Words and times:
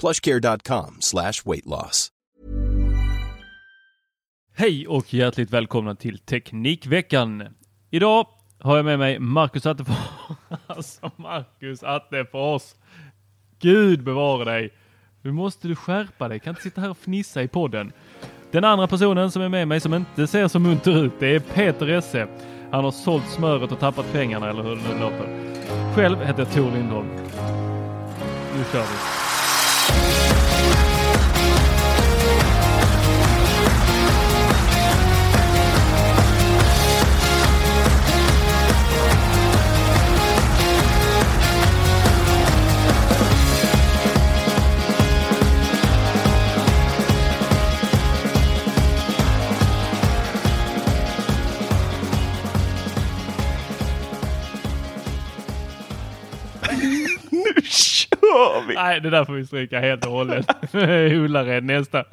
plushcare.com 0.00 0.96
slash 1.00 1.32
weightloss. 1.44 2.08
Hej 4.56 4.86
och 4.88 5.14
hjärtligt 5.14 5.50
välkomna 5.50 5.94
till 5.94 6.18
Teknikveckan. 6.18 7.44
Idag 7.90 8.26
har 8.60 8.76
jag 8.76 8.84
med 8.84 8.98
mig 8.98 9.18
Marcus 9.18 9.66
Attefors. 9.66 9.96
Alltså 10.66 11.10
Marcus 11.16 11.82
Attefors. 11.82 12.62
Gud 13.60 14.04
bevara 14.04 14.44
dig. 14.44 14.74
Nu 15.22 15.32
måste 15.32 15.68
du 15.68 15.76
skärpa 15.76 16.28
dig. 16.28 16.40
Kan 16.40 16.50
inte 16.50 16.62
sitta 16.62 16.80
här 16.80 16.90
och 16.90 16.98
fnissa 16.98 17.42
i 17.42 17.48
podden. 17.48 17.92
Den 18.50 18.64
andra 18.64 18.86
personen 18.86 19.30
som 19.30 19.42
är 19.42 19.48
med 19.48 19.68
mig 19.68 19.80
som 19.80 19.94
inte 19.94 20.26
ser 20.26 20.48
så 20.48 20.58
munter 20.58 21.04
ut, 21.04 21.12
det 21.18 21.34
är 21.34 21.40
Peter 21.40 21.88
Esse. 21.88 22.28
Han 22.70 22.84
har 22.84 22.90
sålt 22.90 23.28
smöret 23.30 23.72
och 23.72 23.78
tappat 23.78 24.12
pengarna 24.12 24.50
eller 24.50 24.62
hur 24.62 24.76
det 24.76 24.82
nu 24.82 25.00
låter. 25.00 25.54
Själv 25.94 26.18
heter 26.18 26.38
jag 26.38 26.52
Tor 26.52 26.70
Lindholm. 26.70 27.08
Nu 28.56 28.64
kör 28.72 28.82
vi. 28.82 29.19
Nej, 58.74 59.00
det 59.00 59.10
där 59.10 59.24
får 59.24 59.32
vi 59.32 59.46
stryka 59.46 59.80
helt 59.80 60.06
och 60.06 60.12
hållet. 60.12 60.46
Ullared 61.12 61.64
nästa. 61.64 62.04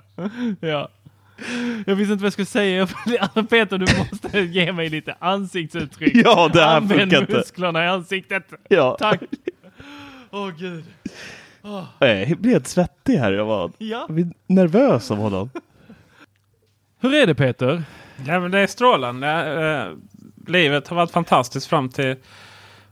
Ja. 0.60 0.90
Jag 1.86 1.96
visste 1.96 2.14
inte 2.14 2.22
vad 2.22 2.26
jag 2.26 2.34
skulle 2.34 2.46
säga. 2.46 2.88
Peter, 3.50 3.78
du 3.78 3.86
måste 3.98 4.40
ge 4.40 4.72
mig 4.74 4.90
lite 4.90 5.16
ansiktsuttryck. 5.20 6.12
Ja, 6.16 6.50
det 6.54 6.62
här 6.62 6.78
Använd 6.78 7.02
funkar 7.02 7.22
inte. 7.22 7.34
musklerna 7.34 7.86
i 7.86 7.88
ansiktet. 7.88 8.44
Ja. 8.70 8.98
Tack. 9.00 9.20
Åh 10.32 10.50
gud. 10.58 10.84
Jag 12.00 12.38
blir 12.40 12.52
helt 12.52 12.68
svettig 12.68 13.16
här. 13.18 13.32
Jag 13.32 13.46
var, 13.46 13.72
Ja. 13.78 14.08
nervös 14.48 15.12
av 15.12 15.18
honom. 15.18 15.50
Hur 17.00 17.14
är 17.14 17.28
det 17.28 17.36
Peter? 17.36 17.84
Ja, 18.28 18.40
men 18.40 18.52
det 18.52 18.60
är 18.60 18.68
strålande. 18.68 19.28
Eh, 19.30 19.94
livet 20.52 20.88
har 20.88 20.96
varit 20.96 21.12
fantastiskt 21.12 21.68
fram 21.68 21.90
till, 21.90 22.16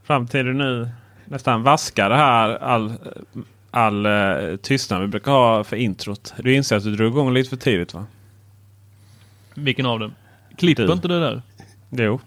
fram 0.04 0.26
till 0.26 0.46
nu 0.46 0.88
nästan 1.26 1.62
vaskar 1.62 2.08
det 2.10 2.16
här 2.16 2.48
all, 2.58 2.92
all 3.70 4.06
uh, 4.06 4.56
tystnad 4.56 5.00
vi 5.00 5.06
brukar 5.06 5.32
ha 5.32 5.64
för 5.64 5.76
introt. 5.76 6.34
Du 6.38 6.54
inser 6.54 6.76
att 6.76 6.82
du 6.84 6.96
drog 6.96 7.12
igång 7.12 7.32
lite 7.34 7.50
för 7.50 7.56
tidigt 7.56 7.94
va? 7.94 8.06
Vilken 9.54 9.86
av 9.86 9.98
dem? 10.00 10.14
Klipper 10.56 10.86
Du. 10.86 10.92
inte 10.92 11.08
det 11.08 11.20
där? 11.20 11.42
Jo. 11.90 12.20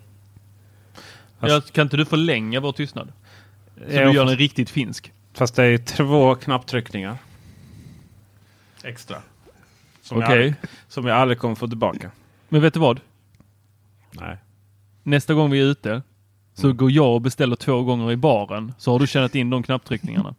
Ja, 1.40 1.62
kan 1.72 1.82
inte 1.82 1.98
du 1.98 2.06
förlänga 2.06 2.60
vår 2.60 2.72
tystnad? 2.72 3.12
Så 3.76 3.82
Jo, 3.88 3.88
du 3.88 3.96
gör 3.96 4.06
fast- 4.14 4.28
den 4.30 4.38
riktigt 4.38 4.70
finsk. 4.70 5.12
Fast 5.34 5.56
det 5.56 5.64
är 5.64 5.78
två 5.78 6.36
knapptryckningar. 6.36 7.18
Extra. 8.84 9.18
Som, 10.02 10.18
jag, 10.22 10.28
Okej. 10.28 10.38
aldrig- 10.38 10.56
som 10.88 11.06
jag 11.06 11.18
aldrig 11.18 11.40
kommer 11.40 11.56
få 11.56 11.68
tillbaka. 11.68 12.12
Men 12.50 12.62
vet 12.62 12.74
du 12.74 12.80
vad? 12.80 13.00
Nej. 14.12 14.38
Nästa 15.04 15.34
gång 15.34 15.52
vi 15.52 15.60
är 15.60 15.66
ute 15.66 16.02
så 16.60 16.68
Mm. 16.68 16.78
går 16.78 16.92
jag 16.92 17.14
och 17.16 17.22
beställer 17.22 17.56
två 17.56 17.84
gånger 17.84 18.12
i 18.12 18.18
baren. 18.18 18.74
Så 18.78 18.92
har 18.92 19.00
du 19.00 19.08
tjänat 19.08 19.36
in 19.36 19.50
de 19.50 19.64
knapptryckningarna. 19.64 20.36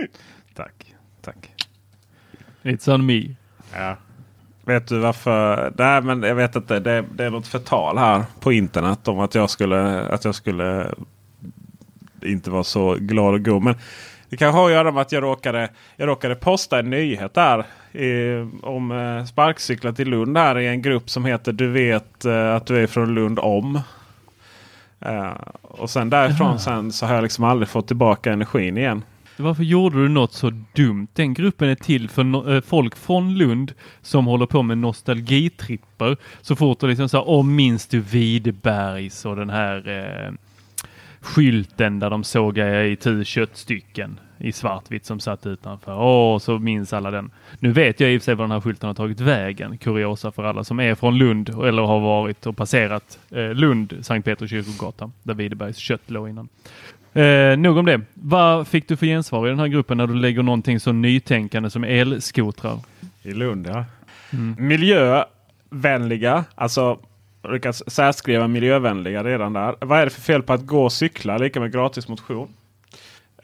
Tack. 0.54 0.94
Tack. 1.22 1.50
It's 2.62 2.94
on 2.94 3.06
me. 3.06 3.22
Ja. 3.74 3.96
Vet 4.64 4.86
du 4.88 4.98
varför? 4.98 5.72
Nej, 5.78 6.02
men 6.02 6.22
jag 6.22 6.34
vet 6.34 6.56
inte. 6.56 6.80
Det, 6.80 7.04
det 7.14 7.24
är 7.24 7.30
något 7.30 7.46
förtal 7.46 7.98
här 7.98 8.24
på 8.40 8.52
internet 8.52 9.08
om 9.08 9.18
att 9.20 9.34
jag 9.34 9.50
skulle, 9.50 10.00
att 10.00 10.24
jag 10.24 10.34
skulle 10.34 10.94
inte 12.22 12.50
vara 12.50 12.64
så 12.64 12.94
glad 13.00 13.34
och 13.34 13.44
god. 13.44 13.62
Men 13.62 13.74
det 14.28 14.36
kanske 14.36 14.58
har 14.58 14.66
att 14.66 14.72
göra 14.72 14.92
med 14.92 15.00
att 15.02 15.12
jag 15.12 15.22
råkade, 15.22 15.68
jag 15.96 16.08
råkade 16.08 16.34
posta 16.34 16.78
en 16.78 16.90
nyhet 16.90 17.34
där 17.34 17.66
i, 17.92 18.36
om 18.62 18.92
eh, 18.92 19.24
sparkcyklar 19.24 19.92
till 19.92 20.08
Lund 20.08 20.38
här 20.38 20.58
i 20.58 20.66
en 20.66 20.82
grupp 20.82 21.10
som 21.10 21.24
heter 21.24 21.52
Du 21.52 21.70
vet 21.70 22.24
eh, 22.24 22.54
att 22.54 22.66
du 22.66 22.82
är 22.82 22.86
från 22.86 23.14
Lund 23.14 23.38
om. 23.38 23.80
Eh, 25.04 25.32
och 25.62 25.90
sen 25.90 26.10
därifrån 26.10 26.58
sen 26.58 26.92
så 26.92 27.06
har 27.06 27.14
jag 27.14 27.22
liksom 27.22 27.44
aldrig 27.44 27.68
fått 27.68 27.86
tillbaka 27.86 28.32
energin 28.32 28.78
igen. 28.78 29.02
Varför 29.36 29.62
gjorde 29.62 30.02
du 30.02 30.08
något 30.08 30.32
så 30.32 30.50
dumt? 30.74 31.08
Den 31.12 31.34
gruppen 31.34 31.68
är 31.68 31.74
till 31.74 32.08
för 32.08 32.22
no- 32.24 32.54
eh, 32.54 32.60
folk 32.60 32.96
från 32.96 33.34
Lund 33.34 33.72
som 34.02 34.26
håller 34.26 34.46
på 34.46 34.62
med 34.62 34.78
nostalgitripper. 34.78 36.16
Så 36.40 36.56
fort 36.56 36.80
det 36.80 36.86
liksom 36.86 37.08
så 37.08 37.36
här, 37.36 37.42
minns 37.42 37.86
du 37.86 38.00
Videbergs 38.00 39.24
och 39.24 39.36
den 39.36 39.50
här 39.50 39.88
eh, 39.88 40.32
skylten 41.20 41.98
där 41.98 42.10
de 42.10 42.24
sågade 42.24 42.86
i 42.86 42.96
tu 42.96 43.24
köttstycken 43.24 44.20
i 44.44 44.52
svartvitt 44.52 45.06
som 45.06 45.20
satt 45.20 45.46
utanför. 45.46 45.98
Åh, 45.98 46.38
så 46.38 46.58
minns 46.58 46.92
alla 46.92 47.10
den. 47.10 47.30
Nu 47.58 47.72
vet 47.72 48.00
jag 48.00 48.12
i 48.12 48.16
och 48.18 48.22
för 48.22 48.24
sig 48.24 48.34
var 48.34 48.44
den 48.44 48.50
här 48.50 48.60
skylten 48.60 48.86
har 48.86 48.94
tagit 48.94 49.20
vägen. 49.20 49.78
Kuriosa 49.78 50.32
för 50.32 50.44
alla 50.44 50.64
som 50.64 50.80
är 50.80 50.94
från 50.94 51.18
Lund 51.18 51.48
eller 51.48 51.82
har 51.82 52.00
varit 52.00 52.46
och 52.46 52.56
passerat 52.56 53.18
eh, 53.30 53.54
Lund, 53.54 53.94
Sankt 54.02 54.24
Peters 54.24 54.50
kyrkogata, 54.50 55.10
där 55.22 55.34
Videbergs 55.34 55.76
kött 55.76 56.10
låg 56.10 56.28
innan. 56.28 56.48
Eh, 57.12 57.56
nog 57.56 57.76
om 57.76 57.86
det. 57.86 58.00
Vad 58.14 58.68
fick 58.68 58.88
du 58.88 58.96
för 58.96 59.06
gensvar 59.06 59.46
i 59.46 59.50
den 59.50 59.58
här 59.58 59.66
gruppen 59.68 59.96
när 59.96 60.06
du 60.06 60.14
lägger 60.14 60.42
någonting 60.42 60.80
så 60.80 60.92
nytänkande 60.92 61.70
som 61.70 61.84
elskotrar? 61.84 62.78
I 63.22 63.32
Lund 63.32 63.66
ja. 63.66 63.84
Miljövänliga. 64.58 66.44
Alltså 66.54 66.98
kan 67.62 67.74
särskriva 67.74 68.48
miljövänliga 68.48 69.24
redan 69.24 69.52
där. 69.52 69.76
Vad 69.80 70.00
är 70.00 70.04
det 70.04 70.10
för 70.10 70.20
fel 70.20 70.42
på 70.42 70.52
att 70.52 70.66
gå 70.66 70.84
och 70.84 70.92
cykla 70.92 71.38
lika 71.38 71.60
med 71.60 71.72
gratis 71.72 72.08
motion? 72.08 72.48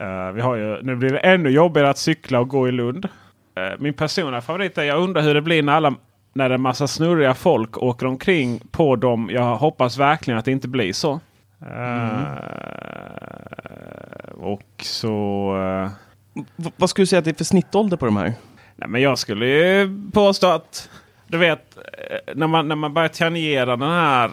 Eh, 0.01 0.31
vi 0.31 0.41
har 0.41 0.55
ju, 0.55 0.81
nu 0.81 0.95
blir 0.95 1.09
det 1.09 1.19
ännu 1.19 1.49
jobbigare 1.49 1.89
att 1.89 1.97
cykla 1.97 2.39
och 2.39 2.47
gå 2.47 2.67
i 2.67 2.71
Lund. 2.71 3.07
Eh, 3.55 3.79
min 3.79 3.93
personliga 3.93 4.41
favorit 4.41 4.77
är 4.77 4.83
jag 4.83 4.99
undrar 4.99 5.21
hur 5.21 5.33
det 5.33 5.41
blir 5.41 5.63
när, 5.63 5.73
alla, 5.73 5.95
när 6.33 6.49
en 6.49 6.61
massa 6.61 6.87
snurriga 6.87 7.33
folk 7.33 7.77
åker 7.77 8.05
omkring 8.05 8.59
på 8.71 8.95
dem. 8.95 9.29
Jag 9.33 9.55
hoppas 9.55 9.97
verkligen 9.97 10.37
att 10.37 10.45
det 10.45 10.51
inte 10.51 10.67
blir 10.67 10.93
så. 10.93 11.19
Eh, 11.61 12.21
och 14.33 14.63
så... 14.81 15.53
V- 16.55 16.71
vad 16.75 16.89
skulle 16.89 17.03
du 17.03 17.07
säga 17.07 17.19
att 17.19 17.25
det 17.25 17.31
är 17.31 17.35
för 17.35 17.43
snittålder 17.43 17.97
på 17.97 18.05
de 18.05 18.17
här? 18.17 18.33
Nej, 18.75 18.89
men 18.89 19.01
jag 19.01 19.17
skulle 19.17 19.45
ju 19.45 20.01
påstå 20.13 20.47
att 20.47 20.89
du 21.27 21.37
vet 21.37 21.77
när 22.35 22.47
man, 22.47 22.67
när 22.67 22.75
man 22.75 22.93
börjar 22.93 23.09
tangera 23.09 23.65
den 23.65 23.89
här 23.89 24.31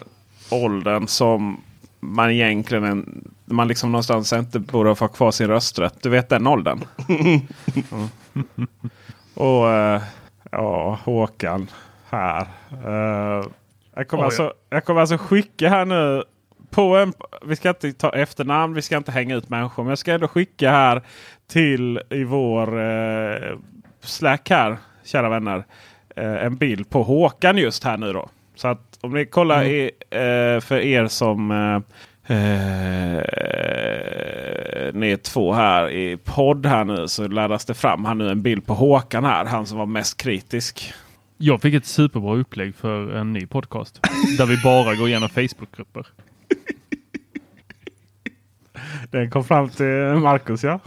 åldern 0.51 1.07
som 1.07 1.61
man 1.99 2.31
egentligen 2.31 2.83
en, 2.83 3.31
man 3.49 3.67
liksom 3.67 3.91
någonstans 3.91 4.33
inte 4.33 4.59
borde 4.59 4.95
få 4.95 5.07
kvar 5.07 5.31
sin 5.31 5.47
rösträtt. 5.47 5.95
Du 6.01 6.09
vet 6.09 6.29
den 6.29 6.47
åldern. 6.47 6.79
Mm. 7.09 7.39
Och 9.33 9.69
eh, 9.71 10.01
Ja, 10.51 10.99
Håkan 11.03 11.67
här. 12.09 12.41
Eh, 12.85 13.45
jag, 13.95 14.07
kommer 14.07 14.23
Oj. 14.23 14.25
alltså, 14.25 14.53
jag 14.69 14.85
kommer 14.85 15.01
alltså 15.01 15.17
skicka 15.17 15.69
här 15.69 15.85
nu. 15.85 16.23
På 16.69 16.97
en, 16.97 17.13
vi 17.45 17.55
ska 17.55 17.69
inte 17.69 17.93
ta 17.93 18.09
efternamn, 18.09 18.73
vi 18.73 18.81
ska 18.81 18.97
inte 18.97 19.11
hänga 19.11 19.35
ut 19.35 19.49
människor. 19.49 19.83
Men 19.83 19.89
jag 19.89 19.97
ska 19.97 20.13
ändå 20.13 20.27
skicka 20.27 20.71
här 20.71 21.01
till 21.47 22.01
i 22.09 22.23
vår 22.23 22.81
eh, 22.81 23.57
Slack 24.01 24.49
här, 24.49 24.77
kära 25.03 25.29
vänner. 25.29 25.63
Eh, 26.15 26.45
en 26.45 26.55
bild 26.55 26.89
på 26.89 27.03
Håkan 27.03 27.57
just 27.57 27.83
här 27.83 27.97
nu 27.97 28.13
då. 28.13 28.29
Så 28.55 28.67
att 28.67 28.97
om 29.01 29.13
ni 29.13 29.25
kollar 29.25 29.63
i, 29.63 29.91
eh, 30.09 30.59
för 30.61 30.79
er 30.79 31.07
som 31.07 31.51
eh, 32.29 33.23
ni 34.93 35.11
är 35.11 35.17
två 35.17 35.53
här 35.53 35.89
i 35.89 36.17
podd 36.17 36.65
här 36.65 36.85
nu 36.85 37.07
så 37.07 37.27
laddas 37.27 37.65
det 37.65 37.73
fram 37.73 38.05
här 38.05 38.13
nu 38.15 38.29
en 38.29 38.41
bild 38.41 38.65
på 38.65 38.73
Håkan 38.73 39.25
här. 39.25 39.45
Han 39.45 39.65
som 39.65 39.77
var 39.77 39.85
mest 39.85 40.17
kritisk. 40.17 40.93
Jag 41.37 41.61
fick 41.61 41.73
ett 41.73 41.85
superbra 41.85 42.35
upplägg 42.35 42.75
för 42.75 43.11
en 43.15 43.33
ny 43.33 43.45
podcast. 43.47 43.99
där 44.37 44.45
vi 44.45 44.57
bara 44.63 44.95
går 44.95 45.07
igenom 45.07 45.29
Facebookgrupper. 45.29 46.07
Den 49.11 49.29
kom 49.31 49.43
fram 49.43 49.69
till 49.69 49.85
Marcus 50.23 50.63
ja. 50.63 50.79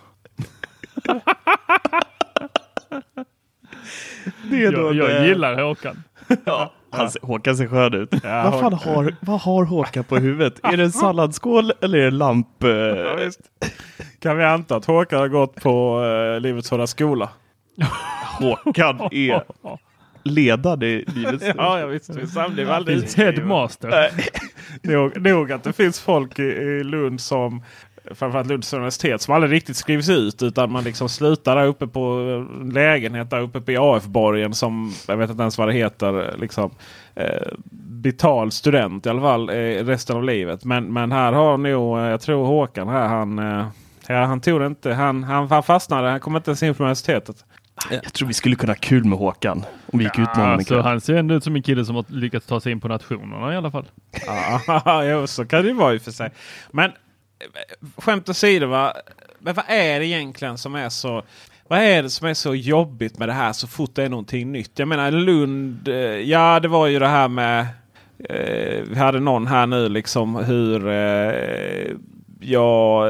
Det 4.51 4.65
är 4.65 4.73
då 4.73 4.79
Jag, 4.83 4.95
jag 4.95 5.09
det- 5.23 5.27
gillar 5.29 5.63
Håkan. 5.63 6.03
Ja, 6.45 6.73
han, 6.93 7.11
ser- 7.11 7.27
Håkan 7.27 7.57
ser 7.57 7.67
skön 7.67 7.95
ut. 7.95 8.09
Ja, 8.25 8.51
vad, 8.51 8.61
fan 8.61 8.73
har, 8.73 9.15
vad 9.21 9.41
har 9.41 9.65
Håkan 9.65 10.05
på 10.05 10.17
huvudet? 10.17 10.61
Är 10.63 10.77
det 10.77 10.83
en 10.85 10.93
salladsskål 10.93 11.73
eller 11.81 11.99
är 11.99 12.05
det 12.05 12.11
lamp? 12.11 12.63
eh, 12.65 12.71
Ja, 12.71 13.15
visst. 13.15 13.41
Kan 14.21 14.39
vi 14.39 14.45
anta 14.45 14.77
att 14.77 14.85
Håkan 14.85 15.19
har 15.21 15.29
gått 15.29 15.55
på 15.55 16.05
eh, 16.05 16.41
Livets 16.41 16.71
Hårda 16.71 16.87
Skola? 16.87 17.29
Håkan 18.39 19.01
är 19.11 19.43
ledare 20.25 20.87
i 20.87 21.05
livets 21.15 21.45
Ja, 21.57 21.81
ja 21.81 21.87
visst. 21.87 22.11
visst. 22.17 22.37
Han 22.37 22.55
blev 22.55 22.71
aldrig 22.71 23.03
headmaster. 23.17 24.11
Nog, 24.83 25.21
nog 25.21 25.53
att 25.53 25.65
det 25.65 25.73
finns 25.73 26.01
folk 26.01 26.39
i, 26.39 26.43
i 26.43 26.85
Lund 26.85 27.21
som 27.21 27.63
Framförallt 28.11 28.49
Lunds 28.49 28.73
universitet 28.73 29.21
som 29.21 29.35
aldrig 29.35 29.53
riktigt 29.53 29.77
skrivs 29.77 30.09
ut 30.09 30.43
utan 30.43 30.73
man 30.73 30.85
liksom 30.85 31.09
slutar 31.09 31.57
där 31.57 31.67
uppe 31.67 31.87
på 31.87 32.01
en 32.01 32.71
lägenhet 32.71 33.31
där 33.31 33.41
uppe 33.41 33.61
på 33.61 33.95
AF-borgen 33.95 34.55
som 34.55 34.93
jag 35.09 35.17
vet 35.17 35.31
inte 35.31 35.43
ens 35.43 35.59
vad 35.59 35.69
det 35.69 35.75
heter. 35.75 36.35
Liksom, 36.39 36.71
eh, 37.15 37.53
betald 38.03 38.53
student 38.53 39.07
i 39.07 39.09
alla 39.09 39.21
fall 39.21 39.49
eh, 39.49 39.55
resten 39.85 40.17
av 40.17 40.25
livet. 40.25 40.65
Men, 40.65 40.93
men 40.93 41.13
här 41.13 41.33
har 41.33 41.59
nog, 41.59 41.99
eh, 41.99 42.05
jag 42.05 42.21
tror 42.21 42.47
Håkan 42.47 42.89
här, 42.89 43.09
han, 43.09 43.39
eh, 43.39 43.67
ja, 44.09 44.25
han 44.25 44.41
tog 44.41 44.61
det 44.61 44.67
inte. 44.67 44.93
Han, 44.93 45.25
han, 45.25 45.51
han 45.51 45.63
fastnade, 45.63 46.09
han 46.09 46.21
kom 46.21 46.37
inte 46.37 46.51
ens 46.51 46.63
in 46.63 46.75
på 46.75 46.83
universitetet. 46.83 47.45
Jag 47.91 48.13
tror 48.13 48.29
vi 48.29 48.35
skulle 48.35 48.57
kunna 48.57 48.73
ha 48.73 48.79
kul 48.81 49.05
med 49.05 49.19
Håkan. 49.19 49.65
Om 49.93 49.99
vi 49.99 50.05
gick 50.05 50.19
ut 50.19 50.29
honom 50.29 50.51
Alltså, 50.51 50.81
han 50.81 51.01
ser 51.01 51.15
ändå 51.15 51.35
ut 51.35 51.45
som 51.45 51.57
en 51.57 51.63
kille 51.63 51.85
som 51.85 51.97
har 51.97 52.05
lyckats 52.09 52.47
ta 52.47 52.61
sig 52.61 52.73
in 52.73 52.81
på 52.81 52.89
nationerna 52.89 53.55
i 53.55 53.57
alla 53.57 53.71
fall. 53.71 53.87
Ja, 54.85 55.27
så 55.27 55.45
kan 55.45 55.63
det 55.63 55.69
ju 55.69 55.75
vara 55.75 55.95
i 55.95 55.99
och 55.99 56.03
för 56.03 56.11
sig. 56.11 56.31
Men 56.71 56.93
skämt 57.97 58.29
åsido, 58.29 58.67
va? 58.67 58.93
Men 59.39 59.55
vad 59.55 59.65
är 59.69 60.01
det 60.01 60.07
egentligen 60.07 60.59
som 60.59 60.75
är 60.75 60.89
så... 60.89 61.23
Vad 61.69 61.79
är 61.79 62.03
det 62.03 62.11
som 62.11 62.29
är 62.29 62.35
så 62.35 62.55
jobbigt 62.55 63.19
med 63.19 63.29
det 63.29 63.33
här 63.33 63.53
så 63.53 63.67
fort 63.67 63.95
det 63.95 64.05
är 64.05 64.09
någonting 64.09 64.53
nytt? 64.53 64.79
Jag 64.79 64.89
menar 64.89 65.11
Lund, 65.11 65.89
eh, 65.89 65.95
ja 66.05 66.61
det 66.61 66.69
var 66.69 66.87
ju 66.87 66.99
det 66.99 67.09
här 67.09 67.29
med... 67.29 67.67
Eh, 68.29 68.83
vi 68.89 68.95
hade 68.97 69.21
någon 69.21 69.47
här 69.47 69.67
nu 69.67 69.89
liksom 69.89 70.37
hur... 70.37 70.89
Eh, 70.89 71.91
ja, 72.41 73.05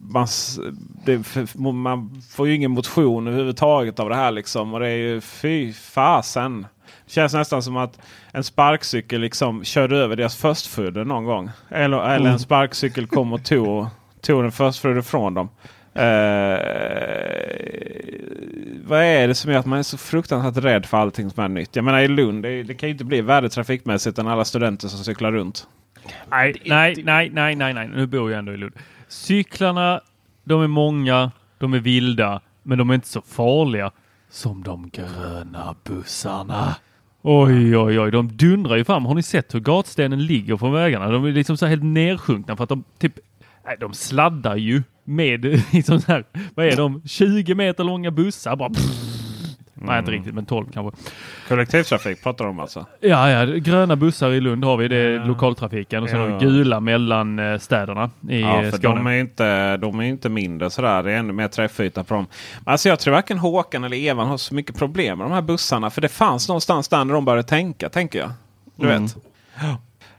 man, 0.00 0.26
det, 1.04 1.22
man 1.74 2.22
får 2.30 2.48
ju 2.48 2.54
ingen 2.54 2.70
motion 2.70 3.26
överhuvudtaget 3.26 4.00
av 4.00 4.08
det 4.08 4.14
här 4.14 4.30
liksom. 4.30 4.74
Och 4.74 4.80
det 4.80 4.88
är 4.88 4.96
ju 4.96 5.20
fy 5.20 5.72
fasen. 5.72 6.66
Det 7.06 7.12
känns 7.12 7.34
nästan 7.34 7.62
som 7.62 7.76
att 7.76 7.98
en 8.32 8.44
sparkcykel 8.44 9.20
liksom 9.20 9.64
körde 9.64 9.96
över 9.96 10.16
deras 10.16 10.36
förstfödde 10.36 11.04
någon 11.04 11.24
gång. 11.24 11.50
Eller, 11.68 12.10
eller 12.14 12.30
en 12.30 12.38
sparkcykel 12.38 13.06
kom 13.06 13.32
och 13.32 13.44
tog, 13.44 13.86
tog 14.20 14.42
den 14.42 14.52
förstfödde 14.52 15.02
från 15.02 15.34
dem. 15.34 15.48
Eh, 15.94 16.58
vad 18.84 19.02
är 19.02 19.28
det 19.28 19.34
som 19.34 19.52
gör 19.52 19.58
att 19.58 19.66
man 19.66 19.78
är 19.78 19.82
så 19.82 19.98
fruktansvärt 19.98 20.64
rädd 20.64 20.86
för 20.86 20.98
allting 20.98 21.30
som 21.30 21.44
är 21.44 21.48
nytt? 21.48 21.76
Jag 21.76 21.84
menar 21.84 22.00
i 22.00 22.08
Lund, 22.08 22.42
det, 22.42 22.62
det 22.62 22.74
kan 22.74 22.88
ju 22.88 22.92
inte 22.92 23.04
bli 23.04 23.20
värre 23.20 23.48
trafikmässigt 23.48 24.18
än 24.18 24.28
alla 24.28 24.44
studenter 24.44 24.88
som 24.88 25.04
cyklar 25.04 25.32
runt. 25.32 25.66
Nej, 26.30 26.62
nej, 26.64 27.02
nej, 27.04 27.30
nej, 27.30 27.54
nej, 27.54 27.74
nej. 27.74 27.88
Nu 27.88 28.06
bor 28.06 28.30
jag 28.30 28.38
ändå 28.38 28.52
i 28.52 28.56
Lund. 28.56 28.72
Cyklarna, 29.08 30.00
de 30.44 30.62
är 30.62 30.66
många, 30.66 31.30
de 31.58 31.74
är 31.74 31.78
vilda, 31.78 32.40
men 32.62 32.78
de 32.78 32.90
är 32.90 32.94
inte 32.94 33.08
så 33.08 33.22
farliga 33.22 33.90
som 34.30 34.62
de 34.62 34.90
gröna 34.90 35.74
bussarna. 35.84 36.76
Oj, 37.26 37.76
oj, 37.76 38.00
oj, 38.00 38.10
de 38.10 38.28
dundrar 38.36 38.76
ju 38.76 38.84
fram. 38.84 39.06
Har 39.06 39.14
ni 39.14 39.22
sett 39.22 39.54
hur 39.54 39.60
gatstenen 39.60 40.26
ligger 40.26 40.56
på 40.56 40.70
vägarna? 40.70 41.08
De 41.08 41.24
är 41.24 41.32
liksom 41.32 41.56
så 41.56 41.66
här 41.66 41.70
helt 41.70 41.84
nersjunkna 41.84 42.56
för 42.56 42.64
att 42.64 42.68
de 42.68 42.84
typ, 42.98 43.18
nej, 43.66 43.76
de 43.80 43.94
sladdar 43.94 44.56
ju 44.56 44.82
med 45.04 45.44
liksom 45.72 46.00
så 46.00 46.12
här, 46.12 46.24
vad 46.54 46.66
är 46.66 46.76
de, 46.76 47.02
20 47.04 47.54
meter 47.54 47.84
långa 47.84 48.10
bussar 48.10 48.56
bara. 48.56 48.70
Nej, 49.74 49.98
inte 49.98 50.10
riktigt, 50.10 50.34
men 50.34 50.46
12 50.46 50.66
kanske. 50.72 51.02
Kollektivtrafik 51.48 52.22
pratar 52.22 52.44
de 52.44 52.50
om 52.50 52.60
alltså? 52.60 52.86
Ja, 53.00 53.30
ja, 53.30 53.44
gröna 53.44 53.96
bussar 53.96 54.30
i 54.30 54.40
Lund 54.40 54.64
har 54.64 54.76
vi. 54.76 54.88
Det 54.88 54.96
är 54.96 55.24
lokaltrafiken 55.24 56.02
och 56.02 56.08
sen 56.08 56.18
Ja. 56.20 56.26
har 56.30 56.38
vi 56.38 56.46
gula 56.46 56.80
mellan 56.80 57.38
eh, 57.38 57.58
städerna 57.58 58.10
i 58.28 58.40
Ja, 58.40 58.62
för 58.62 58.70
Skåne. 58.78 58.94
de 58.94 59.06
är 59.06 59.12
inte, 59.20 59.76
de 59.76 60.00
är 60.00 60.04
inte 60.04 60.28
mindre 60.28 60.70
sådär. 60.70 61.02
Det 61.02 61.12
är 61.12 61.16
ännu 61.16 61.32
mer 61.32 61.48
träffyta 61.48 62.04
på 62.04 62.14
dem. 62.14 62.26
Men 62.64 62.72
Alltså 62.72 62.88
jag 62.88 62.98
tror 62.98 63.14
varken 63.14 63.38
Håkan 63.38 63.84
eller 63.84 63.96
Evan 63.96 64.28
har 64.28 64.36
så 64.36 64.54
mycket 64.54 64.76
problem 64.78 65.18
med 65.18 65.24
de 65.26 65.32
här 65.32 65.42
bussarna. 65.42 65.90
För 65.90 66.00
det 66.00 66.08
fanns 66.08 66.48
någonstans 66.48 66.88
där 66.88 67.04
när 67.04 67.14
de 67.14 67.24
började 67.24 67.48
tänka, 67.48 67.88
tänker 67.88 68.18
jag. 68.18 68.30
Du 68.76 68.86
Mm. 68.90 69.02
vet. 69.02 69.16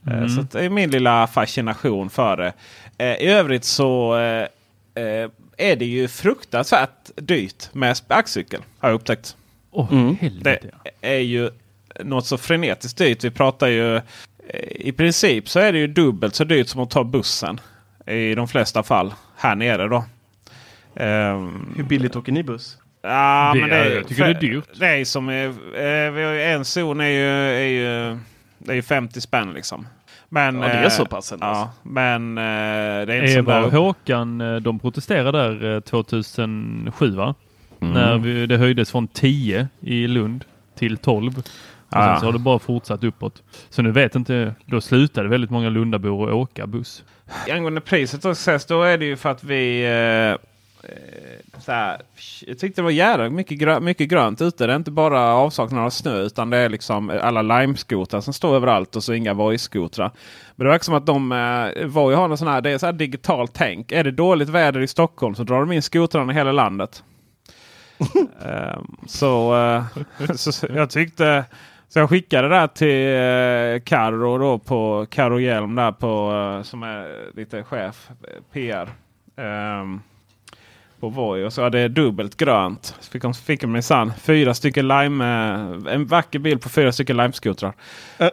Eh, 0.08 0.28
Så 0.28 0.42
att 0.42 0.52
det 0.52 0.66
är 0.66 0.70
min 0.70 0.90
lilla 0.92 1.28
fascination 1.28 2.10
för 2.10 2.38
det. 2.38 2.54
Eh, 2.98 3.16
I 3.16 3.28
övrigt 3.28 3.64
så 3.64 4.14
är 5.58 5.76
det 5.76 5.86
ju 5.86 6.08
fruktansvärt 6.08 7.10
dyrt 7.16 7.70
med 7.74 7.98
sparkcykel. 7.98 8.62
Har 8.80 8.90
jag 8.90 8.96
upptäckt. 8.96 9.36
Åh, 9.76 9.88
Mm. 9.92 10.08
Det 10.22 10.26
helvete. 10.26 10.68
är 11.02 11.18
ju 11.20 11.50
något 12.04 12.26
så 12.26 12.38
frenetiskt 12.38 12.98
dyrt. 12.98 13.24
Vi 13.24 13.32
pratar 13.32 13.68
ju 13.68 13.96
eh, 13.96 14.02
i 14.70 14.92
princip 14.92 15.50
så 15.50 15.60
är 15.60 15.72
det 15.74 15.80
ju 15.80 15.88
dubbelt 15.88 16.36
så 16.36 16.44
dyrt 16.44 16.68
som 16.68 16.82
att 16.82 16.90
ta 16.90 17.04
bussen. 17.04 17.60
I 18.08 18.36
de 18.36 18.48
flesta 18.48 18.84
fall 18.84 19.14
här 19.38 19.56
nere 19.56 19.88
då. 19.88 20.04
Ehm, 20.96 21.74
Hur 21.76 21.84
billigt 21.84 22.16
åker 22.16 22.32
ni 22.32 22.44
buss? 22.44 22.78
ja, 23.02 23.52
Det 23.54 23.62
men 23.62 23.72
är- 23.72 23.84
det, 23.90 23.96
jag 23.96 24.08
tycker 24.08 24.24
det 24.24 24.30
är 24.30 24.42
dyrt. 24.42 24.64
Det 24.80 24.86
är 24.88 25.06
som 25.06 25.30
är, 25.30 25.46
eh, 25.48 26.12
vi 26.12 26.24
har 26.24 26.32
ju 26.32 26.42
en 26.44 26.66
zon 26.66 27.02
är 27.02 27.06
ju, 27.10 27.30
är 27.50 27.68
ju, 27.68 28.18
det 28.58 28.72
är 28.72 28.76
ju 28.76 28.82
50 28.82 29.22
spänn 29.22 29.54
liksom. 29.54 29.88
Men, 30.30 30.56
Ja, 30.56 30.68
det 30.68 30.74
är 30.74 30.84
eh, 30.84 30.90
så 30.90 31.06
pass 31.06 31.32
ändå, 31.32 31.46
Ja, 31.46 31.72
men 31.84 32.38
eh, 32.38 32.44
det 33.06 33.14
är 33.16 33.22
inte 33.24 33.32
Eva 33.40 33.66
och. 33.66 33.72
Håkan, 33.72 34.42
eh, 34.42 34.56
de 34.56 34.80
protesterade 34.80 35.38
där 35.60 35.74
eh, 35.76 35.80
2007 35.80 37.10
va? 37.16 37.36
Mm. 37.80 37.94
När 37.94 38.18
vi, 38.18 38.46
det 38.48 38.58
höjdes 38.58 38.92
från 38.92 39.08
10 39.08 39.68
i 39.82 40.08
Lund 40.08 40.46
till 40.78 40.98
12. 40.98 41.38
Och 41.38 41.44
Ja. 41.90 42.06
sen 42.14 42.20
så 42.20 42.26
har 42.26 42.34
det 42.34 42.40
bara 42.40 42.60
fortsatt 42.60 43.04
uppåt. 43.04 43.44
Så 43.70 43.82
nu 43.82 43.92
vet 43.92 44.16
inte, 44.16 44.56
då 44.66 44.82
slutade 44.82 45.30
väldigt 45.30 45.50
många 45.50 45.70
Lundabor 45.70 46.30
att 46.30 46.36
åka 46.36 46.68
buss. 46.68 47.04
Angående 47.52 47.82
priset 47.82 48.22
då, 48.22 48.30
ses, 48.30 48.66
då 48.66 48.82
är 48.84 48.98
det 48.98 49.06
ju 49.06 49.16
för 49.16 49.30
att 49.30 49.44
vi... 49.44 49.84
Eh, 49.86 50.32
eh, 50.32 50.40
så 51.60 51.72
här, 51.72 51.98
jag 52.48 52.60
tyckte 52.60 52.82
det 52.82 52.84
var 52.84 52.92
jävla 52.92 53.30
mycket, 53.30 53.58
grö 53.58 53.80
mycket 53.80 54.10
grönt 54.10 54.42
ute. 54.42 54.68
Det 54.68 54.74
är 54.74 54.78
inte 54.78 54.92
bara 54.92 55.20
avsaknad 55.22 55.86
av 55.86 55.90
snö 55.90 56.22
utan 56.22 56.50
det 56.50 56.58
är 56.58 56.70
liksom 56.70 57.20
alla 57.22 57.42
Lime-skotrar 57.42 58.22
som 58.22 58.34
står 58.34 58.56
överallt 58.56 58.96
och 58.96 59.04
så 59.04 59.14
inga 59.14 59.34
Voi-skotrar. 59.34 60.12
Men 60.56 60.66
det 60.66 60.72
verkar 60.72 60.84
som 60.84 60.94
att 60.96 61.06
de 61.06 61.32
eh, 61.32 61.86
Voi 61.86 62.16
har 62.16 62.28
någon 62.28 62.38
sån 62.38 62.48
här, 62.48 62.62
det 62.62 62.70
är 62.70 62.78
så 62.78 62.86
här 62.86 62.94
digitalt 62.94 63.52
tänk. 63.54 63.92
Är 63.92 64.04
det 64.04 64.12
dåligt 64.12 64.50
väder 64.50 64.80
i 64.82 64.88
Stockholm 64.88 65.36
så 65.36 65.44
drar 65.44 65.60
de 65.60 65.72
in 65.72 65.82
skotrarna 65.82 66.34
i 66.34 66.36
hela 66.36 66.52
landet. 66.52 67.04
Ehm, 68.46 68.96
så, 69.08 69.56
eh, 69.56 69.86
så, 70.36 70.68
jag 70.76 70.90
tyckte... 70.90 71.46
Så 71.88 72.00
jag 72.00 72.10
skickade 72.10 72.48
det 72.48 72.56
där 72.56 72.68
till 72.68 73.76
eh, 73.76 73.84
Karo 73.86 74.38
då 74.38 74.60
på 74.60 75.06
Karo 75.10 75.40
Hjelm 75.40 75.76
där 75.76 75.92
på 75.92 76.32
eh, 76.58 76.64
som 76.64 76.84
är 76.84 77.32
lite 77.36 77.64
chef 77.64 78.10
PR. 78.52 78.90
Um, 79.36 79.46
ehm, 79.46 80.02
på 81.00 81.10
Voi 81.10 81.44
och 81.44 81.54
så 81.54 81.64
hade 81.64 81.82
det 81.82 81.88
dubbelt 81.88 82.38
grönt. 82.38 82.96
Så 83.00 83.12
fick 83.12 83.22
de 83.22 83.34
fick 83.34 83.62
de 83.62 83.72
minsann 83.72 84.14
fyra 84.22 84.54
stycken 84.54 84.88
lime. 84.88 85.26
Eh, 85.26 85.94
en 85.94 86.06
vacker 86.06 86.40
bild 86.40 86.62
på 86.62 86.70
fyra 86.70 86.92
stycken 86.92 87.18
limeskotrar. 87.18 87.74
Eh, 88.18 88.30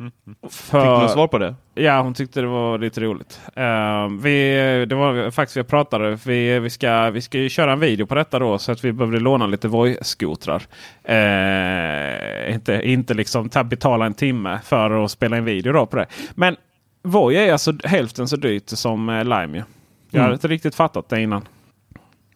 Äh. 0.00 0.06
Fick 0.50 0.72
du 0.72 0.78
något 0.78 1.10
svar 1.10 1.26
på 1.28 1.38
det? 1.38 1.54
Ja, 1.74 2.02
hon 2.02 2.14
tyckte 2.14 2.40
det 2.40 2.46
var 2.46 2.78
lite 2.78 3.00
roligt. 3.00 3.40
Eh, 3.56 4.08
vi, 4.22 4.54
det 4.88 4.94
var 4.94 5.30
faktiskt 5.30 5.56
vi 5.56 5.62
pratade. 5.64 6.18
Vi, 6.26 6.58
vi, 6.58 6.70
ska, 6.70 7.10
vi 7.10 7.20
ska 7.20 7.38
ju 7.38 7.48
köra 7.48 7.72
en 7.72 7.80
video 7.80 8.06
på 8.06 8.14
detta 8.14 8.38
då 8.38 8.58
så 8.58 8.72
att 8.72 8.84
vi 8.84 8.92
behövde 8.92 9.20
låna 9.20 9.46
lite 9.46 9.68
Voi-skotrar. 9.68 10.62
Eh, 11.04 12.54
inte, 12.54 12.80
inte 12.84 13.14
liksom 13.14 13.48
ta, 13.48 13.64
betala 13.64 14.06
en 14.06 14.14
timme 14.14 14.58
för 14.64 15.04
att 15.04 15.10
spela 15.10 15.36
en 15.36 15.44
video 15.44 15.72
då 15.72 15.86
på 15.86 15.96
det. 15.96 16.06
Men 16.34 16.56
Voi 17.02 17.36
är 17.36 17.52
alltså 17.52 17.72
hälften 17.84 18.28
så 18.28 18.36
dyrt 18.36 18.68
som 18.68 19.08
eh, 19.08 19.24
Lime. 19.24 19.58
ju. 19.58 19.62
Jag 20.10 20.20
hade 20.20 20.24
Mm. 20.30 20.32
inte 20.34 20.48
riktigt 20.48 20.74
fattat 20.74 21.08
det 21.08 21.20
innan. 21.22 21.48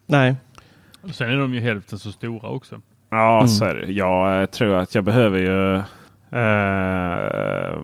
Nej. 0.06 0.34
Sen 1.12 1.30
är 1.30 1.36
de 1.38 1.54
ju 1.54 1.60
hälften 1.60 1.98
så 1.98 2.12
stora 2.12 2.48
också. 2.48 2.80
Ja, 3.10 3.36
Mm. 3.36 3.48
så 3.48 3.64
är 3.64 3.74
det. 3.74 3.92
Jag 3.92 4.50
tror 4.50 4.74
att 4.76 4.94
jag 4.94 5.04
behöver 5.04 5.38
ju... 5.38 5.82
Eh, 6.34 7.78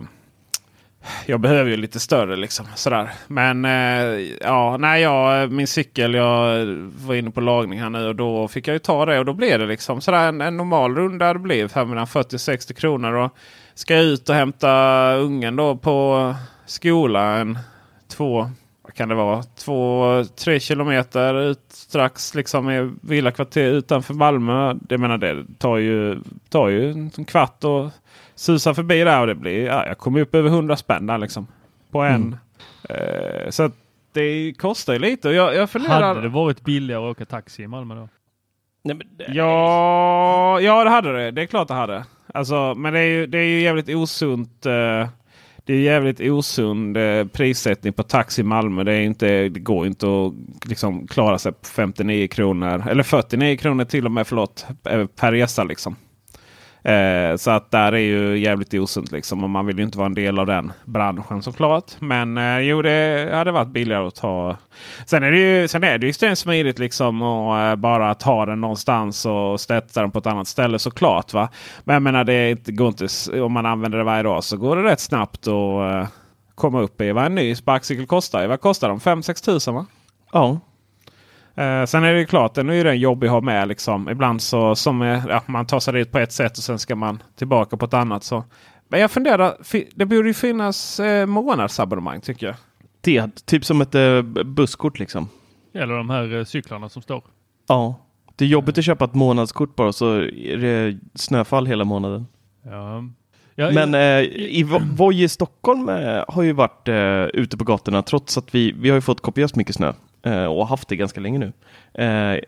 jag 1.25 1.39
behöver 1.39 1.69
ju 1.69 1.77
lite 1.77 1.99
större 1.99 2.35
liksom. 2.35 2.65
Sådär. 2.75 3.09
Men 3.27 3.65
eh, 3.65 4.35
ja, 4.41 4.77
nej, 4.79 5.01
jag, 5.01 5.51
min 5.51 5.67
cykel. 5.67 6.13
Jag 6.13 6.65
var 7.05 7.15
inne 7.15 7.31
på 7.31 7.41
lagning 7.41 7.79
här 7.79 7.89
nu 7.89 8.07
och 8.07 8.15
då 8.15 8.47
fick 8.47 8.67
jag 8.67 8.73
ju 8.73 8.79
ta 8.79 9.05
det. 9.05 9.19
Och 9.19 9.25
då 9.25 9.33
blev 9.33 9.59
det 9.59 9.65
liksom 9.65 10.01
sådär 10.01 10.27
en, 10.27 10.41
en 10.41 10.57
normal 10.57 10.95
runda. 10.95 11.33
Det 11.33 11.39
blev 11.39 11.67
540 11.67 12.37
60 12.37 12.73
kronor. 12.73 13.13
Och 13.13 13.35
ska 13.73 13.95
jag 13.95 14.03
ut 14.03 14.29
och 14.29 14.35
hämta 14.35 15.13
ungen 15.15 15.55
då 15.55 15.75
på 15.75 16.33
skolan. 16.65 17.59
Två, 18.07 18.51
vad 18.81 18.93
kan 18.93 19.09
det 19.09 19.15
vara? 19.15 19.43
Två, 19.43 20.05
tre 20.39 20.59
kilometer 20.59 21.41
ut 21.41 21.65
strax 21.69 22.35
liksom 22.35 22.71
i 22.71 22.91
villakvarter 23.01 23.65
utanför 23.65 24.13
Malmö. 24.13 24.73
Det 24.73 24.97
menar 24.97 25.17
det 25.17 25.45
tar 25.57 25.77
ju, 25.77 26.19
tar 26.49 26.67
ju 26.67 26.91
en 26.91 27.09
kvart 27.09 27.63
och 27.63 27.91
susar 28.41 28.73
förbi 28.73 29.03
där 29.03 29.21
och 29.21 29.27
det 29.27 29.35
blir, 29.35 29.65
ja, 29.65 29.87
jag 29.87 29.97
kommer 29.97 30.19
upp 30.21 30.35
över 30.35 30.49
100 30.49 30.75
spänn 30.77 31.05
där 31.07 31.17
liksom. 31.17 31.47
På 31.91 32.01
en. 32.01 32.37
Eh, 32.89 33.49
så 33.49 33.63
att 33.63 33.73
det 34.13 34.53
kostar 34.57 34.93
ju 34.93 34.99
lite. 34.99 35.27
Och 35.27 35.33
jag, 35.33 35.55
jag 35.55 35.69
funderar. 35.69 36.01
Hade 36.01 36.21
det 36.21 36.27
varit 36.29 36.61
billigare 36.61 37.03
att 37.05 37.11
åka 37.11 37.25
taxi 37.25 37.63
i 37.63 37.67
Malmö 37.67 37.95
då? 37.95 38.09
Nej, 38.83 38.95
men, 38.95 39.07
det- 39.17 39.33
Ja, 39.33 40.59
ja, 40.61 40.83
det 40.83 40.89
hade 40.89 41.13
det. 41.17 41.31
Det 41.31 41.41
är 41.41 41.45
klart 41.45 41.67
det 41.67 41.73
hade. 41.73 42.05
Alltså, 42.33 42.73
men 42.75 42.93
det 42.93 42.99
är 42.99 43.05
ju, 43.07 43.27
det 43.27 43.37
är 43.37 43.43
ju 43.43 43.61
jävligt 43.61 43.89
osunt. 43.89 44.65
Eh, 44.65 45.07
det 45.65 45.73
är 45.73 45.79
jävligt 45.79 46.19
osund 46.19 46.97
eh, 46.97 47.25
prissättning 47.27 47.93
på 47.93 48.03
taxi 48.03 48.41
i 48.41 48.43
Malmö. 48.43 48.83
Det, 48.83 48.93
är 48.93 49.01
inte, 49.01 49.49
det 49.49 49.59
går 49.59 49.87
inte 49.87 50.05
att 50.07 50.65
liksom 50.69 51.07
klara 51.07 51.37
sig 51.37 51.51
på 51.51 51.65
59 51.67 52.27
kronor. 52.27 52.83
Eller 52.89 53.03
49 53.03 53.57
kronor 53.57 53.83
till 53.85 54.05
och 54.05 54.11
med 54.11 54.27
förlåt. 54.27 54.65
eh, 54.89 55.05
Per 55.05 55.31
resa 55.31 55.63
liksom. 55.63 55.95
Eh, 56.83 57.35
så 57.35 57.51
att 57.51 57.71
där 57.71 57.91
är 57.91 57.97
ju 57.97 58.37
jävligt 58.37 58.73
osunt 58.73 59.11
liksom. 59.11 59.43
Och 59.43 59.49
man 59.49 59.65
vill 59.65 59.77
ju 59.77 59.83
inte 59.83 59.97
vara 59.97 60.05
en 60.05 60.13
del 60.13 60.39
av 60.39 60.45
den 60.45 60.71
branschen 60.85 61.43
såklart. 61.43 61.91
Men 61.99 62.37
eh, 62.37 62.59
jo, 62.59 62.81
det 62.81 63.29
hade 63.33 63.51
varit 63.51 63.67
billigare 63.67 64.07
att 64.07 64.15
ta. 64.15 64.57
Sen 65.05 65.23
är 65.23 65.31
det 65.31 65.39
ju, 65.39 65.67
sen 65.67 65.83
är 65.83 65.97
det 65.97 66.05
ju 66.05 66.09
extremt 66.09 66.39
smidigt 66.39 66.79
liksom 66.79 67.21
att 67.21 67.71
eh, 67.71 67.75
bara 67.75 68.13
ta 68.15 68.45
den 68.45 68.61
någonstans 68.61 69.25
och 69.25 69.59
sätta 69.59 70.01
den 70.01 70.11
på 70.11 70.19
ett 70.19 70.27
annat 70.27 70.47
ställe 70.47 70.79
såklart. 70.79 71.33
Va? 71.33 71.49
Men 71.83 71.93
jag 71.93 72.01
menar, 72.01 72.23
det 72.23 72.33
är 72.33 72.49
inte, 72.51 72.71
går 72.71 72.87
inte, 72.87 73.41
om 73.41 73.51
man 73.51 73.65
använder 73.65 73.97
det 73.97 74.03
varje 74.03 74.23
dag 74.23 74.43
så 74.43 74.57
går 74.57 74.75
det 74.75 74.83
rätt 74.83 74.99
snabbt 74.99 75.47
att 75.47 75.93
eh, 75.93 76.07
komma 76.55 76.81
upp 76.81 77.01
i 77.01 77.11
vad 77.11 77.25
en 77.25 77.35
ny 77.35 77.55
sparkcykel 77.55 78.05
kostar. 78.05 78.47
Vad 78.47 78.61
kostar 78.61 78.89
de? 78.89 78.99
5-6 78.99 79.45
tusen 79.45 79.73
va? 79.73 79.85
Ja. 80.31 80.59
Eh, 81.55 81.85
sen 81.85 82.03
är 82.03 82.13
det 82.13 82.19
ju 82.19 82.25
klart, 82.25 82.53
den 82.53 82.69
är 82.69 82.73
ju 82.73 82.83
den 82.83 82.99
jobbig 82.99 83.27
att 83.27 83.33
ha 83.33 83.41
med. 83.41 83.67
Liksom. 83.67 84.09
Ibland 84.09 84.41
så 84.41 84.75
som 84.75 85.01
är, 85.01 85.29
ja, 85.29 85.43
man 85.45 85.65
tar 85.65 85.79
sig 85.79 85.93
dit 85.93 86.11
på 86.11 86.19
ett 86.19 86.31
sätt 86.31 86.51
och 86.57 86.63
sen 86.63 86.79
ska 86.79 86.95
man 86.95 87.23
tillbaka 87.35 87.77
på 87.77 87.85
ett 87.85 87.93
annat. 87.93 88.23
Så. 88.23 88.43
Men 88.87 88.99
jag 88.99 89.11
funderar, 89.11 89.53
det 89.95 90.05
borde 90.05 90.27
ju 90.27 90.33
finnas 90.33 90.99
eh, 90.99 91.25
månadsabonnemang 91.25 92.21
tycker 92.21 92.45
jag. 92.47 92.55
Det, 93.01 93.45
typ 93.45 93.65
som 93.65 93.81
ett 93.81 93.95
eh, 93.95 94.21
busskort 94.45 94.99
liksom. 94.99 95.29
Eller 95.73 95.93
de 95.97 96.09
här 96.09 96.37
eh, 96.37 96.43
cyklarna 96.43 96.89
som 96.89 97.01
står. 97.01 97.23
Ja. 97.67 97.95
Det 98.35 98.45
är 98.45 98.49
jobbigt 98.49 98.77
att 98.77 98.85
köpa 98.85 99.05
ett 99.05 99.13
månadskort 99.13 99.75
bara 99.75 99.93
så 99.93 100.13
är 100.21 100.57
det 100.57 100.99
snöfall 101.15 101.65
hela 101.65 101.83
månaden. 101.85 102.27
Ja. 102.65 103.03
Ja, 103.55 103.71
Men 103.71 103.95
eh, 103.95 104.19
i 104.31 104.63
Vo- 104.63 104.95
Voi 104.95 105.23
i 105.23 105.29
Stockholm 105.29 105.89
eh, 105.89 106.23
har 106.27 106.43
ju 106.43 106.53
varit 106.53 106.87
eh, 106.87 107.23
ute 107.41 107.57
på 107.57 107.63
gatorna 107.63 108.01
trots 108.01 108.37
att 108.37 108.55
vi, 108.55 108.71
vi 108.71 108.89
har 108.89 108.95
ju 108.95 109.01
fått 109.01 109.21
kopiöst 109.21 109.55
mycket 109.55 109.75
snö 109.75 109.87
eh, 109.87 109.93
och 110.49 110.67
haft 110.67 110.87
det 110.87 110.95
ganska 110.95 111.19
länge 111.21 111.39
nu. 111.39 111.53
Eh, 112.03 112.39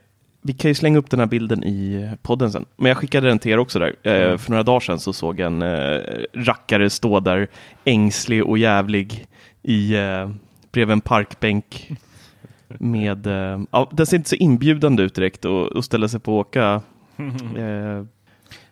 vi 0.42 0.54
kan 0.54 0.70
ju 0.72 0.76
slänga 0.76 0.98
upp 0.98 1.10
den 1.10 1.20
här 1.20 1.28
bilden 1.28 1.64
i 1.64 2.10
podden 2.22 2.52
sen. 2.52 2.66
Men 2.76 2.88
jag 2.90 2.98
skickade 2.98 3.28
den 3.28 3.40
till 3.40 3.52
er 3.52 3.58
också 3.58 3.80
där. 3.80 3.96
Eh, 4.04 4.38
För 4.38 4.50
några 4.52 4.64
dagar 4.64 4.80
sedan 4.80 5.00
så 5.00 5.14
såg 5.14 5.40
en 5.40 5.62
eh, 5.62 6.00
rackare 6.34 6.90
stå 6.90 7.20
där 7.20 7.48
ängslig 7.86 8.44
och 8.46 8.58
jävlig 8.58 9.26
i, 9.62 9.96
eh, 9.96 10.30
bredvid 10.72 10.94
en 10.94 11.02
parkbänk. 11.02 11.92
Med, 12.68 13.28
eh, 13.28 13.62
ja, 13.72 13.90
den 13.92 14.06
ser 14.06 14.18
inte 14.18 14.30
så 14.30 14.36
inbjudande 14.36 15.04
ut 15.04 15.16
direkt 15.16 15.46
och, 15.46 15.68
och 15.68 15.86
ställa 15.86 16.08
sig 16.08 16.20
på 16.20 16.40
att 16.40 16.48
åka. 16.48 16.82
Eh, 17.58 18.04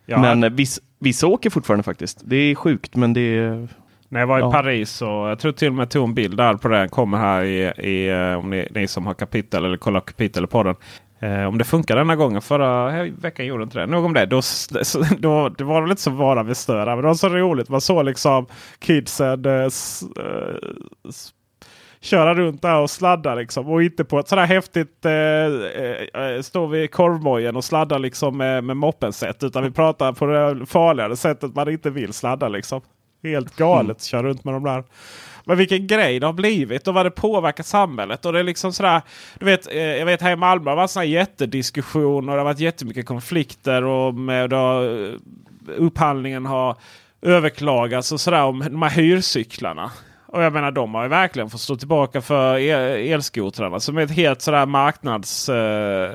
Ja, 0.06 0.22
men 0.22 0.44
eh, 0.44 0.50
viss, 0.50 0.80
vissa 1.00 1.28
åker 1.28 1.50
fortfarande 1.50 1.84
faktiskt. 1.84 2.22
Det 2.26 2.36
är 2.36 2.56
sjukt 2.56 2.96
men 2.96 3.14
det 3.14 3.22
är... 3.22 3.68
När 4.12 4.20
jag 4.20 4.28
var 4.28 4.38
i 4.38 4.42
Ja. 4.42 4.52
Paris 4.52 5.02
och 5.02 5.08
jag 5.08 5.40
tror 5.40 5.52
till 5.52 5.68
och 5.68 5.74
med 5.74 5.90
tog 5.90 6.08
en 6.08 6.14
bild 6.14 6.38
där 6.38 6.54
på 6.54 6.68
den. 6.68 6.90
Kommer 6.90 7.18
här 7.18 7.44
i, 7.44 7.58
i 7.78 8.10
eh, 8.10 8.40
om 8.40 8.50
ni, 8.50 8.68
ni 8.72 8.88
som 8.88 9.06
har 9.06 9.14
kapitel 9.14 9.66
eller 9.66 9.78
kollar 9.78 10.00
kapitel 10.02 10.48
på 10.48 10.64
den. 10.64 10.76
Eh, 11.20 11.48
om 11.48 11.58
det 11.58 11.64
funkar 11.64 11.96
denna 11.96 12.16
gången. 12.16 12.42
Förra 12.42 13.04
veckan 13.04 13.46
gjorde 13.46 13.64
inte 13.64 13.80
det. 13.80 13.86
Nog 13.86 14.06
om 14.06 14.14
det. 14.14 14.26
Då, 14.26 14.38
s- 14.38 14.70
då, 15.20 15.50
det 15.50 15.64
var 15.64 15.82
väl 15.82 15.90
inte 15.90 16.02
så 16.02 16.12
vana 16.12 16.44
vid 16.44 16.56
där, 16.68 16.86
Men 16.86 16.98
det 16.98 17.02
var 17.08 17.14
så 17.14 17.30
roligt. 17.30 17.70
Man 17.70 17.82
såg 17.82 18.06
liksom 18.06 18.46
kidsen 18.80 19.46
eh, 19.46 19.52
s, 19.66 20.04
eh, 20.20 20.56
s, 21.10 21.30
köra 22.02 22.34
runt 22.34 22.62
där 22.62 22.80
och 22.80 22.90
sladda 22.90 23.36
liksom. 23.36 23.68
Och 23.70 23.84
inte 23.84 24.04
på 24.06 24.20
ett 24.20 24.28
sådär 24.28 24.46
häftigt 24.46 25.06
eh, 25.06 26.24
eh, 26.36 26.42
stå 26.42 26.66
vid 26.66 26.92
korvmojen 26.92 27.56
och 27.56 27.64
sladda 27.64 27.98
liksom 27.98 28.38
med, 28.38 28.64
med 28.64 28.78
moppen 28.78 29.14
sätt. 29.14 29.44
Utan 29.44 29.64
vi 29.64 29.72
pratar 29.72 30.14
på 30.14 30.26
det 30.26 30.66
farligare 30.66 31.16
sättet 31.16 31.56
man 31.56 31.70
inte 31.70 31.90
vill 31.90 32.14
sladda 32.14 32.48
liksom. 32.48 32.82
Helt 33.24 33.56
galet 33.56 34.04
köra 34.04 34.24
runt 34.24 34.44
med 34.44 34.54
de 34.54 34.64
där. 34.64 34.84
Men 35.46 35.58
vilken 35.58 35.88
grej 35.88 36.20
det 36.20 36.26
har 36.26 36.34
blivit 36.34 36.88
och 36.88 36.94
vad 36.94 37.06
det 37.06 37.12
påverkar 37.12 37.64
samhället. 37.64 38.26
Och 38.26 38.34
det 38.34 38.40
är 38.40 38.44
liksom 38.44 38.74
sådär, 38.74 39.02
du 39.40 39.46
vet, 39.46 39.72
eh, 39.72 39.78
jag 39.78 40.06
vet 40.06 40.22
här 40.22 40.32
i 40.32 40.36
Malmö 40.36 40.70
har 40.70 40.76
det 40.76 40.82
varit 40.82 40.92
sådana 40.92 41.06
jättediskussioner 41.06 42.32
och 42.32 42.36
det 42.36 42.40
har 42.40 42.46
varit 42.46 42.60
jättemycket 42.60 43.06
konflikter. 43.06 43.84
Och 43.84 44.14
med, 44.14 44.50
då, 44.50 44.84
eh, 44.84 45.14
upphandlingen 45.78 46.46
har 46.46 46.76
överklagats 47.22 48.12
och 48.12 48.20
sådär 48.20 48.44
om 48.44 48.60
de 48.60 48.82
här 48.82 48.90
hyrcyklarna. 48.90 49.92
Och 50.26 50.44
jag 50.44 50.54
menar 50.54 50.72
de 50.72 50.96
har 50.96 51.04
ju 51.04 51.10
verkligen 51.10 51.50
fått 51.50 51.62
stå 51.62 51.76
tillbaka 51.76 52.22
för 52.22 52.58
el- 52.58 53.14
elskotrarna 53.14 53.80
som 53.80 53.98
är 53.98 54.02
ett 54.02 54.12
helt 54.12 54.42
sådär 54.42 54.66
marknads... 54.66 55.50
Eh, 55.50 56.12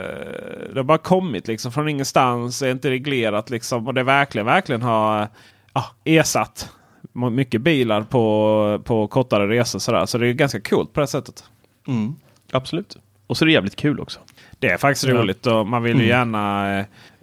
det 0.73 0.77
har 0.77 0.83
bara 0.83 0.99
kommit 0.99 1.49
liksom 1.49 1.73
från 1.73 1.89
ingenstans, 1.89 2.63
är 2.63 2.71
inte 2.71 2.91
reglerat 2.91 3.51
liksom. 3.51 3.87
Och 3.87 3.95
det 3.95 4.03
verkligen, 4.03 4.47
verkligen 4.47 4.83
har 4.83 5.29
ja, 5.75 5.85
ersatt 6.05 6.71
mycket 7.13 7.61
bilar 7.61 8.03
på, 8.03 8.81
på 8.85 9.07
kortare 9.07 9.49
resor. 9.49 9.79
Sådär. 9.79 10.07
Så 10.07 10.19
det 10.19 10.29
är 10.29 10.33
ganska 10.33 10.61
coolt 10.61 10.93
på 10.93 11.01
det 11.01 11.07
sättet. 11.07 11.45
Mm, 11.89 12.15
absolut. 12.53 12.97
Och 13.27 13.37
så 13.37 13.45
är 13.45 13.47
det 13.47 13.53
jävligt 13.53 13.77
kul 13.77 14.01
också. 14.01 14.21
Det 14.59 14.69
är 14.69 14.77
faktiskt 14.77 15.07
Ja. 15.07 15.15
roligt 15.15 15.47
och 15.47 15.67
man 15.67 15.83
vill 15.83 15.97
ju 15.97 16.05
Mm. 16.05 16.09
gärna 16.09 16.79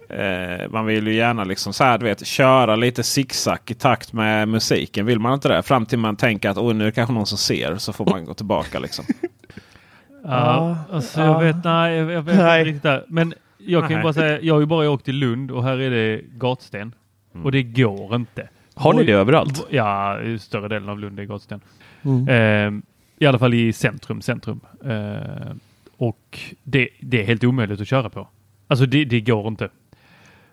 eh, 0.09 0.19
eh, 0.19 0.69
man 0.69 0.85
vill 0.85 1.07
ju 1.07 1.13
gärna 1.13 1.43
liksom 1.43 1.73
så 1.73 1.83
här, 1.83 1.97
du 1.97 2.05
vet, 2.05 2.25
köra 2.25 2.75
lite 2.75 3.03
zigzag 3.03 3.57
i 3.67 3.73
takt 3.73 4.13
med 4.13 4.47
musiken. 4.47 5.05
Vill 5.05 5.19
man 5.19 5.33
inte 5.33 5.47
det? 5.47 5.63
Fram 5.63 5.85
till 5.85 5.99
man 5.99 6.15
tänker 6.15 6.49
att 6.49 6.57
nu 6.75 6.81
är 6.81 6.85
det 6.85 6.91
kanske 6.91 7.13
någon 7.13 7.25
som 7.25 7.37
ser. 7.37 7.75
Så 7.77 7.93
får 7.93 8.05
man 8.05 8.25
gå 8.25 8.33
tillbaka 8.33 8.79
liksom. 8.79 9.05
Ja, 10.25 10.77
alltså 10.91 11.19
jag 11.21 11.29
ja. 11.29 11.39
vet, 11.39 11.63
nej, 11.63 11.95
jag, 11.97 12.11
jag 12.11 12.21
vet 12.21 12.35
Nej. 12.35 12.59
inte 12.59 12.69
riktigt 12.69 12.83
där. 12.83 13.05
Men 13.07 13.33
jag 13.57 13.81
kan 13.81 13.89
ju 13.89 13.95
Nej. 13.95 14.03
bara 14.03 14.13
säga, 14.13 14.41
jag 14.41 14.53
har 14.53 14.59
ju 14.59 14.65
bara 14.65 14.89
åkt 14.89 15.05
till 15.05 15.15
Lund 15.15 15.51
och 15.51 15.63
här 15.63 15.77
är 15.79 15.89
det 15.89 16.21
gatsten. 16.31 16.93
Mm. 17.33 17.45
Och 17.45 17.51
det 17.51 17.63
går 17.63 18.15
inte. 18.15 18.49
Har 18.75 18.93
ni 18.93 19.03
det 19.03 19.11
överallt? 19.11 19.65
Ja, 19.69 20.21
i 20.21 20.39
större 20.39 20.67
delen 20.67 20.89
av 20.89 20.99
Lund 20.99 21.19
är 21.19 21.23
gatsten. 21.23 21.61
Mm. 22.03 22.27
Eh, 22.77 22.81
I 23.19 23.25
alla 23.25 23.39
fall 23.39 23.53
i 23.53 23.73
centrum, 23.73 24.21
centrum. 24.21 24.59
Eh, 24.85 25.51
och 25.97 26.39
det, 26.63 26.89
det 26.99 27.21
är 27.21 27.25
helt 27.25 27.43
omöjligt 27.43 27.81
att 27.81 27.87
köra 27.87 28.09
på. 28.09 28.27
Alltså 28.67 28.85
det, 28.85 29.05
det 29.05 29.21
går 29.21 29.47
inte. 29.47 29.69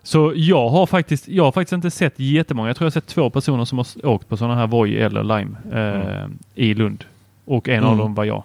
Så 0.03 0.33
jag 0.35 0.69
har 0.69 0.85
faktiskt, 0.85 1.27
jag 1.27 1.43
har 1.43 1.51
faktiskt 1.51 1.73
inte 1.73 1.91
sett 1.91 2.19
jättemånga. 2.19 2.69
Jag 2.69 2.75
tror 2.77 2.85
jag 2.85 2.89
har 2.89 3.01
sett 3.01 3.07
två 3.07 3.29
personer 3.29 3.65
som 3.65 3.77
har 3.77 4.05
åkt 4.05 4.29
på 4.29 4.37
sådana 4.37 4.55
här 4.55 4.67
Voi 4.67 4.97
eller 4.97 5.23
Lime 5.23 5.57
eh, 5.73 6.27
i 6.55 6.73
Lund. 6.73 7.05
Och 7.45 7.69
en 7.69 7.83
av 7.83 7.87
Mm. 7.93 7.97
dem 7.99 8.15
var 8.15 8.23
jag. 8.25 8.43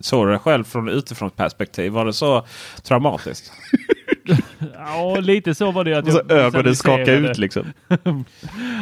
Såg 0.00 0.26
du 0.26 0.32
det 0.32 0.38
själv 0.38 0.64
från 0.64 0.88
utifrån 0.88 1.30
perspektiv? 1.30 1.92
Var 1.92 2.04
det 2.04 2.12
så 2.12 2.44
traumatiskt? 2.82 3.52
Ja, 4.76 5.16
lite 5.20 5.54
så 5.54 5.70
var 5.70 5.84
det. 5.84 5.94
Att 5.98 6.06
jag 6.06 6.30
ögonen 6.32 6.64
visualiserade- 6.64 7.30
ut 7.30 7.38
liksom. 7.38 7.72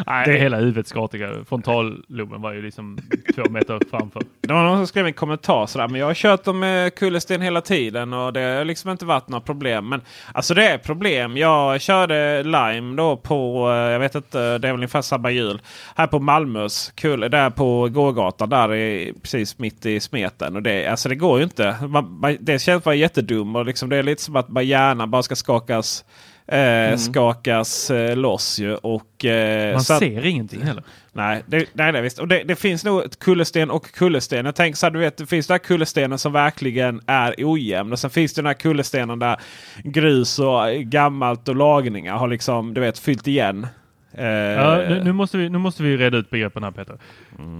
Nej, 0.07 0.27
Det- 0.27 0.39
hela 0.39 0.57
huvudet 0.57 0.87
skakade. 0.87 1.45
Frontalloben 1.49 2.43
var 2.43 2.53
ju 2.53 2.63
liksom 2.63 2.99
två 3.35 3.43
meter 3.51 3.79
framför. 3.91 4.23
Det 4.41 4.53
var 4.53 4.63
någon 4.63 4.77
som 4.79 4.87
skrev 4.87 5.07
en 5.07 5.13
kommentar 5.13 5.67
sådär. 5.67 5.89
Men 5.89 6.01
jag 6.01 6.07
har 6.07 6.15
kört 6.15 6.45
dem 6.45 6.59
med 6.59 6.95
kullersten 6.95 7.41
hela 7.41 7.61
tiden 7.61 8.13
och 8.13 8.33
det 8.33 8.41
har 8.41 8.65
liksom 8.65 8.91
inte 8.91 9.05
varit 9.05 9.29
några 9.29 9.41
problem. 9.45 9.89
Men 9.89 10.01
alltså 10.35 10.55
det 10.55 10.69
är 10.69 10.79
problem. 10.79 11.37
Jag 11.37 11.81
körde 11.81 12.43
Lime 12.43 12.97
då 12.97 13.17
på, 13.17 13.71
eh, 13.71 13.77
jag 13.77 13.99
vet 14.01 14.15
inte, 14.15 14.39
det 14.39 14.69
är 14.69 14.73
väl 14.73 14.75
ungefär 14.75 15.03
samma 15.03 15.31
hjul. 15.31 15.61
Här 15.97 16.07
på 16.07 16.19
Malmös 16.19 16.93
kulle, 16.95 17.29
där 17.29 17.51
på 17.51 17.89
gågatan 17.89 18.49
där 18.49 18.75
är 18.75 19.13
precis 19.23 19.59
mitt 19.59 19.87
i 19.87 20.01
smeten. 20.01 20.57
Och 20.57 20.63
det, 20.63 20.87
alltså 20.87 21.09
det 21.09 21.15
går 21.15 21.39
ju 21.39 21.45
inte. 21.45 21.77
Man, 21.89 22.19
man, 22.21 22.37
det 22.41 22.59
känns 22.59 22.85
bara 22.85 22.95
jättedum 22.95 23.57
och 23.57 23.65
liksom 23.67 23.89
det 23.89 23.97
är 23.97 24.03
lite 24.03 24.23
som 24.23 24.37
att 24.37 24.49
bara 24.49 24.63
hjärnan 24.65 25.11
bara 25.11 25.23
ska 25.37 25.55
skakas 25.61 26.05
eh, 26.47 26.97
skakas 26.97 27.91
eh, 27.91 28.17
loss 28.17 28.59
ju. 28.59 28.75
Och, 28.75 29.25
eh, 29.25 29.73
Man 29.73 29.83
så 29.83 29.93
att- 29.93 29.99
ser 29.99 30.27
ingenting 30.27 30.63
heller. 30.63 30.83
Nej, 31.13 31.43
det, 31.47 31.67
nej, 31.73 31.93
nej 31.93 32.03
visst. 32.03 32.19
Och 32.19 32.29
det, 32.29 32.43
det 32.43 32.57
finns 32.57 32.85
nog 32.85 33.19
kullersten 33.19 33.71
och 33.71 33.93
kullersten. 33.93 34.47
Jag 34.47 34.55
tänker 34.55 34.77
så 34.77 34.87
här, 34.87 34.91
du 34.91 34.99
vet, 34.99 35.17
det 35.17 35.27
finns 35.27 35.47
den 35.47 35.55
här 35.55 35.59
kullerstenen 35.59 36.19
som 36.19 36.33
verkligen 36.33 37.01
är 37.07 37.35
ojämn. 37.39 37.93
Och 37.93 37.99
sen 37.99 38.11
finns 38.11 38.35
det 38.35 38.39
den 38.43 38.47
här 38.47 38.55
kullerstenen 38.55 39.19
där 39.19 39.37
grus 39.85 40.39
och 40.39 40.67
gammalt 40.75 41.49
och 41.49 41.57
lagningar 41.57 42.17
har 42.17 42.29
liksom, 42.29 42.75
du 42.75 42.81
vet, 42.81 42.99
fyllt 42.99 43.27
igen. 43.27 43.67
Eh, 44.15 44.25
Ja, 44.27 44.77
nu, 44.89 45.05
nu, 45.05 45.13
måste 45.13 45.39
vi, 45.39 45.49
nu 45.49 45.59
måste 45.59 45.83
vi 45.83 45.97
reda 45.97 46.17
ut 46.19 46.31
begreppen 46.31 46.63
här 46.63 46.71
Peter. 46.71 46.99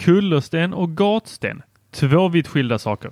Kullersten 0.01 0.75
och 0.75 0.97
gatsten. 0.97 1.63
Två 1.93 2.29
vitt 2.29 2.49
skilda 2.49 2.79
saker. 2.79 3.11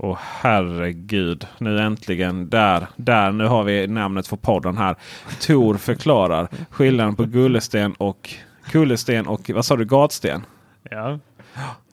Åh 0.00 0.18
herregud. 0.20 1.46
Nu 1.58 1.78
äntligen. 1.80 2.48
Där, 2.48 2.86
där. 2.96 3.32
Nu 3.32 3.46
har 3.46 3.64
vi 3.64 3.86
namnet 3.86 4.26
för 4.26 4.36
podden 4.36 4.76
här. 4.76 4.96
Tor 5.40 5.74
förklarar 5.74 6.48
skillnaden 6.70 7.16
på 7.16 7.24
gullesten 7.24 7.92
och 7.92 8.30
kullersten 8.70 9.26
och 9.26 9.50
vad 9.54 9.64
sa 9.64 9.76
du? 9.76 9.84
Gatsten? 9.84 10.42
Ja. 10.90 11.18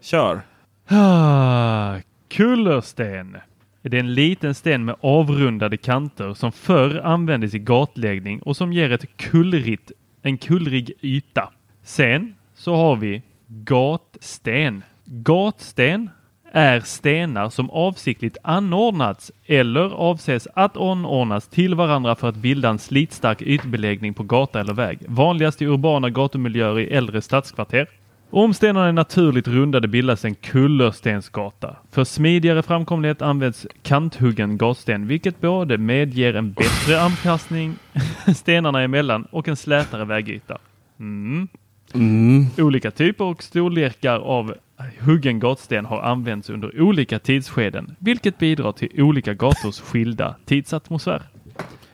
Kör! 0.01 0.41
Ah, 0.89 1.95
kullersten. 2.29 3.38
Det 3.81 3.97
är 3.97 4.00
en 4.00 4.13
liten 4.13 4.55
sten 4.55 4.85
med 4.85 4.95
avrundade 5.01 5.77
kanter 5.77 6.33
som 6.33 6.51
förr 6.51 7.01
användes 7.03 7.53
i 7.53 7.59
gatläggning 7.59 8.39
och 8.39 8.57
som 8.57 8.74
ger 8.74 8.91
ett 8.91 9.17
kullrigt, 9.17 9.91
en 10.21 10.38
kullrig 10.38 10.91
yta. 11.01 11.50
Sen 11.83 12.35
så 12.55 12.75
har 12.75 12.95
vi 12.95 13.21
gatsten. 13.47 14.83
Gatsten 15.05 16.09
är 16.55 16.79
stenar 16.79 17.50
som 17.50 17.69
avsiktligt 17.69 18.38
anordnats 18.43 19.31
eller 19.45 19.89
avses 19.89 20.47
att 20.53 20.77
anordnas 20.77 21.47
till 21.47 21.75
varandra 21.75 22.15
för 22.15 22.29
att 22.29 22.35
bilda 22.35 22.69
en 22.69 22.79
slitstark 22.79 23.41
ytbeläggning 23.41 24.13
på 24.13 24.24
gata 24.24 24.59
eller 24.59 24.74
väg. 24.74 25.00
Vanligast 25.07 25.62
i 25.62 25.65
urbana 25.65 26.09
gatumiljöer 26.09 26.79
i 26.79 26.88
äldre 26.88 27.21
stadskvarter. 27.21 27.89
Om 28.29 28.53
stenarna 28.53 28.88
är 28.88 28.91
naturligt 28.91 29.47
rundade 29.47 29.88
bildas 29.88 30.25
en 30.25 30.35
kullerstensgata. 30.35 31.75
För 31.91 32.03
smidigare 32.03 32.63
framkomlighet 32.63 33.21
används 33.21 33.67
kanthuggen 33.83 34.57
gatsten, 34.57 35.07
vilket 35.07 35.41
både 35.41 35.77
medger 35.77 36.33
en 36.33 36.53
bättre 36.53 37.01
anpassning 37.01 37.75
stenarna 38.35 38.81
emellan 38.81 39.27
och 39.31 39.47
en 39.47 39.55
slätare 39.55 40.05
vägyta. 40.05 40.57
Mm. 41.00 41.47
Mm. 41.96 42.46
Olika 42.58 42.92
typer 42.92 43.25
och 43.25 43.44
storlekar 43.44 44.20
av 44.20 44.56
huggen 45.00 45.40
gatsten 45.40 45.86
har 45.86 46.02
använts 46.02 46.50
under 46.50 46.82
olika 46.82 47.20
tidsskeden, 47.20 47.96
vilket 48.00 48.38
bidrar 48.38 48.72
till 48.72 49.02
olika 49.02 49.34
gators 49.34 49.80
skilda 49.80 50.36
tidsatmosfär. 50.46 51.22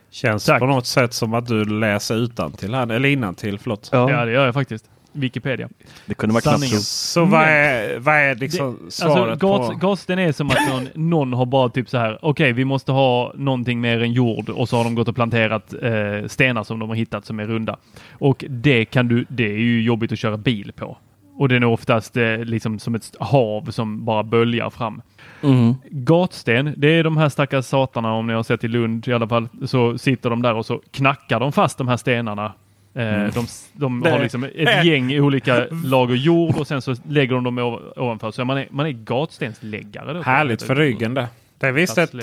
Känns 0.09 0.45
Tack. 0.45 0.59
på 0.59 0.65
något 0.65 0.85
sätt 0.85 1.13
som 1.13 1.33
att 1.33 1.47
du 1.47 1.65
läser 1.65 2.15
utantill 2.15 2.73
här. 2.73 2.91
Eller 2.91 3.09
innantill, 3.09 3.59
förlåt. 3.59 3.89
Ja, 3.91 4.11
Ja, 4.11 4.25
det 4.25 4.31
gör 4.31 4.45
jag 4.45 4.53
faktiskt. 4.53 4.89
Wikipedia. 5.13 5.69
det 6.05 6.13
kunde 6.13 6.41
Sanningen. 6.41 6.69
knappt 6.69 6.83
Så 6.85 7.25
vad 7.25 7.41
är, 7.41 7.99
vad 7.99 8.15
är 8.15 8.35
liksom 8.35 8.79
Det- 8.85 8.91
svaret 8.91 9.31
alltså, 9.31 9.47
gas, 9.47 9.67
på... 9.69 9.75
gasten 9.75 10.19
är 10.19 10.31
som 10.31 10.49
att 10.49 10.69
någon, 10.69 10.87
någon 11.09 11.33
har 11.33 11.45
bara 11.45 11.69
typ 11.69 11.89
så 11.89 11.97
här. 11.97 12.19
Okej, 12.21 12.53
vi 12.53 12.65
måste 12.65 12.91
ha 12.91 13.31
någonting 13.35 13.81
mer 13.81 14.01
än 14.03 14.11
jord 14.13 14.49
och 14.49 14.69
så 14.69 14.77
har 14.77 14.83
de 14.83 14.95
gått 14.95 15.07
och 15.07 15.15
planterat 15.15 15.73
eh, 15.81 16.27
stenar 16.27 16.63
som 16.63 16.79
de 16.79 16.89
har 16.89 16.95
hittat 16.95 17.25
som 17.25 17.39
är 17.39 17.45
runda. 17.45 17.77
Och 18.11 18.45
det 18.49 18.85
kan 18.85 19.07
du. 19.07 19.25
Det 19.29 19.45
är 19.53 19.57
ju 19.57 19.81
jobbigt 19.81 20.11
att 20.11 20.19
köra 20.19 20.37
bil 20.37 20.71
på. 20.75 20.97
Och 21.37 21.49
det 21.49 21.55
är 21.55 21.63
oftast 21.63 22.17
eh, 22.17 22.37
liksom 22.37 22.79
som 22.79 22.95
ett 22.95 23.15
hav 23.19 23.71
som 23.71 24.05
bara 24.05 24.23
böljar 24.23 24.69
fram. 24.69 25.01
Mm. 25.43 25.75
Gatsten, 25.89 26.73
det 26.77 26.87
är 26.87 27.03
de 27.03 27.17
här 27.17 27.29
stackars 27.29 27.65
satarna 27.65 28.13
om 28.13 28.27
ni 28.27 28.33
har 28.33 28.43
sett 28.43 28.63
i 28.63 28.67
Lund 28.67 29.07
i 29.07 29.13
alla 29.13 29.27
fall. 29.27 29.47
Så 29.65 29.97
sitter 29.97 30.29
de 30.29 30.41
där 30.41 30.53
och 30.53 30.65
så 30.65 30.81
knackar 30.91 31.39
de 31.39 31.51
fast 31.51 31.77
de 31.77 31.87
här 31.87 31.97
stenarna. 31.97 32.53
Eh, 32.93 33.33
De, 33.33 33.45
de 33.73 34.01
har 34.03 34.19
liksom 34.19 34.43
ett 34.43 34.85
gäng 34.85 35.19
olika 35.19 35.67
lager 35.83 36.15
jord 36.15 36.55
och 36.57 36.67
sen 36.67 36.81
så 36.81 36.95
lägger 37.09 37.35
de 37.35 37.43
dem 37.43 37.59
ov- 37.59 37.93
ovanför. 37.95 38.31
Så 38.31 38.45
man 38.45 38.57
är, 38.57 38.67
man 38.71 38.85
är 38.85 38.91
gatstensläggare. 38.91 40.13
Då, 40.13 40.21
Härligt 40.21 40.61
för 40.63 40.75
ryggen 40.75 41.13
det. 41.13 41.27
Det, 41.57 41.67
är 41.67 41.71
visst 41.71 41.97
ett, 41.97 42.13
eh, 42.13 42.19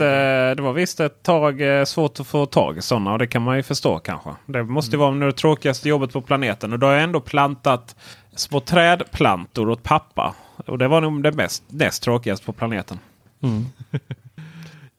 det 0.56 0.56
var 0.60 0.72
visst 0.72 1.00
ett 1.00 1.22
tag 1.22 1.60
eh, 1.78 1.84
svårt 1.84 2.20
att 2.20 2.26
få 2.26 2.46
tag 2.46 2.78
i 2.78 2.82
sådana 2.82 3.12
och 3.12 3.18
det 3.18 3.26
kan 3.26 3.42
man 3.42 3.56
ju 3.56 3.62
förstå 3.62 3.98
kanske. 3.98 4.30
Det 4.46 4.62
måste 4.62 4.96
ju 4.96 4.98
vara 4.98 5.14
det 5.26 5.32
tråkigaste 5.32 5.88
jobbet 5.88 6.12
på 6.12 6.20
planeten. 6.20 6.72
Och 6.72 6.78
då 6.78 6.86
har 6.86 6.94
jag 6.94 7.02
ändå 7.02 7.20
plantat 7.20 7.96
små 8.36 8.60
trädplantor 8.60 9.68
åt 9.70 9.82
pappa. 9.82 10.34
Och 10.66 10.78
det 10.78 10.88
var 10.88 11.00
nog 11.00 11.22
det 11.22 11.32
mest, 11.32 11.62
näst 11.68 12.02
tråkigaste 12.02 12.46
på 12.46 12.52
planeten. 12.52 12.98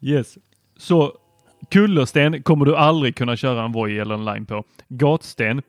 Yes. 0.01 0.37
Så 0.77 1.13
kullersten 1.69 2.43
kommer 2.43 2.65
du 2.65 2.75
aldrig 2.75 3.15
kunna 3.15 3.35
köra 3.35 3.65
en 3.65 3.71
Voi 3.71 3.99
eller 3.99 4.15
en 4.15 4.25
line 4.25 4.45
på. 4.45 4.63
Gatsten, 4.87 5.61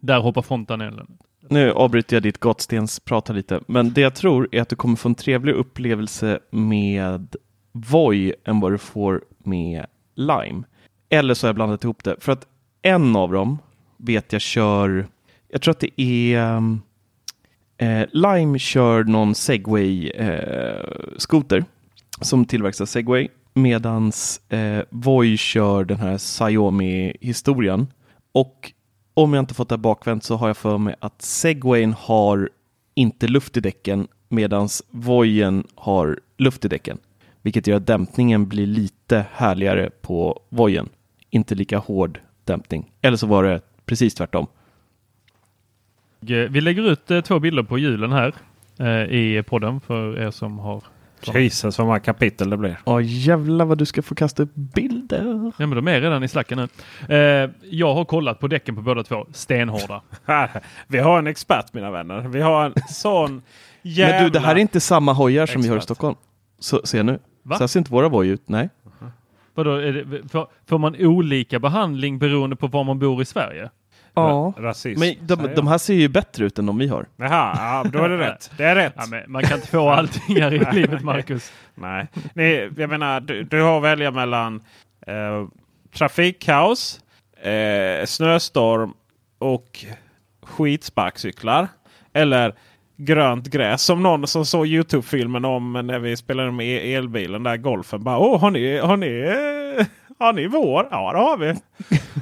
där 0.00 0.20
hoppar 0.20 0.42
fontanellen. 0.42 1.06
Nu 1.48 1.72
avbryter 1.72 2.16
jag 2.16 2.22
ditt 2.22 2.40
gatstensprat 2.40 3.28
lite, 3.28 3.60
men 3.66 3.92
det 3.92 4.00
jag 4.00 4.14
tror 4.14 4.48
är 4.52 4.62
att 4.62 4.68
du 4.68 4.76
kommer 4.76 4.96
få 4.96 5.08
en 5.08 5.14
trevlig 5.14 5.52
upplevelse 5.52 6.38
med 6.50 7.36
Voi 7.72 8.34
än 8.44 8.60
vad 8.60 8.72
du 8.72 8.78
får 8.78 9.24
med 9.38 9.86
Lime. 10.14 10.62
Eller 11.08 11.34
så 11.34 11.46
har 11.46 11.48
jag 11.48 11.54
blandat 11.54 11.84
ihop 11.84 12.04
det, 12.04 12.16
för 12.20 12.32
att 12.32 12.46
en 12.82 13.16
av 13.16 13.32
dem 13.32 13.58
vet 13.96 14.32
jag 14.32 14.42
kör, 14.42 15.06
jag 15.48 15.62
tror 15.62 15.72
att 15.72 15.80
det 15.80 16.00
är 16.00 16.60
eh, 17.78 18.06
Lime 18.12 18.58
kör 18.58 19.04
någon 19.04 19.34
segway 19.34 20.08
eh, 20.08 20.84
skoter 21.16 21.64
som 22.20 22.44
tillverkas 22.44 22.80
av 22.80 22.86
Segway 22.86 23.28
medans 23.56 24.40
eh, 24.48 24.84
Voi 24.90 25.36
kör 25.36 25.84
den 25.84 26.00
här 26.00 26.18
Xiaomi-historien. 26.18 27.86
Och 28.32 28.72
om 29.14 29.34
jag 29.34 29.42
inte 29.42 29.54
fått 29.54 29.68
det 29.68 29.78
bakvänt 29.78 30.24
så 30.24 30.36
har 30.36 30.46
jag 30.46 30.56
för 30.56 30.78
mig 30.78 30.94
att 31.00 31.22
Segwayn 31.22 31.92
har 31.92 32.50
inte 32.94 33.28
luft 33.28 33.56
i 33.56 33.60
däcken 33.60 34.08
medans 34.28 34.82
Voien 34.90 35.64
har 35.74 36.20
luft 36.36 36.64
i 36.64 36.68
däcken. 36.68 36.98
Vilket 37.42 37.66
gör 37.66 37.76
att 37.76 37.86
dämpningen 37.86 38.48
blir 38.48 38.66
lite 38.66 39.26
härligare 39.32 39.90
på 40.00 40.40
Voien. 40.48 40.88
Inte 41.30 41.54
lika 41.54 41.78
hård 41.78 42.20
dämpning. 42.44 42.92
Eller 43.02 43.16
så 43.16 43.26
var 43.26 43.44
det 43.44 43.60
precis 43.84 44.14
tvärtom. 44.14 44.46
Eh, 46.20 46.36
vi 46.36 46.60
lägger 46.60 46.82
ut 46.82 47.10
eh, 47.10 47.20
två 47.20 47.38
bilder 47.38 47.62
på 47.62 47.78
hjulen 47.78 48.12
här 48.12 48.34
eh, 48.78 49.14
i 49.14 49.42
podden 49.46 49.80
för 49.80 50.18
er 50.18 50.30
som 50.30 50.58
har. 50.58 50.82
Jesus 51.34 51.78
vad 51.78 51.86
många 51.86 52.00
kapitel 52.00 52.50
det 52.50 52.56
blir. 52.56 52.78
Ja 52.84 53.00
jävlar 53.00 53.64
vad 53.64 53.78
du 53.78 53.86
ska 53.86 54.02
få 54.02 54.14
kasta 54.14 54.42
upp 54.42 54.54
bilder. 54.54 55.52
Ja, 55.58 55.66
men 55.66 55.70
de 55.70 55.88
är 55.88 56.00
redan 56.00 56.24
i 56.24 56.28
slacken 56.28 56.58
nu. 56.58 56.68
Eh, 57.16 57.50
jag 57.62 57.94
har 57.94 58.04
kollat 58.04 58.40
på 58.40 58.48
däcken 58.48 58.76
på 58.76 58.82
båda 58.82 59.02
två. 59.02 59.26
Stenhårda. 59.32 60.02
Vi 60.86 60.98
har 60.98 61.18
en 61.18 61.26
expert 61.26 61.72
mina 61.72 61.90
vänner. 61.90 62.20
Vi 62.20 62.40
har 62.40 62.64
en 62.64 62.72
sån 62.88 63.42
jävla... 63.82 64.16
Men 64.16 64.24
du, 64.24 64.30
det 64.30 64.40
här 64.40 64.54
är 64.54 64.58
inte 64.58 64.80
samma 64.80 65.12
hojar 65.12 65.46
som 65.46 65.62
vi 65.62 65.68
har 65.68 65.76
i. 65.76 65.80
Stockholm. 65.80 66.16
Så, 66.58 66.80
se 66.84 67.02
nu. 67.02 67.18
Va? 67.42 67.56
Så 67.56 67.62
här 67.62 67.68
ser 67.68 67.80
inte 67.80 67.92
våra 67.92 68.08
Voi 68.08 68.28
ut. 68.28 68.48
Nej. 68.48 68.68
Vadå, 69.54 69.74
är 69.74 69.92
det, 69.92 70.28
får, 70.28 70.46
får 70.68 70.78
man 70.78 70.96
olika 70.98 71.58
behandling 71.58 72.18
beroende 72.18 72.56
på 72.56 72.66
var 72.66 72.84
man 72.84 72.98
bor 72.98 73.22
i 73.22 73.24
Sverige? 73.24 73.70
Ja. 74.16 74.52
Rasism. 74.58 75.00
Men 75.00 75.14
de, 75.20 75.54
de 75.54 75.66
här 75.66 75.78
ser 75.78 75.94
ju 75.94 76.08
bättre 76.08 76.44
ut 76.44 76.58
än 76.58 76.66
de 76.66 76.78
vi 76.78 76.88
har. 76.88 77.06
Jaha, 77.16 77.56
ja, 77.56 77.90
då 77.90 78.04
är 78.04 78.08
det 78.08 78.18
rätt. 78.18 78.50
Det 78.56 78.64
är 78.64 78.74
rätt. 78.74 78.92
Ja, 78.96 79.06
men 79.10 79.22
man 79.26 79.42
kan 79.42 79.56
inte 79.56 79.68
få 79.68 79.90
allting 79.90 80.42
här 80.42 80.54
i 80.54 80.58
livet, 80.72 81.02
Marcus. 81.02 81.52
Nej, 81.74 82.06
Nej 82.34 82.70
jag 82.76 82.90
menar 82.90 83.20
du, 83.20 83.42
du 83.42 83.62
har 83.62 83.76
att 83.76 83.82
välja 83.82 84.10
mellan 84.10 84.62
eh, 85.06 85.46
trafikkaos, 85.94 87.00
eh, 87.42 88.06
snöstorm 88.06 88.92
och 89.38 89.84
skitsparkcyklar. 90.42 91.68
Eller 92.12 92.54
grönt 92.96 93.48
gräs. 93.48 93.82
Som 93.82 94.02
någon 94.02 94.26
som 94.26 94.46
såg 94.46 94.66
Youtube-filmen 94.66 95.44
om 95.44 95.72
när 95.72 95.98
vi 95.98 96.16
spelade 96.16 96.52
med 96.52 96.96
elbilen 96.96 97.42
där 97.42 97.56
golfen. 97.56 98.04
Bara, 98.04 98.18
Åh, 98.18 98.40
har 98.40 98.50
ni, 98.50 98.78
har 98.78 98.96
ni, 98.96 99.06
eh, 99.06 99.65
har 100.18 100.32
ni 100.32 100.46
vår? 100.46 100.88
Ja, 100.90 101.12
det 101.12 101.18
har 101.18 101.36
vi. 101.36 101.54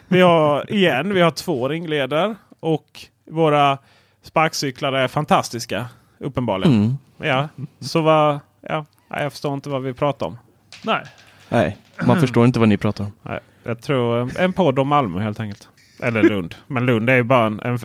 Vi 0.08 0.20
har 0.20 0.72
igen, 0.72 1.14
vi 1.14 1.20
har 1.20 1.30
två 1.30 1.68
ringleder 1.68 2.34
och 2.60 3.00
våra 3.30 3.78
sparkcyklar 4.22 4.92
är 4.92 5.08
fantastiska. 5.08 5.86
Uppenbarligen. 6.18 6.74
Mm. 6.74 6.94
Ja, 7.18 7.48
så 7.80 8.00
vad... 8.00 8.38
Ja, 8.60 8.84
jag 9.08 9.32
förstår 9.32 9.54
inte 9.54 9.68
vad 9.68 9.82
vi 9.82 9.92
pratar 9.94 10.26
om. 10.26 10.38
Nej. 10.84 11.04
Nej, 11.48 11.76
man 12.06 12.20
förstår 12.20 12.44
inte 12.44 12.58
vad 12.60 12.68
ni 12.68 12.76
pratar 12.76 13.04
om. 13.04 13.12
Nej, 13.22 13.40
jag 13.64 13.82
tror 13.82 14.20
eh, 14.20 14.44
en 14.44 14.52
podd 14.52 14.78
om 14.78 14.88
Malmö 14.88 15.20
helt 15.20 15.40
enkelt. 15.40 15.68
Eller 16.02 16.22
Lund. 16.22 16.54
Men 16.66 16.86
Lund 16.86 17.10
är 17.10 17.14
ju 17.16 17.22
bara 17.22 17.46
en, 17.46 17.60
en 17.60 17.78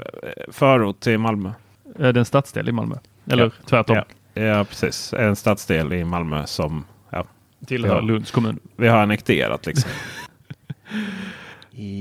förort 0.51 0.99
till 0.99 1.17
Malmö. 1.17 1.49
Eh, 1.49 1.53
Det 1.95 2.07
är 2.07 2.17
en 2.17 2.25
stadsdel 2.25 2.69
i 2.69 2.71
Malmö. 2.71 2.95
Eller 3.31 3.43
Ja. 3.43 3.49
tvärtom. 3.65 3.95
Ja, 4.33 4.41
ja, 4.41 4.63
precis. 4.63 5.13
En 5.13 5.35
stadsdel 5.35 5.93
i 5.93 6.03
Malmö 6.03 6.45
som 6.45 6.85
Tillhör 7.67 7.95
Ja. 7.95 8.01
Lunds 8.01 8.31
kommun. 8.31 8.59
vi 8.75 8.87
har 8.87 8.97
annekterat. 8.97 9.65
Liksom. 9.65 9.91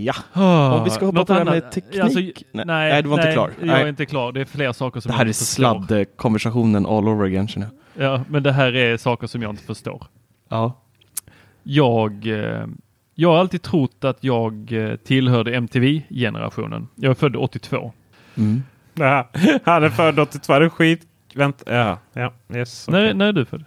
Ja. 0.05 0.15
Oh, 0.35 0.73
Om 0.79 0.85
vi 0.85 0.91
ska 0.91 1.07
hoppa 1.07 1.25
på 1.25 1.33
det 1.33 1.39
här 1.39 1.45
med 1.45 1.73
teknik. 1.73 2.45
nej, 2.53 2.65
Nej, 2.67 2.91
nej, 2.93 3.03
du 3.03 3.09
var 3.09 3.19
inte 3.19 3.33
klar. 3.33 3.51
Jag 3.59 3.67
Nej. 3.67 3.83
är 3.83 3.89
inte 3.89 4.07
klar. 4.07 4.33
Det 4.33 4.41
är 4.41 4.45
fler 4.45 4.73
saker 4.73 5.01
som 5.01 5.09
Det 5.11 5.17
här 5.17 5.25
jag 5.25 5.29
är 5.29 5.33
sladd-konversationen 5.33 6.87
all 6.87 7.09
over 7.09 7.25
again 7.25 7.49
känner 7.49 7.67
jag. 7.95 8.05
Ja, 8.13 8.25
men 8.29 8.43
det 8.43 8.53
här 8.53 8.77
är 8.77 8.97
saker 8.97 9.27
som 9.27 9.43
jag 9.43 9.51
inte 9.53 9.63
förstår. 9.63 10.07
Ja. 10.49 10.81
Jag, 11.63 12.27
eh, 12.27 12.67
Jag 13.15 13.29
har 13.31 13.39
alltid 13.39 13.63
trott 13.63 14.05
att 14.05 14.25
jag 14.25 14.73
eh, 14.73 14.97
tillhörde 14.97 15.55
MTV-generationen. 15.57 16.89
Jag 16.95 17.11
är 17.11 17.15
född 17.15 17.37
82. 17.37 17.93
Mm. 18.37 18.63
Ja, 18.95 19.31
han 19.65 19.85
är 19.85 19.89
född 19.91 20.19
82. 20.19 20.59
Det 20.59 20.65
är 20.65 20.69
skit. 20.69 21.03
Vänta. 21.35 21.75
Ja, 21.75 21.99
ja. 22.13 22.33
Yes, 22.57 22.89
När, 22.89 23.05
okej. 23.05 23.15
när 23.15 23.27
är 23.27 23.33
du 23.33 23.45
född? 23.45 23.65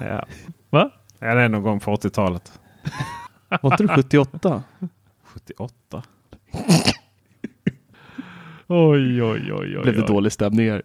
ja. 0.00 0.24
Va? 0.70 0.90
Ja, 1.24 1.34
det 1.34 1.42
är 1.42 1.48
någon 1.48 1.62
gång 1.62 1.80
på 1.80 1.96
80-talet. 1.96 2.60
Var 3.62 3.72
inte 3.72 3.82
du 3.82 3.88
78? 3.88 4.62
78. 5.24 6.02
Oj, 8.66 9.22
oj, 9.22 9.52
oj, 9.52 9.52
oj. 9.52 9.82
Blev 9.82 9.94
det 9.94 10.06
dålig 10.06 10.32
stämning 10.32 10.70
här? 10.70 10.82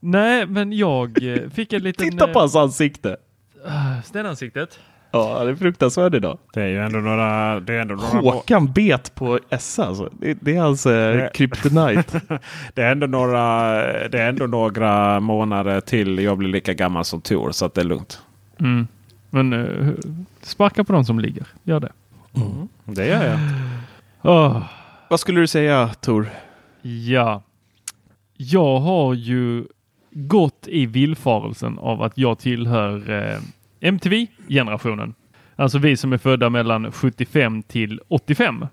Nej, 0.00 0.46
men 0.46 0.72
jag 0.72 1.22
eh, 1.22 1.50
fick 1.50 1.72
en 1.72 1.82
liten... 1.82 2.10
Titta 2.10 2.26
på 2.26 2.38
hans 2.38 2.56
ansikte! 2.56 3.16
uh, 3.66 4.02
Stenansiktet. 4.04 4.80
Ja, 5.10 5.38
han 5.38 5.48
är 5.48 5.54
fruktansvärd 5.54 6.14
idag. 6.14 6.38
Det 6.54 6.62
är 6.62 6.68
ju 6.68 6.78
ändå 6.78 6.98
några... 6.98 7.60
Det 7.60 7.74
är 7.74 7.80
ändå 7.80 7.94
några 7.94 8.32
Håkan 8.32 8.72
bet 8.72 9.14
på 9.14 9.38
Essa 9.50 9.86
alltså. 9.86 10.10
Det, 10.20 10.38
det 10.40 10.56
är 10.56 10.60
hans 10.60 10.86
eh, 10.86 11.30
kryptonite. 11.30 12.20
det 12.74 12.82
är 12.82 12.92
ändå 12.92 13.06
några, 13.06 13.72
det 14.08 14.18
är 14.18 14.28
ändå 14.28 14.46
några 14.46 15.20
månader 15.20 15.80
till 15.80 16.18
jag 16.18 16.38
blir 16.38 16.48
lika 16.48 16.74
gammal 16.74 17.04
som 17.04 17.20
Tor. 17.20 17.50
Så 17.50 17.66
att 17.66 17.74
det 17.74 17.80
är 17.80 17.84
lugnt. 17.84 18.22
Mm. 18.62 18.86
Men 19.30 19.52
uh, 19.52 19.94
sparka 20.40 20.84
på 20.84 20.92
de 20.92 21.04
som 21.04 21.20
ligger. 21.20 21.46
Gör 21.62 21.80
det. 21.80 21.92
Det 22.84 23.06
gör 23.06 23.24
jag. 23.24 23.38
Åh, 24.22 24.62
Vad 25.10 25.20
skulle 25.20 25.40
du 25.40 25.46
säga 25.46 25.88
Tor? 25.88 26.28
ja. 26.82 27.42
Jag 28.36 28.80
har 28.80 29.14
ju 29.14 29.64
gått 30.10 30.68
i 30.68 30.86
villfarelsen 30.86 31.78
av 31.78 32.02
att 32.02 32.18
jag 32.18 32.38
tillhör 32.38 33.10
eh, 33.10 33.38
MTV-generationen. 33.80 35.14
Alltså 35.56 35.78
vi 35.78 35.96
som 35.96 36.12
är 36.12 36.18
födda 36.18 36.50
mellan 36.50 36.92
75 36.92 37.62
till 37.62 38.00
85. 38.08 38.66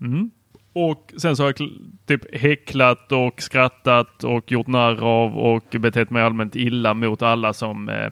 Mm. 0.00 0.30
Och 0.72 1.12
sen 1.16 1.36
så 1.36 1.42
har 1.42 1.54
jag 1.58 1.70
typ 2.06 2.36
häcklat 2.36 3.12
och 3.12 3.42
skrattat 3.42 4.24
och 4.24 4.52
gjort 4.52 4.66
narr 4.66 5.02
av 5.02 5.38
och 5.38 5.64
betett 5.80 6.10
mig 6.10 6.22
allmänt 6.22 6.56
illa 6.56 6.94
mot 6.94 7.22
alla 7.22 7.52
som 7.52 7.88
eh, 7.88 8.10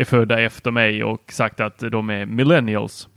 är 0.00 0.04
födda 0.04 0.40
efter 0.40 0.70
mig 0.70 1.04
och 1.04 1.32
sagt 1.32 1.60
att 1.60 1.78
de 1.78 2.10
är 2.10 2.26
millennials. 2.26 3.08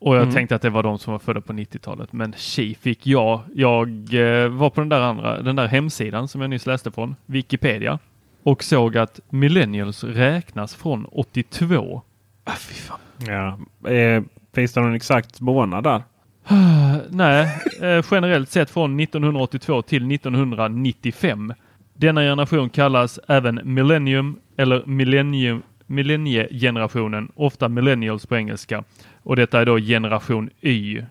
Och 0.00 0.14
jag 0.16 0.22
Mm. 0.22 0.34
tänkte 0.34 0.54
att 0.56 0.62
det 0.62 0.70
var 0.70 0.82
de 0.82 0.98
som 0.98 1.12
var 1.12 1.18
födda 1.18 1.40
på 1.40 1.52
90-talet. 1.52 2.12
Men 2.12 2.32
tji 2.32 2.74
fick 2.74 3.06
jag. 3.06 3.40
Jag 3.54 3.88
eh, 4.14 4.48
var 4.48 4.70
på 4.70 4.80
den 4.80 4.88
där 4.88 5.00
andra, 5.00 5.42
den 5.42 5.56
där 5.56 5.66
hemsidan 5.66 6.28
som 6.28 6.40
jag 6.40 6.50
nyss 6.50 6.66
läste 6.66 6.90
från, 6.90 7.16
Wikipedia, 7.26 7.98
och 8.42 8.62
såg 8.64 8.96
att 8.96 9.20
millennials 9.30 10.04
räknas 10.04 10.74
från 10.74 11.04
82. 11.12 12.02
Ah, 12.44 12.52
fy 12.58 12.74
fan. 12.74 12.98
Ja. 13.18 13.58
Eh, 13.90 14.22
finns 14.54 14.72
det 14.72 14.80
någon 14.80 14.94
exakt 14.94 15.40
månad 15.40 15.84
där? 15.84 16.02
Nej, 17.10 17.42
eh, 17.80 18.04
generellt 18.10 18.50
sett 18.50 18.70
från 18.70 19.00
1982 19.00 19.82
till 19.82 20.10
1995. 20.12 21.52
Denna 21.94 22.20
generation 22.20 22.70
kallas 22.70 23.18
även 23.28 23.60
millennium 23.64 24.38
eller 24.56 24.82
millennium, 24.86 25.62
millenniegenerationen, 25.88 27.32
ofta 27.34 27.68
millennials 27.68 28.26
på 28.26 28.36
engelska. 28.36 28.84
Och 29.22 29.36
detta 29.36 29.60
är 29.60 29.66
då 29.66 29.78
generation 29.78 30.50
Y. 30.60 31.02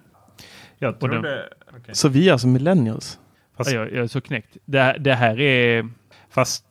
Jag 0.78 0.94
den- 1.00 1.10
trodde... 1.10 1.50
okej. 1.70 1.96
Så 1.96 2.10
vi 2.10 2.28
är 2.30 2.32
alltså 2.32 2.48
millennials? 2.48 3.20
Fast, 3.58 3.72
Jag, 3.72 3.92
jag 3.94 4.04
är 4.04 4.08
så 4.08 4.22
knäckt. 4.22 4.58
Det, 4.66 4.96
det 5.00 5.14
här 5.14 5.40
är... 5.40 5.90
fast 6.30 6.66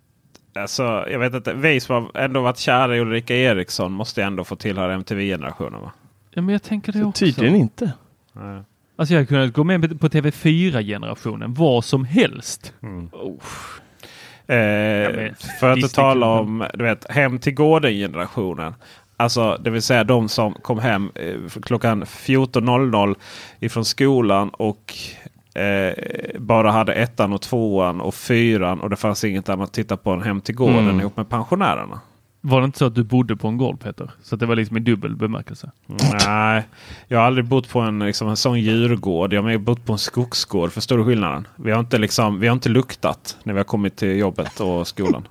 alltså, 0.55 0.83
jag 1.11 1.19
vet 1.19 1.35
inte. 1.35 1.55
Vi 1.55 1.81
som 1.81 1.95
har 2.15 2.21
ändå 2.23 2.43
varit 2.43 2.59
kära 2.59 2.97
i 2.97 3.01
Ulrika 3.01 3.35
Eriksson 3.37 3.93
måste 3.93 4.23
ändå 4.23 4.45
få 4.45 4.57
tillhöra 4.57 4.95
MTV-generationen 4.95 5.81
va? 5.81 5.93
Ja, 6.31 6.43
men 6.43 6.53
jag 6.53 6.63
tänker 6.63 6.93
det 6.93 6.99
Så 6.99 7.09
också. 7.09 7.25
tydligen 7.25 7.55
inte. 7.57 7.93
Nej. 8.33 8.63
Alltså 8.99 9.15
jag 9.15 9.19
hade 9.21 9.27
kunnat 9.29 9.53
gå 9.53 9.65
med 9.65 10.01
på 10.01 10.09
TV4-generationen, 10.09 11.55
vad 11.55 11.85
som 11.85 12.05
helst. 12.05 12.75
Mm. 12.83 13.09
Oh. 13.13 13.41
Eh, 14.49 15.33
för 15.61 15.71
att 15.71 15.77
inte 15.79 15.95
tala 15.95 16.27
det- 16.27 16.33
om 16.41 16.67
du 16.75 16.85
vet, 16.85 17.11
hem 17.11 17.39
till 17.39 17.55
gården-generationen. 17.55 18.75
Alltså 19.17 19.57
det 19.61 19.71
vill 19.71 19.83
säga 19.83 20.05
de 20.05 20.29
som 20.29 20.55
kom 20.55 20.79
hem 20.79 21.11
eh, 21.15 21.61
klockan 21.63 22.05
14.00 22.05 23.15
ifrån 23.61 23.85
skolan 23.85 24.49
och 24.49 24.95
eh, 25.61 25.95
bara 26.39 26.71
hade 26.71 26.95
ettan 26.95 27.33
och 27.33 27.43
tvåan 27.43 28.01
och 28.01 28.15
fyran 28.15 28.81
och 28.81 28.91
det 28.91 28.97
fanns 28.97 29.25
inget 29.25 29.49
annat 29.49 29.69
att 29.69 29.75
titta 29.75 29.97
på 29.97 30.11
än 30.11 30.23
hem 30.23 30.41
till 30.41 30.55
gården 30.55 30.79
Mm. 30.79 31.01
ihop 31.01 31.17
med 31.17 31.29
pensionärerna. 31.29 32.01
Var 32.49 32.61
det 32.61 32.65
inte 32.65 32.79
så 32.79 32.85
att 32.85 32.95
du 32.95 33.05
bodde 33.05 33.37
på 33.37 33.49
en 33.49 33.57
gård 33.57 33.81
Peter? 33.81 34.11
Så 34.23 34.35
att 34.35 34.41
det 34.41 34.47
var 34.47 34.57
liksom 34.57 34.77
i 34.77 34.81
dubbel 34.81 35.17
bemärkelse. 35.17 35.71
Nej, 36.27 36.63
jag 37.09 37.19
har 37.19 37.27
aldrig 37.27 37.45
bott 37.45 37.69
på 37.69 37.81
en, 37.81 37.99
liksom, 37.99 38.29
en 38.29 38.37
sån 38.37 38.61
djurgård. 38.61 39.33
Jag 39.33 39.43
har 39.43 39.59
bott 39.59 39.85
på 39.85 39.93
en 39.93 39.99
skogsgård. 39.99 40.73
Förstår 40.73 40.99
du 40.99 41.05
skillnaden? 41.05 41.47
Vi 41.57 41.71
har 41.71 41.81
inte, 41.81 41.99
liksom, 41.99 42.41
vi 42.41 42.47
har 42.49 42.53
inte 42.53 42.69
luktat 42.69 43.39
när 43.43 43.55
vi 43.55 43.59
har 43.59 43.65
kommit 43.65 43.97
till 43.97 44.17
jobbet 44.19 44.61
och 44.61 44.87
skolan. 44.89 45.29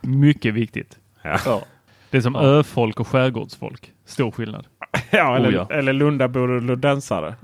Mycket 0.00 0.54
viktigt. 0.54 0.96
Ja. 1.22 1.62
Det 2.10 2.16
är 2.16 2.20
som 2.20 2.36
öfolk 2.36 3.00
och 3.00 3.08
skärgårdsfolk. 3.08 3.92
Stor 4.06 4.30
skillnad. 4.30 4.66
Ja, 5.10 5.36
eller, 5.36 5.48
Oh, 5.48 5.54
ja. 5.54 5.68
eller 5.70 5.92
Lundabor 5.92 6.50
och 6.50 6.62
lundensare. 6.62 7.34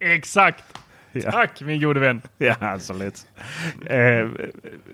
Exakt! 0.00 0.64
Ja. 1.12 1.30
Tack 1.30 1.60
min 1.60 1.80
gode 1.80 2.00
vän. 2.00 2.22
Ja, 2.38 2.54
absolut. 2.60 3.26
Eh, 3.86 4.28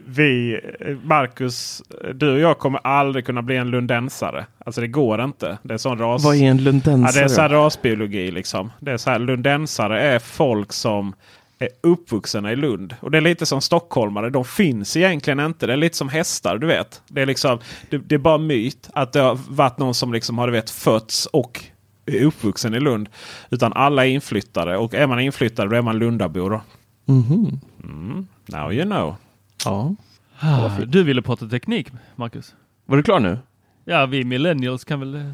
vi, 0.06 0.60
Marcus, 1.02 1.82
du 2.14 2.32
och 2.32 2.38
jag 2.38 2.58
kommer 2.58 2.86
aldrig 2.86 3.26
kunna 3.26 3.42
bli 3.42 3.56
en 3.56 3.70
lundensare. 3.70 4.46
Alltså 4.58 4.80
det 4.80 4.86
går 4.86 5.24
inte. 5.24 5.58
Det 5.62 5.74
är 5.74 5.78
sån 5.78 5.98
ras... 5.98 6.24
Vad 6.24 6.36
är 6.36 6.40
en 6.40 6.56
ja, 6.56 6.62
lundensare? 6.62 7.20
det 7.20 7.24
är 7.24 7.28
så 7.28 7.40
här 7.40 7.48
rasbiologi 7.48 8.30
liksom. 8.30 8.72
Det 8.80 8.92
är 8.92 8.96
så 8.96 9.10
här, 9.10 9.18
lundensare 9.18 10.00
är 10.00 10.18
folk 10.18 10.72
som 10.72 11.14
är 11.58 11.68
uppvuxna 11.80 12.52
i 12.52 12.56
Lund. 12.56 12.96
Och 13.00 13.10
det 13.10 13.18
är 13.18 13.22
lite 13.22 13.46
som 13.46 13.60
stockholmare. 13.60 14.30
De 14.30 14.44
finns 14.44 14.96
egentligen 14.96 15.40
inte. 15.40 15.66
Det 15.66 15.72
är 15.72 15.76
lite 15.76 15.96
som 15.96 16.08
hästar, 16.08 16.58
du 16.58 16.66
vet. 16.66 17.02
Det 17.08 17.22
är, 17.22 17.26
liksom, 17.26 17.58
det, 17.90 17.98
det 17.98 18.14
är 18.14 18.18
bara 18.18 18.38
myt 18.38 18.90
att 18.92 19.12
det 19.12 19.20
har 19.20 19.38
varit 19.48 19.78
någon 19.78 19.94
som 19.94 20.12
liksom 20.12 20.38
har 20.38 20.46
du 20.46 20.52
vet, 20.52 20.70
fötts 20.70 21.26
och 21.26 21.64
är 22.06 22.24
uppvuxen 22.24 22.74
i 22.74 22.80
Lund. 22.80 23.08
Utan 23.50 23.72
alla 23.72 24.06
är 24.06 24.10
inflyttade. 24.10 24.76
Och 24.76 24.94
är 24.94 25.06
man 25.06 25.20
inflyttad 25.20 25.70
då 25.70 25.76
är 25.76 25.82
man 25.82 25.98
Lundabo. 25.98 26.48
Då. 26.48 26.60
Mhm. 27.04 27.60
Mm, 27.84 28.26
now 28.46 28.72
you 28.72 28.84
know. 28.84 29.16
Ja. 29.64 29.94
Ah, 30.40 30.70
Du 30.86 31.02
ville 31.02 31.22
prata 31.22 31.46
teknik, 31.48 31.88
Marcus? 32.16 32.54
Var 32.86 32.96
du 32.96 33.02
klar 33.02 33.20
nu? 33.20 33.38
Ja, 33.84 34.06
vi 34.06 34.24
millennials 34.24 34.84
kan 34.84 35.00
väl 35.00 35.32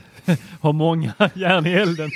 ha 0.60 0.72
många 0.72 1.12
järn 1.34 1.66
i 1.66 1.70
elden. 1.72 2.10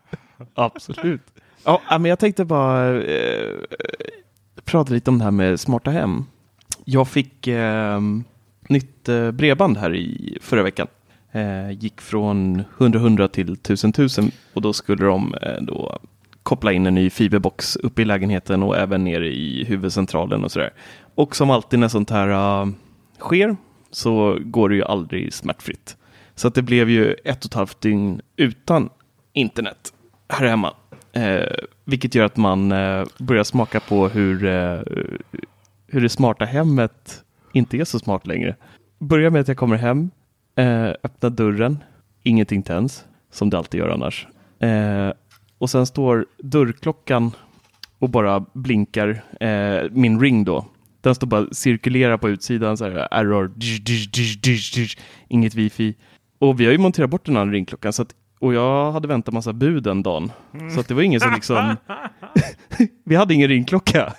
Absolut. 0.54 1.22
Ja, 1.64 1.80
men 1.90 2.04
jag 2.04 2.18
tänkte 2.18 2.44
bara 2.44 3.02
eh, 3.02 3.54
prata 4.64 4.92
lite 4.94 5.10
om 5.10 5.18
det 5.18 5.24
här 5.24 5.30
med 5.30 5.60
smarta 5.60 5.90
hem. 5.90 6.24
Jag 6.84 7.08
fick 7.08 7.46
eh, 7.46 8.00
nytt 8.68 9.08
eh, 9.08 9.30
bredband 9.30 9.76
här 9.76 9.94
i 9.94 10.38
förra 10.42 10.62
veckan. 10.62 10.86
Eh, 11.32 11.70
gick 11.70 12.00
från 12.00 12.64
100-100 12.78 13.28
till 13.28 13.54
1000-1000 13.54 14.30
och 14.54 14.62
då 14.62 14.72
skulle 14.72 15.04
de 15.04 15.34
eh, 15.34 15.62
då 15.62 15.98
koppla 16.42 16.72
in 16.72 16.86
en 16.86 16.94
ny 16.94 17.10
fiberbox 17.10 17.76
upp 17.76 17.98
i 17.98 18.04
lägenheten 18.04 18.62
och 18.62 18.76
även 18.76 19.04
ner 19.04 19.20
i 19.20 19.64
huvudcentralen 19.64 20.44
och 20.44 20.52
sådär. 20.52 20.72
Och 21.14 21.36
som 21.36 21.50
alltid 21.50 21.78
när 21.78 21.88
sånt 21.88 22.10
här 22.10 22.62
uh, 22.62 22.72
sker 23.18 23.56
så 23.90 24.38
går 24.40 24.68
det 24.68 24.74
ju 24.74 24.84
aldrig 24.84 25.32
smärtfritt. 25.32 25.96
Så 26.34 26.48
att 26.48 26.54
det 26.54 26.62
blev 26.62 26.90
ju 26.90 27.12
ett 27.24 27.44
och 27.44 27.50
ett 27.50 27.54
halvt 27.54 27.80
dygn 27.80 28.20
utan 28.36 28.90
internet 29.32 29.92
här 30.28 30.46
hemma. 30.46 30.74
Eh, 31.12 31.54
vilket 31.84 32.14
gör 32.14 32.24
att 32.24 32.36
man 32.36 32.72
eh, 32.72 33.04
börjar 33.18 33.44
smaka 33.44 33.80
på 33.80 34.08
hur, 34.08 34.44
eh, 34.44 34.80
hur 35.86 36.00
det 36.00 36.08
smarta 36.08 36.44
hemmet 36.44 37.24
inte 37.52 37.76
är 37.76 37.84
så 37.84 37.98
smart 37.98 38.26
längre. 38.26 38.56
Börjar 38.98 39.30
med 39.30 39.40
att 39.40 39.48
jag 39.48 39.56
kommer 39.56 39.76
hem, 39.76 40.10
eh, 40.58 40.88
öppnar 41.02 41.30
dörren, 41.30 41.84
ingenting 42.22 42.62
tänds, 42.62 43.04
som 43.30 43.50
det 43.50 43.58
alltid 43.58 43.80
gör 43.80 43.88
annars. 43.88 44.26
Eh, 44.60 45.12
och 45.58 45.70
sen 45.70 45.86
står 45.86 46.26
dörrklockan 46.38 47.30
och 47.98 48.10
bara 48.10 48.44
blinkar, 48.52 49.24
eh, 49.40 49.90
min 49.90 50.20
ring 50.20 50.44
då. 50.44 50.66
Den 51.00 51.14
står 51.14 51.26
bara 51.26 51.46
cirkulerar 51.52 52.16
på 52.16 52.28
utsidan, 52.28 52.76
så 52.76 52.84
här, 52.84 53.08
error, 53.10 53.52
dish, 53.56 54.10
dish, 54.12 54.40
dish, 54.74 54.98
inget 55.28 55.54
wifi. 55.54 55.94
Och 56.38 56.60
vi 56.60 56.64
har 56.64 56.72
ju 56.72 56.78
monterat 56.78 57.10
bort 57.10 57.26
den 57.26 57.36
andra 57.36 57.54
ringklockan, 57.54 57.92
så 57.92 58.02
att, 58.02 58.14
och 58.38 58.54
jag 58.54 58.92
hade 58.92 59.08
väntat 59.08 59.34
massa 59.34 59.52
bud 59.52 59.82
den 59.82 60.02
dagen. 60.02 60.32
Så 60.74 60.80
att 60.80 60.88
det 60.88 60.94
var 60.94 61.02
ingen 61.02 61.20
som 61.20 61.34
liksom, 61.34 61.76
vi 63.04 63.16
hade 63.16 63.34
ingen 63.34 63.48
ringklocka. 63.48 64.12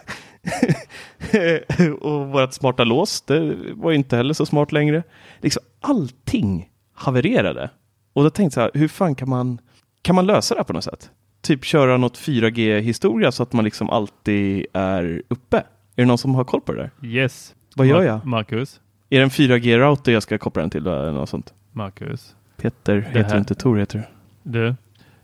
och 2.02 2.28
vårt 2.28 2.54
smarta 2.54 2.84
lås, 2.84 3.22
det 3.22 3.56
var 3.74 3.92
ju 3.92 3.98
inte 3.98 4.18
heller 4.18 4.34
så 4.34 4.46
smart 4.46 4.72
längre. 4.72 5.04
Liksom 5.42 5.64
allting 5.80 6.70
havererade. 6.94 7.70
Och 8.14 8.24
då 8.24 8.30
tänkte 8.30 8.62
jag 8.62 8.80
hur 8.80 8.88
fan 8.88 9.16
kan 9.16 9.30
man, 9.30 9.60
kan 10.02 10.16
man 10.16 10.26
lösa 10.26 10.56
det 10.56 10.60
här 10.60 10.64
på 10.66 10.74
något 10.74 10.84
sätt? 10.84 11.12
Typ 11.42 11.66
köra 11.66 11.98
något 11.98 12.18
4G-historia 12.18 13.32
så 13.32 13.44
att 13.44 13.54
man 13.54 13.66
liksom 13.66 13.90
alltid 13.90 14.66
är 14.74 15.22
uppe. 15.28 15.58
Är 15.58 15.64
det 15.96 16.06
någon 16.06 16.18
som 16.18 16.36
har 16.36 16.44
koll 16.44 16.62
på 16.62 16.72
det 16.74 16.78
där? 17.02 17.08
Yes. 17.10 17.56
Vad 17.76 17.88
gör 17.88 18.02
jag? 18.04 18.26
Marcus. 18.26 18.82
Är 19.10 19.18
det 19.18 19.24
en 19.24 19.30
4G-router 19.30 20.12
jag 20.12 20.24
ska 20.24 20.38
koppla 20.38 20.62
den 20.62 20.70
till 20.70 20.88
eller 20.88 21.12
något 21.12 21.30
sånt? 21.30 21.54
Marcus. 21.72 22.36
Peter 22.58 23.02
heter 23.02 23.24
här- 23.24 23.38
inte, 23.38 23.56
Tor 23.56 23.78
heter 23.78 24.10
Du, 24.44 24.60
du. 24.60 24.76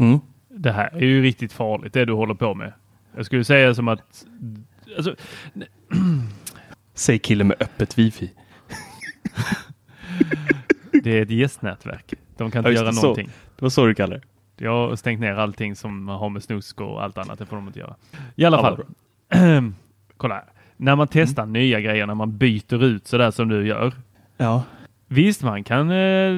Mm. 0.06 0.20
det 0.50 0.72
här 0.72 0.90
är 0.96 1.06
ju 1.06 1.22
riktigt 1.22 1.54
farligt 1.54 1.94
det 1.94 2.06
du 2.06 2.14
håller 2.14 2.34
på 2.34 2.54
med. 2.54 2.74
Jag 3.16 3.26
skulle 3.26 3.44
säga 3.44 3.74
som 3.76 3.88
att 3.88 4.26
alltså, 4.98 5.16
Säg 6.94 7.20
kille 7.20 7.44
med 7.44 7.58
öppet 7.60 7.98
wifi. 7.98 8.32
det 11.04 11.18
är 11.18 11.22
ett 11.22 11.30
gästnätverk. 11.30 12.14
De 12.38 12.52
kan 12.52 12.64
Ja, 12.64 12.70
inte 12.70 12.70
just 12.70 12.82
göra 12.82 12.90
det, 12.92 12.96
så. 12.96 13.02
någonting. 13.02 13.30
Det 13.56 13.62
var 13.66 13.70
så 13.70 13.86
du 13.86 13.96
kallar 13.96 14.16
det. 14.18 14.22
Jag 14.66 14.72
har 14.90 14.96
stängt 14.96 15.20
ner 15.22 15.34
allting 15.34 15.76
som 15.76 16.08
har 16.08 16.30
med 16.30 16.44
snusk 16.44 16.82
och 16.82 17.04
allt 17.04 17.18
annat. 17.18 17.40
Det 17.40 17.46
får 17.46 17.56
de 17.56 17.68
inte 17.68 17.80
göra. 17.80 17.96
I 18.36 18.46
alla 18.46 18.58
Ja, 18.58 18.64
fall. 18.64 18.86
Kolla 20.18 20.36
här. 20.36 20.44
När 20.78 20.96
man 20.96 21.08
testar 21.08 21.46
nya 21.46 21.80
grejer, 21.82 22.06
när 22.06 22.16
man 22.16 22.38
byter 22.38 22.84
ut 22.84 23.08
sådär 23.08 23.32
som 23.32 23.48
du 23.50 23.68
gör. 23.68 23.94
Ja. 24.38 24.64
Visst, 25.08 25.44
man 25.44 25.64
kan 25.64 25.92
eh, 25.92 26.32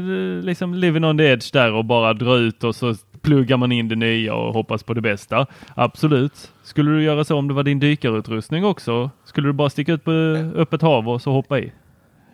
liksom 0.44 0.74
living 0.74 1.04
on 1.06 1.18
the 1.18 1.24
edge 1.24 1.54
där 1.54 1.74
och 1.74 1.86
bara 1.86 2.14
dra 2.14 2.38
ut 2.38 2.64
och 2.64 2.76
så 2.76 2.96
pluggar 3.28 3.58
man 3.58 3.72
in 3.72 3.88
det 3.88 3.96
nya 3.96 4.36
och 4.36 4.54
hoppas 4.54 4.84
på 4.84 4.94
det 4.94 5.02
bästa. 5.02 5.46
Absolut. 5.76 6.52
Skulle 6.64 6.92
du 6.92 7.04
göra 7.04 7.24
så 7.24 7.38
om 7.38 7.48
det 7.48 7.54
var 7.54 7.64
din 7.64 7.80
dykarutrustning 7.80 8.66
också? 8.66 9.12
Skulle 9.24 9.48
du 9.48 9.54
bara 9.54 9.70
sticka 9.70 9.94
ut 9.94 10.04
på 10.04 10.12
öppet 10.56 10.82
hav 10.82 11.10
och 11.10 11.22
så 11.22 11.32
hoppa 11.32 11.60
i? 11.60 11.72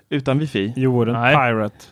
Utan 0.09 0.39
wifi? 0.39 0.73
You 0.77 0.93
wouldn't 0.93 1.21
Nej. 1.21 1.35
pirate. 1.35 1.85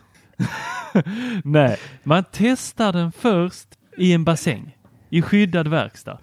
Nej, 1.44 1.78
man 2.02 2.24
testar 2.32 2.92
den 2.92 3.12
först 3.12 3.68
i 3.96 4.12
en 4.12 4.24
bassäng 4.24 4.76
i 5.10 5.22
skyddad 5.22 5.68
verkstad. 5.68 6.18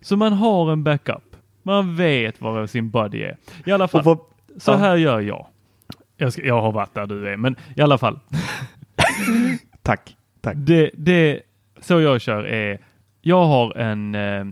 Så 0.00 0.16
man 0.16 0.32
har 0.32 0.72
en 0.72 0.84
backup. 0.84 1.36
Man 1.62 1.96
vet 1.96 2.40
var 2.40 2.66
sin 2.66 2.90
body 2.90 3.22
är. 3.22 3.36
I 3.66 3.72
alla 3.72 3.88
fall, 3.88 4.02
vad, 4.02 4.18
så 4.56 4.70
ja. 4.70 4.76
här 4.76 4.96
gör 4.96 5.20
jag. 5.20 5.46
Jag, 6.16 6.32
ska, 6.32 6.42
jag 6.42 6.62
har 6.62 6.72
varit 6.72 6.94
där 6.94 7.06
du 7.06 7.28
är, 7.28 7.36
men 7.36 7.56
i 7.76 7.80
alla 7.80 7.98
fall. 7.98 8.18
tack. 9.82 10.16
Tack. 10.42 10.56
Det, 10.56 10.90
det, 10.94 11.40
så 11.82 12.00
jag 12.00 12.20
kör 12.20 12.44
är, 12.44 12.78
jag 13.20 13.44
har 13.44 13.76
en, 13.76 14.14
eh, 14.14 14.44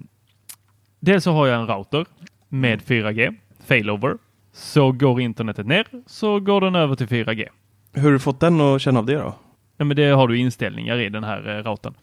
dels 1.00 1.24
så 1.24 1.32
har 1.32 1.46
jag 1.46 1.60
en 1.60 1.66
router 1.66 2.06
med 2.48 2.82
4G, 2.82 3.34
failover. 3.66 4.18
Så 4.52 4.92
går 4.92 5.20
internetet 5.20 5.66
ner 5.66 5.86
så 6.06 6.40
går 6.40 6.60
den 6.60 6.74
över 6.74 6.94
till 6.94 7.06
4G. 7.06 7.48
Hur 7.92 8.02
har 8.02 8.10
du 8.10 8.18
fått 8.18 8.40
den 8.40 8.60
att 8.60 8.82
känna 8.82 8.98
av 8.98 9.06
det 9.06 9.14
då? 9.14 9.34
Ja, 9.76 9.84
men 9.84 9.96
det 9.96 10.10
har 10.10 10.28
du 10.28 10.38
inställningar 10.38 10.98
i 10.98 11.08
den 11.08 11.24
här 11.24 11.48
eh, 11.48 11.64
routern. 11.64 11.94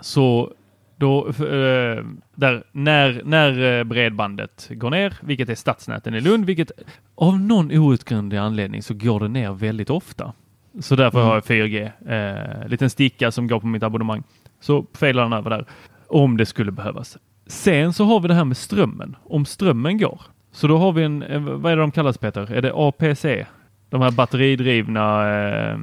Så 0.00 0.52
då, 0.96 1.28
eh, 1.28 2.04
där, 2.34 2.64
när, 2.72 3.22
när 3.24 3.78
eh, 3.78 3.84
bredbandet 3.84 4.68
går 4.70 4.90
ner, 4.90 5.18
vilket 5.22 5.48
är 5.48 5.54
stadsnäten 5.54 6.14
i 6.14 6.20
Lund, 6.20 6.44
vilket 6.44 6.70
av 7.14 7.40
någon 7.40 7.78
outgrundlig 7.78 8.38
anledning 8.38 8.82
så 8.82 8.94
går 8.94 9.20
det 9.20 9.28
ner 9.28 9.52
väldigt 9.52 9.90
ofta. 9.90 10.32
Så 10.80 10.96
därför 10.96 11.18
Mm. 11.18 11.28
har 11.28 11.34
jag 11.34 11.44
4G, 11.44 11.90
eh, 12.08 12.68
liten 12.68 12.90
sticka 12.90 13.30
som 13.30 13.46
går 13.48 13.60
på 13.60 13.66
mitt 13.66 13.82
abonnemang. 13.82 14.22
Så 14.60 14.86
failar 14.94 15.22
den 15.22 15.32
över 15.32 15.50
där, 15.50 15.64
om 16.08 16.36
det 16.36 16.46
skulle 16.46 16.72
behövas. 16.72 17.18
Sen 17.46 17.92
så 17.92 18.04
har 18.04 18.20
vi 18.20 18.28
det 18.28 18.34
här 18.34 18.44
med 18.44 18.56
strömmen, 18.56 19.16
om 19.24 19.44
strömmen 19.44 19.98
går. 19.98 20.20
Så 20.52 20.66
då 20.66 20.76
har 20.78 20.92
vi 20.92 21.02
en, 21.02 21.22
eh, 21.22 21.40
vad 21.40 21.72
är 21.72 21.76
det 21.76 21.82
de 21.82 21.90
kallas 21.90 22.18
Peter? 22.18 22.52
Är 22.52 22.62
det 22.62 22.72
APC? 22.74 23.46
De 23.90 24.00
här 24.02 24.10
batteridrivna 24.10 25.34
eh, 25.38 25.78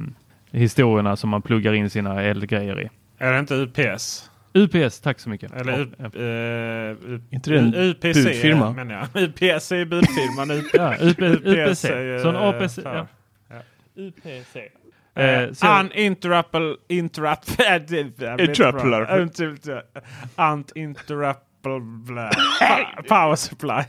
historierna 0.50 1.16
som 1.16 1.30
man 1.30 1.42
pluggar 1.42 1.72
in 1.72 1.90
sina 1.90 2.22
eldgrejer 2.22 2.80
i. 2.80 2.88
Är 3.18 3.32
det 3.32 3.38
inte 3.38 3.54
UPS? 3.54 4.30
UPS, 4.54 5.00
tack 5.00 5.20
så 5.20 5.28
mycket. 5.30 5.52
Eller 5.52 5.78
U- 5.80 5.90
eh, 5.98 7.18
Inte 7.30 7.50
det 7.50 7.58
en 7.58 7.74
UPC 7.74 8.24
budfirma? 8.24 8.72
menar 8.72 8.94
jag. 9.14 9.22
UPS 9.28 9.72
är 9.72 9.84
budfirman. 9.84 10.62
Ja, 10.72 10.94
UPC. 11.00 11.88
Så 12.22 12.28
en 12.28 12.36
eh, 12.36 12.42
APC. 12.42 12.78
Ja. 12.84 13.06
UPC. 13.96 14.56
Eh, 15.16 15.40
Eh, 15.42 15.52
så- 15.52 15.66
Uninterruptible... 15.66 16.76
Interrupt... 16.88 17.60
Interrupler. 18.40 19.20
Uninterruptible... 20.36 22.30
Power 23.08 23.36
supply. 23.36 23.82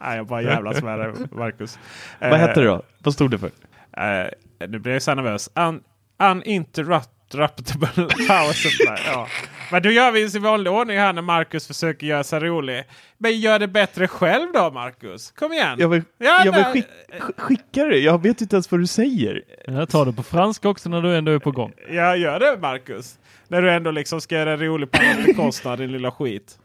Nej, 0.00 0.16
jag 0.16 0.26
bara 0.26 0.42
jävlas 0.42 0.82
med 0.82 0.98
dig, 0.98 1.12
Marcus. 1.30 1.78
Eh, 2.20 2.30
Vad 2.30 2.38
hette 2.40 2.60
det 2.60 2.66
då? 2.66 2.82
Vad 2.98 3.14
stod 3.14 3.30
det 3.30 3.38
för? 3.38 3.50
Eh, 3.96 4.28
nu 4.68 4.78
blir 4.78 4.92
jag 4.92 5.02
så 5.02 5.14
nervös. 5.14 5.50
Un, 5.54 5.82
uninterruptible 6.18 7.88
power 8.28 8.52
supply. 8.52 9.04
Ja. 9.12 9.26
Men 9.72 9.82
då 9.82 9.90
gör 9.90 10.10
vi 10.12 10.20
i 10.36 10.38
vanlig 10.38 10.72
ordning 10.72 10.98
här 10.98 11.12
när 11.12 11.22
Marcus 11.22 11.66
försöker 11.66 12.06
göra 12.06 12.24
sig 12.24 12.40
rolig. 12.40 12.84
Men 13.18 13.40
gör 13.40 13.58
det 13.58 13.68
bättre 13.68 14.08
själv 14.08 14.52
då 14.54 14.70
Marcus. 14.70 15.30
Kom 15.30 15.52
igen. 15.52 15.76
Jag 15.78 15.88
vill, 15.88 16.02
Ja, 16.18 16.42
jag 16.44 16.52
vill 16.52 16.64
skick, 16.64 16.86
sk- 17.12 17.40
skicka 17.40 17.84
det. 17.84 17.98
Jag 17.98 18.22
vet 18.22 18.40
inte 18.40 18.56
ens 18.56 18.70
vad 18.70 18.80
du 18.80 18.86
säger. 18.86 19.42
Jag 19.66 19.88
tar 19.88 20.06
det 20.06 20.12
på 20.12 20.22
franska 20.22 20.68
också 20.68 20.88
när 20.88 21.02
du 21.02 21.16
ändå 21.16 21.32
är 21.32 21.38
på 21.38 21.50
gång. 21.50 21.72
Ja, 21.90 22.16
gör 22.16 22.40
det 22.40 22.58
Marcus. 22.60 23.18
När 23.48 23.62
du 23.62 23.70
ändå 23.72 23.90
liksom 23.90 24.20
ska 24.20 24.34
göra 24.34 24.56
det 24.56 24.66
roligt 24.66 24.90
på 24.90 24.98
din 25.02 25.24
bekostnad 25.26 25.78
din 25.78 25.92
lilla 25.92 26.10
skit. 26.10 26.58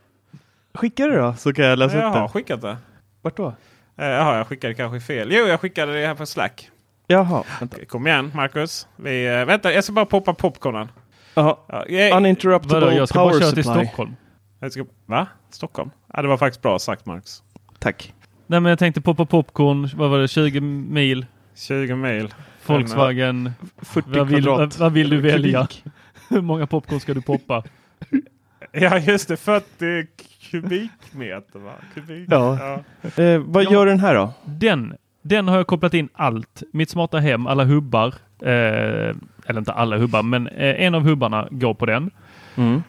Skicka 0.74 1.06
det 1.08 1.18
då, 1.18 1.34
så 1.38 1.54
kan 1.54 1.66
jag 1.66 1.80
läsa 1.80 1.98
Jag 1.98 2.08
upp 2.10 2.14
har 2.16 2.22
det. 2.22 2.30
skickat 2.30 2.62
det. 2.62 2.78
Vart 3.22 3.38
då? 3.38 3.48
Eh, 3.98 4.06
Jaha, 4.08 4.38
jag 4.38 4.48
skickade 4.48 4.74
kanske 4.74 5.00
fel. 5.00 5.30
Jo, 5.32 5.46
jag 5.48 5.60
skickade 5.60 6.02
det 6.02 6.08
här 6.08 6.16
på 6.16 6.26
Slack. 6.26 6.70
Jaha, 7.08 7.44
vänta. 7.60 7.86
Kom 7.86 8.08
igen 8.08 8.32
Marcus. 8.36 8.88
Vi, 8.96 9.28
eh, 9.28 9.46
vänta, 9.46 9.74
jag 9.74 9.84
ska 9.84 9.94
bara 9.94 10.06
poppa 10.06 10.34
popcornen. 10.34 10.88
Ja, 11.68 11.86
jag, 11.90 12.18
Uninterruptible 12.18 12.80
Vadå, 12.80 12.92
jag 12.92 13.10
ska 13.10 13.20
power 13.20 13.32
bara 13.32 13.40
köra 13.42 13.52
till 13.52 13.64
supply. 13.64 13.86
Stockholm. 13.86 14.16
jag 14.60 14.72
ska, 14.72 14.86
va? 15.06 15.28
Stockholm? 15.52 15.90
Ja, 16.14 16.22
det 16.22 16.28
var 16.28 16.38
faktiskt 16.38 16.62
bra 16.62 16.80
sagt 16.80 17.06
Marcus. 17.06 17.44
Tack. 17.80 18.14
Nej 18.48 18.60
men 18.60 18.70
jag 18.70 18.80
tänkte 18.80 19.02
poppa 19.02 19.26
popcorn, 19.26 19.90
vad 19.96 20.10
var 20.10 20.20
det, 20.20 20.28
20 20.28 20.60
mil, 20.62 21.26
20 21.56 21.96
mil. 21.96 22.34
Volkswagen. 22.66 23.52
40 23.82 24.10
Vad 24.10 24.28
vill, 24.28 24.44
kvadrat. 24.44 24.60
vad, 24.60 24.86
vad 24.86 24.94
vill 24.94 25.10
du 25.10 25.22
välja? 25.22 25.68
Hur 26.30 26.42
många 26.42 26.68
popcorn 26.68 27.00
ska 27.00 27.14
du 27.14 27.22
poppa? 27.22 27.64
Ja 28.72 28.98
just 29.00 29.28
det, 29.28 29.38
40 29.38 30.08
kubikmeter 30.52 31.60
va? 31.60 31.72
Kubik. 31.94 32.28
Ja. 32.32 32.54
Eh, 33.16 33.40
vad 33.40 33.64
Ja. 33.64 33.72
gör 33.72 33.86
den 33.86 34.00
här 34.00 34.16
då? 34.16 34.34
Den, 34.46 34.96
den 35.22 35.48
har 35.48 35.58
jag 35.58 35.68
kopplat 35.68 35.94
in 35.94 36.10
allt. 36.14 36.64
Mitt 36.74 36.90
smarta 36.90 37.20
hem, 37.20 37.48
alla 37.48 37.64
hubbar. 37.66 38.14
Eh, 38.42 39.16
eller 39.46 39.58
inte 39.60 39.74
alla 39.74 39.98
hubbar, 39.98 40.24
men 40.24 40.48
eh, 40.48 40.82
en 40.84 40.96
av 40.96 41.02
hubbarna 41.02 41.48
går 41.52 41.74
på 41.74 41.86
den. 41.86 42.12
Mm. 42.56 42.82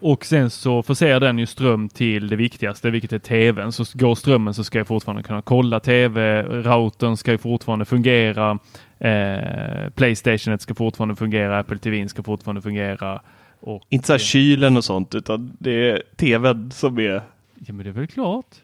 Och 0.00 0.24
sen 0.24 0.50
så 0.50 0.82
förser 0.82 1.20
den 1.20 1.38
ju 1.38 1.46
ström 1.46 1.88
till 1.88 2.28
det 2.28 2.36
viktigaste, 2.36 2.90
vilket 2.90 3.12
är 3.12 3.18
tvn. 3.18 3.72
Så 3.72 3.84
går 3.94 4.14
strömmen 4.14 4.54
så 4.54 4.64
ska 4.64 4.78
jag 4.78 4.86
fortfarande 4.86 5.22
kunna 5.22 5.42
kolla 5.42 5.80
tv. 5.80 6.42
Routern 6.42 7.16
ska 7.16 7.30
ju 7.32 7.38
fortfarande 7.38 7.84
fungera. 7.84 8.58
Eh, 8.98 9.90
Playstationet 9.94 10.62
ska 10.62 10.74
fortfarande 10.74 11.16
fungera. 11.16 11.58
Apple 11.58 11.78
TV 11.78 12.08
ska 12.08 12.22
fortfarande 12.22 12.62
fungera. 12.62 13.20
Och, 13.60 13.82
Inte 13.88 14.06
så 14.06 14.12
här 14.12 14.18
kylen 14.18 14.76
och 14.76 14.84
sånt, 14.84 15.14
utan 15.14 15.56
det 15.58 15.90
är 15.90 16.02
tvn 16.16 16.70
som 16.70 16.98
är... 16.98 17.22
Ja 17.54 17.72
men 17.72 17.78
det 17.78 17.88
är 17.88 17.92
väl 17.92 18.06
klart. 18.06 18.56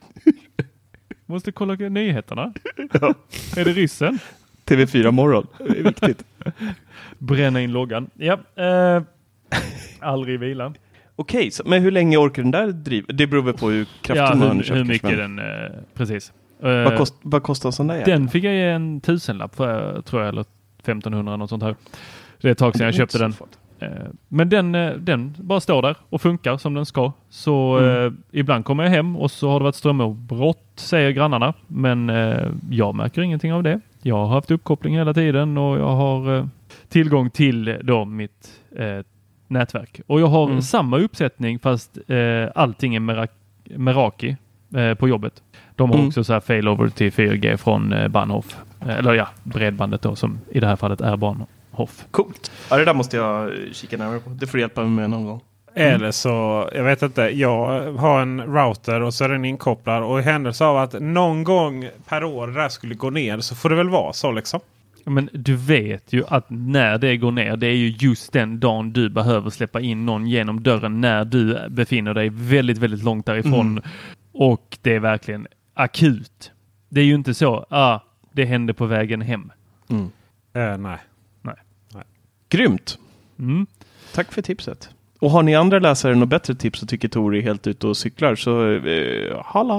Måste 1.27 1.53
kolla 1.53 1.75
nyheterna. 1.75 2.53
Är 3.57 3.65
det 3.65 3.73
ryssen? 3.73 4.19
TV4 4.69 5.11
morgon. 5.11 5.47
Det 5.59 5.79
är 5.79 5.83
viktigt. 5.83 6.25
Bränna 7.19 7.61
in 7.61 7.73
loggan. 7.73 8.11
Ja. 8.15 8.39
Eh, 8.57 9.03
aldrig 10.01 10.41
vila. 10.41 10.73
Okej, 11.17 11.51
så- 11.51 11.63
men 11.67 11.83
hur 11.83 11.91
länge 11.91 12.17
orkar 12.17 12.43
den 12.43 12.51
där 12.51 12.67
driva? 12.67 13.07
Det 13.13 13.27
beror 13.27 13.43
väl 13.43 13.55
på 13.55 13.71
hur 13.71 13.85
kraftig 14.03 14.17
Ja, 14.47 14.53
hur, 14.53 14.63
köpt 14.63 14.79
hur 14.79 14.85
mycket 14.85 15.19
men 15.19 15.37
den... 15.37 15.39
Eh, 15.39 15.71
precis. 15.95 16.33
Vad, 16.61 16.87
Eh, 16.93 16.97
kost, 16.97 17.15
vad 17.23 17.43
kostar 17.43 17.69
en 17.69 17.73
sån 17.73 17.87
där? 17.87 18.05
Den 18.05 18.29
fick 18.29 18.45
jag 18.45 18.55
ge 18.55 18.65
en 18.69 19.01
tusenlapp 19.01 19.55
för, 19.55 20.03
tror 20.03 20.23
jag, 20.23 20.29
eller 20.29 20.45
1500 20.83 21.37
något 21.37 21.51
sånt 21.51 21.63
här. 21.63 21.75
Det 22.41 22.49
är 22.49 22.53
ett 22.53 22.59
tag 22.59 22.77
sedan 22.77 22.85
jag 22.87 22.95
köpte 22.95 23.19
den. 23.19 23.35
Eh, 23.81 23.89
Men 24.29 24.49
den, 24.49 24.75
eh, 24.75 24.93
den 24.93 25.35
bara 25.39 25.61
står 25.61 25.83
där 25.83 25.97
och 26.09 26.21
funkar 26.23 26.57
som 26.57 26.75
den 26.75 26.87
ska. 26.87 27.13
Så 27.29 27.79
Mm. 27.79 28.07
eh, 28.07 28.13
ibland 28.33 28.65
kommer 28.65 28.85
jag 28.85 28.91
hem 28.91 29.17
och 29.17 29.31
så 29.31 29.51
har 29.51 29.61
det 29.61 29.65
varit 29.65 29.75
strömavbrott, 29.75 30.65
säger 30.77 31.11
grannarna. 31.11 31.55
Men 31.67 32.11
eh, 32.11 32.47
jag 32.71 32.95
märker 32.95 33.23
ingenting 33.23 33.53
av 33.53 33.63
det. 33.63 33.81
Jag 34.03 34.17
har 34.17 34.27
haft 34.27 34.51
uppkoppling 34.51 34.95
hela 34.95 35.15
tiden 35.15 35.59
och 35.59 35.79
jag 35.79 35.89
har 35.97 36.37
eh, 36.39 36.47
tillgång 36.89 37.31
till 37.31 37.77
då 37.83 38.05
mitt 38.05 38.61
eh, 38.77 38.99
nätverk. 39.49 40.01
Och 40.07 40.21
jag 40.21 40.27
har 40.27 40.47
Mm. 40.47 40.63
samma 40.63 40.99
uppsättning 40.99 41.59
fast 41.59 41.99
eh, 42.09 42.49
allting 42.55 42.95
är 42.95 43.01
Merak 43.01 43.31
Meraki 43.65 44.37
eh, 44.77 44.95
på 44.95 45.09
jobbet. 45.09 45.43
De 45.77 45.91
har 45.91 45.97
Mm. 45.97 46.09
också 46.09 46.25
så 46.25 46.33
här 46.33 46.41
failover 46.41 46.89
till 46.89 47.13
4G 47.13 47.57
från 47.57 47.93
eh, 47.93 48.09
Bahnhof. 48.09 48.57
Eh, 48.81 48.89
eller 48.99 49.13
ja, 49.15 49.29
bredbandet 49.43 50.03
då 50.03 50.17
som 50.17 50.39
i 50.51 50.61
det 50.61 50.67
här 50.67 50.77
fallet 50.77 51.01
är 51.01 51.17
Bahnhof. 51.17 52.05
Coolt. 52.11 52.51
Ja, 52.71 52.77
det 52.77 52.85
där 52.85 52.95
måste 52.95 53.17
jag 53.17 53.47
eh, 53.47 53.55
kika 53.73 53.97
närmare 53.97 54.21
på. 54.21 54.31
Det 54.31 54.47
får 54.47 54.59
du 54.59 54.63
hjälpa 54.63 54.81
mig 54.81 54.91
med 54.91 55.11
någon 55.11 55.25
gång. 55.25 55.41
Eller 55.79 56.11
så, 56.11 56.69
jag 56.75 56.85
vet 56.85 57.03
inte, 57.03 57.23
jag 57.23 57.93
har 57.93 58.21
en 58.21 58.41
router 58.41 59.01
och 59.01 59.15
så 59.15 59.25
är 59.25 59.29
den 59.29 59.45
inkopplad. 59.45 60.03
Och 60.03 60.19
i 60.19 60.23
händelse 60.23 60.65
av 60.65 60.77
att 60.77 60.93
någon 61.01 61.45
gång 61.45 61.89
per 62.09 62.25
år 62.25 62.47
det 62.47 62.53
där 62.53 62.69
skulle 62.69 62.95
gå 62.95 63.11
ner 63.11 63.41
så 63.41 63.55
får 63.55 63.69
det 63.69 63.77
väl 63.77 63.89
vara 63.89 64.13
så 64.13 64.33
liksom. 64.33 64.61
Men 65.05 65.29
du 65.33 65.57
vet 65.57 66.13
ju 66.13 66.25
att 66.29 66.47
när 66.49 66.99
det 66.99 67.17
går 67.17 67.33
ner, 67.33 67.57
det 67.57 67.67
är 67.67 67.77
ju 67.77 67.89
just 67.89 68.33
den 68.33 68.61
dagen 68.61 68.93
du 68.93 69.09
behöver 69.09 69.51
släppa 69.51 69.81
in 69.81 70.07
någon 70.07 70.27
genom 70.27 70.63
dörren 70.63 71.01
när 71.01 71.25
du 71.25 71.69
befinner 71.69 72.15
dig 72.15 72.29
väldigt, 72.33 72.79
väldigt 72.79 73.03
långt 73.03 73.27
därifrån. 73.27 73.67
Mm. 73.67 73.83
Och 74.33 74.79
det 74.83 74.95
är 74.95 75.01
verkligen 75.01 75.47
akut. 75.75 76.53
Det 76.89 77.01
är 77.01 77.05
ju 77.05 77.15
inte 77.15 77.35
så, 77.35 77.67
ah, 77.71 78.01
det 78.33 78.45
hände 78.45 78.75
på 78.75 78.87
vägen 78.87 79.21
hem. 79.21 79.53
Mm. 79.91 80.11
Eh, 80.53 80.79
nej. 80.79 80.99
Nej. 81.43 81.55
Grymt! 82.49 82.99
Mm. 83.39 83.67
Tack 84.15 84.33
för 84.33 84.43
tipset. 84.43 84.91
Och 85.21 85.31
har 85.31 85.43
ni 85.43 85.55
andra 85.55 85.79
läsare 85.79 86.15
något 86.15 86.29
bättre 86.29 86.55
tips 86.55 86.83
och 86.83 86.89
tycker 86.89 87.09
Tor 87.09 87.37
är 87.37 87.41
helt 87.43 87.67
ute 87.67 87.87
och 87.87 87.97
cyklar 87.97 88.35
så 88.35 88.71
eh, 88.73 89.43
halla! 89.45 89.75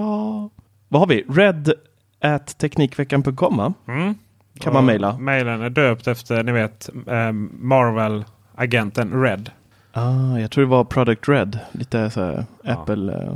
Vad 0.88 1.02
har 1.02 1.08
vi? 1.08 1.26
Red 1.30 1.74
at 2.22 2.58
teknikveckan.com 2.58 3.58
va? 3.58 3.74
Mm. 3.88 4.16
Kan 4.60 4.74
man 4.74 4.86
mejla? 4.86 5.18
Mailen 5.18 5.62
är 5.62 5.70
döpt 5.70 6.08
efter, 6.08 6.44
ni 6.44 6.52
vet, 6.52 6.90
eh, 7.08 7.32
Marvel-agenten 7.52 9.22
Red. 9.24 9.52
Ah, 9.94 10.38
jag 10.38 10.52
tror 10.52 10.64
det 10.64 10.70
var 10.70 10.84
Product 10.84 11.30
Red. 11.30 11.60
Lite 11.72 12.10
så 12.10 12.22
här 12.24 12.46
Ja. 12.64 12.72
Apple. 12.74 13.14
eh, 13.14 13.34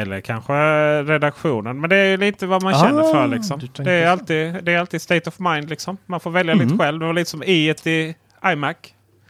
Eller 0.00 0.20
kanske 0.20 0.52
redaktionen. 1.02 1.80
Men 1.80 1.90
det 1.90 1.96
är 1.96 2.16
lite 2.16 2.46
vad 2.46 2.62
man 2.62 2.74
känner 2.74 3.00
Ah, 3.02 3.12
för. 3.12 3.26
Liksom. 3.26 3.60
du 3.60 3.66
tänker 3.66 3.92
Det, 3.92 3.98
är 3.98 4.06
så. 4.06 4.12
alltid, 4.12 4.64
det 4.64 4.72
är 4.74 4.78
alltid 4.78 5.02
state 5.02 5.28
of 5.28 5.38
mind. 5.38 5.68
Liksom. 5.70 5.96
Man 6.06 6.20
får 6.20 6.30
välja 6.30 6.54
Mhm. 6.54 6.64
lite 6.64 6.78
själv. 6.78 7.00
Det 7.00 7.06
var 7.06 7.12
lite 7.12 7.30
som 7.30 7.42
i 7.42 7.68
ett 7.68 7.86
i 7.86 8.14
iMac. 8.46 8.76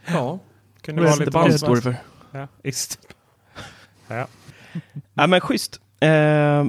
Ja, 0.07 0.39
Kunde 0.85 1.01
vara 1.01 1.15
lite 1.15 1.31
Band 1.31 1.59
står 1.59 1.75
det 1.75 1.81
för. 1.81 1.95
Ja, 2.31 2.47
just. 2.63 2.99
ja. 4.07 4.27
Ja, 5.13 5.27
men 5.27 5.41
schysst. 5.41 5.79
Eh, 5.99 6.65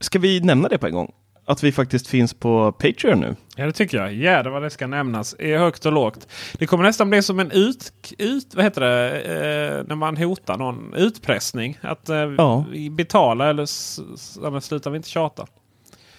ska 0.00 0.18
vi 0.18 0.40
nämna 0.40 0.68
det 0.68 0.78
på 0.78 0.86
en 0.86 0.92
gång? 0.92 1.12
Att 1.48 1.62
vi 1.62 1.72
faktiskt 1.72 2.06
finns 2.06 2.34
på 2.34 2.72
Patreon 2.72 3.20
nu. 3.20 3.36
ja, 3.56 3.66
det 3.66 3.72
tycker 3.72 3.98
jag. 3.98 4.14
Jädrar 4.14 4.50
vad 4.50 4.62
det 4.62 4.70
ska 4.70 4.86
nämnas. 4.86 5.34
I 5.38 5.54
högt 5.56 5.86
och 5.86 5.92
lågt. 5.92 6.28
Det 6.52 6.66
kommer 6.66 6.84
nästan 6.84 7.10
bli 7.10 7.22
som 7.22 7.40
en 7.40 7.50
ut... 7.50 7.92
ut 8.18 8.54
vad 8.54 8.64
heter 8.64 8.80
det? 8.80 9.20
Eh, 9.20 9.84
när 9.88 9.94
man 9.96 10.16
hotar 10.16 10.56
någon. 10.58 10.94
Utpressning. 10.94 11.78
Att 11.80 12.08
eh, 12.08 12.16
Ja. 12.16 12.64
vi 12.70 12.90
betala 12.90 13.50
eller 13.50 13.62
s- 13.62 13.98
s- 14.14 14.38
ja, 14.42 14.50
men 14.50 14.60
slutar 14.60 14.90
vi 14.90 14.96
inte 14.96 15.08
tjata. 15.08 15.46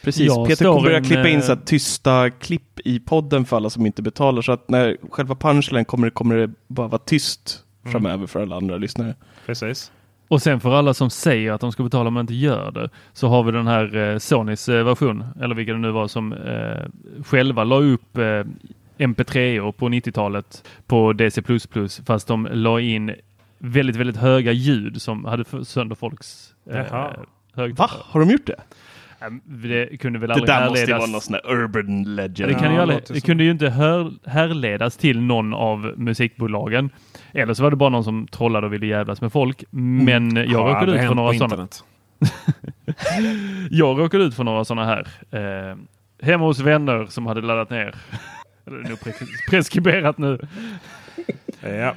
Precis, 0.02 0.28
Jag 0.28 0.48
Peter 0.48 0.66
kommer 0.66 0.82
börja 0.82 0.98
en, 0.98 1.04
klippa 1.04 1.28
in 1.30 1.40
eh, 1.40 1.42
så 1.42 1.54
här 1.56 1.60
tysta 1.66 2.30
klipp 2.30 2.80
i 2.80 3.00
podden 3.00 3.46
för 3.46 3.58
alla 3.58 3.70
som 3.70 3.86
inte 3.86 4.02
betalar. 4.02 4.42
Så 4.42 4.52
att 4.52 4.70
när 4.70 4.98
själva 5.12 5.36
punchline 5.36 5.86
kommer, 5.86 6.10
kommer 6.10 6.36
det 6.38 6.50
bara 6.68 6.88
vara 6.88 7.02
tyst 7.06 7.64
Mm. 7.88 7.92
framöver 7.92 8.28
för 8.28 8.42
alla 8.42 8.56
andra 8.56 8.78
lyssnare. 8.78 9.16
Precis. 9.46 9.92
Och 10.28 10.42
sen 10.42 10.60
för 10.60 10.74
alla 10.74 10.94
som 10.94 11.10
säger 11.10 11.52
att 11.52 11.62
de 11.62 11.72
ska 11.72 11.84
betala 11.84 12.10
men 12.10 12.22
inte 12.22 12.34
gör 12.36 12.72
det 12.72 12.90
så 13.14 13.28
har 13.28 13.44
vi 13.44 13.52
den 13.52 13.68
här 13.68 13.96
eh, 13.96 14.18
Sonys 14.18 14.70
eh, 14.70 14.84
version, 14.86 15.24
eller 15.42 15.56
vilken 15.56 15.76
det 15.76 15.82
nu 15.88 15.92
var 15.92 16.08
som 16.08 16.34
eh, 16.34 17.24
själva 17.24 17.64
la 17.64 17.76
upp 17.76 18.18
eh, 18.18 18.44
MP3 18.98 19.72
på 19.72 19.90
90-talet 19.90 20.64
på 20.88 21.14
DC++ 21.14 21.42
fast 22.06 22.28
de 22.28 22.48
la 22.52 22.80
in 22.80 23.16
väldigt, 23.58 23.96
väldigt 23.96 24.18
höga 24.18 24.52
ljud 24.52 25.02
som 25.02 25.26
hade 25.26 25.66
sönder 25.66 25.96
folks 25.96 26.54
eh, 26.70 26.76
högtalare. 26.76 27.20
Va? 27.78 27.90
Har 28.04 28.20
de 28.20 28.30
gjort 28.30 28.48
det? 28.48 28.62
Ja, 29.20 29.30
Det 29.46 29.98
kunde 30.00 30.20
väl 30.20 30.28
Det 30.30 30.34
aldrig 30.34 30.48
där 30.56 30.70
måste 30.70 30.80
ju 30.80 30.86
härledas- 30.86 31.00
vara 31.00 31.12
någon 31.12 31.22
sån 31.22 31.34
där 31.34 31.52
urban 31.52 32.04
legend. 32.16 32.40
Ja, 32.40 32.48
det, 32.48 32.54
kan 32.54 32.64
Ja, 32.64 32.70
ju 32.72 32.76
det 32.76 32.82
aldrig, 32.82 33.02
det 33.10 33.22
kunde 33.22 33.44
ju 33.44 33.52
inte 33.52 33.70
hör, 33.70 34.12
härledas 34.30 34.98
till 34.98 35.22
någon 35.22 35.54
av 35.54 35.94
musikbolagen. 35.98 36.90
Eller 37.34 37.54
så 37.54 37.64
var 37.64 37.70
det 37.70 37.76
bara 37.76 37.90
någon 37.90 38.04
som 38.04 38.28
trollade 38.28 38.68
och 38.68 38.74
ville 38.74 38.86
jävlas 38.86 39.22
med 39.22 39.32
folk. 39.32 39.64
Men 39.70 40.36
jag 40.36 40.60
Har 40.60 40.70
råkade 40.74 40.92
ut 40.92 41.08
för 41.08 41.16
några 41.16 41.34
sådana. 41.34 41.68
Jag 43.72 44.00
råkade 44.00 44.24
ut 44.24 44.36
för 44.36 44.44
några 44.44 44.66
sådana 44.66 44.86
här. 44.86 45.08
Eh, 45.72 45.78
hemma 46.28 46.46
hos 46.46 46.60
vänner 46.60 47.06
som 47.06 47.26
hade 47.26 47.42
laddat 47.42 47.70
ner. 47.70 47.96
Eller 48.68 48.78
nu 48.78 48.90
pre- 48.96 49.28
preskriberat 49.50 50.18
nu. 50.18 50.40
Ja. 51.62 51.94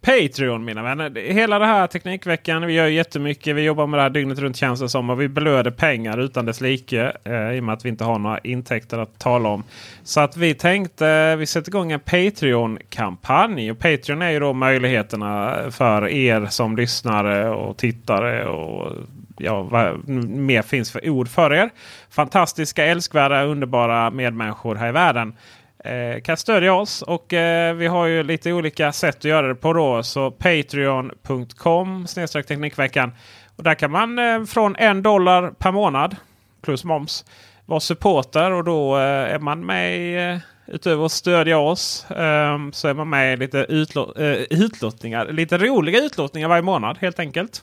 Patreon 0.00 0.64
mina 0.64 0.82
vänner. 0.82 1.32
Hela 1.32 1.58
det 1.58 1.66
här 1.66 1.86
Teknikveckan. 1.86 2.66
Vi 2.66 2.72
gör 2.72 2.86
jättemycket. 2.86 3.56
Vi 3.56 3.62
jobbar 3.62 3.86
med 3.86 3.98
det 3.98 4.02
här 4.02 4.10
dygnet 4.10 4.38
runt 4.38 4.56
känns 4.56 4.80
det 4.80 4.88
som. 4.88 5.10
Och 5.10 5.20
vi 5.20 5.28
blöder 5.28 5.70
pengar 5.70 6.18
utan 6.18 6.46
dess 6.46 6.60
like. 6.60 7.12
Eh, 7.24 7.52
I 7.52 7.60
och 7.60 7.64
med 7.64 7.72
att 7.72 7.84
vi 7.84 7.88
inte 7.88 8.04
har 8.04 8.18
några 8.18 8.38
intäkter 8.38 8.98
att 8.98 9.18
tala 9.18 9.48
om. 9.48 9.64
Så 10.02 10.20
att 10.20 10.36
vi 10.36 10.54
tänkte 10.54 11.36
vi 11.36 11.46
sätter 11.46 11.70
igång 11.70 11.92
en 11.92 12.00
Patreon-kampanj. 12.00 13.70
Och 13.70 13.78
Patreon 13.78 14.22
är 14.22 14.30
ju 14.30 14.40
då 14.40 14.52
möjligheterna 14.52 15.56
för 15.70 16.08
er 16.08 16.46
som 16.46 16.76
lyssnare 16.76 17.50
och 17.50 17.76
tittare. 17.76 18.46
och 18.46 18.92
Ja, 19.38 19.62
vad 19.62 20.08
mer 20.08 20.62
finns 20.62 20.92
för 20.92 21.08
ord 21.08 21.28
för 21.28 21.54
er. 21.54 21.70
Fantastiska, 22.10 22.84
älskvärda, 22.84 23.42
underbara 23.42 24.10
medmänniskor 24.10 24.74
här 24.74 24.88
i 24.88 24.92
världen 24.92 25.34
Eh, 25.84 26.20
kan 26.20 26.36
stödja 26.36 26.74
oss. 26.74 27.02
Och 27.02 27.32
eh, 27.32 27.74
vi 27.74 27.86
har 27.86 28.06
ju 28.06 28.22
lite 28.22 28.52
olika 28.52 28.92
sätt 28.92 29.16
att 29.16 29.24
göra 29.24 29.48
det 29.48 29.54
på 29.54 29.72
då. 29.72 30.02
Så 30.02 30.30
patreon.com 30.30 32.06
teknikveckan. 32.32 33.12
Och 33.56 33.62
där 33.62 33.74
kan 33.74 33.90
man 33.90 34.18
eh, 34.18 34.44
från 34.44 34.76
en 34.76 35.02
dollar 35.02 35.50
per 35.50 35.72
månad 35.72 36.16
plus 36.62 36.84
moms 36.84 37.24
vara 37.66 37.80
supporter. 37.80 38.50
Och 38.50 38.64
då 38.64 38.96
eh, 38.96 39.34
är 39.34 39.38
man 39.38 39.66
med 39.66 39.98
i, 39.98 40.30
eh, 40.30 40.38
utöver 40.74 41.04
att 41.04 41.12
stödja 41.12 41.58
oss 41.58 42.10
eh, 42.10 42.58
så 42.72 42.88
är 42.88 42.94
man 42.94 43.10
med 43.10 43.32
i 43.32 43.36
lite 43.36 43.66
utlå- 43.68 44.20
eh, 44.22 44.58
utlottningar. 44.60 45.26
Lite 45.32 45.58
roliga 45.58 46.00
utlottningar 46.04 46.48
varje 46.48 46.62
månad 46.62 46.98
helt 47.00 47.18
enkelt. 47.18 47.62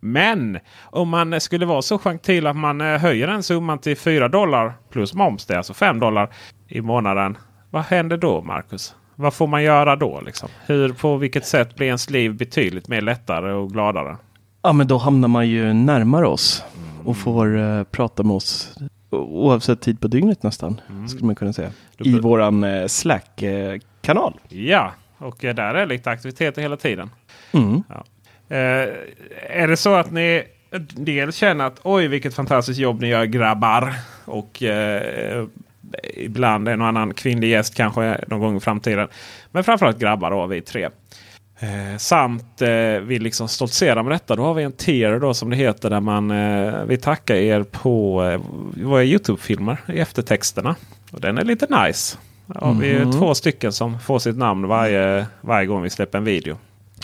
Men 0.00 0.58
om 0.82 1.08
man 1.08 1.40
skulle 1.40 1.66
vara 1.66 1.82
så 1.82 1.98
gentil 1.98 2.46
att 2.46 2.56
man 2.56 2.80
eh, 2.80 2.98
höjer 2.98 3.26
den 3.26 3.42
summan 3.42 3.78
till 3.78 3.96
4 3.96 4.28
dollar 4.28 4.72
plus 4.90 5.14
moms. 5.14 5.46
Det 5.46 5.54
är 5.54 5.58
alltså 5.58 5.74
5 5.74 6.00
dollar 6.00 6.30
i 6.68 6.80
månaden. 6.80 7.36
Vad 7.70 7.82
händer 7.82 8.16
då 8.16 8.42
Marcus? 8.42 8.94
Vad 9.16 9.34
får 9.34 9.46
man 9.46 9.62
göra 9.62 9.96
då? 9.96 10.20
Liksom? 10.20 10.48
Hur, 10.66 10.92
på 10.92 11.16
vilket 11.16 11.46
sätt 11.46 11.76
blir 11.76 11.86
ens 11.86 12.10
liv 12.10 12.34
betydligt 12.34 12.88
mer 12.88 13.00
lättare 13.00 13.52
och 13.52 13.70
gladare? 13.70 14.16
Ja, 14.62 14.72
men 14.72 14.86
då 14.86 14.98
hamnar 14.98 15.28
man 15.28 15.48
ju 15.48 15.72
närmare 15.72 16.26
oss 16.26 16.64
och 17.04 17.16
får 17.16 17.58
eh, 17.58 17.84
prata 17.84 18.22
med 18.22 18.36
oss 18.36 18.76
oavsett 19.10 19.80
tid 19.80 20.00
på 20.00 20.08
dygnet 20.08 20.42
nästan, 20.42 20.80
skulle 21.08 21.26
man 21.26 21.34
kunna 21.34 21.52
säga. 21.52 21.70
I 21.98 22.20
våran 22.20 22.64
eh, 22.64 22.86
Slack-kanal. 22.86 24.40
Ja, 24.48 24.92
och 25.18 25.36
där 25.40 25.74
är 25.74 25.86
lite 25.86 26.10
aktiviteter 26.10 26.62
hela 26.62 26.76
tiden. 26.76 27.10
Mm. 27.52 27.82
Eh, 27.90 27.96
är 28.48 29.68
det 29.68 29.76
så 29.76 29.94
att 29.94 30.10
ni 30.12 30.42
dels 30.92 31.36
känner 31.36 31.64
att 31.66 31.80
oj 31.82 32.08
vilket 32.08 32.34
fantastiskt 32.34 32.80
jobb 32.80 33.00
ni 33.00 33.08
gör 33.08 33.24
grabbar. 33.24 33.94
Och 34.24 34.62
eh, 34.62 35.44
ibland 36.14 36.68
en 36.68 36.80
och 36.80 36.86
annan 36.86 37.14
kvinnlig 37.14 37.48
gäst 37.50 37.74
kanske 37.74 38.20
någon 38.26 38.40
gång 38.40 38.56
i 38.56 38.60
framtiden. 38.60 39.08
Men 39.52 39.64
framförallt 39.64 39.98
grabbar 39.98 40.30
då, 40.30 40.46
vi 40.46 40.60
tre. 40.60 40.88
Eh, 41.58 41.96
samt 41.98 42.62
eh, 42.62 42.68
vi 43.02 43.18
liksom 43.18 43.48
stoltserar 43.48 44.02
med 44.02 44.12
detta. 44.12 44.36
Då 44.36 44.42
har 44.42 44.54
vi 44.54 44.62
en 44.62 44.72
tier 44.72 45.18
då 45.20 45.34
som 45.34 45.50
det 45.50 45.56
heter. 45.56 45.90
Där 45.90 46.00
man 46.00 46.30
eh, 46.30 46.84
vi 46.84 46.96
tackar 46.96 47.34
er 47.34 47.62
på 47.62 48.24
eh, 48.24 48.40
våra 48.86 49.04
Youtube-filmer 49.04 49.76
i 49.88 49.98
eftertexterna. 50.00 50.76
Och 51.10 51.20
den 51.20 51.38
är 51.38 51.44
lite 51.44 51.84
nice. 51.86 52.18
Ja, 52.54 52.72
Vi 52.80 52.92
är 52.92 53.04
Mhm. 53.04 53.12
två 53.12 53.34
stycken 53.34 53.72
som 53.72 53.98
får 54.00 54.18
sitt 54.18 54.36
namn 54.36 54.66
varje, 54.68 55.26
varje 55.40 55.66
gång 55.66 55.82
vi 55.82 55.90
släpper 55.90 56.18
en 56.18 56.24
video. 56.24 56.56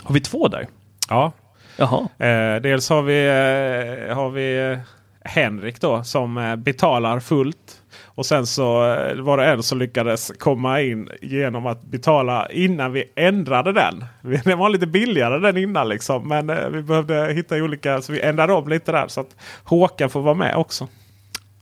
Har 0.03 0.14
vi 0.14 0.20
två 0.20 0.48
där? 0.48 0.66
Ja, 1.10 1.32
Jaha. 1.76 2.08
Eh, 2.18 2.62
dels 2.62 2.90
har 2.90 3.02
vi, 3.02 3.26
eh, 3.26 4.16
har 4.16 4.30
vi 4.30 4.70
eh, 4.72 4.78
Henrik 5.24 5.80
då 5.80 6.04
som 6.04 6.38
eh, 6.38 6.56
betalar 6.56 7.20
fullt. 7.20 7.82
Och 8.04 8.26
sen 8.26 8.46
så 8.46 8.92
eh, 8.94 9.16
var 9.16 9.36
det 9.38 9.44
en 9.44 9.62
som 9.62 9.78
lyckades 9.78 10.32
komma 10.38 10.80
in 10.80 11.08
genom 11.22 11.66
att 11.66 11.82
betala 11.82 12.50
innan 12.50 12.92
vi 12.92 13.04
ändrade 13.16 13.72
den. 13.72 14.04
Den 14.44 14.58
var 14.58 14.68
lite 14.68 14.86
billigare 14.86 15.38
den 15.38 15.56
innan 15.56 15.88
liksom. 15.88 16.28
Men 16.28 16.72
vi 16.72 16.82
behövde 16.82 17.32
hitta 17.32 17.56
olika 17.56 18.02
så 18.02 18.12
vi 18.12 18.20
ändrade 18.20 18.52
om 18.52 18.68
lite 18.68 18.92
där. 18.92 19.08
Så 19.08 19.20
att 19.20 19.36
Håkan 19.64 20.10
får 20.10 20.20
vara 20.20 20.34
med 20.34 20.56
också. 20.56 20.88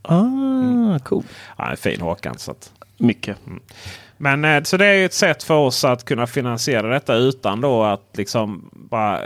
Ah, 0.01 0.99
cool. 1.03 1.23
Ja, 1.57 1.71
en 1.71 1.77
fin 1.77 2.01
Håkan. 2.01 2.37
Så 2.37 2.51
att. 2.51 2.71
Mycket. 2.97 3.37
Men 4.21 4.45
eh, 4.45 4.63
så 4.63 4.77
det 4.77 4.85
är 4.85 4.93
ju 4.93 5.05
ett 5.05 5.13
sätt 5.13 5.43
för 5.43 5.57
oss 5.57 5.83
att 5.83 6.05
kunna 6.05 6.27
finansiera 6.27 6.87
detta 6.87 7.15
utan 7.15 7.61
då 7.61 7.83
att 7.83 8.09
liksom 8.13 8.69
bara 8.73 9.19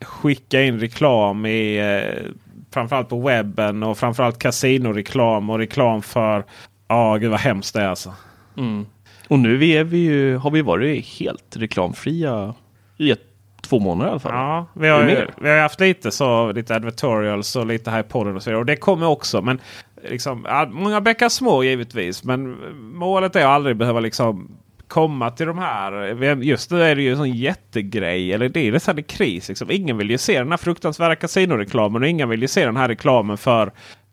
skicka 0.00 0.62
in 0.62 0.80
reklam 0.80 1.46
i 1.46 1.78
eh, 1.78 2.32
framförallt 2.70 3.08
på 3.08 3.20
webben 3.20 3.82
och 3.82 3.98
framförallt 3.98 4.38
kasinoreklam 4.38 5.50
och 5.50 5.58
reklam 5.58 6.02
för 6.02 6.44
Ja, 6.88 7.16
gud 7.16 7.30
vad 7.30 7.40
hemskt 7.40 7.74
det 7.74 7.80
är 7.80 7.88
alltså. 7.88 8.14
Mm. 8.56 8.86
Och 9.28 9.38
nu 9.38 9.68
är 9.68 9.84
vi 9.84 9.98
ju, 9.98 10.36
har 10.36 10.50
vi 10.50 10.62
varit 10.62 11.06
helt 11.06 11.56
reklamfria 11.56 12.54
i 12.96 13.10
ett, 13.10 13.20
två 13.60 13.78
månader 13.78 14.08
i 14.08 14.10
alla 14.10 14.20
fall. 14.20 14.32
Ja, 14.34 14.66
vi 14.72 14.88
har, 14.88 15.08
ju, 15.08 15.26
vi 15.40 15.48
har 15.48 15.58
haft 15.58 15.80
lite 15.80 16.10
så, 16.10 16.52
lite 16.52 16.74
advertorials 16.74 17.56
och 17.56 17.66
lite 17.66 17.90
här 17.90 18.00
i 18.00 18.02
podden 18.02 18.36
och 18.36 18.42
så 18.42 18.50
vidare. 18.50 18.60
Och 18.60 18.66
det 18.66 18.76
kommer 18.76 19.06
också. 19.06 19.42
Men 19.42 19.60
liksom, 20.02 20.44
ja, 20.48 20.68
många 20.70 21.00
bäckar 21.00 21.28
små 21.28 21.64
givetvis. 21.64 22.24
Men 22.24 22.56
målet 22.94 23.36
är 23.36 23.40
att 23.40 23.46
aldrig 23.46 23.76
behöva 23.76 24.00
liksom 24.00 24.58
komma 24.88 25.30
till 25.30 25.46
de 25.46 25.58
här. 25.58 26.22
Just 26.42 26.70
nu 26.70 26.82
är 26.82 26.96
det 26.96 27.02
ju 27.02 27.10
en 27.10 27.16
sån 27.16 27.32
jättegrej. 27.32 28.32
Eller 28.32 28.48
det 28.48 28.68
är 28.68 28.72
nästan 28.72 28.98
en 28.98 29.04
kris. 29.04 29.48
Liksom. 29.48 29.70
Ingen 29.70 29.98
vill 29.98 30.10
ju 30.10 30.18
se 30.18 30.38
den 30.38 30.50
här 30.50 30.56
fruktansvärda 30.56 31.16
kasinoreklamen. 31.16 32.02
Och 32.02 32.08
ingen 32.08 32.28
vill 32.28 32.42
ju 32.42 32.48
se 32.48 32.64
den 32.64 32.76
här 32.76 32.88
reklamen 32.88 33.36
för 33.36 33.72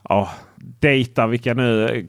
oh, 0.10 0.30
data. 0.80 1.28
Vilka 1.28 1.54
nu 1.54 2.08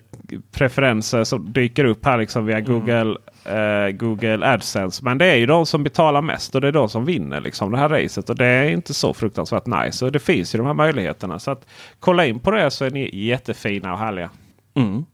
preferenser 0.53 1.24
som 1.24 1.53
dyker 1.53 1.85
upp 1.85 2.05
här 2.05 2.18
liksom 2.18 2.47
via 2.47 2.61
Google, 2.61 3.16
eh, 3.45 3.91
Google 3.91 4.47
AdSense. 4.47 5.05
Men 5.05 5.18
det 5.18 5.27
är 5.27 5.37
ju 5.37 5.47
de 5.47 5.66
som 5.66 5.85
betalar 5.85 6.22
mest 6.22 6.55
och 6.55 6.61
det 6.61 6.68
är 6.68 6.72
de 6.72 6.89
som 6.89 7.05
vinner 7.05 7.41
liksom 7.41 7.72
det 7.72 7.79
här 7.79 7.89
racet. 7.89 8.31
Och 8.31 8.37
det 8.37 8.47
är 8.47 8.70
inte 8.70 8.95
så 8.95 9.14
fruktansvärt 9.14 9.66
nice. 9.66 10.05
Och 10.05 10.12
det 10.12 10.18
finns 10.18 10.55
ju 10.55 10.59
de 10.59 10.66
här 10.66 10.74
möjligheterna. 10.74 11.39
Så 11.39 11.51
att 11.51 11.66
kolla 12.01 12.27
in 12.27 12.41
på 12.41 12.51
det 12.51 12.70
så 12.70 12.85
är 12.85 12.91
ni 12.91 13.11
jättefina 13.27 13.93
och 13.93 13.99
härliga. 13.99 14.31
Mm. 14.74 15.05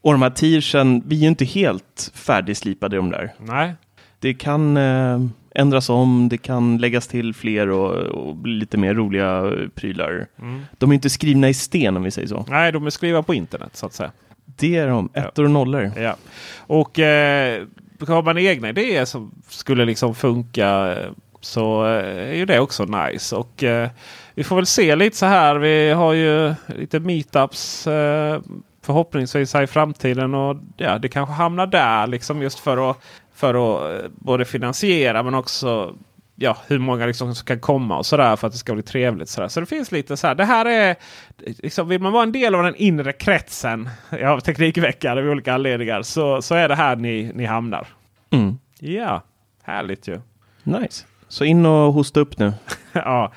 Och 0.00 0.12
de 0.12 0.22
här 0.22 0.30
tiersen, 0.30 1.02
vi 1.06 1.16
är 1.16 1.20
ju 1.20 1.28
inte 1.28 1.44
helt 1.44 2.10
färdigslipade 2.14 2.96
i 2.96 2.98
de 2.98 3.10
där. 3.10 3.32
Nej, 3.38 3.74
Det 4.20 4.34
kan 4.34 4.76
eh, 4.76 5.20
ändras 5.54 5.88
om, 5.88 6.28
det 6.28 6.38
kan 6.38 6.78
läggas 6.78 7.08
till 7.08 7.34
fler 7.34 7.70
och, 7.70 7.94
och 7.94 8.36
bli 8.36 8.52
lite 8.52 8.76
mer 8.78 8.94
roliga 8.94 9.52
prylar. 9.74 10.26
Mm. 10.38 10.62
De 10.78 10.90
är 10.90 10.94
inte 10.94 11.10
skrivna 11.10 11.48
i 11.48 11.54
sten 11.54 11.96
om 11.96 12.02
vi 12.02 12.10
säger 12.10 12.28
så. 12.28 12.44
Nej, 12.48 12.72
de 12.72 12.86
är 12.86 12.90
skrivna 12.90 13.22
på 13.22 13.34
internet 13.34 13.76
så 13.76 13.86
att 13.86 13.92
säga. 13.92 14.10
Det 14.46 14.76
är 14.76 14.88
de, 14.88 15.10
ettor 15.14 15.44
och 15.44 15.50
nollor. 15.50 15.92
Ja. 15.96 16.16
Och 16.58 16.98
eh, 16.98 17.62
har 18.08 18.22
man 18.22 18.38
egna 18.38 18.68
idéer 18.68 19.04
som 19.04 19.30
skulle 19.48 19.84
liksom 19.84 20.14
funka 20.14 20.96
så 21.40 21.86
eh, 21.86 22.30
är 22.30 22.34
ju 22.34 22.44
det 22.44 22.60
också 22.60 22.84
nice. 22.84 23.36
Och 23.36 23.64
eh, 23.64 23.90
vi 24.34 24.44
får 24.44 24.56
väl 24.56 24.66
se 24.66 24.96
lite 24.96 25.16
så 25.16 25.26
här. 25.26 25.56
Vi 25.56 25.90
har 25.90 26.12
ju 26.12 26.54
lite 26.66 27.00
meetups 27.00 27.86
eh, 27.86 28.40
förhoppningsvis 28.82 29.54
här 29.54 29.62
i 29.62 29.66
framtiden. 29.66 30.34
Och 30.34 30.56
ja, 30.76 30.98
det 30.98 31.08
kanske 31.08 31.34
hamnar 31.34 31.66
där 31.66 32.06
liksom 32.06 32.42
just 32.42 32.58
för 32.58 32.90
att, 32.90 33.00
för 33.34 33.54
att 33.54 34.04
eh, 34.04 34.10
både 34.14 34.44
finansiera 34.44 35.22
men 35.22 35.34
också 35.34 35.94
ja, 36.36 36.56
hur 36.66 36.78
många 36.78 37.06
liksom 37.06 37.34
som 37.34 37.46
kan 37.46 37.60
komma 37.60 37.98
och 37.98 38.06
sådär 38.06 38.36
för 38.36 38.46
att 38.46 38.52
det 38.52 38.58
ska 38.58 38.74
bli 38.74 38.82
trevligt. 38.82 39.28
Sådär. 39.28 39.48
Så 39.48 39.60
det 39.60 39.66
finns 39.66 39.92
lite 39.92 40.16
så 40.16 40.26
här. 40.26 40.34
Det 40.34 40.44
här 40.44 40.64
är 40.66 40.96
liksom, 41.36 41.88
vill 41.88 42.00
man 42.02 42.12
vara 42.12 42.22
en 42.22 42.32
del 42.32 42.54
av 42.54 42.62
den 42.62 42.74
inre 42.76 43.12
kretsen 43.12 43.88
av 44.24 44.40
Teknikveckan 44.40 45.18
av 45.18 45.24
olika 45.24 45.54
anledningar 45.54 46.02
så, 46.02 46.42
så 46.42 46.54
är 46.54 46.68
det 46.68 46.74
här 46.74 46.96
ni, 46.96 47.30
ni 47.34 47.44
hamnar. 47.44 47.86
Mm. 48.30 48.58
Ja, 48.78 49.22
härligt 49.62 50.08
ju. 50.08 50.20
Nice. 50.62 51.04
Så 51.28 51.44
in 51.44 51.66
och 51.66 51.92
hosta 51.92 52.20
upp 52.20 52.38
nu. 52.38 52.52
ja, 52.92 53.32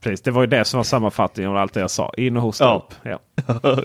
precis. 0.00 0.20
Det 0.22 0.30
var 0.30 0.40
ju 0.42 0.46
det 0.46 0.64
som 0.64 0.78
var 0.78 0.84
sammanfattningen 0.84 1.50
av 1.50 1.56
allt 1.56 1.74
det 1.74 1.80
jag 1.80 1.90
sa. 1.90 2.12
In 2.16 2.36
och 2.36 2.42
hosta 2.42 2.64
Ja. 2.64 2.86
upp. 2.86 2.94
Ja. 3.02 3.78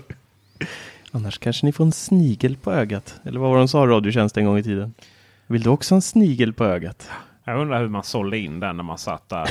Annars 1.12 1.38
kanske 1.38 1.66
ni 1.66 1.72
får 1.72 1.84
en 1.84 1.92
snigel 1.92 2.56
på 2.56 2.72
ögat. 2.72 3.20
Eller 3.24 3.40
vad 3.40 3.50
var 3.50 3.58
de 3.58 3.68
sa 3.68 3.86
Radiotjänst 3.86 4.36
en 4.36 4.44
gång 4.44 4.58
i 4.58 4.62
tiden? 4.62 4.94
Vill 5.46 5.62
du 5.62 5.70
också 5.70 5.94
ha 5.94 5.96
en 5.96 6.02
snigel 6.02 6.52
på 6.52 6.64
ögat? 6.64 7.10
Jag 7.44 7.60
undrar 7.60 7.80
hur 7.80 7.88
man 7.88 8.02
sålde 8.02 8.38
in 8.38 8.60
den 8.60 8.76
när 8.76 8.84
man 8.84 8.98
satt 8.98 9.28
där. 9.28 9.46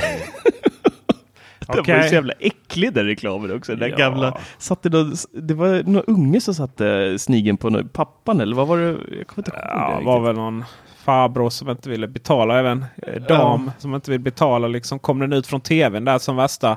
Den 1.66 1.84
var 1.86 2.02
ju 2.02 2.08
så 2.08 2.14
jävla 2.14 2.32
äcklig 2.40 2.92
den 2.94 3.06
reklamen 3.06 3.56
också. 3.56 3.76
Den 3.76 3.90
Ja. 3.90 3.96
gamla, 3.96 4.38
satte 4.58 4.88
någon, 4.88 5.14
det 5.32 5.54
var 5.54 5.82
någon 5.82 6.04
unge 6.06 6.40
som 6.40 6.54
satte 6.54 7.18
snigeln 7.18 7.56
på 7.56 7.70
någon, 7.70 7.88
pappan 7.88 8.40
eller 8.40 8.56
vad 8.56 8.66
var 8.66 8.78
det? 8.78 8.84
Jag 8.88 8.98
kommer 8.98 9.16
inte 9.36 9.50
ihåg 9.50 9.60
Ja, 9.62 9.76
det 9.76 9.86
det 9.86 9.92
riktigt. 9.92 10.06
var 10.06 10.20
väl 10.20 10.34
någon 10.36 10.64
farbror 11.04 11.50
som 11.50 11.70
inte 11.70 11.90
ville 11.90 12.08
betala. 12.08 12.58
Även 12.58 12.84
eh, 13.06 13.22
dam 13.22 13.70
som 13.78 13.94
inte 13.94 14.10
vill 14.10 14.20
betala. 14.20 14.68
Liksom 14.68 14.98
kom 14.98 15.18
den 15.18 15.32
ut 15.32 15.46
från 15.46 15.60
tvn 15.60 16.04
där 16.04 16.18
som 16.18 16.36
värsta. 16.36 16.76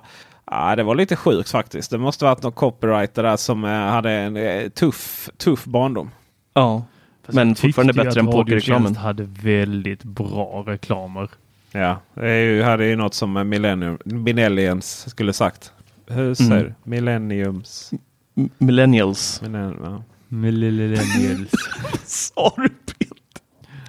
Ja, 0.52 0.76
det 0.76 0.84
var 0.84 0.96
lite 0.96 1.16
sjukt 1.16 1.50
faktiskt. 1.52 1.92
Det 1.92 1.98
måste 1.98 2.26
varit 2.26 2.44
någon 2.44 2.52
copywriter 2.52 3.24
där 3.24 3.38
som 3.38 3.64
eh, 3.64 3.72
hade 3.72 4.12
en 4.12 4.38
eh, 4.38 4.70
tuff, 4.70 5.30
tuff 5.38 5.66
barndom. 5.66 6.12
Ja, 6.54 6.84
men 7.28 7.56
fortfarande 7.56 7.94
bättre 7.94 8.20
än 8.20 8.26
pokerreklamen. 8.26 8.82
Radiotjänst 8.84 9.00
hade 9.02 9.24
väldigt 9.50 10.04
bra 10.04 10.64
reklamer. 10.68 11.30
Ja, 11.72 12.02
det 12.14 12.30
är 12.30 12.40
ju, 12.44 12.64
här 12.64 12.80
är 12.80 12.84
ju 12.88 12.96
något 12.96 13.14
som 13.14 13.50
Millennium, 13.50 13.98
Millenniums 14.06 15.10
skulle 15.10 15.34
sagt. 15.34 15.72
Hur 16.08 16.34
säger 16.34 16.52
Mm. 16.52 16.64
du? 16.84 16.90
Millenniums. 16.90 17.92
M- 18.38 18.50
Millennials. 18.58 19.42
Millennium, 19.42 19.78
ja. 19.84 20.04
Millennials. 20.28 21.52
Sa 22.06 22.54
du 22.58 22.70
Peter? 22.70 23.18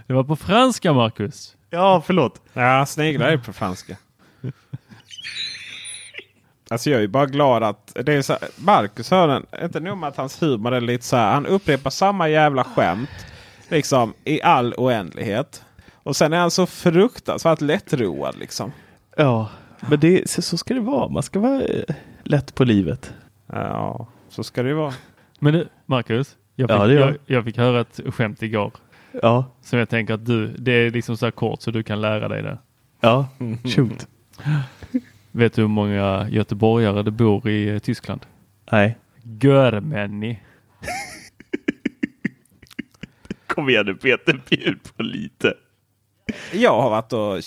Det 0.06 0.12
var 0.12 0.24
på 0.24 0.36
franska, 0.36 0.92
Marcus. 0.92 1.56
Ja, 1.70 2.02
förlåt. 2.06 2.40
Ja, 2.52 2.86
sniglar 2.86 3.28
är 3.28 3.36
på 3.36 3.52
franska. 3.52 3.96
Alltså 6.74 6.90
jag 6.90 6.96
är 6.98 7.02
ju 7.02 7.08
bara 7.08 7.26
glad 7.26 7.62
att 7.62 7.96
det 8.04 8.12
är 8.12 8.22
så 8.22 8.32
här, 8.32 8.42
Marcus 8.56 9.10
hör 9.10 9.28
den. 9.28 9.46
Inte 9.62 9.80
nog 9.80 9.98
med 9.98 10.08
att 10.08 10.16
hans 10.16 10.42
humor 10.42 10.74
är 10.74 10.80
lite 10.80 11.04
så 11.04 11.16
här. 11.16 11.32
Han 11.34 11.46
upprepar 11.46 11.90
samma 11.90 12.28
jävla 12.28 12.64
skämt. 12.64 13.10
Liksom 13.68 14.14
i 14.24 14.42
all 14.42 14.74
oändlighet. 14.76 15.64
Och 15.92 16.16
sen 16.16 16.32
är 16.32 16.38
han 16.38 16.50
så 16.50 16.66
fruktansvärt 16.66 17.60
lättroad 17.60 18.38
liksom. 18.38 18.72
Ja, 19.16 19.50
men 19.88 20.00
det, 20.00 20.30
så, 20.30 20.56
ska 20.56 20.74
det 20.74 20.80
vara. 20.80 21.08
Man 21.08 21.22
ska 21.22 21.40
vara 21.40 21.62
eh, 21.62 21.94
lätt 22.22 22.54
på 22.54 22.64
livet. 22.64 23.12
Ja, 23.46 24.06
så 24.28 24.44
ska 24.44 24.62
det 24.62 24.74
vara. 24.74 24.94
Men 25.38 25.54
du, 25.54 25.68
Marcus. 25.86 26.36
Jag 26.54 26.70
fick, 26.70 26.78
Ja, 26.78 26.86
det 26.86 26.94
jag, 26.94 27.16
jag 27.26 27.44
fick 27.44 27.56
höra 27.56 27.80
ett 27.80 28.00
skämt 28.14 28.42
igår. 28.42 28.72
Ja, 29.22 29.44
Som 29.62 29.78
jag 29.78 29.88
tänker 29.88 30.14
att 30.14 30.26
du, 30.26 30.46
det 30.46 30.72
är 30.72 30.90
liksom 30.90 31.16
så 31.16 31.26
här 31.26 31.30
kort 31.30 31.62
så 31.62 31.70
du 31.70 31.82
kan 31.82 32.00
lära 32.00 32.28
dig 32.28 32.42
det. 32.42 32.58
ja, 33.00 33.26
shoot. 33.64 34.08
Vet 35.36 35.52
du 35.52 35.62
hur 35.62 35.68
många 35.68 36.28
göteborgare 36.28 37.02
det 37.02 37.10
bor 37.10 37.48
i 37.48 37.68
eh, 37.68 37.78
Tyskland? 37.78 38.26
Nej. 38.72 38.98
Görmänni. 39.40 40.40
Kom 43.46 43.68
igen 43.68 43.86
nu 43.86 43.94
Peter, 43.94 44.40
bjud 44.50 44.78
på 44.96 45.02
lite. 45.02 45.54
Jag 46.52 46.82
har 46.82 46.90
varit 46.90 47.12
och 47.12 47.40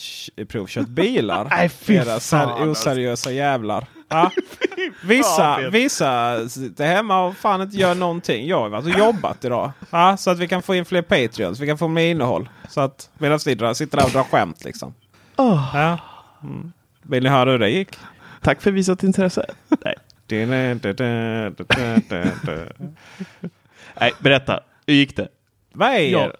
provkört 0.47 0.88
bilar. 0.88 1.45
Nej, 1.49 1.69
fy 1.69 1.99
fan, 1.99 2.09
alltså. 2.09 2.38
oseriösa 2.38 3.31
jävlar. 3.31 3.85
Ja. 4.09 4.31
Vissa, 5.03 5.69
vissa 5.69 6.49
sitter 6.49 6.88
hemma 6.88 7.25
och 7.25 7.35
fan 7.35 7.61
inte 7.61 7.77
gör 7.77 7.95
någonting. 7.95 8.47
Jag 8.47 8.59
har 8.59 8.69
varit 8.69 8.85
och 8.85 8.99
jobbat 8.99 9.45
idag. 9.45 9.71
Ja, 9.89 10.17
så 10.17 10.31
att 10.31 10.39
vi 10.39 10.47
kan 10.47 10.61
få 10.61 10.75
in 10.75 10.85
fler 10.85 11.01
Patreons. 11.01 11.59
Vi 11.59 11.67
kan 11.67 11.77
få 11.77 11.88
mer 11.88 12.11
innehåll. 12.11 12.49
Så 12.69 12.81
att 12.81 13.09
medan 13.17 13.39
drar, 13.57 13.73
sitter 13.73 13.97
där 13.97 14.05
och 14.05 14.11
drar 14.11 14.23
skämt 14.23 14.63
liksom. 14.63 14.93
Åh, 15.38 15.71
Ja. 15.73 15.99
Mm. 16.43 16.71
Vill 17.09 17.23
ni 17.23 17.29
höra 17.29 17.51
hur 17.51 17.59
det 17.59 17.69
gick? 17.69 17.97
tack 18.41 18.61
för 18.61 18.71
visat 18.71 19.03
intresse. 19.03 19.45
Nej. 19.85 19.95
Nej, 23.99 24.13
berätta. 24.19 24.59
Hur 24.87 24.93
gick 24.93 25.15
det? 25.15 25.27
Vad 25.73 25.89
är 25.89 25.99
Ja. 25.99 26.31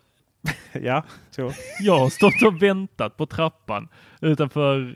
Ja, 0.82 1.04
så. 1.32 1.52
Jag 1.80 2.00
har 2.00 2.10
stått 2.10 2.44
och 2.46 2.62
väntat 2.62 3.18
på 3.18 3.26
trappan 3.26 3.88
utanför 4.22 4.96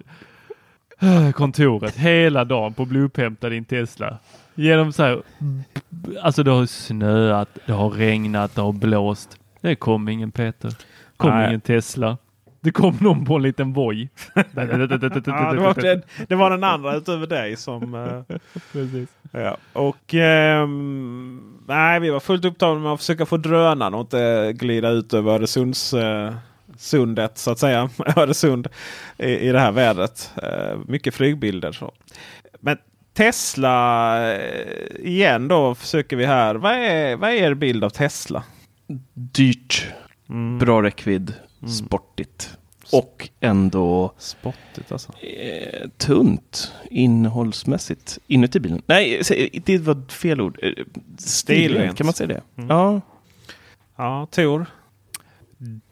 eh, 0.99 1.32
kontoret 1.32 1.95
hela 1.95 2.45
dagen 2.45 2.74
på 2.74 2.84
att 2.84 2.89
bli 2.89 2.99
upphämtad 2.99 3.53
i 3.53 3.57
en 3.57 3.65
Tesla. 3.65 4.17
Genom 4.55 4.93
så 4.93 5.03
här, 5.03 5.22
alltså 6.22 6.43
det 6.43 6.51
har 6.51 6.65
snöat, 6.65 7.49
det 7.65 7.74
har 7.74 7.89
regnat, 7.89 8.55
det 8.55 8.61
har 8.61 8.72
blåst. 8.72 9.38
Det 9.61 9.76
kom 9.76 10.09
ingen 10.09 10.32
Peter. 10.32 10.74
kom 11.17 11.30
Nej. 11.30 11.47
ingen 11.47 11.61
Tesla. 11.61 12.17
Det 12.64 12.72
kom 12.72 12.97
någon 13.01 13.26
på 13.26 13.36
en 13.36 13.41
liten 13.41 13.74
Voi. 13.74 14.09
Ja, 14.36 14.43
det, 14.53 14.66
var 15.59 15.82
den, 15.82 16.01
det 16.28 16.36
var 16.36 16.49
den 16.49 16.64
andra 16.64 16.95
utöver 16.95 17.28
dig 17.28 17.55
som... 17.55 17.95
eh, 17.95 18.38
Precis. 18.72 19.09
Ja, 19.32 19.57
och 19.74 20.14
ehm, 20.14 21.41
nej, 21.68 21.99
vi 21.99 22.09
var 22.09 22.20
fullt 22.20 22.45
upptagna 22.45 22.80
med 22.84 22.91
att 22.91 22.99
försöka 22.99 23.26
få 23.26 23.38
drönaren 23.38 23.93
och 23.93 24.01
inte 24.01 24.53
glida 24.55 24.89
ut 24.89 25.14
över 25.14 25.32
Öresunds, 25.34 25.93
eh, 25.93 26.34
sundet 26.78 27.38
så 27.38 27.51
att 27.51 27.59
säga. 27.59 27.89
Öresund 28.16 28.68
i, 29.18 29.26
i 29.38 29.51
det 29.51 29.59
här 29.59 29.72
vädret. 29.72 30.32
Eh, 30.43 30.78
mycket 30.88 31.14
flygbilder. 31.16 31.72
Så. 31.72 31.91
Men 32.59 32.78
Tesla 33.14 34.32
eh, 34.34 34.95
igen 34.99 35.47
då 35.47 35.76
försöker 35.76 36.16
vi 36.16 36.26
här. 36.26 36.55
Vad 36.55 36.72
är, 36.74 37.16
vad 37.16 37.30
är 37.30 37.34
er 37.34 37.53
bild 37.53 37.84
av 37.84 37.89
Tesla? 37.89 38.43
Dyrt, 39.14 39.88
Mm. 40.30 40.57
bra 40.59 40.82
räckvidd, 40.84 41.34
sportigt. 41.68 42.57
Och 42.91 43.30
ändå 43.39 44.14
Spottigt 44.18 44.91
alltså. 44.91 45.12
eh, 45.20 45.89
tunt 45.97 46.74
innehållsmässigt 46.89 48.20
inuti 48.28 48.59
bilen. 48.59 48.82
Nej, 48.86 49.22
det 49.66 49.78
var 49.78 50.09
fel 50.12 50.41
ord. 50.41 50.59
Eh, 50.64 50.72
Stilrent, 51.18 51.97
kan 51.97 52.05
man 52.05 52.14
säga 52.14 52.28
det? 52.28 52.41
Ja. 52.70 53.01
Ja, 53.95 54.28
Tor. 54.32 54.66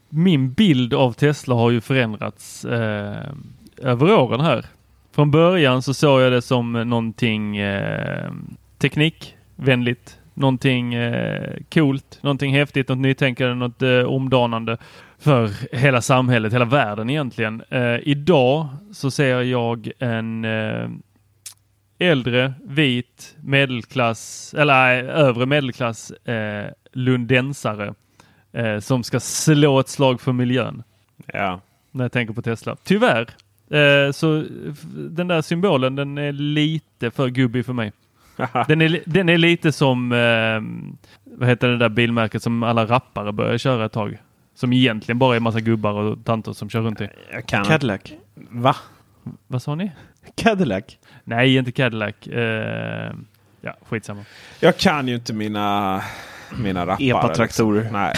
Min 0.08 0.52
bild 0.52 0.94
av 0.94 1.12
Tesla 1.12 1.54
har 1.54 1.70
ju 1.70 1.80
förändrats 1.80 2.64
eh, 2.64 3.32
över 3.76 4.12
åren 4.14 4.40
här. 4.40 4.66
Från 5.12 5.30
början 5.30 5.82
så 5.82 5.94
såg 5.94 6.20
jag 6.20 6.32
det 6.32 6.42
som 6.42 6.72
någonting 6.72 7.56
eh, 7.56 8.32
teknikvänligt, 8.78 10.18
någonting 10.40 10.94
eh, 10.94 11.56
coolt, 11.74 12.18
någonting 12.22 12.54
häftigt, 12.54 12.88
något 12.88 12.98
nytänkande, 12.98 13.54
något 13.54 13.82
eh, 13.82 14.02
omdanande 14.14 14.76
för 15.18 15.50
hela 15.76 16.00
samhället, 16.02 16.52
hela 16.52 16.64
världen 16.64 17.10
egentligen. 17.10 17.62
Eh, 17.70 17.96
idag 18.02 18.66
så 18.92 19.10
ser 19.10 19.40
jag 19.42 19.90
en 19.98 20.44
eh, 20.44 20.88
äldre, 21.98 22.52
vit, 22.64 23.36
medelklass, 23.42 24.54
eller 24.58 25.04
övre 25.04 25.46
medelklass 25.46 26.10
eh, 26.10 26.70
lundensare 26.92 27.94
eh, 28.52 28.78
som 28.78 29.02
ska 29.02 29.20
slå 29.20 29.80
ett 29.80 29.88
slag 29.88 30.20
för 30.20 30.32
miljön 30.32 30.82
Ja. 31.26 31.60
när 31.90 32.04
jag 32.04 32.12
tänker 32.12 32.34
på 32.34 32.42
Tesla. 32.42 32.76
Tyvärr. 32.84 33.28
Eh, 33.70 34.12
så 34.12 34.44
den 34.94 35.28
där 35.28 35.42
symbolen 35.42 35.96
den 35.96 36.18
är 36.18 36.32
lite 36.32 37.10
för 37.10 37.28
gubbig 37.28 37.66
för 37.66 37.72
mig. 37.72 37.92
Den 38.68 38.80
är, 38.82 39.02
den 39.06 39.28
är 39.28 39.38
lite 39.38 39.72
som, 39.72 40.12
eh, 40.12 40.60
vad 41.38 41.48
heter 41.48 41.68
det 41.68 41.76
där 41.76 41.88
bilmärket 41.88 42.42
som 42.42 42.62
alla 42.62 42.86
rappare 42.86 43.32
börjar 43.32 43.58
köra 43.58 43.84
ett 43.84 43.92
tag. 43.92 44.18
Som 44.54 44.72
egentligen 44.72 45.18
bara 45.18 45.36
är 45.36 45.40
massa 45.40 45.60
gubbar 45.60 45.92
och 45.92 46.24
tanter 46.24 46.52
som 46.52 46.70
kör 46.70 46.80
runt 46.80 47.00
i. 47.00 47.08
Jag 47.32 47.46
kan 47.46 47.64
Cadillac. 47.64 48.00
Va? 48.34 48.76
Vad 49.46 49.62
sa 49.62 49.74
ni? 49.74 49.92
Cadillac. 50.34 50.84
Nej, 51.24 51.56
inte 51.56 51.72
Cadillac. 51.72 52.26
Eh, 52.26 53.12
ja, 53.60 53.76
skitsamma. 53.88 54.24
Jag 54.60 54.76
kan 54.76 55.08
ju 55.08 55.14
inte 55.14 55.32
mina, 55.32 56.02
mina 56.58 56.86
rappare. 56.86 57.04
Epa-traktorer. 57.04 57.80
Liksom. 57.80 58.00
Nej. 58.00 58.14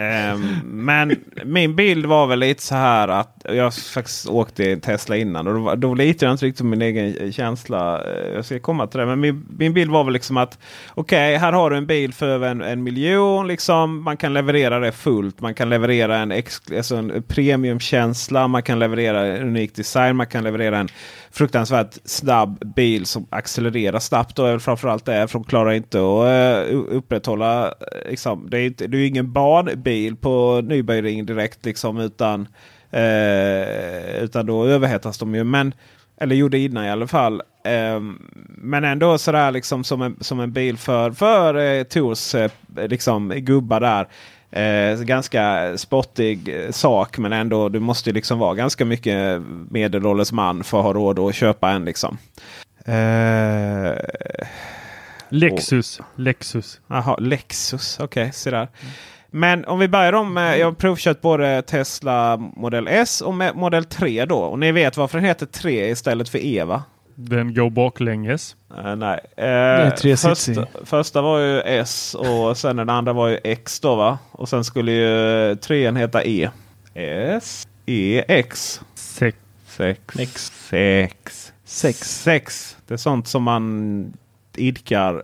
Ehm, 0.00 0.60
men 0.64 1.16
min 1.44 1.76
bild 1.76 2.06
var 2.06 2.26
väl 2.26 2.38
lite 2.38 2.62
så 2.62 2.74
här 2.74 3.08
att 3.08 3.42
jag 3.44 3.74
faktiskt 3.74 4.28
åkte 4.28 4.76
Tesla 4.76 5.16
innan 5.16 5.46
och 5.46 5.54
då, 5.54 5.74
då 5.74 5.94
litar 5.94 6.26
jag 6.26 6.34
inte 6.34 6.46
riktigt 6.46 6.60
på 6.60 6.66
min 6.66 6.82
egen 6.82 7.32
känsla. 7.32 8.04
Eh, 8.04 8.34
jag 8.34 8.44
ska 8.44 8.58
komma 8.58 8.86
till 8.86 9.00
det. 9.00 9.06
Men 9.06 9.20
min, 9.20 9.46
min 9.58 9.72
bild 9.72 9.90
var 9.90 10.04
väl 10.04 10.12
liksom 10.12 10.36
att 10.36 10.58
okej, 10.94 11.36
okay, 11.36 11.36
här 11.36 11.52
har 11.52 11.70
du 11.70 11.76
en 11.76 11.86
bil 11.86 12.12
för 12.12 12.28
över 12.28 12.48
en, 12.48 12.62
en 12.62 12.82
miljon. 12.82 13.48
Liksom. 13.48 14.02
Man 14.02 14.16
kan 14.16 14.34
leverera 14.34 14.78
det 14.78 14.92
fullt. 14.92 15.40
Man 15.40 15.54
kan 15.54 15.68
leverera 15.68 16.18
en, 16.18 16.32
ex, 16.32 16.62
alltså 16.76 16.96
en 16.96 17.22
premiumkänsla. 17.28 18.48
Man 18.48 18.62
kan 18.62 18.78
leverera 18.78 19.26
en 19.26 19.42
unik 19.42 19.74
design. 19.74 20.16
Man 20.16 20.26
kan 20.26 20.44
leverera 20.44 20.78
en 20.78 20.88
fruktansvärt 21.30 21.98
snabb 22.04 22.74
bil 22.74 23.06
som 23.06 23.26
accelererar 23.30 23.98
snabbt. 23.98 24.38
Och 24.38 24.62
framförallt 24.62 25.04
det, 25.04 25.28
för 25.28 25.38
de 25.38 25.44
klarar 25.44 25.72
inte 25.72 25.98
att 25.98 26.70
uh, 26.72 26.78
upprätthålla. 26.88 27.66
Eh, 27.66 28.10
liksom, 28.10 28.50
det, 28.50 28.58
är 28.58 28.66
inte, 28.66 28.86
det 28.86 28.98
är 28.98 29.06
ingen 29.06 29.32
barnbil 29.32 30.16
på 30.16 30.60
Nybyring 30.64 31.26
direkt 31.26 31.64
liksom 31.64 31.98
utan, 31.98 32.40
uh, 32.94 34.22
utan 34.22 34.46
då 34.46 34.64
överhettas 34.64 35.18
de 35.18 35.34
ju. 35.34 35.44
Men, 35.44 35.74
eller 36.20 36.36
gjorde 36.36 36.58
innan 36.58 36.84
i 36.84 36.90
alla 36.90 37.06
fall. 37.06 37.42
Ehm, 37.64 38.18
men 38.46 38.84
ändå 38.84 39.18
sådär 39.18 39.50
liksom 39.50 39.84
som 39.84 40.02
en, 40.02 40.16
som 40.20 40.40
en 40.40 40.52
bil 40.52 40.78
för, 40.78 41.10
för 41.10 41.54
eh, 41.54 41.82
Tors 41.82 42.34
liksom, 42.76 43.28
gubbar 43.28 43.80
där. 43.80 44.08
Eh, 44.52 45.00
ganska 45.00 45.72
spottig 45.78 46.48
eh, 46.48 46.70
sak 46.70 47.18
men 47.18 47.32
ändå 47.32 47.68
du 47.68 47.80
måste 47.80 48.12
liksom 48.12 48.38
vara 48.38 48.54
ganska 48.54 48.84
mycket 48.84 49.42
medelålders 49.70 50.32
man 50.32 50.64
för 50.64 50.78
att 50.78 50.84
ha 50.84 50.92
råd 50.92 51.18
att 51.18 51.34
köpa 51.34 51.70
en. 51.70 51.84
liksom. 51.84 52.18
Eh, 52.84 53.92
Lexus. 55.28 56.00
Och, 56.00 56.04
Lexus. 56.20 56.80
Jaha, 56.86 57.16
Lexus. 57.16 57.98
Okej, 58.00 58.22
okay, 58.22 58.32
se 58.32 58.50
där. 58.50 58.68
Men 59.30 59.64
om 59.64 59.78
vi 59.78 59.88
börjar 59.88 60.12
om 60.12 60.34
med, 60.34 60.58
jag 60.58 60.66
har 60.66 60.72
provkört 60.72 61.20
både 61.20 61.62
Tesla 61.62 62.36
Model 62.36 62.88
S 62.88 63.20
och 63.20 63.34
Model 63.54 63.84
3 63.84 64.24
då. 64.24 64.38
Och 64.38 64.58
ni 64.58 64.72
vet 64.72 64.96
varför 64.96 65.18
den 65.18 65.24
heter 65.24 65.46
3 65.46 65.88
istället 65.90 66.28
för 66.28 66.38
Eva? 66.38 66.82
Den 67.28 67.54
går 67.54 67.70
baklänges. 67.70 68.56
Uh, 68.78 68.96
nej. 68.96 69.20
Uh, 69.38 70.16
första, 70.16 70.66
första 70.84 71.22
var 71.22 71.38
ju 71.38 71.60
S 71.60 72.14
och 72.14 72.56
sen 72.56 72.76
den 72.76 72.90
andra 72.90 73.12
var 73.12 73.28
ju 73.28 73.38
X 73.44 73.80
då 73.80 73.94
va? 73.94 74.18
Och 74.32 74.48
sen 74.48 74.64
skulle 74.64 74.92
ju 74.92 75.56
trean 75.56 75.96
heta 75.96 76.24
E. 76.24 76.50
S, 76.94 77.68
E, 77.86 78.24
X. 78.28 78.80
Sex. 78.94 79.36
Sex. 79.66 80.00
Sex. 80.14 80.52
Sex. 80.68 81.52
Sex. 81.64 82.22
Sex. 82.22 82.76
Det 82.86 82.94
är 82.94 82.98
sånt 82.98 83.28
som 83.28 83.42
man 83.42 84.12
idkar 84.56 85.14
uh, 85.14 85.22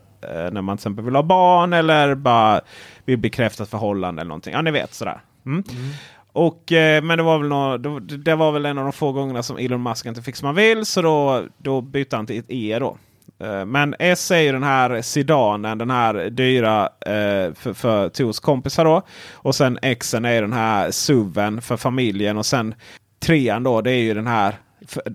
när 0.52 0.62
man 0.62 0.76
till 0.76 0.80
exempel 0.80 1.04
vill 1.04 1.14
ha 1.14 1.22
barn 1.22 1.72
eller 1.72 2.14
bara 2.14 2.60
vill 3.04 3.18
bekräfta 3.18 3.62
ett 3.62 3.70
förhållande 3.70 4.20
eller 4.20 4.28
någonting. 4.28 4.52
Ja, 4.52 4.62
ni 4.62 4.70
vet 4.70 4.94
sådär. 4.94 5.20
Mm. 5.46 5.64
Mm. 5.70 5.90
Och, 6.36 6.72
eh, 6.72 7.02
men 7.02 7.18
det 7.18 7.24
var, 7.24 7.38
väl 7.38 7.48
nå, 7.48 7.78
det 7.98 8.34
var 8.34 8.52
väl 8.52 8.66
en 8.66 8.78
av 8.78 8.84
de 8.84 8.92
få 8.92 9.12
gångerna 9.12 9.42
som 9.42 9.56
Elon 9.56 9.82
Musk 9.82 10.06
inte 10.06 10.22
fick 10.22 10.36
som 10.36 10.46
han 10.46 10.54
vill. 10.54 10.86
Så 10.86 11.02
då, 11.02 11.44
då 11.58 11.80
bytte 11.80 12.16
han 12.16 12.26
till 12.26 12.38
ett 12.38 12.44
E 12.48 12.78
då. 12.80 12.98
Eh, 13.46 13.64
men 13.64 13.94
S 13.98 14.30
är 14.30 14.40
ju 14.40 14.52
den 14.52 14.62
här 14.62 15.02
sedanen, 15.02 15.78
den 15.78 15.90
här 15.90 16.30
dyra 16.30 16.82
eh, 16.84 17.54
för, 17.54 17.72
för 17.74 18.08
Tors 18.08 18.40
kompisar 18.40 18.84
då. 18.84 19.02
Och 19.32 19.54
sen 19.54 19.78
X 19.82 20.14
är 20.14 20.42
den 20.42 20.52
här 20.52 20.90
SUVen 20.90 21.62
för 21.62 21.76
familjen. 21.76 22.38
Och 22.38 22.46
sen 22.46 22.74
trean 23.18 23.62
då, 23.62 23.80
det 23.80 23.90
är 23.90 24.02
ju 24.02 24.14
den 24.14 24.26
här 24.26 24.54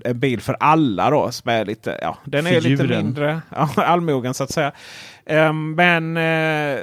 en 0.06 0.20
bil 0.20 0.42
för 0.42 0.58
alla 0.60 1.10
då. 1.10 1.32
Som 1.32 1.52
är 1.52 1.66
lite, 1.66 2.00
ja, 2.02 2.18
den 2.26 2.48
är 2.48 2.62
lite 2.62 2.84
mindre. 2.84 3.42
Ja, 3.50 3.70
allmogen 3.76 4.34
så 4.34 4.44
att 4.44 4.52
säga. 4.52 4.72
Um, 5.26 5.76
men 5.76 6.18
uh, 6.18 6.80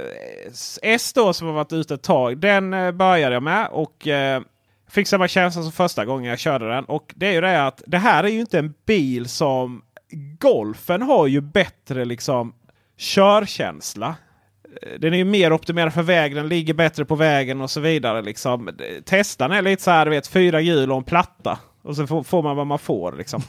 S 0.82 1.12
då 1.12 1.32
som 1.32 1.46
har 1.46 1.54
varit 1.54 1.72
ute 1.72 1.94
ett 1.94 2.02
tag. 2.02 2.38
Den 2.38 2.74
uh, 2.74 2.90
började 2.90 3.34
jag 3.34 3.42
med. 3.42 3.68
Och 3.70 4.06
uh, 4.06 4.44
fick 4.90 5.08
samma 5.08 5.28
känsla 5.28 5.62
som 5.62 5.72
första 5.72 6.04
gången 6.04 6.30
jag 6.30 6.38
körde 6.38 6.68
den. 6.68 6.84
Och 6.84 7.14
det 7.16 7.26
är 7.26 7.32
ju 7.32 7.40
det 7.40 7.66
att 7.66 7.82
det 7.86 7.98
här 7.98 8.24
är 8.24 8.28
ju 8.28 8.40
inte 8.40 8.58
en 8.58 8.74
bil 8.86 9.28
som 9.28 9.82
Golfen 10.38 11.02
har 11.02 11.26
ju 11.26 11.40
bättre 11.40 12.04
liksom 12.04 12.54
körkänsla. 12.98 14.14
Den 14.98 15.12
är 15.12 15.18
ju 15.18 15.24
mer 15.24 15.52
optimerad 15.52 15.94
för 15.94 16.02
väg, 16.02 16.34
den 16.34 16.48
ligger 16.48 16.74
bättre 16.74 17.04
på 17.04 17.14
vägen 17.14 17.60
och 17.60 17.70
så 17.70 17.80
vidare. 17.80 18.22
Liksom. 18.22 18.70
Testan 19.04 19.52
är 19.52 19.62
lite 19.62 19.82
så 19.82 19.90
här, 19.90 20.04
du 20.04 20.10
vet, 20.10 20.26
fyra 20.26 20.60
hjul 20.60 20.90
och 20.90 20.98
en 20.98 21.04
platta. 21.04 21.58
Och 21.82 21.96
så 21.96 22.06
får, 22.06 22.22
får 22.22 22.42
man 22.42 22.56
vad 22.56 22.66
man 22.66 22.78
får. 22.78 23.12
Liksom. 23.12 23.42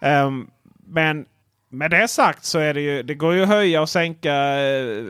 um, 0.00 0.50
men 0.86 1.26
med 1.68 1.90
det 1.90 2.08
sagt 2.08 2.44
så 2.44 2.58
är 2.58 2.74
det 2.74 2.80
ju, 2.80 3.02
det 3.02 3.14
går 3.14 3.34
ju 3.34 3.42
att 3.42 3.48
höja 3.48 3.82
och 3.82 3.88
sänka. 3.88 4.34
Eh, 4.34 5.04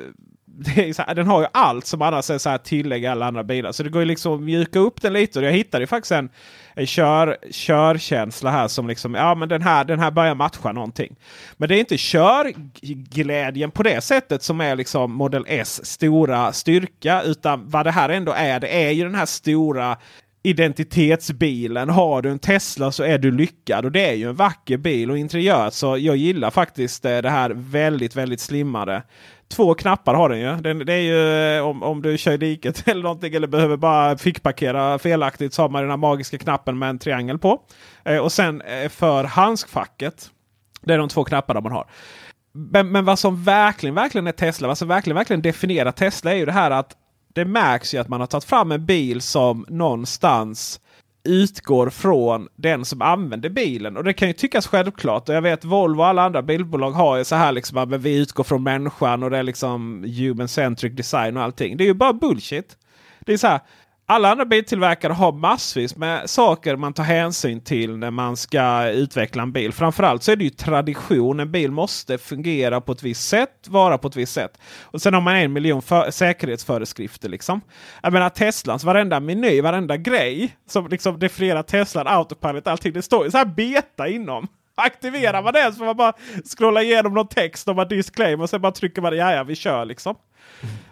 här, 0.77 1.15
den 1.15 1.27
har 1.27 1.41
ju 1.41 1.47
allt 1.53 1.87
som 1.87 2.03
annars 2.03 2.31
är 2.31 2.39
så 2.39 2.51
här 2.51 2.59
tillägg 2.59 3.07
alla 3.07 3.27
andra 3.27 3.45
bilar. 3.45 3.73
Så 3.73 3.83
det 3.83 3.89
går 3.89 4.03
ju 4.03 4.07
liksom 4.07 4.35
att 4.35 4.41
mjuka 4.41 4.79
upp 4.79 5.03
den 5.03 5.13
lite. 5.13 5.39
Och 5.39 5.45
jag 5.45 5.53
hittade 5.53 5.83
ju 5.83 5.87
faktiskt 5.87 6.13
en, 6.13 6.29
en 6.75 6.87
kör, 6.87 7.37
körkänsla 7.51 8.51
här 8.51 8.69
som 8.69 8.89
liksom, 8.89 9.15
ja 9.15 9.35
men 9.35 9.49
den 9.49 9.63
här, 9.63 9.85
den 9.85 10.01
här 10.01 10.11
börjar 10.11 10.35
matcha 10.35 10.73
någonting. 10.73 11.17
Men 11.57 11.69
det 11.69 11.77
är 11.77 11.81
inte 11.81 11.97
körglädjen 11.99 13.71
på 13.71 13.83
det 13.83 14.01
sättet 14.01 14.43
som 14.43 14.61
är 14.61 14.77
liksom 14.77 15.13
Model 15.13 15.45
S 15.49 15.87
stora 15.87 16.53
styrka. 16.53 17.23
Utan 17.23 17.71
vad 17.71 17.87
det 17.87 17.91
här 17.91 18.09
ändå 18.09 18.33
är, 18.33 18.61
det 18.61 18.85
är 18.85 18.91
ju 18.91 19.05
den 19.05 19.15
här 19.15 19.27
stora 19.27 19.97
identitetsbilen. 20.47 21.89
Har 21.89 22.23
du 22.23 22.31
en 22.31 22.39
Tesla 22.39 22.93
så 22.93 23.03
är 23.03 23.19
du 23.19 23.31
lyckad. 23.31 23.85
Och 23.85 23.93
det 23.93 24.09
är 24.09 24.15
ju 24.15 24.29
en 24.29 24.35
vacker 24.35 24.77
bil 24.77 25.11
och 25.11 25.19
interiör. 25.19 25.71
Så 25.71 25.99
jag 25.99 26.17
gillar 26.17 26.51
faktiskt 26.51 27.05
eh, 27.05 27.19
det 27.19 27.31
här 27.31 27.51
väldigt, 27.55 28.17
väldigt 28.17 28.41
slimmade. 28.41 29.03
Två 29.49 29.75
knappar 29.75 30.15
har 30.15 30.29
den 30.29 30.41
ju. 30.41 30.57
Den, 30.57 30.79
det 30.79 30.93
är 30.93 30.99
ju 30.99 31.57
eh, 31.57 31.67
om, 31.67 31.83
om 31.83 32.03
du 32.03 32.19
kör 32.19 32.33
i 32.33 32.37
diket 32.37 32.89
eller 32.89 33.03
någonting 33.03 33.35
eller 33.35 33.47
behöver 33.47 33.77
bara 33.77 34.19
fickparkera 34.19 34.99
felaktigt 34.99 35.55
så 35.55 35.63
har 35.63 35.69
man 35.69 35.83
den 35.83 35.91
här 35.91 35.97
magiska 35.97 36.39
knappen 36.39 36.79
med 36.79 36.91
en 36.91 36.99
triangel 36.99 37.39
på. 37.39 37.61
Eh, 38.05 38.19
och 38.19 38.33
sen 38.33 38.61
eh, 38.61 38.89
för 38.89 39.25
handskfacket. 39.25 40.31
Det 40.83 40.95
är 40.95 40.99
de 40.99 41.09
två 41.09 41.25
knapparna 41.25 41.61
man 41.61 41.73
har. 41.73 41.87
Men, 42.53 42.93
men 42.93 43.05
vad 43.05 43.19
som 43.19 43.45
verkligen, 43.45 43.95
verkligen 43.95 44.27
är 44.27 44.33
Tesla, 44.33 44.69
vad 44.69 44.79
som 44.79 44.89
verkligen, 44.89 45.17
verkligen 45.17 45.43
definierar 45.43 45.93
Tesla 45.93 46.33
är 46.33 46.37
ju 46.37 46.47
det 46.47 46.53
här 46.53 46.71
att 46.71 46.97
det 47.35 47.45
märks 47.45 47.95
ju 47.95 47.99
att 47.99 48.09
man 48.09 48.21
har 48.21 48.27
tagit 48.27 48.45
fram 48.45 48.73
en 48.73 48.87
bil 48.87 49.21
som 49.21 49.67
någonstans 49.69 50.81
utgår 51.25 51.91
från 51.91 52.49
den 52.57 52.85
som 52.85 53.03
använder 53.03 53.49
bilen. 53.49 53.97
Och 53.97 54.05
det 54.05 54.13
kan 54.13 54.29
ju 54.29 54.35
tyckas 54.35 54.67
självklart. 54.67 55.29
Och 55.29 55.35
jag 55.35 55.43
vet 55.43 55.65
Volvo 55.65 56.01
och 56.01 56.07
alla 56.07 56.23
andra 56.23 56.43
bilbolag 56.43 56.91
har 56.91 57.17
ju 57.17 57.25
så 57.25 57.35
här 57.35 57.53
liksom 57.53 57.79
att 57.79 58.01
vi 58.01 58.17
utgår 58.17 58.45
från 58.45 58.63
människan 58.63 59.23
och 59.23 59.31
det 59.31 59.39
är 59.39 59.43
liksom 59.43 60.05
human 60.19 60.49
centric 60.49 60.93
design 60.93 61.37
och 61.37 61.43
allting. 61.43 61.77
Det 61.77 61.85
är 61.85 61.87
ju 61.87 61.95
bara 61.95 62.13
bullshit. 62.13 62.77
Det 63.21 63.33
är 63.33 63.37
så 63.37 63.47
här. 63.47 63.61
Alla 64.07 64.31
andra 64.31 64.45
biltillverkare 64.45 65.13
har 65.13 65.33
massvis 65.33 65.97
med 65.97 66.31
saker 66.31 66.77
man 66.77 66.93
tar 66.93 67.05
hänsyn 67.05 67.61
till 67.61 67.97
när 67.97 68.11
man 68.11 68.37
ska 68.37 68.89
utveckla 68.89 69.43
en 69.43 69.53
bil. 69.53 69.73
Framförallt 69.73 70.23
så 70.23 70.33
är 70.33 70.37
det 70.37 70.45
ju 70.45 70.51
tradition. 70.51 71.41
En 71.41 71.53
bil 71.53 71.71
måste 71.71 72.19
fungera 72.19 72.81
på 72.81 72.93
ett 72.93 73.03
visst 73.03 73.29
sätt, 73.29 73.69
vara 73.69 73.99
på 73.99 74.09
ett 74.09 74.17
visst 74.17 74.33
sätt. 74.33 74.59
Och 74.83 75.03
sen 75.03 75.15
har 75.15 75.21
man 75.21 75.37
en 75.37 75.53
miljon 75.53 75.83
säkerhetsföreskrifter. 76.11 77.29
Liksom. 77.29 77.61
Jag 78.03 78.13
menar 78.13 78.29
Teslans 78.31 78.85
varenda 78.85 79.21
meny, 79.21 79.61
varenda 79.61 79.97
grej 79.97 80.57
som 80.69 80.89
liksom 80.89 81.19
definierar 81.19 81.63
Teslan, 81.63 82.07
Autopilot, 82.07 82.67
allting. 82.67 82.93
Det 82.93 83.03
står 83.03 83.25
ju 83.25 83.31
så 83.31 83.39
här 83.39 83.45
beta 83.45 84.09
inom. 84.09 84.49
Aktiverar 84.75 85.43
man 85.43 85.53
det 85.53 85.73
så 85.73 85.79
får 85.79 85.85
man 85.85 85.97
bara 85.97 86.13
scrolla 86.57 86.83
igenom 86.83 87.15
någon 87.15 87.29
text 87.29 87.69
och 87.69 87.75
bara 87.75 87.87
disclaim 87.87 88.41
och 88.41 88.51
sen 88.51 88.61
bara 88.61 88.73
trycker 88.73 89.03
man 89.03 89.17
ja, 89.17 89.33
ja 89.33 89.45
vi 89.45 89.55
kör 89.55 89.85
liksom. 89.85 90.17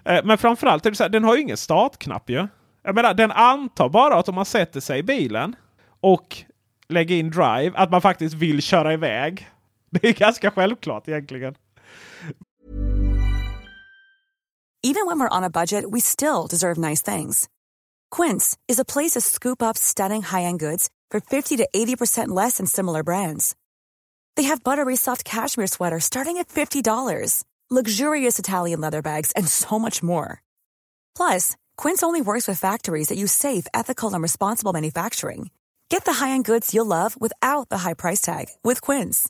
Mm. 0.04 0.26
Men 0.26 0.38
framförallt 0.38 0.86
är 0.86 0.90
det 0.90 0.96
så 0.96 1.02
här, 1.02 1.10
den 1.10 1.24
har 1.24 1.36
ju 1.36 1.42
ingen 1.42 1.56
startknapp 1.56 2.30
ju. 2.30 2.46
Jag 2.83 2.95
menar, 2.95 3.14
den 3.14 3.30
antar 3.30 3.89
bara 3.89 4.14
att 4.14 4.28
om 4.28 4.35
man 4.35 4.45
sätter 4.45 4.80
sig 4.80 4.99
i 4.99 5.03
bilen 5.03 5.57
och 6.01 6.45
lägger 6.89 7.16
in 7.16 7.30
drive, 7.30 7.72
att 7.74 7.91
man 7.91 8.03
faktiskt 8.03 8.35
vill 8.35 8.62
köra 8.62 8.93
iväg. 8.93 9.51
Det 9.91 10.09
är 10.09 10.12
ganska 10.18 10.51
självklart 10.51 11.09
egentligen. 11.09 11.55
Even 14.85 15.07
when 15.07 15.18
we're 15.20 15.37
on 15.37 15.45
a 15.45 15.51
budget 15.51 15.85
we 15.93 16.01
still 16.01 16.47
deserve 16.51 16.76
nice 16.76 17.03
things. 17.03 17.49
Quince 18.16 18.57
is 18.68 18.80
a 18.80 18.85
place 18.85 19.12
to 19.12 19.20
scoop 19.20 19.62
up 19.62 19.76
stunning 19.76 20.22
high-end 20.22 20.59
goods 20.61 20.89
for 21.11 21.20
50 21.20 21.57
to 21.57 21.68
80% 21.74 22.28
less 22.28 22.57
than 22.57 22.66
similar 22.66 23.03
brands. 23.03 23.55
They 24.37 24.45
have 24.45 24.64
buttery 24.64 24.97
soft 24.97 25.24
cashmere 25.24 25.68
sweaters 25.68 26.05
starting 26.05 26.39
at 26.39 26.49
$50, 26.49 27.45
luxurious 27.70 28.39
Italian 28.39 28.80
leather 28.80 29.03
bags, 29.03 29.33
and 29.33 29.47
so 29.47 29.78
much 29.78 30.03
more. 30.03 30.43
Plus, 31.16 31.57
Quince 31.83 32.05
only 32.05 32.22
works 32.22 32.47
with 32.47 32.61
factories 32.61 33.09
that 33.09 33.18
use 33.18 33.33
safe, 33.33 33.66
ethical, 33.74 34.14
and 34.14 34.22
responsible 34.22 34.72
manufacturing. 34.72 35.51
Get 35.89 36.05
the 36.05 36.12
high-end 36.12 36.45
goods 36.45 36.72
you'll 36.72 36.87
love 36.87 37.20
without 37.20 37.70
the 37.70 37.78
high 37.78 37.95
price 37.95 38.20
tag 38.20 38.47
with 38.62 38.80
Quince. 38.80 39.28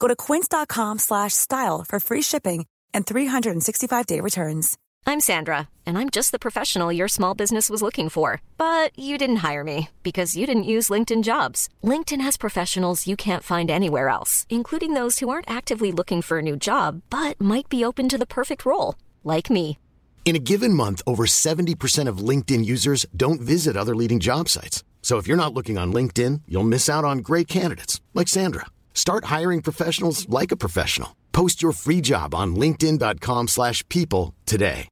Go 0.00 0.08
to 0.08 0.16
quince.com/style 0.16 1.84
for 1.88 2.00
free 2.00 2.22
shipping 2.22 2.66
and 2.92 3.06
365-day 3.06 4.18
returns. 4.18 4.76
I'm 5.06 5.20
Sandra, 5.20 5.68
and 5.86 5.96
I'm 5.96 6.10
just 6.10 6.32
the 6.32 6.44
professional 6.46 6.92
your 6.92 7.06
small 7.06 7.34
business 7.36 7.70
was 7.70 7.80
looking 7.80 8.08
for, 8.08 8.42
but 8.58 8.90
you 8.98 9.16
didn't 9.16 9.46
hire 9.46 9.62
me 9.62 9.88
because 10.02 10.36
you 10.36 10.46
didn't 10.48 10.72
use 10.76 10.92
LinkedIn 10.94 11.22
Jobs. 11.22 11.68
LinkedIn 11.84 12.24
has 12.24 12.36
professionals 12.36 13.06
you 13.06 13.14
can't 13.14 13.48
find 13.52 13.70
anywhere 13.70 14.08
else, 14.08 14.46
including 14.50 14.94
those 14.94 15.20
who 15.20 15.28
aren't 15.28 15.56
actively 15.58 15.92
looking 15.92 16.22
for 16.22 16.38
a 16.38 16.46
new 16.48 16.56
job 16.56 17.02
but 17.08 17.40
might 17.40 17.68
be 17.68 17.84
open 17.84 18.08
to 18.08 18.18
the 18.18 18.34
perfect 18.38 18.66
role, 18.66 18.96
like 19.22 19.48
me. 19.48 19.78
In 20.24 20.36
a 20.36 20.38
given 20.38 20.72
month, 20.72 21.02
over 21.06 21.26
70% 21.26 22.08
of 22.08 22.28
LinkedIn 22.28 22.64
users 22.64 23.04
don't 23.14 23.42
visit 23.42 23.76
other 23.76 23.94
leading 23.94 24.20
job 24.20 24.48
sites. 24.48 24.82
So 25.02 25.18
if 25.18 25.28
you're 25.28 25.36
not 25.36 25.52
looking 25.52 25.76
on 25.76 25.92
LinkedIn, 25.92 26.40
you'll 26.48 26.64
miss 26.64 26.88
out 26.88 27.04
on 27.04 27.18
great 27.18 27.46
candidates 27.46 28.00
like 28.14 28.26
Sandra. 28.26 28.64
Start 28.94 29.26
hiring 29.26 29.60
professionals 29.60 30.26
like 30.30 30.50
a 30.50 30.56
professional. 30.56 31.14
Post 31.32 31.60
your 31.60 31.72
free 31.72 32.00
job 32.00 32.34
on 32.34 32.56
linkedin.com/people 32.56 34.34
today. 34.46 34.88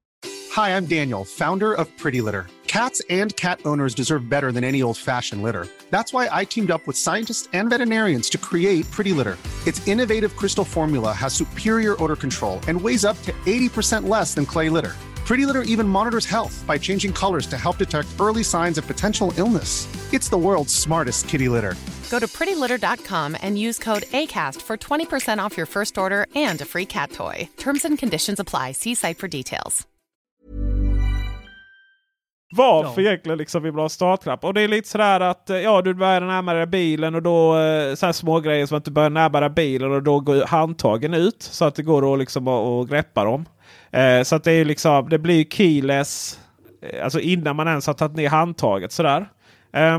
Hi, 0.53 0.77
I'm 0.77 0.85
Daniel, 0.85 1.25
founder 1.25 1.73
of 1.73 1.89
Pretty 1.97 2.21
Litter. 2.21 2.47
Cats 2.67 3.01
and 3.09 3.35
cat 3.37 3.61
owners 3.65 3.95
deserve 3.95 4.29
better 4.29 4.53
than 4.53 4.65
any 4.65 4.83
old-fashioned 4.83 5.43
litter. 5.43 5.67
That's 5.91 6.13
why 6.13 6.29
I 6.31 6.45
teamed 6.45 6.71
up 6.71 6.87
with 6.87 6.97
scientists 6.97 7.49
and 7.55 7.71
veterinarians 7.71 8.29
to 8.31 8.39
create 8.39 8.91
Pretty 8.91 9.13
Litter. 9.15 9.39
Its 9.67 9.87
innovative 9.89 10.37
crystal 10.37 10.65
formula 10.65 11.13
has 11.15 11.33
superior 11.33 11.97
odor 12.03 12.17
control 12.17 12.61
and 12.69 12.79
weighs 12.79 13.05
up 13.05 13.17
to 13.23 13.33
80% 13.47 14.09
less 14.09 14.35
than 14.35 14.45
clay 14.45 14.69
litter. 14.69 14.95
Pretty 15.27 15.47
Litter 15.47 15.63
even 15.63 15.89
monitors 15.89 16.27
health 16.27 16.65
by 16.67 16.79
changing 16.79 17.13
colors 17.13 17.47
to 17.47 17.57
help 17.57 17.79
detect 17.79 18.09
early 18.21 18.43
signs 18.45 18.79
of 18.79 18.87
potential 18.87 19.33
illness. 19.37 19.87
It's 20.13 20.29
the 20.29 20.37
world's 20.39 20.75
smartest 20.75 21.29
kitty 21.29 21.49
litter. 21.49 21.75
Go 22.11 22.19
to 22.19 22.27
prettylitter.com 22.27 23.37
and 23.43 23.59
use 23.59 23.79
code 23.79 24.03
ACAST 24.03 24.61
for 24.63 24.77
20% 24.77 25.39
off 25.45 25.57
your 25.57 25.67
first 25.67 25.97
order 25.99 26.27
and 26.35 26.61
a 26.61 26.65
free 26.65 26.87
cat 26.87 27.13
toy. 27.13 27.49
Terms 27.57 27.85
and 27.85 27.99
conditions 27.99 28.41
apply. 28.41 28.73
See 28.73 28.95
site 28.95 29.19
for 29.19 29.29
details. 29.29 29.87
Varför 32.57 33.03
egentligen 33.03 33.39
liksom 33.39 33.63
vi 33.63 33.71
vill 33.71 33.81
ha 33.81 33.89
startknapp. 33.89 34.45
Och 34.45 34.55
det 34.55 34.61
är 34.61 34.69
lite 34.69 34.89
sådär 34.89 35.21
att 35.21 35.51
eh, 35.51 35.57
ja, 35.57 35.83
du 35.83 35.95
börjar 35.95 36.21
närma 36.21 36.55
dig 36.55 36.67
bilen 36.67 37.15
och 37.15 37.23
då 37.23 37.59
eh, 37.59 37.95
så 37.95 38.07
här 38.07 38.13
små 38.13 38.41
grejer 38.41 38.67
som 38.67 38.79
att 38.79 38.85
du 38.85 38.91
börjar 38.91 39.11
närma 39.11 39.41
dig 39.41 39.51
bilen 39.51 39.93
och 39.93 40.03
då 40.03 40.21
går 40.21 40.47
handtagen 40.47 41.15
ut 41.15 41.43
så 41.43 41.65
att 41.65 41.75
det 41.75 41.83
går 41.83 42.13
att 42.13 42.19
liksom 42.19 42.49
att, 42.49 42.67
att 42.67 42.89
greppa 42.89 43.25
dem. 43.25 43.45
Eh, 43.93 44.23
så 44.23 44.37
att 44.37 44.45
det 44.45 44.53
är 44.53 44.65
liksom, 44.65 45.09
det 45.09 45.19
blir 45.19 45.45
keyless 45.45 46.41
eh, 46.83 47.05
alltså 47.05 47.21
innan 47.21 47.57
man 47.57 47.69
ens 47.69 47.87
har 47.87 47.95
tagit 47.95 48.17
ner 48.17 48.29
handtaget 48.29 48.93
sådär. 48.93 49.29
Eh, 49.73 49.99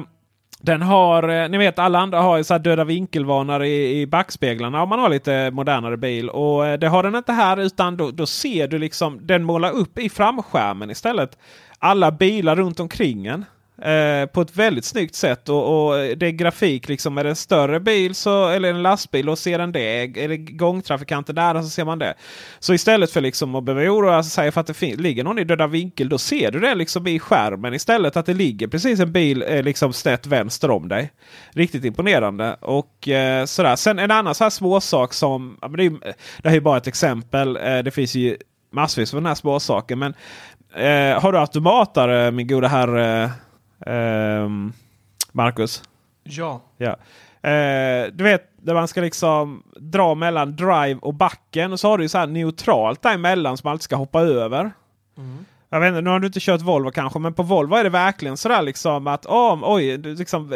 den 0.61 0.81
har, 0.81 1.29
eh, 1.29 1.49
ni 1.49 1.57
vet 1.57 1.79
alla 1.79 1.99
andra 1.99 2.21
har 2.21 2.37
ju 2.37 2.43
så 2.43 2.57
döda 2.57 2.83
vinkelvarnare 2.83 3.67
i, 3.67 4.01
i 4.01 4.07
backspeglarna 4.07 4.83
om 4.83 4.89
man 4.89 4.99
har 4.99 5.09
lite 5.09 5.51
modernare 5.51 5.97
bil. 5.97 6.29
Och 6.29 6.67
eh, 6.67 6.79
det 6.79 6.87
har 6.87 7.03
den 7.03 7.15
inte 7.15 7.31
här 7.31 7.57
utan 7.57 7.97
då, 7.97 8.11
då 8.11 8.25
ser 8.25 8.67
du 8.67 8.77
liksom 8.77 9.27
den 9.27 9.43
målar 9.43 9.71
upp 9.71 9.99
i 9.99 10.09
framskärmen 10.09 10.89
istället. 10.89 11.37
Alla 11.79 12.11
bilar 12.11 12.55
runt 12.55 12.79
omkring 12.79 13.25
en. 13.25 13.45
Eh, 13.81 14.25
på 14.25 14.41
ett 14.41 14.55
väldigt 14.55 14.85
snyggt 14.85 15.15
sätt. 15.15 15.49
Och, 15.49 15.87
och 15.87 15.95
det 16.17 16.27
är 16.27 16.31
grafik 16.31 16.89
liksom. 16.89 17.17
Är 17.17 17.23
det 17.23 17.29
en 17.29 17.35
större 17.35 17.79
bil 17.79 18.15
så, 18.15 18.49
eller 18.49 18.69
en 18.69 18.83
lastbil 18.83 19.29
och 19.29 19.39
ser 19.39 19.57
den 19.59 19.71
det. 19.71 20.19
Är 20.23 20.27
det 20.27 20.37
gångtrafikanter 20.37 21.33
där 21.33 21.61
så 21.61 21.69
ser 21.69 21.85
man 21.85 21.99
det. 21.99 22.13
Så 22.59 22.73
istället 22.73 23.11
för 23.11 23.21
liksom 23.21 23.55
att 23.55 23.63
behöva 23.63 23.91
oroa 23.91 24.23
sig 24.23 24.51
för 24.51 24.61
att 24.61 24.67
det 24.67 24.81
ligger 24.81 25.23
någon 25.23 25.39
i 25.39 25.43
döda 25.43 25.67
vinkel. 25.67 26.09
Då 26.09 26.17
ser 26.17 26.51
du 26.51 26.59
det 26.59 26.75
liksom 26.75 27.07
i 27.07 27.19
skärmen 27.19 27.73
istället. 27.73 28.17
Att 28.17 28.25
det 28.25 28.33
ligger 28.33 28.67
precis 28.67 28.99
en 28.99 29.11
bil 29.11 29.43
eh, 29.47 29.63
liksom 29.63 29.93
snett 29.93 30.27
vänster 30.27 30.71
om 30.71 30.87
dig. 30.87 31.11
Riktigt 31.51 31.85
imponerande. 31.85 32.57
Och 32.61 33.07
eh, 33.07 33.45
sådär. 33.45 33.75
Sen 33.75 33.99
en 33.99 34.11
annan 34.11 34.35
så 34.35 34.43
här 34.43 34.49
småsak 34.49 35.13
som. 35.13 35.57
Ja, 35.61 35.67
men 35.67 35.77
det, 35.77 35.85
är, 35.85 36.13
det 36.41 36.49
här 36.49 36.55
är 36.55 36.61
bara 36.61 36.77
ett 36.77 36.87
exempel. 36.87 37.57
Eh, 37.57 37.77
det 37.77 37.91
finns 37.91 38.15
ju 38.15 38.37
massvis 38.71 39.13
av 39.13 39.21
den 39.21 39.27
här 39.27 39.35
småsaken. 39.35 39.99
Men 39.99 40.13
eh, 40.75 41.21
har 41.21 41.31
du 41.31 41.39
automatare 41.39 42.31
min 42.31 42.47
goda 42.47 42.67
herre. 42.67 43.31
Marcus? 45.31 45.83
Ja. 46.23 46.61
ja. 46.77 46.95
Uh, 47.45 48.11
du 48.13 48.23
vet 48.23 48.49
där 48.57 48.73
man 48.73 48.87
ska 48.87 49.01
liksom 49.01 49.63
dra 49.75 50.15
mellan 50.15 50.55
drive 50.55 50.99
och 51.01 51.13
backen. 51.13 51.73
Och 51.73 51.79
så 51.79 51.89
har 51.89 51.97
du 51.97 52.09
så 52.09 52.17
här 52.17 52.27
neutralt 52.27 53.01
däremellan 53.01 53.57
som 53.57 53.67
man 53.67 53.71
alltid 53.71 53.83
ska 53.83 53.95
hoppa 53.95 54.21
över. 54.21 54.71
Mm. 55.17 55.45
Jag 55.69 55.79
vet 55.79 55.87
inte, 55.87 56.01
nu 56.01 56.09
har 56.09 56.19
du 56.19 56.27
inte 56.27 56.39
kört 56.39 56.61
Volvo 56.61 56.91
kanske, 56.91 57.19
men 57.19 57.33
på 57.33 57.43
Volvo 57.43 57.75
är 57.75 57.83
det 57.83 57.89
verkligen 57.89 58.37
sådär 58.37 58.61
liksom 58.61 59.07
att 59.07 59.25
oh, 59.25 59.59
oj, 59.63 59.97
liksom, 59.97 60.49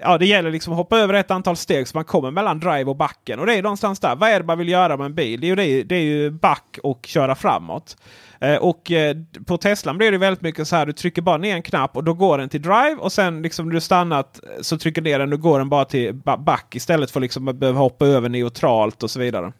ja, 0.00 0.18
det 0.18 0.26
gäller 0.26 0.50
liksom 0.50 0.72
att 0.72 0.76
hoppa 0.76 0.98
över 0.98 1.14
ett 1.14 1.30
antal 1.30 1.56
steg 1.56 1.88
så 1.88 1.96
man 1.96 2.04
kommer 2.04 2.30
mellan 2.30 2.60
drive 2.60 2.84
och 2.84 2.96
backen. 2.96 3.38
Och 3.40 3.46
det 3.46 3.54
är 3.54 3.62
någonstans 3.62 4.00
där. 4.00 4.16
Vad 4.16 4.30
är 4.30 4.40
det 4.40 4.46
man 4.46 4.58
vill 4.58 4.68
göra 4.68 4.96
med 4.96 5.04
en 5.04 5.14
bil? 5.14 5.40
Det 5.40 5.46
är 5.46 5.48
ju, 5.48 5.54
det, 5.54 5.82
det 5.82 5.94
är 5.96 6.02
ju 6.02 6.30
back 6.30 6.78
och 6.82 7.06
köra 7.06 7.34
framåt. 7.34 7.96
Eh, 8.40 8.56
och 8.56 8.90
eh, 8.90 9.16
på 9.46 9.58
Teslan 9.58 9.98
blir 9.98 10.12
det 10.12 10.18
väldigt 10.18 10.42
mycket 10.42 10.68
så 10.68 10.76
här. 10.76 10.86
Du 10.86 10.92
trycker 10.92 11.22
bara 11.22 11.36
ner 11.36 11.54
en 11.54 11.62
knapp 11.62 11.96
och 11.96 12.04
då 12.04 12.14
går 12.14 12.38
den 12.38 12.48
till 12.48 12.62
drive. 12.62 12.96
Och 12.98 13.12
sen 13.12 13.42
liksom 13.42 13.66
när 13.66 13.74
du 13.74 13.80
stannat 13.80 14.40
så 14.60 14.78
trycker 14.78 15.02
ner 15.02 15.18
den 15.18 15.32
och 15.32 15.40
går 15.40 15.58
den 15.58 15.68
bara 15.68 15.84
till 15.84 16.14
back 16.14 16.74
istället 16.74 17.10
för 17.10 17.20
liksom 17.20 17.48
att 17.48 17.56
behöva 17.56 17.78
hoppa 17.78 18.06
över 18.06 18.28
neutralt 18.28 19.02
och 19.02 19.10
så 19.10 19.20
vidare. 19.20 19.52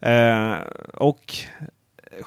Eh, 0.00 0.54
och 0.94 1.34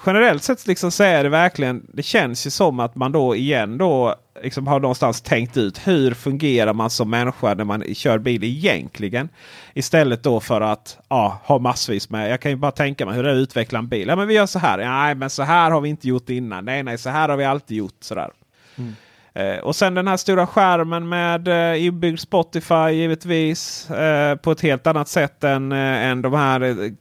generellt 0.06 0.44
sett 0.44 0.68
liksom 0.68 0.92
så 0.92 1.04
är 1.04 1.24
det 1.24 1.30
verkligen. 1.30 1.86
Det 1.94 2.04
känns 2.04 2.48
ju 2.48 2.50
som 2.50 2.80
att 2.80 2.96
man 2.96 3.12
då 3.12 3.36
igen 3.36 3.78
då 3.78 4.16
liksom 4.44 4.68
har 4.68 4.80
någonstans 4.80 5.22
tänkt 5.22 5.58
ut 5.58 5.88
hur 5.88 6.14
fungerar 6.14 6.74
man 6.74 6.90
som 6.90 7.10
människa 7.10 7.54
när 7.54 7.64
man 7.64 7.84
kör 7.94 8.18
bil 8.18 8.44
egentligen. 8.44 9.30
Istället 9.74 10.24
då 10.24 10.40
för 10.40 10.62
att 10.62 10.98
ja, 11.10 11.42
ha 11.44 11.60
massvis 11.60 12.10
med. 12.10 12.32
Jag 12.32 12.42
kan 12.42 12.52
ju 12.52 12.58
bara 12.58 12.72
tänka 12.72 13.06
mig 13.06 13.16
hur 13.16 13.24
det 13.24 13.30
är 13.30 13.34
att 13.34 13.40
utveckla 13.40 13.80
en 13.80 13.88
bil. 13.88 14.08
Ja, 14.08 14.16
men 14.16 14.28
vi 14.28 14.34
gör 14.34 14.46
så 14.46 14.60
här. 14.60 14.78
Nej, 14.78 15.16
men 15.16 15.30
så 15.30 15.44
här 15.44 15.72
har 15.72 15.82
vi 15.82 15.90
inte 15.90 16.08
gjort 16.08 16.30
innan. 16.30 16.66
Nej, 16.66 16.84
nej, 16.84 16.98
så 16.98 17.10
här 17.10 17.30
har 17.30 17.38
vi 17.38 17.46
alltid 17.46 17.78
gjort 17.78 17.98
sådär. 18.00 18.30
Mm. 18.78 18.96
Eh, 19.34 19.60
och 19.60 19.76
sen 19.76 19.94
den 19.94 20.08
här 20.08 20.18
stora 20.18 20.48
skärmen 20.48 21.10
med 21.10 21.48
eh, 21.48 21.86
inbyggd 21.86 22.20
Spotify 22.20 22.90
givetvis. 22.92 23.90
Eh, 23.90 24.36
på 24.36 24.52
ett 24.52 24.62
helt 24.62 24.88
annat 24.88 25.08
sätt 25.08 25.44
än, 25.44 25.72
eh, 25.72 26.08
än 26.08 26.22
de 26.22 26.34
här, 26.34 26.92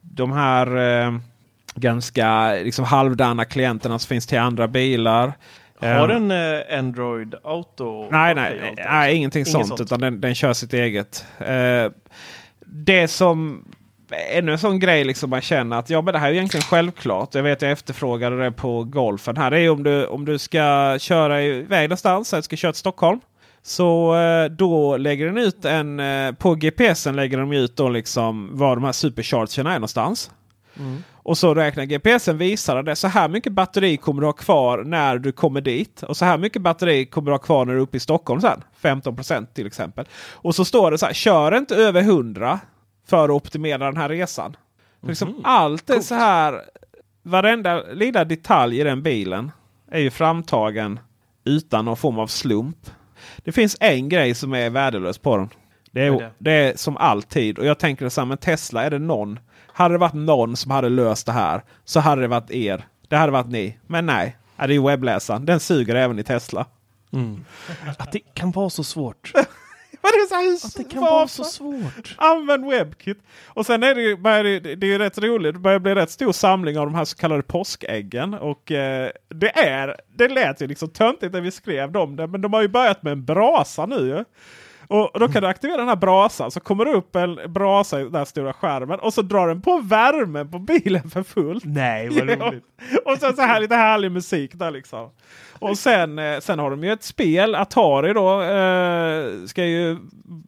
de 0.00 0.32
här 0.32 0.66
ganska 1.74 2.52
liksom, 2.52 2.84
halvdana 2.84 3.44
klienterna 3.44 3.98
som 3.98 4.08
finns 4.08 4.26
till 4.26 4.38
andra 4.38 4.68
bilar. 4.68 5.32
Har 5.80 6.08
den 6.08 6.30
eh, 6.30 6.78
Android 6.78 7.34
Auto? 7.44 8.08
Nej, 8.10 8.34
nej, 8.34 8.74
nej 8.76 9.16
ingenting 9.16 9.46
sånt, 9.46 9.68
sånt. 9.68 9.80
Utan 9.80 10.00
den, 10.00 10.20
den 10.20 10.34
kör 10.34 10.52
sitt 10.52 10.72
eget. 10.74 11.26
Eh, 11.38 11.92
det 12.66 13.08
som 13.08 13.64
ännu 14.32 14.52
en 14.52 14.58
sån 14.58 14.78
grej 14.78 15.04
liksom 15.04 15.30
man 15.30 15.40
känner 15.40 15.78
att 15.78 15.90
ja, 15.90 16.02
men 16.02 16.12
det 16.12 16.18
här 16.18 16.28
är 16.28 16.32
egentligen 16.32 16.64
självklart. 16.64 17.34
Jag 17.34 17.42
vet 17.42 17.62
jag 17.62 17.70
efterfrågade 17.70 18.44
det 18.44 18.52
på 18.52 18.84
golfen. 18.84 19.36
Här 19.36 19.50
det 19.50 19.60
är 19.60 19.70
om 19.70 19.82
du, 19.82 20.06
om 20.06 20.24
du 20.24 20.38
ska 20.38 20.96
köra 21.00 21.42
iväg 21.42 21.88
någonstans. 21.88 22.32
Jag 22.32 22.44
ska 22.44 22.56
köra 22.56 22.72
till 22.72 22.78
Stockholm. 22.78 23.20
Så 23.62 24.16
eh, 24.16 24.44
då 24.44 24.96
lägger 24.96 25.26
den 25.26 25.38
ut 25.38 25.64
en 25.64 26.00
eh, 26.00 26.32
på 26.32 26.54
GPSen 26.54 27.16
lägger 27.16 27.38
de 27.38 27.52
ut 27.52 27.76
då 27.76 27.88
liksom 27.88 28.50
var 28.52 28.76
de 28.76 28.84
här 28.84 28.92
superchargerna 28.92 29.70
är 29.70 29.74
någonstans. 29.74 30.30
Mm. 30.78 31.02
Och 31.12 31.38
så 31.38 31.54
räknar 31.54 31.84
GPSen 31.84 32.38
visar 32.38 32.82
det. 32.82 32.96
Så 32.96 33.08
här 33.08 33.28
mycket 33.28 33.52
batteri 33.52 33.96
kommer 33.96 34.20
du 34.20 34.26
ha 34.26 34.32
kvar 34.32 34.84
när 34.84 35.18
du 35.18 35.32
kommer 35.32 35.60
dit. 35.60 36.02
Och 36.02 36.16
så 36.16 36.24
här 36.24 36.38
mycket 36.38 36.62
batteri 36.62 37.06
kommer 37.06 37.26
du 37.26 37.32
ha 37.32 37.38
kvar 37.38 37.64
när 37.64 37.72
du 37.72 37.78
är 37.78 37.82
uppe 37.82 37.96
i 37.96 38.00
Stockholm 38.00 38.40
sen. 38.40 38.62
15% 38.82 39.46
till 39.54 39.66
exempel. 39.66 40.06
Och 40.32 40.54
så 40.54 40.64
står 40.64 40.90
det 40.90 40.98
så 40.98 41.06
här. 41.06 41.12
Kör 41.12 41.56
inte 41.56 41.76
över 41.76 42.00
100 42.00 42.60
för 43.06 43.24
att 43.24 43.30
optimera 43.30 43.84
den 43.84 43.96
här 43.96 44.08
resan. 44.08 44.46
Mm. 44.46 45.10
Liksom 45.10 45.40
allt 45.44 45.90
är 45.90 46.00
så 46.00 46.14
här. 46.14 46.62
Varenda 47.22 47.82
lilla 47.92 48.24
detalj 48.24 48.80
i 48.80 48.84
den 48.84 49.02
bilen 49.02 49.50
är 49.90 50.00
ju 50.00 50.10
framtagen 50.10 51.00
utan 51.44 51.84
någon 51.84 51.96
form 51.96 52.18
av 52.18 52.26
slump. 52.26 52.90
Det 53.36 53.52
finns 53.52 53.76
en 53.80 54.08
grej 54.08 54.34
som 54.34 54.54
är 54.54 54.70
värdelös 54.70 55.18
på 55.18 55.36
den. 55.36 55.48
Det 55.90 56.06
är, 56.06 56.10
det? 56.10 56.30
det 56.38 56.52
är 56.52 56.76
som 56.76 56.96
alltid. 56.96 57.58
Och 57.58 57.66
jag 57.66 57.78
tänker 57.78 58.04
här, 58.20 58.24
men 58.24 58.38
Tesla 58.38 58.84
är 58.84 58.90
det 58.90 58.98
någon 58.98 59.38
hade 59.74 59.94
det 59.94 59.98
varit 59.98 60.14
någon 60.14 60.56
som 60.56 60.70
hade 60.70 60.88
löst 60.88 61.26
det 61.26 61.32
här 61.32 61.62
så 61.84 62.00
hade 62.00 62.20
det 62.20 62.28
varit 62.28 62.50
er. 62.50 62.86
Det 63.08 63.16
hade 63.16 63.32
varit 63.32 63.50
ni. 63.50 63.78
Men 63.86 64.06
nej, 64.06 64.36
det 64.56 64.62
är 64.62 64.68
ju 64.68 64.82
webbläsaren. 64.82 65.46
Den 65.46 65.60
suger 65.60 65.94
även 65.94 66.18
i 66.18 66.24
Tesla. 66.24 66.66
Mm. 67.12 67.44
Att 67.98 68.12
det 68.12 68.20
kan 68.34 68.50
vara 68.50 68.70
så 68.70 68.84
svårt. 68.84 69.32
det 70.02 70.08
är 70.08 70.28
så 70.28 70.34
här, 70.34 70.66
att 70.66 70.76
det 70.76 70.94
kan 70.94 71.02
vara 71.02 71.28
så 71.28 71.44
svårt. 71.44 72.14
Använd 72.18 72.66
WebKit. 72.66 73.18
Och 73.46 73.66
sen 73.66 73.82
är 73.82 73.94
det, 73.94 74.02
ju, 74.02 74.16
det, 74.60 74.74
det 74.74 74.94
är 74.94 74.98
rätt 74.98 75.18
roligt. 75.18 75.54
Det 75.54 75.60
börjar 75.60 75.78
bli 75.78 75.94
rätt 75.94 76.10
stor 76.10 76.32
samling 76.32 76.78
av 76.78 76.86
de 76.86 76.94
här 76.94 77.04
så 77.04 77.16
kallade 77.16 77.42
påskäggen. 77.42 78.34
Och 78.34 78.72
eh, 78.72 79.10
det 79.28 79.58
är, 79.58 79.96
det 80.16 80.28
lät 80.28 80.62
ju 80.62 80.66
liksom 80.66 80.88
töntigt 80.88 81.32
när 81.32 81.40
vi 81.40 81.50
skrev 81.50 81.92
dem. 81.92 82.14
Men 82.14 82.40
de 82.40 82.52
har 82.52 82.62
ju 82.62 82.68
börjat 82.68 83.02
med 83.02 83.12
en 83.12 83.24
brasa 83.24 83.86
nu. 83.86 84.24
Och 84.94 85.20
då 85.20 85.28
kan 85.28 85.42
du 85.42 85.48
aktivera 85.48 85.76
den 85.76 85.88
här 85.88 85.96
brasan 85.96 86.50
så 86.50 86.60
kommer 86.60 86.84
det 86.84 86.92
upp 86.92 87.16
en 87.16 87.38
brasa 87.48 88.00
i 88.00 88.04
den 88.04 88.14
här 88.14 88.24
stora 88.24 88.52
skärmen 88.52 89.00
och 89.00 89.14
så 89.14 89.22
drar 89.22 89.48
den 89.48 89.62
på 89.62 89.80
värmen 89.80 90.50
på 90.50 90.58
bilen 90.58 91.10
för 91.10 91.22
fullt. 91.22 91.64
Nej 91.64 92.08
vad 92.08 92.28
roligt. 92.40 92.64
och 93.04 93.18
sen 93.18 93.36
så 93.36 93.42
här 93.42 93.60
lite 93.60 93.74
härlig 93.74 94.12
musik 94.12 94.50
där 94.54 94.70
liksom. 94.70 95.10
Och 95.58 95.78
sen, 95.78 96.18
eh, 96.18 96.40
sen 96.40 96.58
har 96.58 96.70
de 96.70 96.84
ju 96.84 96.92
ett 96.92 97.02
spel, 97.02 97.54
Atari 97.54 98.12
då, 98.12 98.42
eh, 98.42 99.46
ska 99.46 99.64
ju 99.64 99.98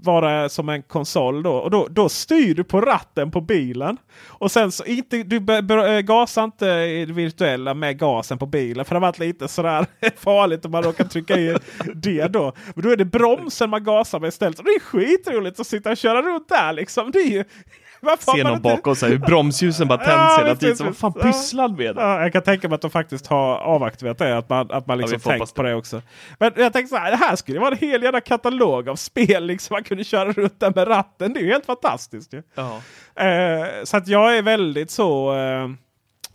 vara 0.02 0.48
som 0.48 0.68
en 0.68 0.82
konsol 0.82 1.42
då. 1.42 1.52
Och 1.52 1.70
då, 1.70 1.86
då 1.90 2.08
styr 2.08 2.54
du 2.54 2.64
på 2.64 2.80
ratten 2.80 3.30
på 3.30 3.40
bilen. 3.40 3.96
Och 4.26 4.50
sen 4.50 4.72
så 4.72 4.84
inte, 4.84 5.22
du 5.22 5.36
eh, 5.36 6.00
gasar 6.00 6.44
inte 6.44 6.66
i 6.66 7.04
det 7.06 7.12
virtuella 7.12 7.74
med 7.74 7.98
gasen 7.98 8.38
på 8.38 8.46
bilen. 8.46 8.84
För 8.84 8.94
det 8.94 8.96
har 8.96 9.06
varit 9.06 9.18
lite 9.18 9.48
sådär 9.48 9.86
farligt 10.16 10.64
om 10.64 10.70
man 10.70 10.82
råkar 10.82 11.04
trycka 11.04 11.36
i 11.36 11.56
det 11.94 12.28
då. 12.28 12.52
Men 12.74 12.84
då 12.84 12.90
är 12.90 12.96
det 12.96 13.04
bromsen 13.04 13.70
man 13.70 13.84
gasar 13.84 14.20
med 14.20 14.34
istället. 14.36 14.58
Och 14.58 14.64
det 14.64 14.70
är 14.70 14.80
skitroligt 14.80 15.60
att 15.60 15.66
sitta 15.66 15.90
och 15.90 15.96
köra 15.96 16.22
runt 16.22 16.48
där 16.48 16.72
liksom. 16.72 17.10
Det 17.10 17.18
är 17.18 17.28
ju, 17.30 17.44
varför 18.00 18.26
har 18.32 18.38
Se 18.38 18.42
man 18.44 18.52
någon 18.52 18.62
bakom 18.62 18.96
sig, 18.96 19.10
hur 19.10 19.18
bromsljusen 19.18 19.88
bara 19.88 19.98
tänds 19.98 20.10
Ja, 20.16 20.38
hela 20.44 20.56
tiden. 20.56 20.76
vad 20.86 20.96
fan 20.96 21.12
Ja. 21.16 21.22
pysslar 21.22 21.68
med? 21.68 21.96
Ja, 21.96 22.20
jag 22.22 22.32
kan 22.32 22.42
tänka 22.42 22.68
mig 22.68 22.74
att 22.74 22.80
de 22.82 22.90
faktiskt 22.90 23.26
har 23.26 23.56
avaktiverat 23.58 24.18
det. 24.18 24.38
Att 24.38 24.48
man, 24.48 24.70
att 24.70 24.86
man 24.86 24.98
liksom 24.98 25.20
hoppas 25.24 25.38
tänkt 25.38 25.54
på 25.54 25.62
det 25.62 25.74
också. 25.74 26.02
Men 26.38 26.52
jag 26.56 26.72
tänkte 26.72 26.96
så 26.96 27.02
här, 27.02 27.10
det 27.10 27.16
här 27.16 27.36
skulle 27.36 27.58
vara 27.60 27.70
en 27.70 27.78
hel 27.88 28.02
jävla 28.02 28.20
katalog 28.20 28.88
av 28.88 28.96
spel. 28.96 29.46
Liksom. 29.46 29.74
Man 29.74 29.84
kunde 29.84 30.04
köra 30.04 30.32
runt 30.32 30.60
där 30.60 30.72
med 30.74 30.88
ratten. 30.88 31.32
Det 31.32 31.40
är 31.40 31.44
ju 31.44 31.50
helt 31.52 31.66
fantastiskt. 31.66 32.34
Ja. 32.54 32.80
Eh, 33.24 33.66
så 33.84 33.96
att 33.96 34.08
jag 34.08 34.36
är 34.36 34.42
väldigt 34.42 34.90
så... 34.90 35.34
Eh, 35.36 35.68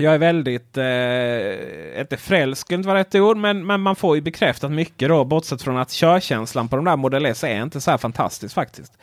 jag 0.01 0.13
är 0.13 0.17
väldigt, 0.17 0.77
eh, 0.77 2.01
inte 2.01 2.17
frälsk, 2.17 2.61
skulle 2.61 2.77
inte 2.77 2.87
vara 2.87 2.99
rätt 2.99 3.15
ord, 3.15 3.37
men, 3.37 3.65
men 3.65 3.81
man 3.81 3.95
får 3.95 4.15
ju 4.15 4.21
bekräftat 4.21 4.71
mycket 4.71 5.09
då. 5.09 5.25
Bortsett 5.25 5.61
från 5.61 5.77
att 5.77 5.91
körkänslan 5.91 6.67
på 6.67 6.75
de 6.75 6.85
där 6.85 6.95
Model 6.95 7.25
S 7.25 7.43
är 7.43 7.61
inte 7.61 7.81
så 7.81 7.91
här 7.91 7.97
fantastisk 7.97 8.55
faktiskt. 8.55 8.93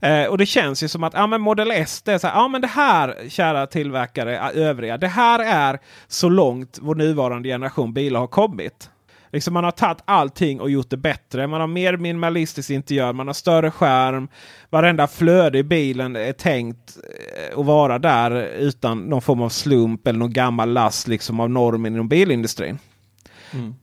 Eh, 0.00 0.24
och 0.24 0.38
det 0.38 0.46
känns 0.46 0.82
ju 0.82 0.88
som 0.88 1.04
att 1.04 1.14
ja, 1.14 1.26
men 1.26 1.40
Model 1.40 1.70
S, 1.70 2.02
det 2.02 2.12
är 2.12 2.18
så 2.18 2.26
här, 2.26 2.34
ja 2.34 2.48
men 2.48 2.60
det 2.60 2.66
här 2.66 3.16
kära 3.28 3.66
tillverkare, 3.66 4.38
övriga, 4.50 4.98
det 4.98 5.08
här 5.08 5.38
är 5.38 5.78
så 6.08 6.28
långt 6.28 6.78
vår 6.80 6.94
nuvarande 6.94 7.48
generation 7.48 7.92
bilar 7.92 8.20
har 8.20 8.26
kommit. 8.26 8.90
Liksom 9.32 9.54
man 9.54 9.64
har 9.64 9.70
tagit 9.70 10.02
allting 10.04 10.60
och 10.60 10.70
gjort 10.70 10.90
det 10.90 10.96
bättre. 10.96 11.46
Man 11.46 11.60
har 11.60 11.66
mer 11.66 11.96
minimalistiskt 11.96 12.70
interiör, 12.70 13.12
man 13.12 13.26
har 13.26 13.34
större 13.34 13.70
skärm. 13.70 14.28
Varenda 14.70 15.06
flöde 15.06 15.58
i 15.58 15.62
bilen 15.62 16.16
är 16.16 16.32
tänkt 16.32 16.96
eh, 16.96 17.58
att 17.58 17.66
vara 17.66 17.98
där 17.98 18.30
utan 18.58 18.98
någon 18.98 19.22
form 19.22 19.42
av 19.42 19.48
slump 19.48 20.06
eller 20.06 20.18
någon 20.18 20.32
gammal 20.32 20.72
last 20.72 21.08
liksom 21.08 21.40
av 21.40 21.50
normen 21.50 21.94
inom 21.94 22.08
bilindustrin. 22.08 22.78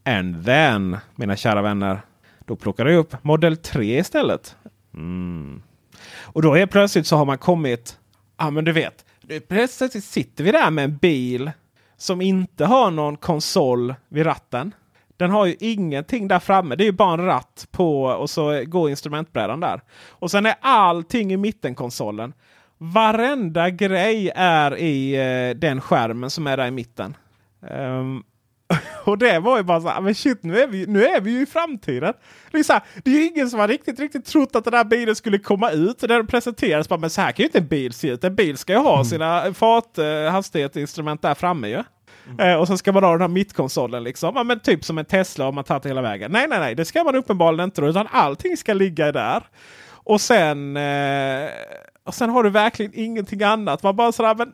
And 0.03 0.45
then, 0.45 0.97
mina 1.15 1.35
kära 1.35 1.61
vänner, 1.61 2.01
då 2.45 2.55
plockar 2.55 2.85
jag 2.85 2.99
upp 2.99 3.23
Model 3.23 3.57
3 3.57 3.99
istället. 3.99 4.55
Mm. 4.93 5.61
Och 6.21 6.41
då 6.41 6.57
är 6.57 6.65
plötsligt 6.65 7.07
så 7.07 7.15
har 7.17 7.25
man 7.25 7.37
kommit, 7.37 7.99
ja 8.37 8.49
men 8.49 8.65
du 8.65 8.71
vet, 8.71 9.05
plötsligt 9.47 10.03
sitter 10.03 10.43
vi 10.43 10.51
där 10.51 10.71
med 10.71 10.83
en 10.83 10.97
bil 10.97 11.51
som 11.97 12.21
inte 12.21 12.65
har 12.65 12.91
någon 12.91 13.17
konsol 13.17 13.95
vid 14.09 14.25
ratten. 14.25 14.71
Den 15.17 15.31
har 15.31 15.45
ju 15.45 15.55
ingenting 15.59 16.27
där 16.27 16.39
framme. 16.39 16.75
Det 16.75 16.83
är 16.83 16.85
ju 16.85 16.91
bara 16.91 17.13
en 17.13 17.25
ratt 17.25 17.67
på 17.71 18.03
och 18.03 18.29
så 18.29 18.63
går 18.65 18.89
instrumentbrädan 18.89 19.59
där. 19.59 19.81
Och 20.09 20.31
sen 20.31 20.45
är 20.45 20.55
allting 20.61 21.33
i 21.33 21.37
mittenkonsolen. 21.37 22.33
Varenda 22.77 23.69
grej 23.69 24.31
är 24.35 24.77
i 24.77 25.15
eh, 25.15 25.57
den 25.57 25.81
skärmen 25.81 26.29
som 26.29 26.47
är 26.47 26.57
där 26.57 26.67
i 26.67 26.71
mitten. 26.71 27.17
Ehm, 27.69 28.23
och 29.05 29.17
det 29.17 29.39
var 29.39 29.57
ju 29.57 29.63
bara 29.63 29.81
så 29.81 29.87
här, 29.87 30.01
men 30.01 30.15
shit 30.15 30.43
nu 30.43 30.59
är 30.59 30.67
vi, 30.67 30.85
nu 30.85 31.05
är 31.05 31.21
vi 31.21 31.31
ju 31.31 31.41
i 31.41 31.45
framtiden. 31.45 32.13
Det 32.51 32.59
är, 32.59 32.63
så 32.63 32.73
här, 32.73 32.81
det 33.03 33.11
är 33.11 33.15
ju 33.15 33.25
ingen 33.27 33.49
som 33.49 33.59
har 33.59 33.67
riktigt, 33.67 33.99
riktigt 33.99 34.25
trott 34.25 34.55
att 34.55 34.63
den 34.63 34.73
här 34.73 34.83
bilen 34.83 35.15
skulle 35.15 35.37
komma 35.37 35.71
ut. 35.71 35.99
Den 35.99 36.27
presenteras 36.27 36.89
bara, 36.89 36.99
men 36.99 37.09
så 37.09 37.21
här 37.21 37.31
kan 37.31 37.43
ju 37.43 37.45
inte 37.45 37.57
en 37.57 37.67
bil 37.67 37.93
se 37.93 38.07
ut. 38.07 38.23
En 38.23 38.35
bil 38.35 38.57
ska 38.57 38.73
ju 38.73 38.79
ha 38.79 39.05
sina 39.05 39.53
fart, 39.53 39.97
eh, 39.97 40.31
hastighetsinstrument 40.31 41.21
där 41.21 41.33
framme 41.33 41.67
ju. 41.67 41.83
Mm. 42.29 42.49
Eh, 42.49 42.55
och 42.59 42.67
så 42.67 42.77
ska 42.77 42.91
man 42.91 43.03
ha 43.03 43.11
den 43.11 43.21
här 43.21 43.27
mittkonsolen 43.27 44.03
liksom. 44.03 44.35
Ja, 44.35 44.43
men 44.43 44.59
typ 44.59 44.85
som 44.85 44.97
en 44.97 45.05
Tesla 45.05 45.47
om 45.47 45.55
man 45.55 45.63
tagit 45.63 45.85
hela 45.85 46.01
vägen. 46.01 46.31
Nej, 46.31 46.47
nej, 46.47 46.59
nej, 46.59 46.75
det 46.75 46.85
ska 46.85 47.03
man 47.03 47.15
uppenbarligen 47.15 47.63
inte. 47.63 47.81
då, 47.81 47.87
Utan 47.87 48.07
allting 48.11 48.57
ska 48.57 48.73
ligga 48.73 49.11
där. 49.11 49.43
Och 49.87 50.21
sen, 50.21 50.77
eh, 50.77 51.49
och 52.05 52.13
sen 52.13 52.29
har 52.29 52.43
du 52.43 52.49
verkligen 52.49 52.91
ingenting 52.95 53.43
annat. 53.43 53.83
Man 53.83 53.95
bara 53.95 54.11
sådär, 54.11 54.35
men 54.35 54.53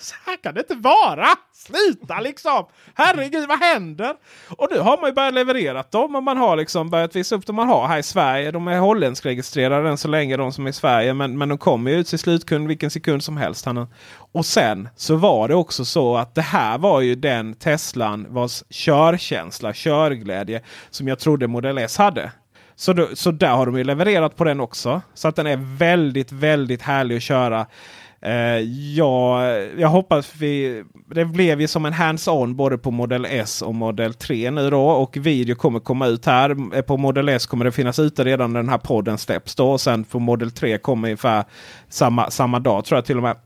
så 0.00 0.14
här 0.26 0.36
kan 0.42 0.54
det 0.54 0.60
inte 0.60 0.74
vara! 0.74 1.26
Sluta 1.52 2.20
liksom! 2.20 2.66
Herregud, 2.94 3.48
vad 3.48 3.58
händer? 3.58 4.14
Och 4.56 4.68
nu 4.70 4.78
har 4.78 4.96
man 5.00 5.10
ju 5.10 5.14
börjat 5.14 5.34
leverera 5.34 5.84
dem 5.90 6.16
och 6.16 6.22
man 6.22 6.36
har 6.36 6.56
liksom 6.56 6.90
börjat 6.90 7.16
visa 7.16 7.34
upp 7.36 7.46
dem 7.46 7.56
man 7.56 7.68
har 7.68 7.86
här 7.88 7.98
i 7.98 8.02
Sverige. 8.02 8.50
De 8.50 8.68
är 8.68 8.78
holländsk 8.78 9.26
registrerade 9.26 9.88
än 9.88 9.98
så 9.98 10.08
länge 10.08 10.36
de 10.36 10.52
som 10.52 10.66
är 10.66 10.70
i 10.70 10.72
Sverige. 10.72 11.14
Men, 11.14 11.38
men 11.38 11.48
de 11.48 11.58
kommer 11.58 11.90
ju 11.90 11.96
ut 11.96 12.06
till 12.06 12.18
slutkund 12.18 12.68
vilken 12.68 12.90
sekund 12.90 13.24
som 13.24 13.36
helst. 13.36 13.64
Han- 13.66 13.86
Och 14.32 14.46
sen 14.46 14.88
så 14.96 15.16
var 15.16 15.48
det 15.48 15.54
också 15.54 15.84
så 15.84 16.16
att 16.16 16.34
det 16.34 16.42
här 16.42 16.78
var 16.78 17.00
ju 17.00 17.14
den 17.14 17.54
Teslan 17.54 18.26
vars 18.28 18.62
körkänsla, 18.70 19.72
körglädje 19.72 20.62
som 20.90 21.08
jag 21.08 21.18
trodde 21.18 21.46
Model 21.46 21.78
S 21.78 21.98
hade. 21.98 22.32
Så, 22.76 22.92
då, 22.92 23.08
så 23.14 23.30
där 23.30 23.48
har 23.50 23.66
de 23.66 23.78
ju 23.78 23.84
levererat 23.84 24.36
på 24.36 24.44
den 24.44 24.60
också. 24.60 25.02
Så 25.14 25.28
att 25.28 25.36
den 25.36 25.46
är 25.46 25.76
väldigt, 25.78 26.32
väldigt 26.32 26.82
härlig 26.82 27.16
att 27.16 27.22
köra. 27.22 27.66
Uh, 28.26 28.60
ja, 28.94 29.46
jag 29.78 29.88
hoppas 29.88 30.36
vi... 30.36 30.84
Det 31.14 31.24
blev 31.24 31.60
ju 31.60 31.68
som 31.68 31.86
en 31.86 31.92
hands-on 31.92 32.54
både 32.54 32.78
på 32.78 32.90
Model 32.90 33.26
S 33.30 33.62
och 33.62 33.74
Model 33.74 34.14
3 34.14 34.50
nu 34.50 34.70
då. 34.70 34.86
Och 34.88 35.16
video 35.16 35.54
kommer 35.54 35.80
komma 35.80 36.06
ut 36.06 36.26
här. 36.26 36.76
Eh, 36.76 36.82
på 36.82 36.96
Model 36.96 37.28
S 37.28 37.46
kommer 37.46 37.64
det 37.64 37.72
finnas 37.72 37.98
ute 37.98 38.24
redan 38.24 38.52
när 38.52 38.60
den 38.60 38.68
här 38.68 38.78
podden 38.78 39.18
släpps 39.18 39.54
då. 39.54 39.70
Och 39.70 39.80
sen 39.80 40.04
på 40.04 40.18
Model 40.18 40.50
3 40.50 40.78
kommer 40.78 41.08
ungefär 41.08 41.44
samma, 41.88 42.30
samma 42.30 42.58
dag 42.58 42.84
tror 42.84 42.96
jag 42.96 43.04
till 43.04 43.16
och 43.16 43.22
med. 43.22 43.36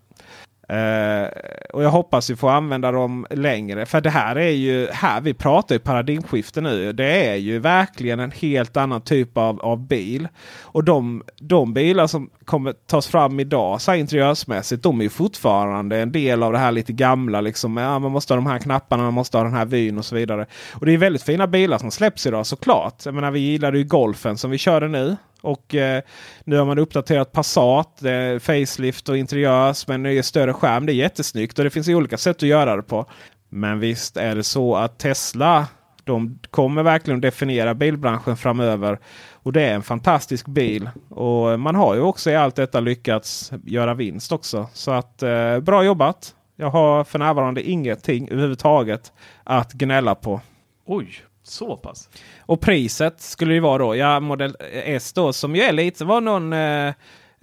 Uh, 0.72 1.28
och 1.72 1.82
jag 1.82 1.90
hoppas 1.90 2.30
vi 2.30 2.36
får 2.36 2.50
använda 2.50 2.90
dem 2.90 3.26
längre. 3.30 3.86
För 3.86 4.00
det 4.00 4.10
här 4.10 4.36
är 4.36 4.50
ju, 4.50 4.88
här 4.92 5.20
vi 5.20 5.34
pratar 5.34 5.74
ju 5.74 5.78
paradigmskifte 5.78 6.60
nu. 6.60 6.92
Det 6.92 7.28
är 7.28 7.34
ju 7.34 7.58
verkligen 7.58 8.20
en 8.20 8.30
helt 8.30 8.76
annan 8.76 9.00
typ 9.00 9.38
av, 9.38 9.60
av 9.60 9.86
bil. 9.86 10.28
Och 10.62 10.84
de, 10.84 11.22
de 11.40 11.74
bilar 11.74 12.06
som 12.06 12.30
kommer 12.44 12.72
tas 12.72 13.06
fram 13.06 13.40
idag 13.40 13.80
så 13.80 13.90
här 13.90 13.98
interiörsmässigt. 13.98 14.82
De 14.82 15.00
är 15.00 15.04
ju 15.04 15.10
fortfarande 15.10 15.98
en 15.98 16.12
del 16.12 16.42
av 16.42 16.52
det 16.52 16.58
här 16.58 16.72
lite 16.72 16.92
gamla. 16.92 17.40
Liksom. 17.40 17.76
Ja, 17.76 17.98
man 17.98 18.12
måste 18.12 18.32
ha 18.32 18.36
de 18.36 18.46
här 18.46 18.58
knapparna, 18.58 19.02
man 19.02 19.14
måste 19.14 19.36
ha 19.36 19.44
den 19.44 19.54
här 19.54 19.64
vyn 19.64 19.98
och 19.98 20.04
så 20.04 20.14
vidare. 20.14 20.46
Och 20.72 20.86
det 20.86 20.92
är 20.92 20.98
väldigt 20.98 21.22
fina 21.22 21.46
bilar 21.46 21.78
som 21.78 21.90
släpps 21.90 22.26
idag 22.26 22.46
såklart. 22.46 23.04
Jag 23.04 23.14
menar, 23.14 23.30
vi 23.30 23.40
gillade 23.40 23.78
ju 23.78 23.84
Golfen 23.84 24.38
som 24.38 24.50
vi 24.50 24.58
körde 24.58 24.88
nu. 24.88 25.16
Och 25.40 25.74
eh, 25.74 26.02
nu 26.44 26.56
har 26.56 26.64
man 26.64 26.78
uppdaterat 26.78 27.32
Passat, 27.32 28.02
eh, 28.02 28.38
facelift 28.38 29.08
och 29.08 29.16
interiörs 29.18 29.88
med 29.88 30.06
en 30.06 30.22
större 30.22 30.52
skärm. 30.52 30.86
Det 30.86 30.92
är 30.92 30.94
jättesnyggt 30.94 31.58
och 31.58 31.64
det 31.64 31.70
finns 31.70 31.88
ju 31.88 31.94
olika 31.94 32.16
sätt 32.16 32.36
att 32.36 32.42
göra 32.42 32.76
det 32.76 32.82
på. 32.82 33.06
Men 33.48 33.80
visst 33.80 34.16
är 34.16 34.34
det 34.34 34.44
så 34.44 34.76
att 34.76 34.98
Tesla 34.98 35.66
de 36.04 36.38
kommer 36.50 36.82
verkligen 36.82 37.20
definiera 37.20 37.74
bilbranschen 37.74 38.36
framöver. 38.36 38.98
Och 39.32 39.52
det 39.52 39.62
är 39.62 39.74
en 39.74 39.82
fantastisk 39.82 40.46
bil. 40.46 40.90
Och 41.08 41.60
man 41.60 41.74
har 41.74 41.94
ju 41.94 42.00
också 42.00 42.30
i 42.30 42.36
allt 42.36 42.56
detta 42.56 42.80
lyckats 42.80 43.52
göra 43.64 43.94
vinst 43.94 44.32
också. 44.32 44.68
Så 44.72 44.90
att 44.90 45.22
eh, 45.22 45.60
bra 45.60 45.84
jobbat! 45.84 46.34
Jag 46.56 46.70
har 46.70 47.04
för 47.04 47.18
närvarande 47.18 47.62
ingenting 47.62 48.28
överhuvudtaget 48.30 49.12
att 49.44 49.72
gnälla 49.72 50.14
på. 50.14 50.40
Oj, 50.86 51.08
så 51.42 51.76
pass. 51.76 52.08
Och 52.38 52.60
priset 52.60 53.20
skulle 53.20 53.54
det 53.54 53.60
vara 53.60 53.78
då. 53.78 53.96
Ja, 53.96 54.20
Model 54.20 54.56
S 54.72 55.12
då 55.12 55.32
som 55.32 55.56
ju 55.56 55.62
är 55.62 55.72
lite. 55.72 56.04
Var 56.04 56.20
någon 56.20 56.52
eh, 56.52 56.94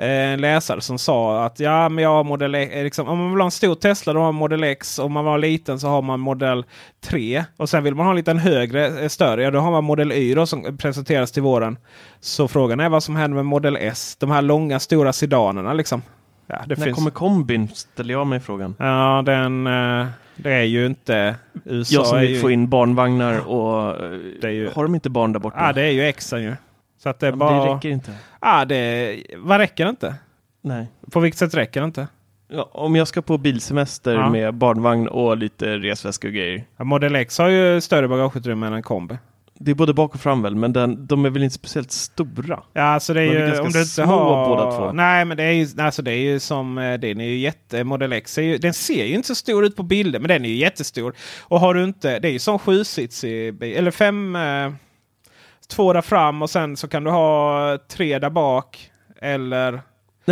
eh, 0.01 0.37
läsare 0.37 0.81
som 0.81 0.99
sa 0.99 1.45
att 1.45 1.59
ja, 1.59 1.89
men 1.89 2.03
jag 2.03 2.09
har 2.09 2.23
Model 2.23 2.55
X. 2.55 2.73
Liksom, 2.75 3.07
om 3.07 3.17
man 3.17 3.31
vill 3.31 3.39
ha 3.41 3.45
en 3.45 3.51
stor 3.51 3.75
Tesla 3.75 4.13
då 4.13 4.19
har 4.19 4.25
man 4.25 4.35
Model 4.35 4.63
X. 4.63 4.99
Om 4.99 5.11
man 5.11 5.25
var 5.25 5.37
liten 5.37 5.79
så 5.79 5.87
har 5.87 6.01
man 6.01 6.19
Model 6.19 6.65
3. 7.05 7.43
Och 7.57 7.69
sen 7.69 7.83
vill 7.83 7.95
man 7.95 8.05
ha 8.05 8.11
en 8.11 8.15
liten 8.17 8.37
högre, 8.37 8.87
eh, 8.87 9.07
större. 9.07 9.43
Ja, 9.43 9.51
då 9.51 9.59
har 9.59 9.71
man 9.71 9.83
Model 9.83 10.11
Y 10.11 10.33
då, 10.35 10.45
som 10.45 10.77
presenteras 10.77 11.31
till 11.31 11.43
våren. 11.43 11.77
Så 12.19 12.47
frågan 12.47 12.79
är 12.79 12.89
vad 12.89 13.03
som 13.03 13.15
händer 13.15 13.35
med 13.35 13.45
Model 13.45 13.77
S. 13.81 14.15
De 14.19 14.31
här 14.31 14.41
långa 14.41 14.79
stora 14.79 15.13
sedanerna 15.13 15.73
liksom. 15.73 16.01
Ja, 16.47 16.57
det 16.67 16.77
När 16.77 16.85
finns... 16.85 16.95
kommer 16.97 17.11
kombin? 17.11 17.67
Ställer 17.67 18.13
jag 18.13 18.27
mig 18.27 18.39
frågan. 18.39 18.75
Ja, 18.79 19.23
den... 19.25 19.67
Eh, 19.67 20.05
det 20.35 20.53
är 20.53 20.63
ju 20.63 20.85
inte 20.85 21.35
USA. 21.65 21.95
Jag 21.95 22.07
som 22.07 22.19
vill 22.19 22.29
ju... 22.29 22.39
få 22.39 22.51
in 22.51 22.69
barnvagnar 22.69 23.47
och 23.47 23.95
eh, 24.43 24.49
ju- 24.51 24.69
har 24.75 24.83
de 24.83 24.95
inte 24.95 25.09
barn 25.09 25.33
där 25.33 25.39
borta? 25.39 25.57
Ja, 25.59 25.73
det 25.73 25.81
är 25.81 25.91
ju 25.91 26.11
Xen 26.11 26.43
ju. 26.43 26.55
Så 27.03 27.09
att 27.09 27.19
det 27.19 27.27
Ja, 27.27 27.35
bara... 27.35 27.65
det 27.65 27.75
räcker 27.75 27.89
inte. 27.89 28.11
Ja, 28.41 28.65
det... 28.65 29.17
Vad 29.37 29.57
räcker 29.57 29.83
det 29.85 29.89
inte? 29.89 30.15
Nej. 30.61 30.87
På 31.11 31.19
vilket 31.19 31.39
sätt 31.39 31.53
räcker 31.53 31.79
det 31.81 31.85
inte? 31.85 32.07
Ja, 32.47 32.69
om 32.71 32.95
jag 32.95 33.07
ska 33.07 33.21
på 33.21 33.37
bilsemester 33.37 34.13
Ja. 34.15 34.29
med 34.29 34.53
barnvagn 34.53 35.07
och 35.07 35.37
lite 35.37 35.77
resväska 35.77 36.27
och 36.27 36.33
grejer. 36.33 36.63
Ja, 36.77 36.83
Model 36.83 37.15
X 37.15 37.37
har 37.37 37.47
ju 37.47 37.81
större 37.81 38.07
bagageutrymme 38.07 38.67
än 38.67 38.73
en 38.73 38.83
kombi. 38.83 39.17
Det 39.53 39.71
är 39.71 39.75
både 39.75 39.93
bak 39.93 40.15
och 40.15 40.21
fram 40.21 40.41
väl, 40.41 40.55
men 40.55 40.73
den, 40.73 41.07
de 41.07 41.25
är 41.25 41.29
väl 41.29 41.43
inte 41.43 41.55
speciellt 41.55 41.91
stora? 41.91 42.59
Ja, 42.73 42.81
alltså 42.81 43.13
det 43.13 43.21
är 43.21 43.25
De 43.27 43.33
ju 43.33 43.39
ganska 43.39 43.63
om 43.63 43.71
du 43.71 43.85
små 43.85 44.05
har... 44.05 44.47
båda 44.49 44.71
två. 44.71 44.91
Nej, 44.91 45.25
men 45.25 45.37
det 45.37 45.43
är 45.43 45.51
ju, 45.51 45.67
alltså 45.81 46.01
det 46.01 46.11
är 46.11 46.17
ju 46.31 46.39
som... 46.39 46.77
eh, 46.77 46.99
Den 46.99 47.21
är 47.21 47.25
ju 47.27 47.37
jätte... 47.37 47.83
Model 47.83 48.13
X 48.13 48.37
ju, 48.37 48.57
den 48.57 48.73
ser 48.73 49.05
ju 49.05 49.13
inte 49.15 49.27
så 49.27 49.35
stor 49.35 49.65
ut 49.65 49.75
på 49.75 49.83
bilder, 49.83 50.19
men 50.19 50.27
den 50.27 50.45
är 50.45 50.49
ju 50.49 50.55
jättestor. 50.55 51.13
Och 51.41 51.59
har 51.59 51.73
du 51.73 51.83
inte... 51.83 52.19
Det 52.19 52.27
är 52.27 52.31
ju 52.31 52.39
som 52.39 52.59
sjusitsig 52.59 53.53
bil. 53.53 53.77
Eller 53.77 53.91
fem... 53.91 54.35
Eh, 54.35 54.71
två 55.71 55.93
där 55.93 56.01
fram 56.01 56.41
och 56.41 56.49
sen 56.49 56.77
så 56.77 56.87
kan 56.87 57.03
du 57.03 57.11
ha 57.11 57.77
tre 57.87 58.19
där 58.19 58.29
bak. 58.29 58.91
Eller... 59.21 59.71
Nej, 59.71 59.81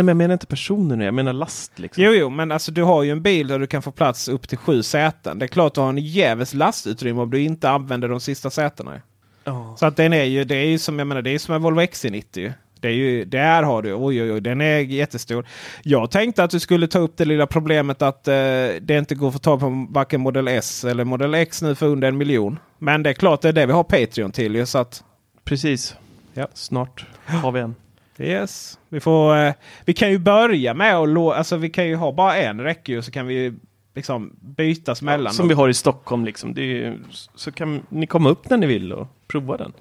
men 0.04 0.08
jag 0.08 0.16
menar 0.16 0.32
inte 0.32 0.46
personer 0.46 0.96
nu, 0.96 1.04
jag 1.04 1.14
menar 1.14 1.32
last 1.32 1.78
liksom. 1.78 2.04
Jo, 2.04 2.12
jo, 2.12 2.30
men 2.30 2.52
alltså 2.52 2.72
du 2.72 2.82
har 2.82 3.02
ju 3.02 3.10
en 3.10 3.22
bil 3.22 3.48
där 3.48 3.58
du 3.58 3.66
kan 3.66 3.82
få 3.82 3.90
plats 3.90 4.28
upp 4.28 4.48
till 4.48 4.58
sju 4.58 4.82
säten. 4.82 5.38
Det 5.38 5.44
är 5.44 5.48
klart 5.48 5.74
du 5.74 5.80
har 5.80 5.88
en 5.88 5.98
jävligt 5.98 6.54
lastutrymme 6.54 7.20
om 7.20 7.30
du 7.30 7.40
inte 7.40 7.70
använder 7.70 8.08
de 8.08 8.20
sista 8.20 8.50
sätena. 8.50 9.00
Ja. 9.44 9.76
Så 9.78 9.86
att 9.86 9.96
den 9.96 10.12
är 10.12 10.24
ju, 10.24 10.44
det 10.44 10.56
är 10.56 10.66
ju 10.66 10.78
som 10.78 10.98
jag 10.98 11.08
menar, 11.08 11.22
det 11.22 11.30
är 11.30 11.38
som 11.38 11.54
en 11.54 11.62
Volvo 11.62 11.80
XC90. 11.80 12.38
ju. 12.38 12.52
Det 12.80 12.88
är 12.88 12.92
ju, 12.92 13.24
där 13.24 13.62
har 13.62 13.82
du, 13.82 13.94
oj 13.94 14.22
oj 14.22 14.32
oj, 14.32 14.40
den 14.40 14.60
är 14.60 14.78
jättestor. 14.78 15.46
Jag 15.82 16.10
tänkte 16.10 16.44
att 16.44 16.50
du 16.50 16.60
skulle 16.60 16.86
ta 16.86 16.98
upp 16.98 17.16
det 17.16 17.24
lilla 17.24 17.46
problemet 17.46 18.02
att 18.02 18.28
eh, 18.28 18.34
det 18.80 18.98
inte 18.98 19.14
går 19.14 19.28
att 19.28 19.32
få 19.32 19.38
tag 19.38 19.60
på 19.60 19.86
varken 19.90 20.20
Model 20.20 20.48
S 20.48 20.84
eller 20.84 21.04
Model 21.04 21.34
X 21.34 21.62
nu 21.62 21.74
för 21.74 21.86
under 21.86 22.08
en 22.08 22.16
miljon. 22.16 22.58
Men 22.78 23.02
det 23.02 23.10
är 23.10 23.14
klart, 23.14 23.42
det 23.42 23.48
är 23.48 23.52
det 23.52 23.66
vi 23.66 23.72
har 23.72 23.84
Patreon 23.84 24.32
till 24.32 24.54
ju. 24.54 24.66
Så 24.66 24.78
att, 24.78 25.04
Precis. 25.50 25.96
Ja. 26.34 26.46
Snart 26.54 27.06
har 27.26 27.52
vi 27.52 27.60
en. 27.60 27.74
Yes. 28.18 28.78
Vi, 28.88 29.00
får, 29.00 29.36
eh, 29.36 29.52
vi 29.84 29.92
kan 29.92 30.10
ju 30.10 30.18
börja 30.18 30.74
med 30.74 30.96
att 30.96 31.08
lå- 31.08 31.32
alltså 31.32 31.56
vi 31.56 31.70
kan 31.70 31.86
ju 31.88 31.96
ha 31.96 32.12
bara 32.12 32.36
en 32.36 32.60
räcker 32.60 32.92
ju 32.92 33.02
så 33.02 33.10
kan 33.10 33.26
vi 33.26 33.52
liksom 33.94 34.32
bytas 34.40 35.02
mellan. 35.02 35.32
Som 35.32 35.48
vi 35.48 35.54
har 35.54 35.68
i 35.68 35.74
Stockholm 35.74 36.24
liksom. 36.24 36.54
Det 36.54 36.62
är, 36.62 36.64
ju- 36.66 36.98
så 37.34 37.52
kan 37.52 37.80
ni 37.88 38.06
komma 38.06 38.28
upp 38.28 38.50
när 38.50 38.56
ni 38.56 38.66
vill 38.66 38.92
och 38.92 39.08
prova 39.28 39.56
den. 39.56 39.72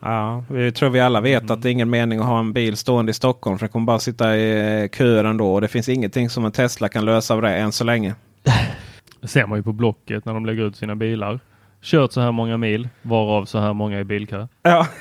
Ja, 0.00 0.44
vi 0.50 0.72
tror 0.72 0.90
vi 0.90 1.00
alla 1.00 1.20
vet 1.20 1.50
att 1.50 1.62
det 1.62 1.68
är 1.68 1.72
ingen 1.72 1.90
mening 1.90 2.18
att 2.18 2.26
ha 2.26 2.38
en 2.38 2.52
bil 2.52 2.76
stående 2.76 3.10
i 3.10 3.14
Stockholm. 3.14 3.58
För 3.58 3.66
det 3.66 3.72
kommer 3.72 3.86
bara 3.86 3.98
sitta 3.98 4.36
i 4.36 4.82
eh, 4.82 4.88
köer 4.88 5.24
ändå. 5.24 5.54
Och 5.54 5.60
det 5.60 5.68
finns 5.68 5.88
ingenting 5.88 6.30
som 6.30 6.44
en 6.44 6.52
Tesla 6.52 6.88
kan 6.88 7.04
lösa 7.04 7.34
av 7.34 7.42
det 7.42 7.56
än 7.56 7.72
så 7.72 7.84
länge. 7.84 8.14
Det 9.20 9.28
ser 9.28 9.46
man 9.46 9.58
ju 9.58 9.62
på 9.62 9.72
Blocket 9.72 10.24
när 10.24 10.34
de 10.34 10.46
lägger 10.46 10.62
ut 10.62 10.76
sina 10.76 10.96
bilar. 10.96 11.40
Kört 11.82 12.12
så 12.12 12.20
här 12.20 12.32
många 12.32 12.56
mil, 12.56 12.88
varav 13.02 13.44
så 13.44 13.58
här 13.58 13.72
många 13.72 14.00
i 14.00 14.04
bilkö. 14.04 14.46
Ja, 14.62 14.86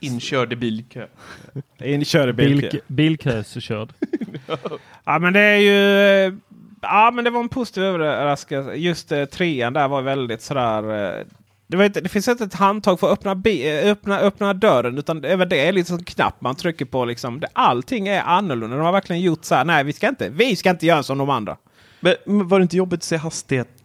Inkörd 0.00 0.52
i 0.52 0.56
bilkö. 0.56 1.06
inkörd 1.84 2.28
i 2.28 2.32
bilkö. 2.32 2.68
Bilk, 2.70 2.82
bilköskörd. 2.86 3.92
Ja 5.04 5.18
men 5.18 5.32
det 5.32 5.40
är 5.40 5.56
ju... 5.56 6.26
eh, 6.26 6.32
Ja 6.82 7.10
men 7.14 7.24
det 7.24 7.30
var 7.30 7.40
en 7.40 7.48
positiv 7.48 7.82
överraskning. 7.82 8.64
Just 8.74 9.12
eh, 9.12 9.24
trean 9.24 9.72
där 9.72 9.88
var 9.88 10.02
väldigt 10.02 10.42
sådär... 10.42 11.16
Eh, 11.18 11.24
det, 11.66 11.76
var 11.76 11.84
inte, 11.84 12.00
det 12.00 12.08
finns 12.08 12.28
inte 12.28 12.44
ett 12.44 12.54
handtag 12.54 13.00
för 13.00 13.06
att 13.06 13.12
öppna, 13.12 13.34
bi, 13.34 13.78
eh, 13.78 13.90
öppna, 13.90 14.18
öppna 14.18 14.54
dörren. 14.54 14.98
Utan 14.98 15.24
även 15.24 15.48
det 15.48 15.68
är 15.68 15.72
lite 15.72 15.88
som 15.88 16.04
knapp 16.04 16.40
man 16.40 16.54
trycker 16.56 16.84
på. 16.84 17.04
Liksom. 17.04 17.40
Det, 17.40 17.46
allting 17.52 18.08
är 18.08 18.22
annorlunda. 18.22 18.76
De 18.76 18.84
har 18.84 18.92
verkligen 18.92 19.22
gjort 19.22 19.44
så 19.44 19.54
här. 19.54 19.64
Nej 19.64 19.84
vi 19.84 19.92
ska 19.92 20.08
inte, 20.08 20.28
vi 20.30 20.56
ska 20.56 20.70
inte 20.70 20.86
göra 20.86 21.02
som 21.02 21.18
de 21.18 21.30
andra. 21.30 21.56
Men, 22.00 22.14
men 22.26 22.48
var 22.48 22.58
det 22.58 22.62
inte 22.62 22.76
jobbigt 22.76 22.98
att 23.00 23.04
se 23.04 23.16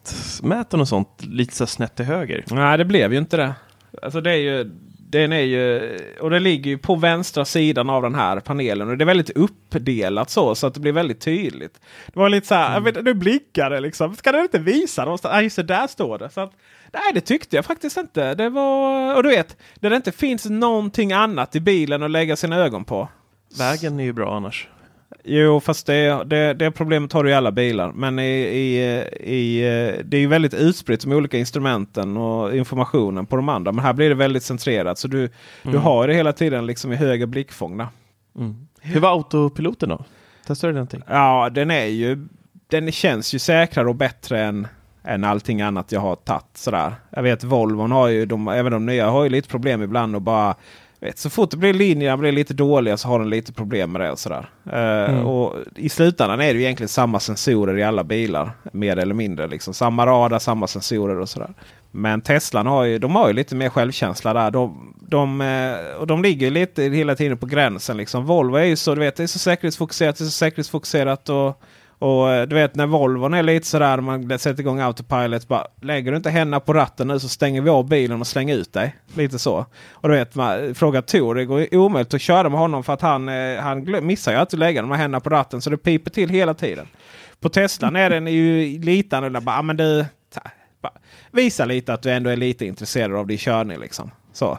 hastighetsmätaren 0.03 0.81
och 0.81 0.87
sånt 0.87 1.25
lite 1.25 1.55
så 1.55 1.67
snett 1.67 1.95
till 1.95 2.05
höger? 2.05 2.43
Nej 2.47 2.77
det 2.77 2.85
blev 2.85 3.13
ju 3.13 3.19
inte 3.19 3.37
det. 3.37 3.53
Alltså 4.01 4.21
det 4.21 4.31
är 4.31 4.35
ju... 4.35 4.71
Den 5.13 5.31
är 5.33 5.39
ju, 5.39 5.97
och 6.21 6.29
det 6.29 6.39
ligger 6.39 6.71
ju 6.71 6.77
på 6.77 6.95
vänstra 6.95 7.45
sidan 7.45 7.89
av 7.89 8.01
den 8.01 8.15
här 8.15 8.39
panelen. 8.39 8.89
Och 8.89 8.97
det 8.97 9.03
är 9.03 9.05
väldigt 9.05 9.29
uppdelat 9.29 10.29
så, 10.29 10.55
så 10.55 10.67
att 10.67 10.73
det 10.73 10.79
blir 10.79 10.91
väldigt 10.91 11.21
tydligt. 11.21 11.79
Det 12.07 12.19
var 12.19 12.29
lite 12.29 12.47
så 12.47 12.55
här, 12.55 12.79
vet, 12.79 13.03
nu 13.03 13.13
blinkar 13.13 13.69
det 13.69 13.79
liksom. 13.79 14.15
Ska 14.15 14.31
den 14.31 14.41
inte 14.41 14.59
visa 14.59 15.03
någonstans? 15.03 15.33
Nej, 15.33 15.43
just 15.43 15.55
det, 15.55 15.63
där 15.63 15.87
står 15.87 16.17
det. 16.17 16.29
Så 16.29 16.41
att, 16.41 16.51
nej, 16.93 17.01
det 17.13 17.21
tyckte 17.21 17.55
jag 17.55 17.65
faktiskt 17.65 17.97
inte. 17.97 18.35
Det 18.35 18.49
var, 18.49 19.15
och 19.15 19.23
du 19.23 19.29
vet, 19.29 19.57
där 19.75 19.89
det 19.89 19.95
inte 19.95 20.11
finns 20.11 20.45
någonting 20.45 21.13
annat 21.13 21.55
i 21.55 21.59
bilen 21.59 22.03
att 22.03 22.11
lägga 22.11 22.35
sina 22.35 22.55
ögon 22.57 22.85
på. 22.85 23.09
Vägen 23.59 23.99
är 23.99 24.03
ju 24.03 24.13
bra 24.13 24.35
annars. 24.35 24.67
Jo, 25.23 25.59
fast 25.59 25.87
det, 25.87 26.23
det, 26.23 26.53
det 26.53 26.71
problemet 26.71 27.13
har 27.13 27.23
du 27.23 27.29
i 27.29 27.33
alla 27.33 27.51
bilar. 27.51 27.91
Men 27.91 28.19
i, 28.19 28.23
i, 28.23 28.79
i, 29.19 29.61
det 30.05 30.17
är 30.17 30.21
ju 30.21 30.27
väldigt 30.27 30.53
utspritt 30.53 31.05
med 31.05 31.17
olika 31.17 31.37
instrumenten 31.37 32.17
och 32.17 32.55
informationen 32.55 33.25
på 33.25 33.35
de 33.35 33.49
andra. 33.49 33.71
Men 33.71 33.85
här 33.85 33.93
blir 33.93 34.09
det 34.09 34.15
väldigt 34.15 34.43
centrerat. 34.43 34.99
Så 34.99 35.07
du, 35.07 35.29
du 35.63 35.77
har 35.77 36.07
det 36.07 36.13
hela 36.13 36.33
tiden 36.33 36.65
liksom 36.65 36.91
i 36.91 36.95
höger 36.95 37.25
blickfång. 37.25 37.77
där. 37.77 37.87
Mm. 38.37 38.67
Hur 38.81 38.99
var 38.99 39.09
autopiloten 39.09 39.89
då? 39.89 40.05
Testade 40.47 40.73
du 40.73 40.75
någonting? 40.75 41.01
Ja, 41.07 41.49
den 41.51 41.71
är 41.71 41.85
ju... 41.85 42.27
Den 42.67 42.91
känns 42.91 43.33
ju 43.33 43.39
säkrare 43.39 43.89
och 43.89 43.95
bättre 43.95 44.41
än, 44.43 44.67
än 45.03 45.23
allting 45.23 45.61
annat 45.61 45.91
jag 45.91 46.01
har 46.01 46.15
tagit. 46.15 46.45
Sådär. 46.53 46.93
Jag 47.09 47.23
vet 47.23 47.43
Volvon 47.43 47.91
har 47.91 48.07
ju, 48.07 48.25
de, 48.25 48.47
även 48.47 48.71
de 48.71 48.85
nya 48.85 49.09
har 49.09 49.23
ju 49.23 49.29
lite 49.29 49.49
problem 49.49 49.81
ibland 49.81 50.15
och 50.15 50.21
bara 50.21 50.55
Vet, 51.01 51.17
så 51.17 51.29
fort 51.29 51.51
det 51.51 51.57
blir 51.57 51.73
linjerna 51.73 52.17
blir 52.17 52.31
lite 52.31 52.53
dåliga 52.53 52.97
så 52.97 53.07
har 53.07 53.19
den 53.19 53.29
lite 53.29 53.53
problem 53.53 53.91
med 53.91 54.01
det. 54.01 54.11
Och 54.11 54.19
sådär. 54.19 54.49
Eh, 54.71 55.27
och 55.27 55.55
I 55.75 55.89
slutändan 55.89 56.41
är 56.41 56.53
det 56.53 56.59
ju 56.59 56.63
egentligen 56.65 56.89
samma 56.89 57.19
sensorer 57.19 57.77
i 57.77 57.83
alla 57.83 58.03
bilar. 58.03 58.51
Mer 58.71 58.97
eller 58.97 59.13
mindre. 59.13 59.47
Liksom. 59.47 59.73
Samma 59.73 60.05
radar, 60.05 60.39
samma 60.39 60.67
sensorer 60.67 61.19
och 61.19 61.29
sådär. 61.29 61.53
Men 61.91 62.21
Teslan 62.21 62.67
har 62.67 62.83
ju, 62.83 62.99
de 62.99 63.15
har 63.15 63.27
ju 63.27 63.33
lite 63.33 63.55
mer 63.55 63.69
självkänsla 63.69 64.33
där. 64.33 64.51
De, 64.51 64.93
de, 64.99 65.41
eh, 65.41 65.99
och 65.99 66.07
de 66.07 66.23
ligger 66.23 66.51
lite 66.51 66.83
hela 66.83 67.15
tiden 67.15 67.37
på 67.37 67.45
gränsen. 67.45 67.97
Liksom. 67.97 68.25
Volvo 68.25 68.55
är 68.55 68.65
ju 68.65 68.75
så, 68.75 68.95
du 68.95 69.01
vet, 69.01 69.15
det 69.15 69.23
är 69.23 69.27
så 69.27 69.39
säkerhetsfokuserat. 69.39 70.17
Det 70.17 70.23
är 70.23 70.25
så 70.25 70.31
säkerhetsfokuserat 70.31 71.29
och, 71.29 71.61
och 72.01 72.31
eh, 72.31 72.47
du 72.47 72.55
vet 72.55 72.75
när 72.75 72.85
Volvon 72.85 73.33
är 73.33 73.43
lite 73.43 73.67
sådär. 73.67 73.97
Man 74.01 74.39
sätter 74.39 74.59
igång 74.59 74.79
autopilot. 74.79 75.47
Bara, 75.47 75.67
lägger 75.81 76.11
du 76.11 76.17
inte 76.17 76.29
händerna 76.29 76.59
på 76.59 76.73
ratten 76.73 77.07
nu 77.07 77.19
så 77.19 77.29
stänger 77.29 77.61
vi 77.61 77.69
av 77.69 77.89
bilen 77.89 78.21
och 78.21 78.27
slänger 78.27 78.55
ut 78.55 78.73
dig. 78.73 78.95
Lite 79.13 79.39
så. 79.39 79.65
Och 79.91 80.09
du 80.09 80.15
vet, 80.15 80.35
man, 80.35 80.75
fråga 80.75 81.01
Tor. 81.01 81.35
Det 81.35 81.45
går 81.45 81.75
omöjligt 81.75 82.13
att 82.13 82.21
köra 82.21 82.49
med 82.49 82.59
honom 82.59 82.83
för 82.83 82.93
att 82.93 83.01
han, 83.01 83.29
eh, 83.29 83.59
han 83.59 84.05
missar 84.05 84.31
ju 84.31 84.37
att 84.37 84.53
lägga 84.53 84.81
de 84.81 84.91
här 84.91 84.97
händerna 84.97 85.19
på 85.19 85.29
ratten. 85.29 85.61
Så 85.61 85.69
det 85.69 85.77
piper 85.77 86.11
till 86.11 86.29
hela 86.29 86.53
tiden. 86.53 86.87
På 87.39 87.49
Teslan 87.49 87.95
är 87.95 88.09
den 88.09 88.27
ju 88.27 88.79
lite 88.79 89.17
annorlunda. 89.17 89.41
Bara, 89.41 89.59
"Ah, 89.59 89.61
men 89.61 89.77
du, 89.77 90.05
bara, 90.81 90.93
visa 91.31 91.65
lite 91.65 91.93
att 91.93 92.01
du 92.01 92.11
ändå 92.11 92.29
är 92.29 92.37
lite 92.37 92.65
intresserad 92.65 93.15
av 93.15 93.27
din 93.27 93.37
körning. 93.37 93.79
Liksom. 93.79 94.11
Så. 94.33 94.57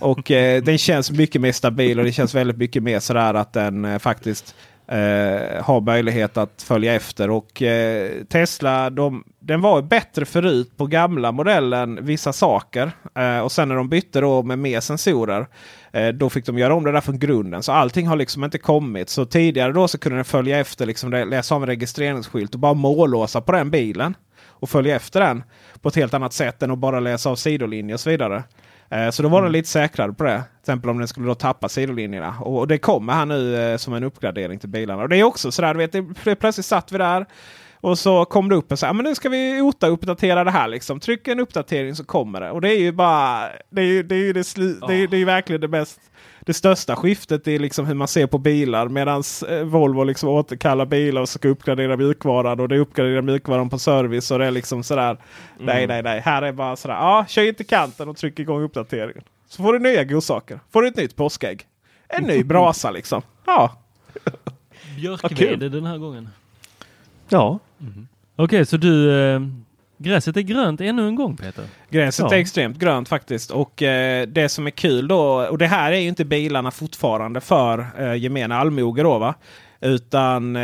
Och 0.00 0.30
eh, 0.30 0.62
den 0.62 0.78
känns 0.78 1.10
mycket 1.10 1.40
mer 1.40 1.52
stabil 1.52 1.98
och 1.98 2.04
det 2.04 2.12
känns 2.12 2.34
väldigt 2.34 2.56
mycket 2.56 2.82
mer 2.82 3.00
sådär 3.00 3.34
att 3.34 3.52
den 3.52 3.84
eh, 3.84 3.98
faktiskt 3.98 4.54
eh, 4.86 5.64
har 5.64 5.80
möjlighet 5.80 6.36
att 6.36 6.62
följa 6.62 6.94
efter. 6.94 7.30
Och 7.30 7.62
eh, 7.62 8.10
Tesla, 8.24 8.90
de, 8.90 9.24
den 9.38 9.60
var 9.60 9.82
bättre 9.82 10.24
förut 10.24 10.76
på 10.76 10.86
gamla 10.86 11.32
modellen 11.32 11.98
vissa 12.02 12.32
saker. 12.32 12.90
Eh, 13.14 13.38
och 13.38 13.52
sen 13.52 13.68
när 13.68 13.76
de 13.76 13.88
bytte 13.88 14.20
då 14.20 14.42
med 14.42 14.58
mer 14.58 14.80
sensorer. 14.80 15.46
Eh, 15.92 16.08
då 16.08 16.30
fick 16.30 16.46
de 16.46 16.58
göra 16.58 16.74
om 16.74 16.84
det 16.84 16.92
där 16.92 17.00
från 17.00 17.18
grunden. 17.18 17.62
Så 17.62 17.72
allting 17.72 18.06
har 18.06 18.16
liksom 18.16 18.44
inte 18.44 18.58
kommit. 18.58 19.10
Så 19.10 19.24
tidigare 19.24 19.72
då 19.72 19.88
så 19.88 19.98
kunde 19.98 20.18
den 20.18 20.24
följa 20.24 20.58
efter, 20.58 20.86
liksom, 20.86 21.10
läsa 21.10 21.54
av 21.54 21.62
en 21.62 21.68
registreringsskylt 21.68 22.54
och 22.54 22.60
bara 22.60 22.74
mållåsa 22.74 23.40
på 23.40 23.52
den 23.52 23.70
bilen. 23.70 24.16
Och 24.46 24.70
följa 24.70 24.96
efter 24.96 25.20
den 25.20 25.42
på 25.82 25.88
ett 25.88 25.96
helt 25.96 26.14
annat 26.14 26.32
sätt 26.32 26.62
än 26.62 26.70
att 26.70 26.78
bara 26.78 27.00
läsa 27.00 27.30
av 27.30 27.36
sidolinjer 27.36 27.94
och 27.94 28.00
så 28.00 28.10
vidare. 28.10 28.42
Eh, 28.90 29.10
Så 29.10 29.22
då 29.22 29.28
var 29.28 29.42
den 29.42 29.52
lite 29.52 29.68
säkrare 29.68 30.12
på 30.12 30.24
det. 30.24 30.36
Till 30.36 30.60
exempel 30.72 30.90
om 30.90 30.98
den 30.98 31.08
skulle 31.08 31.26
då 31.26 31.34
tappa 31.34 31.68
sidolinjerna. 31.68 32.34
Och 32.40 32.58
och 32.58 32.68
det 32.68 32.78
kommer 32.78 33.12
här 33.12 33.26
nu 33.26 33.56
eh, 33.72 33.76
som 33.76 33.94
en 33.94 34.04
uppgradering 34.04 34.58
till 34.58 34.68
bilarna. 34.68 35.02
Och 35.02 35.08
det 35.08 35.16
är 35.16 35.22
också 35.24 35.52
sådär, 35.52 35.74
du 35.74 35.78
vet, 35.78 35.92
det, 36.24 36.34
plötsligt 36.34 36.66
satt 36.66 36.92
vi 36.92 36.98
där. 36.98 37.26
Och 37.80 37.98
så 37.98 38.24
kom 38.24 38.48
det 38.48 38.54
upp 38.54 38.70
en 38.70 38.76
så 38.76 38.86
här, 38.86 38.92
men 38.92 39.04
nu 39.04 39.14
ska 39.14 39.28
vi 39.28 39.60
OTA-uppdatera 39.60 40.44
det 40.44 40.50
här 40.50 40.68
liksom. 40.68 41.00
Tryck 41.00 41.28
en 41.28 41.40
uppdatering 41.40 41.94
så 41.96 42.04
kommer 42.04 42.40
det. 42.40 42.50
Och 42.50 42.60
det 42.60 42.68
är 42.68 42.78
ju 42.80 42.92
bara, 42.92 43.48
det 43.70 43.80
är 43.80 43.86
ju 43.86 44.02
det, 44.02 44.14
är 44.14 44.18
ju 44.18 44.32
det, 44.32 44.42
slu- 44.42 44.86
det, 44.88 44.94
är, 44.94 45.06
det 45.06 45.16
är 45.16 45.24
verkligen 45.24 45.60
det 45.60 45.68
mest 45.68 46.00
det 46.44 46.54
största 46.54 46.96
skiftet 46.96 47.48
är 47.48 47.58
liksom 47.58 47.86
hur 47.86 47.94
man 47.94 48.08
ser 48.08 48.26
på 48.26 48.38
bilar. 48.38 48.88
Medan 48.88 49.22
Volvo 49.64 50.04
liksom 50.04 50.28
återkallar 50.28 50.86
bilar 50.86 51.20
och 51.22 51.28
ska 51.28 51.48
uppgradera 51.48 51.96
mjukvaran. 51.96 52.60
Och 52.60 52.68
det 52.68 52.78
uppgraderar 52.78 53.22
mjukvaran 53.22 53.70
på 53.70 53.78
service. 53.78 54.30
Och 54.30 54.38
det 54.38 54.46
är 54.46 54.50
liksom 54.50 54.82
sådär. 54.82 55.16
Nej, 55.58 55.86
nej, 55.86 56.02
nej. 56.02 56.20
Här 56.20 56.42
är 56.42 56.52
bara 56.52 56.76
sådär. 56.76 56.94
Ja, 56.94 57.24
kör 57.28 57.48
in 57.48 57.54
till 57.54 57.66
kanten 57.66 58.08
och 58.08 58.16
tryck 58.16 58.38
igång 58.38 58.62
uppdateringen. 58.62 59.24
Så 59.48 59.62
får 59.62 59.72
du 59.72 59.78
nya 59.78 60.04
godsaker. 60.04 60.60
Får 60.72 60.82
du 60.82 60.88
ett 60.88 60.96
nytt 60.96 61.16
påskägg. 61.16 61.66
En 62.08 62.24
ny 62.24 62.44
brasa 62.44 62.90
liksom. 62.90 63.22
Ja. 63.46 63.76
Björkved 64.96 65.72
den 65.72 65.86
här 65.86 65.98
gången. 65.98 66.28
Ja. 67.28 67.58
Okej, 68.36 68.66
så 68.66 68.76
du... 68.76 69.12
Eh, 69.12 69.40
gräset 70.04 70.36
är 70.36 70.40
grönt 70.40 70.80
ännu 70.80 71.08
en 71.08 71.14
gång 71.14 71.36
Peter. 71.36 71.64
Gräset 71.90 72.26
Ja. 72.30 72.36
är 72.36 72.40
extremt 72.40 72.78
grönt 72.78 73.08
faktiskt. 73.08 73.50
Och 73.50 73.82
eh, 73.82 74.26
det 74.26 74.48
som 74.48 74.66
är 74.66 74.70
kul 74.70 75.08
då, 75.08 75.46
och 75.50 75.58
det 75.58 75.66
här 75.66 75.92
är 75.92 75.96
ju 75.98 76.08
inte 76.08 76.24
bilarna 76.24 76.70
fortfarande 76.70 77.40
för 77.40 77.86
eh, 77.98 78.14
gemene 78.14 78.54
allmoge 78.56 79.02
då 79.02 79.18
va. 79.18 79.34
Utan 79.80 80.56
eh, 80.56 80.62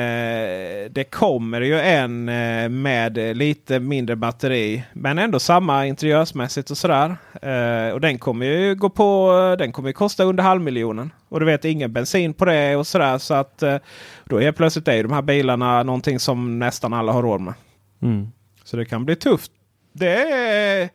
det 0.91 1.11
kommer 1.11 1.61
ju 1.61 1.81
en 1.81 2.29
eh, 2.29 2.69
med 2.69 3.37
lite 3.37 3.81
mindre 3.81 4.17
batteri. 4.17 4.85
Men 4.93 5.19
ändå 5.19 5.39
samma 5.39 5.87
interiörsmässigt 5.87 6.71
och 6.71 6.79
sådär. 6.79 7.17
Eh, 7.43 7.93
och 7.95 8.01
den 8.01 8.19
kommer 8.19 8.47
ju 8.47 8.75
gå 8.75 8.91
på, 8.91 9.31
den 9.59 9.73
kommer 9.73 9.89
ju 9.89 9.93
kosta 9.93 10.25
under 10.25 10.45
halvmiljonen. 10.45 11.13
Och 11.29 11.41
du 11.41 11.47
vet 11.47 11.65
ingen 11.65 11.93
bensin 11.93 12.35
på 12.35 12.45
det 12.45 12.77
och 12.77 12.87
sådär. 12.87 13.19
Så 13.19 13.35
att 13.35 13.63
eh, 13.63 13.77
då 14.25 14.43
är 14.43 14.53
plötsligt 14.53 14.89
är 14.89 15.03
de 15.03 15.13
här 15.13 15.23
bilarna 15.23 15.83
någonting 15.83 16.19
som 16.19 16.59
nästan 16.59 16.93
alla 16.93 17.13
har 17.13 17.23
råd 17.23 17.41
med. 17.41 17.55
Mm. 18.03 18.29
Så 18.71 18.77
det 18.77 18.85
kan 18.85 19.05
bli 19.05 19.17
tufft. 19.17 19.53
Det, 19.93 20.91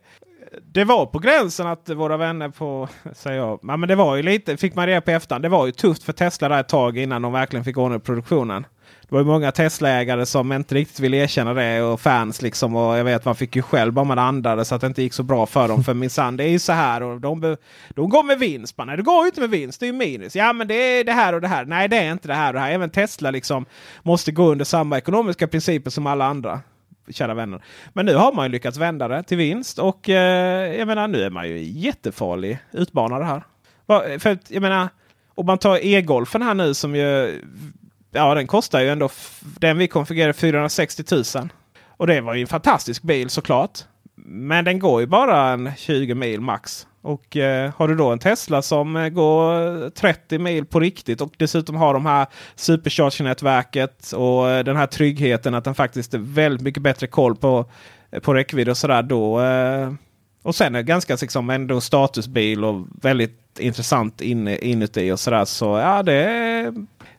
det 0.71 0.84
var 0.84 1.05
på 1.05 1.19
gränsen 1.19 1.67
att 1.67 1.89
våra 1.89 2.17
vänner 2.17 2.49
på... 2.49 2.88
Säger 3.13 3.38
jag, 3.38 3.59
men 3.63 3.82
det 3.82 3.95
var 3.95 4.15
ju 4.15 4.23
lite, 4.23 4.57
fick 4.57 4.76
man 4.76 4.88
reda 4.88 5.01
på 5.01 5.11
i 5.11 5.13
efterhand. 5.13 5.43
Det 5.43 5.49
var 5.49 5.65
ju 5.65 5.71
tufft 5.71 6.03
för 6.03 6.13
Tesla 6.13 6.49
där 6.49 6.59
ett 6.59 6.67
tag 6.67 6.97
innan 6.97 7.21
de 7.21 7.34
verkligen 7.34 7.63
fick 7.65 7.78
ordning 7.78 7.99
på 7.99 8.05
produktionen. 8.05 8.65
Det 9.01 9.11
var 9.11 9.19
ju 9.19 9.26
många 9.26 9.51
Tesla-ägare 9.51 10.26
som 10.26 10.51
inte 10.51 10.76
riktigt 10.76 10.99
ville 10.99 11.17
erkänna 11.17 11.53
det 11.53 11.82
och 11.82 12.01
fans 12.01 12.41
liksom. 12.41 12.76
Och 12.76 12.97
jag 12.97 13.03
vet 13.03 13.26
man 13.26 13.36
fick 13.36 13.55
ju 13.55 13.61
själv 13.61 13.93
bara 13.93 14.05
man 14.05 14.19
andades 14.19 14.67
så 14.67 14.76
att 14.76 14.82
det 14.82 14.88
inte 14.88 15.01
gick 15.01 15.13
så 15.13 15.23
bra 15.23 15.45
för 15.45 15.67
dem. 15.67 15.84
För 15.84 15.93
minsann 15.93 16.38
det 16.38 16.43
är 16.43 16.49
ju 16.49 16.59
så 16.59 16.73
här 16.73 17.03
och 17.03 17.21
de, 17.21 17.57
de 17.89 18.09
går 18.09 18.23
med 18.23 18.39
vinst. 18.39 18.78
Man, 18.78 18.88
nej 18.88 18.97
det 18.97 19.03
går 19.03 19.23
ju 19.23 19.28
inte 19.28 19.41
med 19.41 19.49
vinst, 19.49 19.80
det 19.80 19.86
är 19.86 19.91
ju 19.91 19.93
minus. 19.93 20.36
Ja 20.36 20.53
men 20.53 20.67
det 20.67 20.76
är 20.76 21.03
det 21.03 21.11
här 21.11 21.34
och 21.34 21.41
det 21.41 21.47
här. 21.47 21.65
Nej 21.65 21.88
det 21.88 21.97
är 21.97 22.11
inte 22.11 22.28
det 22.28 22.34
här 22.34 22.47
och 22.47 22.53
det 22.53 22.59
här. 22.59 22.71
Även 22.71 22.89
Tesla 22.89 23.32
liksom 23.32 23.65
måste 24.03 24.32
gå 24.32 24.51
under 24.51 24.65
samma 24.65 24.97
ekonomiska 24.97 25.47
principer 25.47 25.91
som 25.91 26.07
alla 26.07 26.26
andra 26.26 26.61
kära 27.10 27.34
vänner. 27.34 27.62
Men 27.93 28.06
nu 28.06 28.16
har 28.16 28.34
man 28.34 28.45
ju 28.45 28.51
lyckats 28.51 28.78
vända 28.78 29.08
det 29.08 29.24
till 29.24 29.38
vinst 29.38 29.80
och 29.80 30.10
eh, 30.10 30.76
jag 30.76 30.88
menar 30.88 31.08
nu 31.08 31.24
är 31.24 31.30
man 31.30 31.49
ju 31.49 31.64
jättefarlig 31.64 32.60
utmanare 32.72 33.24
här. 33.24 33.43
För 34.20 34.30
att, 34.30 34.51
jag 34.51 34.62
menar, 34.62 34.89
om 35.36 35.45
man 35.45 35.58
tar 35.58 35.86
e-golfen 35.86 36.41
här 36.41 36.53
nu 36.53 36.74
som 36.74 36.95
ju 36.95 37.41
Ja, 38.16 38.36
den 38.36 38.47
kostar 38.47 38.80
ju 38.80 38.89
ändå 38.89 39.10
den 39.41 39.78
vi 39.78 39.88
konfigurerade 39.88 40.34
460 40.34 41.03
000. 41.12 41.49
Och 41.88 42.08
det 42.08 42.22
var 42.22 42.34
ju 42.34 42.41
en 42.41 42.47
fantastisk 42.47 43.03
bil 43.03 43.30
såklart. 43.30 43.80
Men 44.26 44.66
den 44.66 44.80
går 44.80 45.01
ju 45.01 45.08
bara 45.08 45.49
en 45.49 45.72
20 45.78 46.16
mil 46.16 46.41
max. 46.41 46.88
Och 47.06 47.38
eh, 47.38 47.72
har 47.78 47.88
du 47.88 47.95
då 47.95 48.12
en 48.12 48.20
Tesla 48.20 48.62
som 48.62 48.95
eh, 48.95 49.10
går 49.10 49.89
30 49.89 50.39
mil 50.39 50.66
på 50.66 50.80
riktigt 50.80 51.22
och 51.22 51.34
dessutom 51.38 51.76
har 51.76 51.93
de 51.93 52.06
här 52.06 52.28
supercharge-nätverket 52.56 54.14
och 54.14 54.49
eh, 54.49 54.64
den 54.64 54.76
här 54.76 54.88
tryggheten 54.88 55.53
att 55.53 55.64
den 55.64 55.76
faktiskt 55.76 56.14
är 56.14 56.18
väldigt 56.18 56.62
mycket 56.62 56.84
bättre 56.84 57.08
koll 57.08 57.36
på, 57.36 57.66
eh, 58.12 58.20
på 58.20 58.34
räckvidd 58.34 58.70
och 58.70 58.78
sådär. 58.78 59.03
Då, 59.03 59.41
eh, 59.41 59.93
och 60.41 60.56
sen 60.56 60.76
är 60.76 60.80
det 60.80 60.84
ganska 60.84 61.18
liksom, 61.22 61.49
ändå 61.49 61.82
statusbil 61.82 62.66
och 62.66 62.88
väldigt 63.01 63.60
intressant 63.60 64.22
in, 64.22 64.47
inuti 64.47 65.12
och 65.12 65.20
sådär. 65.20 65.45
Så 65.45 65.66
ja, 65.66 66.03
det 66.03 66.14
är, 66.14 66.74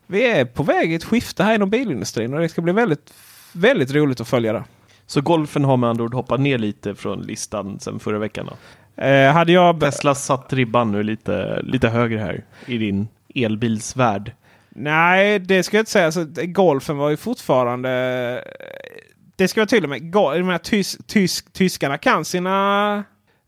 vi 0.07 0.27
är 0.27 0.45
på 0.45 0.63
väg 0.63 0.93
i 0.93 0.95
ett 0.95 1.05
skifte 1.05 1.45
här 1.45 1.55
inom 1.55 1.71
bilindustrin 1.71 2.35
och 2.35 2.41
det 2.41 2.49
ska 2.49 2.63
bli 2.63 2.73
väldigt, 2.73 3.15
väldigt 3.53 3.91
roligt 3.91 4.21
att 4.21 4.29
följa 4.29 4.53
det. 4.53 4.65
Så 5.07 5.21
golfen 5.21 5.65
har 5.65 5.77
med 5.77 5.91
andra 5.91 6.05
ord 6.05 6.15
hoppat 6.15 6.41
ner 6.41 6.59
lite 6.59 6.95
från 6.95 7.23
listan 7.23 7.81
sen 7.81 7.99
förra 8.01 8.19
veckan? 8.19 8.47
Då. 8.47 8.57
Eh, 8.97 9.33
hade 9.33 9.53
jag... 9.53 9.81
Tesla 9.81 10.15
satt 10.15 10.53
ribban 10.53 10.93
nu 10.93 11.03
lite, 11.03 11.63
lite 11.63 11.89
högre 11.89 12.19
här 12.19 12.45
i 12.67 12.79
din 12.79 13.09
elbilsvärld. 13.35 14.33
Nej, 14.69 15.39
det 15.39 15.63
ska 15.63 15.77
jag 15.77 15.83
inte 15.83 15.91
säga. 15.91 16.07
Alltså, 16.07 16.27
golfen 16.35 16.97
var 16.97 17.11
ju 17.11 17.17
fortfarande... 17.17 18.45
Det 19.37 19.49
ska 19.49 19.61
vara 19.61 19.67
tydligt 19.67 19.91
med. 19.91 20.15
Jag 20.15 20.45
menar, 20.45 20.59
tys, 20.59 20.99
tys, 21.07 21.45
tyskarna 21.53 21.99
kan 21.99 22.25
sina, 22.25 23.05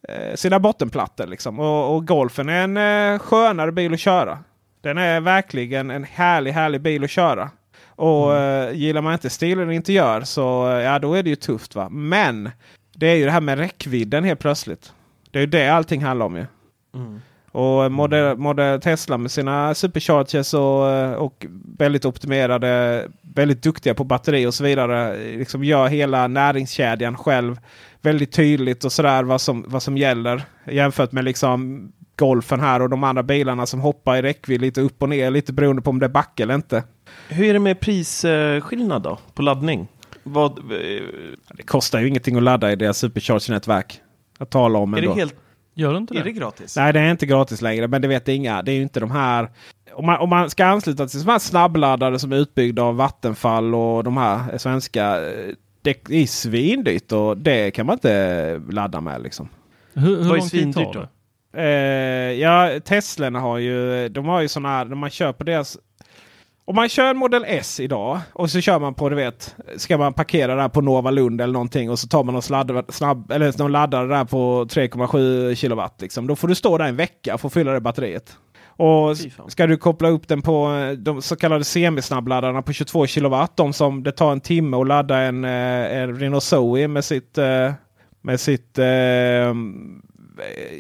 eh, 0.09 0.35
sina 0.35 0.61
bottenplattor. 0.61 1.27
Liksom. 1.27 1.61
Och, 1.61 1.95
och, 1.95 2.07
golfen 2.07 2.49
är 2.49 2.65
en 2.65 2.77
eh, 2.77 3.19
skönare 3.19 3.73
bil 3.73 3.95
att 3.95 4.01
köra. 4.01 4.39
Den 4.81 4.99
är 4.99 5.21
verkligen 5.21 5.91
en 5.91 6.05
härlig, 6.05 6.53
härlig 6.53 6.81
bil 6.81 7.05
att 7.05 7.11
köra. 7.11 7.51
Och 7.87 8.37
mm. 8.37 8.75
gillar 8.75 9.03
man 9.03 9.13
inte 9.13 9.31
stilen 9.31 9.73
inte 9.73 9.93
gör 9.93 10.21
så 10.21 10.41
ja, 10.85 10.99
då 10.99 11.15
är 11.15 11.23
det 11.23 11.31
ju 11.31 11.37
tufft. 11.37 11.75
va. 11.75 11.89
Men 11.89 12.51
det 12.95 13.07
är 13.07 13.15
ju 13.15 13.25
det 13.25 13.31
här 13.31 13.41
med 13.41 13.59
räckvidden 13.59 14.25
helt 14.25 14.41
plötsligt. 14.41 14.93
Det 15.39 15.43
är 15.43 15.47
ju 15.47 15.65
det 15.65 15.69
allting 15.69 16.03
handlar 16.03 16.27
om 16.27 16.37
ju. 16.37 16.47
Mm. 16.95 17.21
Och 17.53 17.93
modell, 17.93 18.37
modell 18.37 18.81
Tesla 18.81 19.19
med 19.19 19.31
sina 19.31 19.75
superchargers 19.75 20.55
och, 20.55 21.27
och 21.27 21.47
väldigt 21.79 22.05
optimerade, 22.05 23.05
väldigt 23.23 23.63
duktiga 23.63 23.95
på 23.95 24.05
batteri 24.05 24.47
och 24.47 24.55
så 24.55 24.65
vidare. 24.65 25.17
Liksom 25.17 25.65
gör 25.65 25.89
hela 25.89 26.27
näringskedjan 26.29 27.17
själv 27.17 27.61
väldigt 28.01 28.33
tydligt 28.33 28.85
och 28.85 28.93
sådär 28.93 29.23
vad 29.23 29.41
som, 29.41 29.65
vad 29.69 29.83
som 29.83 29.97
gäller. 29.97 30.43
Jämfört 30.71 31.13
med 31.13 31.25
liksom 31.25 31.93
Golfen 32.17 32.61
här 32.61 32.83
och 32.83 32.91
de 32.91 33.05
andra 33.05 33.23
bilarna 33.23 33.67
som 33.67 33.81
hoppar 33.81 34.17
i 34.17 34.23
räckvidd 34.23 34.61
lite 34.61 34.81
upp 34.81 35.03
och 35.03 35.09
ner. 35.09 35.31
Lite 35.31 35.53
beroende 35.53 35.83
på 35.83 35.91
om 35.91 35.99
det 35.99 36.07
är 36.07 36.11
backe 36.11 36.43
eller 36.43 36.55
inte. 36.55 36.85
Hur 37.29 37.49
är 37.49 37.53
det 37.53 37.59
med 37.59 37.81
prisskillnad 37.81 39.03
då 39.03 39.19
på 39.35 39.43
laddning? 39.43 39.89
Vad, 40.23 40.61
det 41.55 41.63
kostar 41.63 42.01
ju 42.01 42.09
ingenting 42.09 42.37
att 42.37 42.43
ladda 42.43 42.73
i 42.73 42.77
deras 42.77 42.99
supercharge-nätverk 42.99 44.01
att 44.39 44.51
tala 44.51 44.79
om. 44.79 44.95
Är 44.95 44.99
ändå. 44.99 45.15
det 45.15 45.21
helt 45.21 45.35
Gör 45.79 45.93
det 45.93 45.99
inte 45.99 46.15
det? 46.15 46.21
Är 46.21 46.25
det 46.25 46.33
gratis? 46.33 46.77
Nej, 46.77 46.93
det 46.93 47.01
är 47.01 47.11
inte 47.11 47.27
gratis 47.27 47.63
längre. 47.63 47.89
Men 47.89 48.03
det 48.03 48.09
vet 48.09 48.29
inga. 48.29 48.63
Det 48.63 48.73
är 48.73 48.75
ju 48.75 48.83
inte 48.83 49.01
de 49.01 49.11
här. 49.11 49.51
Om 49.93 50.07
man, 50.07 50.19
om 50.19 50.29
man 50.29 50.51
ska 50.51 50.65
ansluta 50.67 51.07
till 51.07 51.25
de 51.25 51.31
här 51.31 51.39
snabbladdare 51.39 52.19
som 52.19 52.33
är 52.33 52.37
utbyggda 52.37 52.83
av 52.83 52.97
Vattenfall 52.97 53.75
och 53.75 54.05
de 54.05 54.17
här 54.17 54.59
svenska. 54.59 55.21
Det 55.83 56.11
är 56.11 56.27
svindyrt 56.27 57.13
och 57.13 57.37
det 57.37 57.71
kan 57.71 57.87
man 57.87 57.93
inte 57.93 58.61
ladda 58.71 59.01
med 59.01 59.23
liksom. 59.23 59.49
Hur, 59.95 60.17
hur 60.17 60.25
lång 60.25 60.49
tid 60.49 60.75
tar 60.75 60.93
det? 60.93 61.09
Uh, 61.57 62.41
ja, 62.41 62.81
Teslorna 62.85 63.41
har 63.41 63.59
ju, 63.59 64.09
de 64.09 64.27
har 64.27 64.41
ju 64.41 64.49
sådana 64.49 64.69
här, 64.69 64.85
när 64.85 64.97
man 64.97 65.11
på 65.39 65.45
deras 65.45 65.79
om 66.69 66.77
man 66.77 66.89
kör 66.89 67.15
Model 67.15 67.45
S 67.47 67.81
idag 67.81 68.21
och 68.33 68.51
så 68.51 68.61
kör 68.61 68.79
man 68.79 68.95
på, 68.95 69.09
du 69.09 69.17
vet, 69.17 69.57
ska 69.77 69.99
man 69.99 70.13
parkera 70.13 70.55
där 70.55 70.69
på 70.69 70.81
Nova 70.81 71.11
Lund 71.11 71.41
eller 71.41 71.53
någonting 71.53 71.91
och 71.91 71.99
så 71.99 72.09
tar 72.09 72.25
man 72.25 72.33
någon, 72.33 72.43
sladd, 72.43 72.85
snabb, 72.89 73.33
eller 73.33 73.59
någon 73.59 73.73
laddare 73.73 74.07
där 74.07 74.25
på 74.25 74.65
3,7 74.65 75.55
kilowatt. 75.55 76.01
Liksom. 76.01 76.27
Då 76.27 76.37
får 76.37 76.49
du 76.49 76.55
stå 76.55 76.79
där 76.79 76.85
en 76.85 76.97
vecka 76.97 77.39
för 77.39 77.47
att 77.47 77.53
fylla 77.53 77.73
det 77.73 77.81
batteriet. 77.81 78.37
Och 78.67 79.17
ska 79.49 79.67
du 79.67 79.77
koppla 79.77 80.09
upp 80.09 80.29
den 80.29 80.43
på 80.43 80.75
eh, 80.75 80.91
de 80.91 81.23
så 81.23 81.37
kallade 81.37 81.65
semisnabbladdarna 81.65 82.63
på 82.63 82.73
22 82.73 83.07
kilowatt. 83.07 83.57
De 83.57 83.73
som 83.73 84.03
det 84.03 84.13
tar 84.13 84.33
en 84.33 84.41
timme 84.41 84.77
att 84.77 84.87
ladda 84.87 85.19
en, 85.19 85.45
eh, 85.45 85.99
en 85.99 86.19
Renault 86.19 86.45
Zoe 86.45 86.89
med 86.89 87.05
sitt, 87.05 87.39
eh, 87.39 87.73
med 88.23 88.41
sitt 88.41 88.79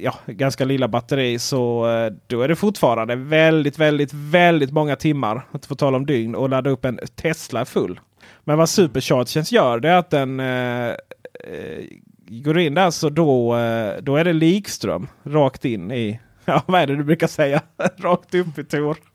ja, 0.02 0.14
ganska 0.26 0.64
lilla 0.64 0.88
batteri 0.88 1.38
så 1.38 1.90
eh, 1.90 2.12
då 2.26 2.42
är 2.42 2.48
det 2.48 2.56
fortfarande 2.56 3.16
väldigt, 3.16 3.78
väldigt, 3.78 4.12
väldigt 4.12 4.72
många 4.72 4.96
timmar. 4.96 5.46
Att 5.52 5.66
få 5.66 5.74
tala 5.74 5.96
om 5.96 6.06
dygn 6.06 6.34
och 6.34 6.48
ladda 6.48 6.70
upp 6.70 6.84
en 6.84 7.00
Tesla 7.14 7.64
full. 7.64 8.00
Men 8.44 8.58
vad 8.58 8.68
Superchargers 8.68 9.52
gör 9.52 9.80
det 9.80 9.88
är 9.88 9.96
att 9.96 10.10
den 10.10 10.40
eh, 10.40 10.88
eh, 10.88 11.84
går 12.28 12.58
in 12.58 12.74
där 12.74 12.90
så 12.90 13.08
då, 13.08 13.56
eh, 13.56 14.02
då 14.02 14.16
är 14.16 14.24
det 14.24 14.32
likström 14.32 15.08
rakt 15.24 15.64
in 15.64 15.90
i, 15.90 16.20
ja 16.44 16.62
vad 16.66 16.80
är 16.80 16.86
det 16.86 16.96
du 16.96 17.04
brukar 17.04 17.26
säga? 17.26 17.62
rakt 17.96 18.34
upp 18.34 18.58
i 18.58 18.64
Tor. 18.64 18.96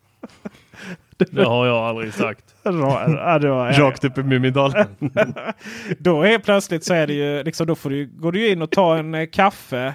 Det 1.17 1.43
har 1.43 1.67
jag 1.67 1.77
aldrig 1.77 2.13
sagt. 2.13 2.55
Rakt 3.79 4.03
upp 4.03 4.17
i 4.17 4.23
Mumindalen. 4.23 4.87
då 5.99 6.23
är 6.23 6.39
plötsligt 6.39 6.83
så 6.83 6.93
är 6.93 7.07
det 7.07 7.13
ju 7.13 7.43
liksom 7.43 7.67
då 7.67 7.75
får 7.75 7.89
du, 7.89 8.05
går 8.05 8.31
du 8.31 8.49
in 8.49 8.61
och 8.61 8.71
tar 8.71 8.97
en 8.97 9.15
eh, 9.15 9.25
kaffe 9.31 9.93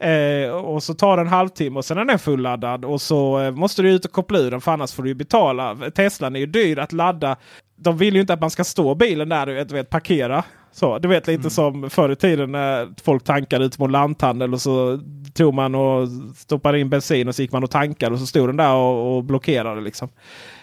Eh, 0.00 0.50
och 0.50 0.82
så 0.82 0.94
tar 0.94 1.16
det 1.16 1.22
en 1.22 1.28
halvtimme 1.28 1.78
och 1.78 1.84
sen 1.84 1.98
är 1.98 2.04
den 2.04 2.18
fulladdad. 2.18 2.84
Och 2.84 3.00
så 3.00 3.40
eh, 3.40 3.50
måste 3.50 3.82
du 3.82 3.90
ut 3.90 4.04
och 4.04 4.12
koppla 4.12 4.38
ur 4.38 4.50
den 4.50 4.60
för 4.60 4.72
annars 4.72 4.92
får 4.92 5.02
du 5.02 5.14
betala. 5.14 5.76
Teslan 5.94 6.36
är 6.36 6.40
ju 6.40 6.46
dyr 6.46 6.78
att 6.78 6.92
ladda. 6.92 7.36
De 7.76 7.96
vill 7.96 8.14
ju 8.14 8.20
inte 8.20 8.32
att 8.32 8.40
man 8.40 8.50
ska 8.50 8.64
stå 8.64 8.94
bilen 8.94 9.28
där 9.28 9.46
du 9.46 9.74
vet, 9.74 9.90
parkera. 9.90 10.44
Så, 10.72 10.98
du 10.98 11.08
vet 11.08 11.26
lite 11.26 11.40
mm. 11.40 11.50
som 11.50 11.90
förr 11.90 12.12
i 12.12 12.16
tiden 12.16 12.52
när 12.52 12.88
folk 13.02 13.24
tankade 13.24 13.64
ut 13.64 13.78
mot 13.78 13.90
lanthandel 13.90 14.54
och 14.54 14.60
så 14.60 15.00
tog 15.34 15.54
man 15.54 15.74
och 15.74 16.08
stoppade 16.36 16.80
in 16.80 16.90
bensin 16.90 17.28
och 17.28 17.34
så 17.34 17.42
gick 17.42 17.52
man 17.52 17.64
och 17.64 17.70
tankade 17.70 18.12
och 18.12 18.20
så 18.20 18.26
stod 18.26 18.48
den 18.48 18.56
där 18.56 18.74
och, 18.74 19.16
och 19.16 19.24
blockerade. 19.24 19.80
Liksom. 19.80 20.08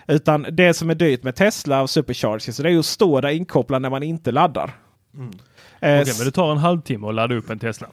Utan 0.08 0.46
det 0.52 0.74
som 0.74 0.90
är 0.90 0.96
dyrt 0.96 1.24
med 1.24 1.36
Tesla 1.36 1.82
och 1.82 1.90
Superchargers 1.90 2.58
det 2.58 2.70
är 2.70 2.72
ju 2.72 2.80
att 2.80 2.86
stå 2.86 3.22
där 3.22 3.30
inkopplad 3.30 3.82
när 3.82 3.90
man 3.90 4.04
inte 4.04 4.32
laddar. 4.32 4.72
Mm. 5.14 5.30
Eh, 5.80 6.02
Okej, 6.02 6.14
men 6.18 6.26
det 6.26 6.32
tar 6.32 6.52
en 6.52 6.58
halvtimme 6.58 7.08
att 7.08 7.16
ladda 7.16 7.36
upp 7.36 7.50
en 7.50 7.60
Tesla. 7.60 7.88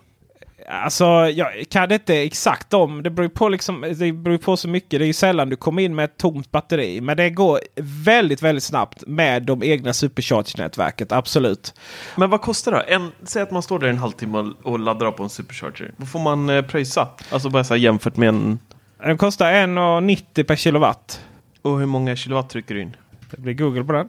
Alltså 0.68 1.04
jag 1.30 1.64
kan 1.70 1.92
inte 1.92 2.22
exakt 2.22 2.74
om. 2.74 3.02
Det 3.02 3.10
beror 3.10 3.28
på, 3.28 3.48
liksom, 3.48 3.80
det 3.80 4.12
beror 4.12 4.38
på 4.38 4.56
så 4.56 4.68
mycket. 4.68 4.90
Det 4.90 5.04
är 5.04 5.06
ju 5.06 5.12
sällan 5.12 5.48
du 5.48 5.56
kommer 5.56 5.82
in 5.82 5.94
med 5.94 6.04
ett 6.04 6.18
tomt 6.18 6.50
batteri. 6.50 7.00
Men 7.00 7.16
det 7.16 7.30
går 7.30 7.60
väldigt, 8.04 8.42
väldigt 8.42 8.64
snabbt 8.64 9.04
med 9.06 9.42
de 9.42 9.62
egna 9.62 9.92
supercharge-nätverket. 9.92 11.12
Absolut. 11.12 11.74
Men 12.16 12.30
vad 12.30 12.40
kostar 12.40 12.72
det? 12.72 12.80
En, 12.80 13.12
säg 13.22 13.42
att 13.42 13.50
man 13.50 13.62
står 13.62 13.78
där 13.78 13.88
en 13.88 13.98
halvtimme 13.98 14.52
och 14.62 14.78
laddar 14.78 15.06
upp 15.06 15.16
på 15.16 15.22
en 15.22 15.30
supercharger. 15.30 15.92
Vad 15.96 16.08
får 16.08 16.20
man 16.20 16.50
eh, 16.50 16.62
pröjsa? 16.62 17.08
Alltså 17.30 17.50
bara 17.50 17.64
så 17.64 17.76
jämfört 17.76 18.16
med 18.16 18.28
en... 18.28 18.58
Den 18.98 19.18
kostar 19.18 19.52
1,90 19.52 20.44
per 20.44 20.56
kilowatt. 20.56 21.20
Och 21.62 21.78
hur 21.78 21.86
många 21.86 22.16
kilowatt 22.16 22.50
trycker 22.50 22.74
du 22.74 22.82
in? 22.82 22.96
Det 23.30 23.40
blir 23.40 23.54
Google 23.54 23.84
på 23.84 23.92
den. 23.92 24.08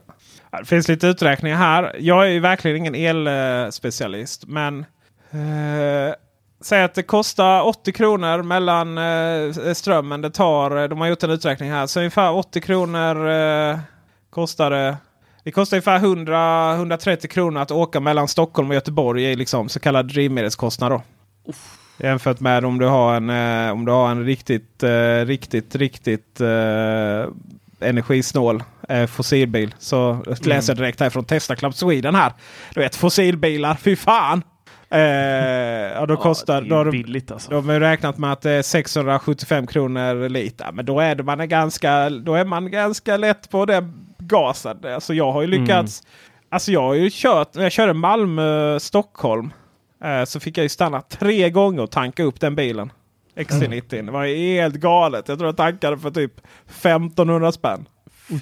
Det 0.59 0.65
finns 0.65 0.87
lite 0.87 1.07
uträkningar 1.07 1.57
här. 1.57 1.95
Jag 1.99 2.27
är 2.27 2.31
ju 2.31 2.39
verkligen 2.39 2.77
ingen 2.77 2.95
elspecialist. 2.95 4.47
Men 4.47 4.79
eh, 5.31 6.15
Säg 6.61 6.83
att 6.83 6.93
det 6.93 7.03
kostar 7.03 7.61
80 7.61 7.91
kronor 7.91 8.43
mellan 8.43 8.97
eh, 8.97 9.73
strömmen 9.73 10.21
det 10.21 10.29
tar. 10.29 10.83
Eh, 10.83 10.89
de 10.89 11.01
har 11.01 11.07
gjort 11.07 11.23
en 11.23 11.29
uträkning 11.29 11.71
här. 11.71 11.87
Så 11.87 11.99
ungefär 11.99 12.33
80 12.33 12.61
kronor 12.61 13.29
eh, 13.29 13.79
kostar 14.29 14.71
det. 14.71 14.97
Det 15.43 15.51
kostar 15.51 15.77
ungefär 15.77 15.99
100-130 15.99 17.27
kronor 17.27 17.61
att 17.61 17.71
åka 17.71 17.99
mellan 17.99 18.27
Stockholm 18.27 18.69
och 18.69 18.75
Göteborg 18.75 19.23
i 19.23 19.35
liksom 19.35 19.69
så 19.69 19.79
kallad 19.79 20.07
drivmedelskostnad. 20.07 20.91
Då. 20.91 21.01
Jämfört 21.97 22.39
med 22.39 22.65
om 22.65 22.79
du 22.79 22.85
har 22.85 23.15
en, 23.15 23.29
eh, 23.29 23.71
om 23.71 23.85
du 23.85 23.91
har 23.91 24.11
en 24.11 24.25
riktigt, 24.25 24.83
eh, 24.83 25.25
riktigt, 25.25 25.75
riktigt 25.75 26.41
eh, 26.41 27.27
energisnål 27.79 28.63
eh, 28.89 29.05
fossilbil. 29.05 29.75
Så 29.79 30.11
mm. 30.11 30.35
läser 30.43 30.73
jag 30.73 30.77
direkt 30.77 30.99
här 30.99 31.09
från 31.09 31.25
Tesla 31.25 31.55
Club 31.55 31.73
Sweden 31.73 32.15
här. 32.15 32.33
Du 32.73 32.79
vet 32.79 32.95
fossilbilar, 32.95 33.75
fy 33.75 33.95
fan! 33.95 34.41
Eh, 34.89 34.99
ja, 35.93 36.05
då 36.05 36.17
kostar, 36.17 36.61
det 36.61 36.75
är 36.75 36.91
billigt 36.91 37.31
alltså. 37.31 37.51
Då 37.51 37.61
har 37.61 37.79
räknat 37.79 38.17
med 38.17 38.31
att 38.31 38.41
det 38.41 38.51
är 38.51 38.61
675 38.61 39.67
kronor 39.67 40.29
liter. 40.29 40.71
Men 40.71 40.85
då 40.85 40.99
är, 40.99 41.23
man 41.23 41.49
ganska, 41.49 42.09
då 42.09 42.35
är 42.35 42.45
man 42.45 42.71
ganska 42.71 43.17
lätt 43.17 43.49
på 43.49 43.65
den 43.65 44.05
gasen. 44.17 44.77
Alltså 44.85 45.13
jag 45.13 45.31
har 45.31 45.41
ju 45.41 45.47
lyckats. 45.47 46.01
Mm. 46.01 46.11
Alltså 46.49 46.71
jag 46.71 46.81
har 46.81 46.93
ju 46.93 47.09
kört, 47.11 47.55
när 47.55 47.63
jag 47.63 47.71
körde 47.71 47.93
Malmö-Stockholm. 47.93 49.53
Eh, 50.03 50.23
så 50.23 50.39
fick 50.39 50.57
jag 50.57 50.63
ju 50.63 50.69
stanna 50.69 51.01
tre 51.01 51.49
gånger 51.49 51.81
och 51.83 51.91
tanka 51.91 52.23
upp 52.23 52.39
den 52.39 52.55
bilen. 52.55 52.91
XC90. 53.35 53.93
Mm. 53.93 54.05
Det 54.05 54.11
var 54.11 54.25
helt 54.25 54.75
galet. 54.75 55.27
Jag 55.27 55.37
tror 55.37 55.47
jag 55.47 55.57
tankade 55.57 55.97
för 55.97 56.11
typ 56.11 56.33
1500 56.67 57.51
spänn. 57.51 57.85
Oh, 58.29 58.39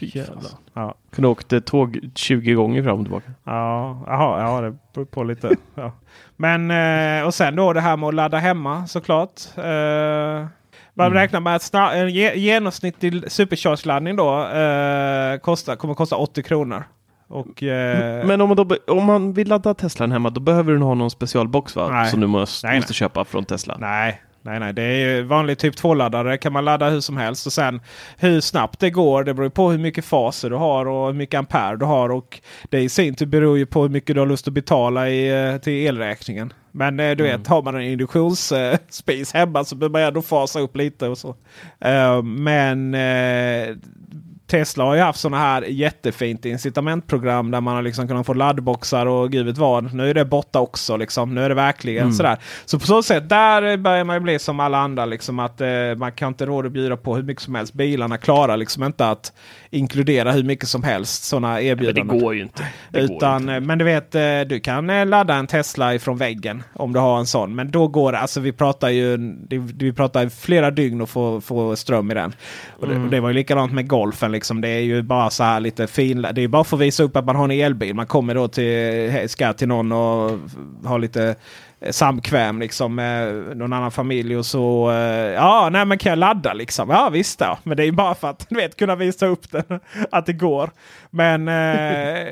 Ja. 0.73 0.95
Kunde 1.11 1.27
åkt 1.27 1.65
tåg 1.65 1.99
20 2.15 2.53
gånger 2.53 2.83
fram 2.83 2.99
och 2.99 3.05
tillbaka. 3.05 3.31
Ja, 3.43 4.03
aha, 4.07 4.39
ja 4.39 4.61
det 4.61 4.77
beror 4.93 5.05
på 5.05 5.23
lite. 5.23 5.55
ja. 5.75 5.91
Men 6.35 6.71
eh, 6.71 7.25
och 7.25 7.33
sen 7.33 7.55
då 7.55 7.73
det 7.73 7.81
här 7.81 7.97
med 7.97 8.09
att 8.09 8.15
ladda 8.15 8.37
hemma 8.37 8.87
såklart. 8.87 9.41
Eh, 9.57 10.47
man 10.93 11.07
mm. 11.07 11.13
räknar 11.13 11.39
med 11.39 11.55
att 11.55 11.73
en 11.73 12.09
genomsnittlig 12.39 13.31
supercharge-laddning 13.31 14.15
då 14.15 14.47
eh, 14.47 15.37
kostar, 15.37 15.75
kommer 15.75 15.93
kosta 15.93 16.15
80 16.15 16.43
kronor. 16.43 16.83
Och, 17.27 17.63
eh, 17.63 18.25
men 18.25 18.41
om 18.41 18.49
man, 18.49 18.55
då, 18.55 18.77
om 18.87 19.05
man 19.05 19.33
vill 19.33 19.47
ladda 19.47 19.73
Teslan 19.73 20.11
hemma 20.11 20.29
då 20.29 20.41
behöver 20.41 20.73
du 20.73 20.79
ha 20.79 20.93
någon 20.93 21.11
specialbox 21.11 21.75
va? 21.75 21.89
Nej. 21.91 22.09
Som 22.09 22.19
du 22.19 22.27
måste, 22.27 22.67
nej, 22.67 22.75
måste 22.75 22.91
nej. 22.91 22.95
köpa 22.95 23.25
från 23.25 23.45
Tesla? 23.45 23.77
Nej, 23.79 24.21
Nej, 24.45 24.59
nej, 24.59 24.73
det 24.73 24.83
är 24.83 25.15
ju 25.15 25.23
vanlig 25.23 25.57
typ 25.57 25.75
2-laddare 25.75 26.37
kan 26.37 26.53
man 26.53 26.65
ladda 26.65 26.89
hur 26.89 26.99
som 26.99 27.17
helst. 27.17 27.45
Och 27.45 27.53
sen 27.53 27.81
hur 28.17 28.41
snabbt 28.41 28.79
det 28.79 28.89
går, 28.89 29.23
det 29.23 29.33
beror 29.33 29.49
på 29.49 29.71
hur 29.71 29.77
mycket 29.77 30.05
faser 30.05 30.49
du 30.49 30.55
har 30.55 30.85
och 30.85 31.07
hur 31.07 31.13
mycket 31.13 31.37
ampere 31.37 31.77
du 31.77 31.85
har. 31.85 32.09
Och 32.09 32.41
det 32.69 32.79
i 32.81 32.89
sin 32.89 33.15
tur 33.15 33.25
beror 33.25 33.57
ju 33.57 33.65
på 33.65 33.81
hur 33.81 33.89
mycket 33.89 34.15
du 34.15 34.19
har 34.21 34.27
lust 34.27 34.47
att 34.47 34.53
betala 34.53 35.09
i, 35.09 35.49
eh, 35.53 35.57
till 35.57 35.73
elräkningen. 35.73 36.53
Men 36.71 36.99
eh, 36.99 37.11
du 37.15 37.25
Mm. 37.27 37.39
vet, 37.39 37.47
har 37.47 37.61
man 37.61 37.75
en 37.75 37.81
induktionsspis 37.81 39.33
hemma 39.33 39.63
så 39.63 39.75
behöver 39.75 39.99
man 39.99 40.07
ändå 40.07 40.21
fasa 40.21 40.59
upp 40.59 40.75
lite 40.77 41.07
och 41.07 41.17
så. 41.17 41.35
Eh, 41.79 42.21
men 42.23 42.93
eh, 42.93 43.75
Tesla 44.53 44.83
har 44.83 44.95
ju 44.95 45.01
haft 45.01 45.19
sådana 45.19 45.37
här 45.43 45.61
jättefint 45.61 46.45
incitamentprogram 46.45 47.51
där 47.51 47.61
man 47.61 47.75
har 47.75 47.81
liksom 47.81 48.07
kunnat 48.07 48.25
få 48.25 48.33
laddboxar 48.33 49.05
och 49.05 49.31
gud 49.31 49.45
vet 49.45 49.57
vad. 49.57 49.93
Nu 49.93 50.09
är 50.09 50.13
det 50.13 50.25
borta 50.25 50.59
också. 50.59 50.97
Liksom. 50.97 51.35
Nu 51.35 51.43
är 51.43 51.49
det 51.49 51.55
verkligen 51.55 52.03
Mm. 52.03 52.13
sådär. 52.13 52.37
Så 52.65 52.79
på 52.79 52.85
så 52.85 53.03
sätt 53.03 53.29
där 53.29 53.77
börjar 53.77 54.03
man 54.03 54.15
ju 54.15 54.19
bli 54.19 54.39
som 54.39 54.59
alla 54.59 54.77
andra. 54.77 55.05
Liksom, 55.05 55.39
att 55.39 55.61
eh, 55.61 55.67
Man 55.97 56.11
kan 56.11 56.27
inte 56.27 56.45
råda 56.45 56.67
att 56.67 56.71
bjuda 56.73 56.97
på 56.97 57.15
hur 57.15 57.23
mycket 57.23 57.43
som 57.43 57.55
helst. 57.55 57.73
Bilarna 57.73 58.17
klarar 58.17 58.57
liksom 58.57 58.83
inte 58.83 59.09
att 59.09 59.33
inkludera 59.69 60.31
hur 60.31 60.43
mycket 60.43 60.67
som 60.69 60.83
helst 60.83 61.23
sådana 61.23 61.47
Men 61.47 61.57
det 61.57 61.63
erbjudanden. 61.69 62.19
går 62.19 62.35
ju 62.35 62.41
inte. 62.41 62.63
Det 62.91 63.07
går 63.07 63.17
Utan, 63.17 63.41
inte. 63.41 63.53
eh, 63.53 63.59
men 63.61 63.77
du 63.77 63.85
vet, 63.85 64.15
eh, 64.15 64.21
du 64.47 64.59
kan 64.59 64.89
eh, 64.89 65.05
ladda 65.05 65.35
en 65.35 65.47
Tesla 65.47 65.95
ifrån 65.95 66.17
väggen 66.17 66.63
om 66.73 66.93
du 66.93 66.99
har 66.99 67.19
en 67.19 67.25
sån. 67.25 67.55
Men 67.55 67.71
då 67.71 67.87
går 67.87 68.11
det, 68.11 68.17
alltså 68.19 68.39
vi 68.39 68.51
pratar 68.51 68.89
ju 68.89 69.17
det- 69.17 69.57
vi 69.57 69.93
pratar 69.93 70.29
flera 70.29 70.71
dygn 70.71 71.01
och 71.01 71.09
få, 71.09 71.41
få 71.41 71.75
ström 71.75 72.11
i 72.11 72.13
den. 72.13 72.33
Och 72.79 72.87
det, 72.87 72.93
Mm. 72.93 73.05
och 73.05 73.11
det 73.11 73.19
var 73.19 73.29
ju 73.29 73.35
likadant 73.35 73.73
med 73.73 73.87
golfen. 73.87 74.31
Liksom. 74.43 74.61
Det 74.61 74.69
är 74.69 74.79
ju 74.79 75.01
bara 75.01 75.29
så 75.29 75.43
här 75.43 75.59
lite 75.59 75.87
fin. 75.87 76.27
Det 76.33 76.41
är 76.41 76.47
bara 76.47 76.63
för 76.63 76.77
att 76.77 76.81
visa 76.81 77.03
upp 77.03 77.15
att 77.15 77.25
man 77.25 77.35
har 77.35 77.43
en 77.43 77.51
elbil. 77.51 77.95
Man 77.95 78.07
kommer 78.07 78.35
då 78.35 78.47
till, 78.47 79.29
ska 79.29 79.53
till 79.53 79.67
någon 79.67 79.91
och 79.91 80.39
har 80.85 80.99
lite 80.99 81.35
samkväm 81.91 82.59
liksom 82.59 82.95
med 82.95 83.33
någon 83.57 83.73
annan 83.73 83.91
familj 83.91 84.37
och 84.37 84.45
så. 84.45 84.91
eh, 84.91 84.97
Ja, 85.33 85.69
nej 85.71 85.85
men 85.85 85.97
kan 85.97 86.09
jag 86.09 86.19
ladda 86.19 86.53
liksom? 86.53 86.89
Ja 86.89 87.09
visst 87.09 87.39
då. 87.39 87.57
Men 87.63 87.77
det 87.77 87.83
är 87.83 87.85
ju 87.85 87.91
bara 87.91 88.15
för 88.15 88.29
att 88.29 88.45
du 88.49 88.55
vet, 88.55 88.77
kunna 88.77 88.95
visa 88.95 89.25
upp 89.25 89.51
det. 89.51 89.63
Att 90.11 90.25
det 90.25 90.33
går. 90.33 90.69
Men 91.09 91.47
eh, 91.47 92.27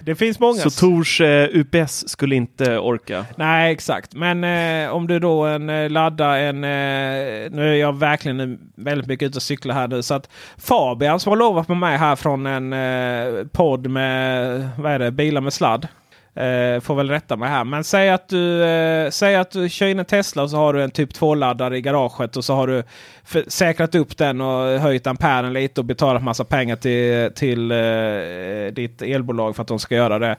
det 0.00 0.14
finns 0.14 0.40
många. 0.40 0.54
Så 0.60 0.70
Tors 0.70 1.20
eh, 1.20 1.48
UPS 1.52 2.08
skulle 2.08 2.34
inte 2.36 2.78
orka? 2.78 3.24
Nej, 3.36 3.72
exakt. 3.72 4.14
Men 4.14 4.44
eh, 4.44 4.90
om 4.94 5.06
du 5.06 5.18
då 5.18 5.44
en, 5.44 5.70
eh, 5.70 5.90
laddar 5.90 6.38
en... 6.38 6.64
Eh, 6.64 7.50
nu 7.50 7.70
är 7.70 7.74
jag 7.74 7.98
verkligen 7.98 8.40
eh, 8.40 8.58
väldigt 8.76 9.06
mycket 9.08 9.26
ute 9.28 9.38
och 9.38 9.42
cyklar 9.42 9.74
här 9.74 9.88
nu. 9.88 10.02
Så 10.02 10.14
att 10.14 10.28
Fabian 10.58 11.20
som 11.20 11.30
har 11.30 11.36
lovat 11.36 11.68
med 11.68 11.76
mig 11.76 11.96
här 11.98 12.16
från 12.16 12.46
en 12.46 12.72
eh, 12.72 13.46
podd 13.52 13.86
med 13.90 14.68
vad 14.78 14.92
är 14.92 14.98
det, 14.98 15.10
bilar 15.10 15.40
med 15.40 15.52
sladd. 15.52 15.88
Eh, 16.36 16.80
får 16.80 16.94
väl 16.94 17.10
rätta 17.10 17.36
mig 17.36 17.48
här. 17.48 17.64
Men 17.64 17.84
säg 17.84 18.10
att, 18.10 18.28
du, 18.28 18.64
eh, 18.64 19.10
säg 19.10 19.36
att 19.36 19.50
du 19.50 19.68
kör 19.68 19.86
in 19.86 19.98
en 19.98 20.04
Tesla 20.04 20.42
och 20.42 20.50
så 20.50 20.56
har 20.56 20.72
du 20.72 20.82
en 20.82 20.90
typ 20.90 21.12
2-laddare 21.12 21.76
i 21.76 21.80
garaget. 21.80 22.36
Och 22.36 22.44
så 22.44 22.54
har 22.54 22.66
du 22.66 22.82
för, 23.24 23.44
säkrat 23.48 23.94
upp 23.94 24.16
den 24.16 24.40
och 24.40 24.80
höjt 24.80 25.06
amperen 25.06 25.52
lite 25.52 25.80
och 25.80 25.84
betalat 25.84 26.22
massa 26.22 26.44
pengar 26.44 26.76
till, 26.76 27.30
till 27.34 27.70
eh, 27.70 28.74
ditt 28.74 29.02
elbolag 29.02 29.56
för 29.56 29.62
att 29.62 29.68
de 29.68 29.78
ska 29.78 29.94
göra 29.94 30.18
det. 30.18 30.36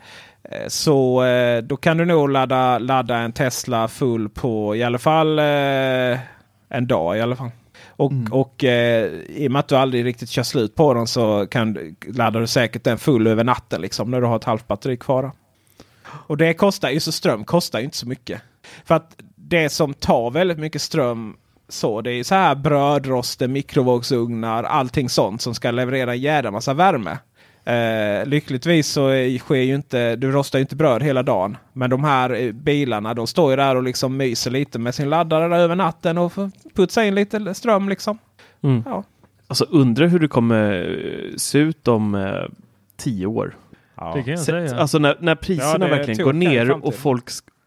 Eh, 0.52 0.68
Så 0.68 1.24
eh, 1.24 1.62
då 1.62 1.78
kan 1.78 1.98
du 1.98 2.06
nog 2.06 2.30
ladda, 2.30 2.80
ladda 2.80 3.18
en 3.18 3.32
Tesla 3.32 3.88
full 3.88 4.30
på 4.30 4.76
i 4.76 4.84
alla 4.84 4.98
fall 4.98 5.40
eh, 5.40 6.20
en 6.70 6.88
dag 6.88 7.18
i 7.18 7.22
alla 7.22 7.36
fall. 7.36 7.52
Och, 7.88 8.14
och 8.32 8.64
eh, 8.64 9.06
i 9.28 9.48
och 9.48 9.52
med 9.52 9.60
att 9.60 9.68
du 9.68 9.76
aldrig 9.76 10.06
riktigt 10.06 10.30
kör 10.30 10.44
slut 10.44 10.76
på 10.76 10.94
den 10.94 11.08
så 11.08 11.48
kan, 11.48 11.96
laddar 12.08 12.42
du 12.42 12.48
säkert 12.48 12.84
den 12.84 12.98
full 12.98 13.28
över 13.28 13.44
natten 13.44 13.82
liksom 13.82 14.12
när 14.12 14.22
du 14.22 14.28
har 14.28 14.36
ett 14.36 14.44
halvt 14.44 14.68
batteri 14.68 14.98
kvar. 14.98 15.32
Och 16.28 16.38
det 16.38 16.54
kostar 16.54 16.90
ju 16.90 17.00
så 17.00 17.12
ström 17.12 17.46
kostar 17.46 17.80
ju 17.80 17.86
inte 17.86 17.98
så 17.98 18.08
mycket. 18.08 18.42
För 18.86 18.96
att 18.96 19.16
det 19.36 19.70
som 19.70 19.94
tar 19.94 20.32
väldigt 20.32 20.60
mycket 20.60 20.82
ström 20.82 21.38
så 21.70 22.02
det 22.02 22.12
är 22.12 22.24
så 22.24 22.36
här 22.36 22.56
brödroster, 22.56 23.48
mikrovågsugnar, 23.48 24.64
allting 24.64 25.10
sånt 25.10 25.42
som 25.42 25.56
ska 25.56 25.72
leverera 25.72 26.12
en 26.12 26.22
jädra 26.22 26.52
massa 26.52 26.74
värme. 26.74 27.18
Eh, 27.66 28.26
lyckligtvis 28.26 28.88
så 28.88 29.10
sker 29.40 29.56
ju 29.56 29.76
inte, 29.76 30.16
du 30.16 30.32
rostar 30.32 30.60
ju 30.60 30.62
inte 30.62 30.76
bröd 30.76 31.04
hela 31.04 31.24
dagen. 31.24 31.58
Men 31.74 31.90
de 31.90 32.04
här 32.04 32.30
eh, 32.30 32.52
bilarna 32.52 33.14
de 33.14 33.28
står 33.28 33.52
ju 33.52 33.56
där 33.56 33.76
och 33.76 33.84
liksom 33.84 34.18
myser 34.18 34.52
lite 34.52 34.80
med 34.80 34.96
sin 34.96 35.10
laddare 35.10 35.58
över 35.58 35.76
natten 35.76 36.18
och 36.18 36.34
får 36.34 36.52
putsa 36.76 37.06
in 37.06 37.16
lite 37.16 37.54
ström 37.54 37.90
liksom. 37.90 38.18
Mm. 38.62 38.84
Ja. 38.86 39.04
Alltså 39.48 39.66
undrar 39.70 40.08
hur 40.08 40.20
det 40.20 40.28
kommer 40.28 41.34
se 41.38 41.60
ut 41.60 41.88
om 41.88 42.16
eh, 42.16 42.44
tio 42.98 43.26
år. 43.26 43.56
Det 43.96 44.24
kan 44.24 44.32
jag 44.32 44.40
Sätt- 44.40 44.70
säga. 44.70 44.82
Alltså 44.82 45.00
när, 45.00 45.16
när 45.20 45.36
priserna 45.36 45.86
Ja, 45.90 45.96
verkligen 45.96 46.26
går 46.26 46.34
ner 46.34 46.86
och 46.86 46.96
folk, 46.96 47.24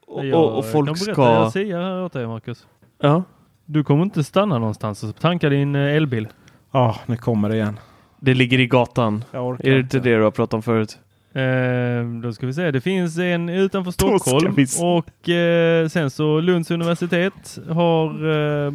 och, 0.06 0.26
Jag 0.26 0.44
och, 0.44 0.58
och 0.58 0.66
folk 0.72 0.86
berätta 0.86 1.12
ska... 1.12 1.22
Jag 1.22 1.52
säger 1.52 1.80
här 1.80 2.02
åt 2.02 2.12
dig 2.12 2.26
Marcus. 2.26 2.66
Ja, 3.00 3.22
Du 3.64 3.84
kommer 3.84 4.02
inte 4.02 4.24
stanna 4.24 4.58
någonstans 4.58 5.02
och 5.02 5.20
tanka 5.20 5.48
din 5.48 5.74
eh, 5.74 5.96
elbil. 5.96 6.28
Ja, 6.72 6.96
nu 7.06 7.16
kommer 7.16 7.48
det 7.48 7.54
igen. 7.54 7.78
det 8.20 8.34
ligger 8.34 8.60
i 8.60 8.66
gatan. 8.66 9.24
Jag 9.30 9.66
Är 9.66 9.70
det 9.74 9.80
inte 9.80 9.98
det 9.98 10.16
du 10.16 10.22
har 10.22 10.30
pratat 10.30 10.54
om 10.54 10.62
förut? 10.62 10.98
Eh, 11.32 12.20
då 12.22 12.32
ska 12.32 12.46
vi 12.46 12.54
se. 12.54 12.70
Det 12.70 12.80
finns 12.80 13.18
en 13.18 13.48
utanför 13.48 13.90
Stockholm 13.90 14.56
och 14.82 15.28
eh, 15.28 15.88
sen 15.88 16.10
så 16.10 16.40
Lunds 16.40 16.70
universitet 16.70 17.58
har 17.70 18.06
eh, 18.66 18.72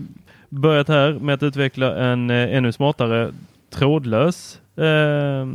börjat 0.50 0.88
här 0.88 1.14
med 1.14 1.34
att 1.36 1.44
utveckla 1.44 1.96
en 1.98 2.30
eh, 2.30 2.56
ännu 2.58 2.72
smartare 2.72 3.32
trådlös 3.70 4.60
eh, 4.78 5.48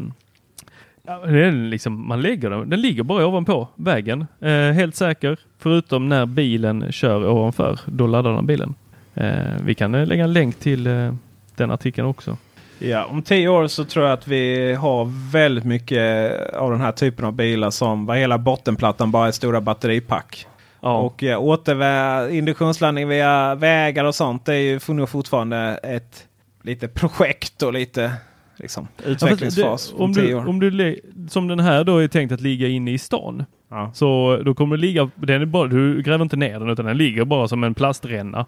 ja, 1.09 1.27
är 1.27 1.51
liksom, 1.53 2.09
man 2.09 2.23
lägger 2.23 2.51
den, 2.51 2.71
den 2.71 2.81
ligger 2.81 3.03
bara 3.03 3.27
ovanpå 3.27 3.69
vägen. 3.75 4.27
Eh, 4.41 4.51
helt 4.51 4.95
säker, 4.95 5.37
förutom 5.59 6.09
när 6.09 6.27
bilen 6.27 6.93
kör 6.93 7.29
ovanför. 7.29 7.81
Då 7.87 8.07
laddar 8.07 8.33
den 8.33 8.47
bilen. 8.47 8.75
Eh, 9.15 9.33
vi 9.65 9.75
kan 9.75 9.95
eh, 9.95 10.07
lägga 10.07 10.25
en 10.25 10.33
länk 10.33 10.59
till 10.59 10.87
eh, 10.87 11.15
den 11.57 11.71
artikeln 11.71 12.07
också. 12.07 12.37
Ja, 12.79 13.05
om 13.05 13.23
tio 13.23 13.49
år 13.49 13.67
så 13.67 13.85
tror 13.85 14.05
jag 14.05 14.13
att 14.13 14.29
vi 14.29 14.75
har 14.75 15.33
väldigt 15.33 15.65
mycket 15.65 16.33
av 16.55 16.71
den 16.71 16.81
här 16.81 16.93
typen 16.93 17.25
av 17.25 17.33
bilar 17.33 17.71
som 17.71 18.07
var 18.07 18.15
hela 18.15 18.39
bottenplattan 18.39 19.11
bara 19.11 19.29
är 19.29 19.33
stora 19.33 19.61
batteripack. 19.61 20.47
Ja. 20.81 20.99
Och 20.99 21.23
ja, 21.23 21.39
återvä- 21.39 22.31
induktionsladdning 22.31 23.09
via 23.09 23.55
vägar 23.55 24.05
och 24.05 24.15
sånt 24.15 24.45
det 24.45 24.55
är 24.55 24.59
ju 24.59 24.95
nog 24.95 25.09
fortfarande 25.09 25.81
ett 25.83 26.27
lite 26.63 26.89
projekt 26.89 27.63
och 27.63 27.73
lite 27.73 28.13
liksom, 28.59 28.89
utvecklingsfas. 29.05 29.95
Ja, 29.99 30.05
om 30.05 30.13
det, 30.13 30.21
om 30.21 30.27
tio 30.27 30.29
du, 30.29 30.35
år. 30.35 30.49
om 30.49 30.61
du, 30.61 31.01
som 31.29 31.49
den 31.49 31.61
här 31.61 31.85
då 31.85 31.99
är 31.99 32.09
tänkt 32.09 32.33
att 32.33 32.41
ligga 32.41 32.69
inne 32.69 32.91
i 32.93 32.99
stan. 32.99 33.45
Ja. 33.69 33.91
Så 33.95 34.41
då 34.45 34.55
kommer 34.55 34.77
det 34.77 34.81
ligga, 34.81 35.11
den 35.15 35.43
är 35.43 35.47
bara, 35.47 35.69
du 35.69 36.03
gräver 36.03 36.23
inte 36.23 36.37
ner 36.37 36.61
den 36.61 36.71
utan 36.71 36.85
den 36.85 36.97
ligger 36.97 37.25
bara 37.25 37.49
som 37.49 37.65
en 37.65 37.75
plastränna 37.75 38.47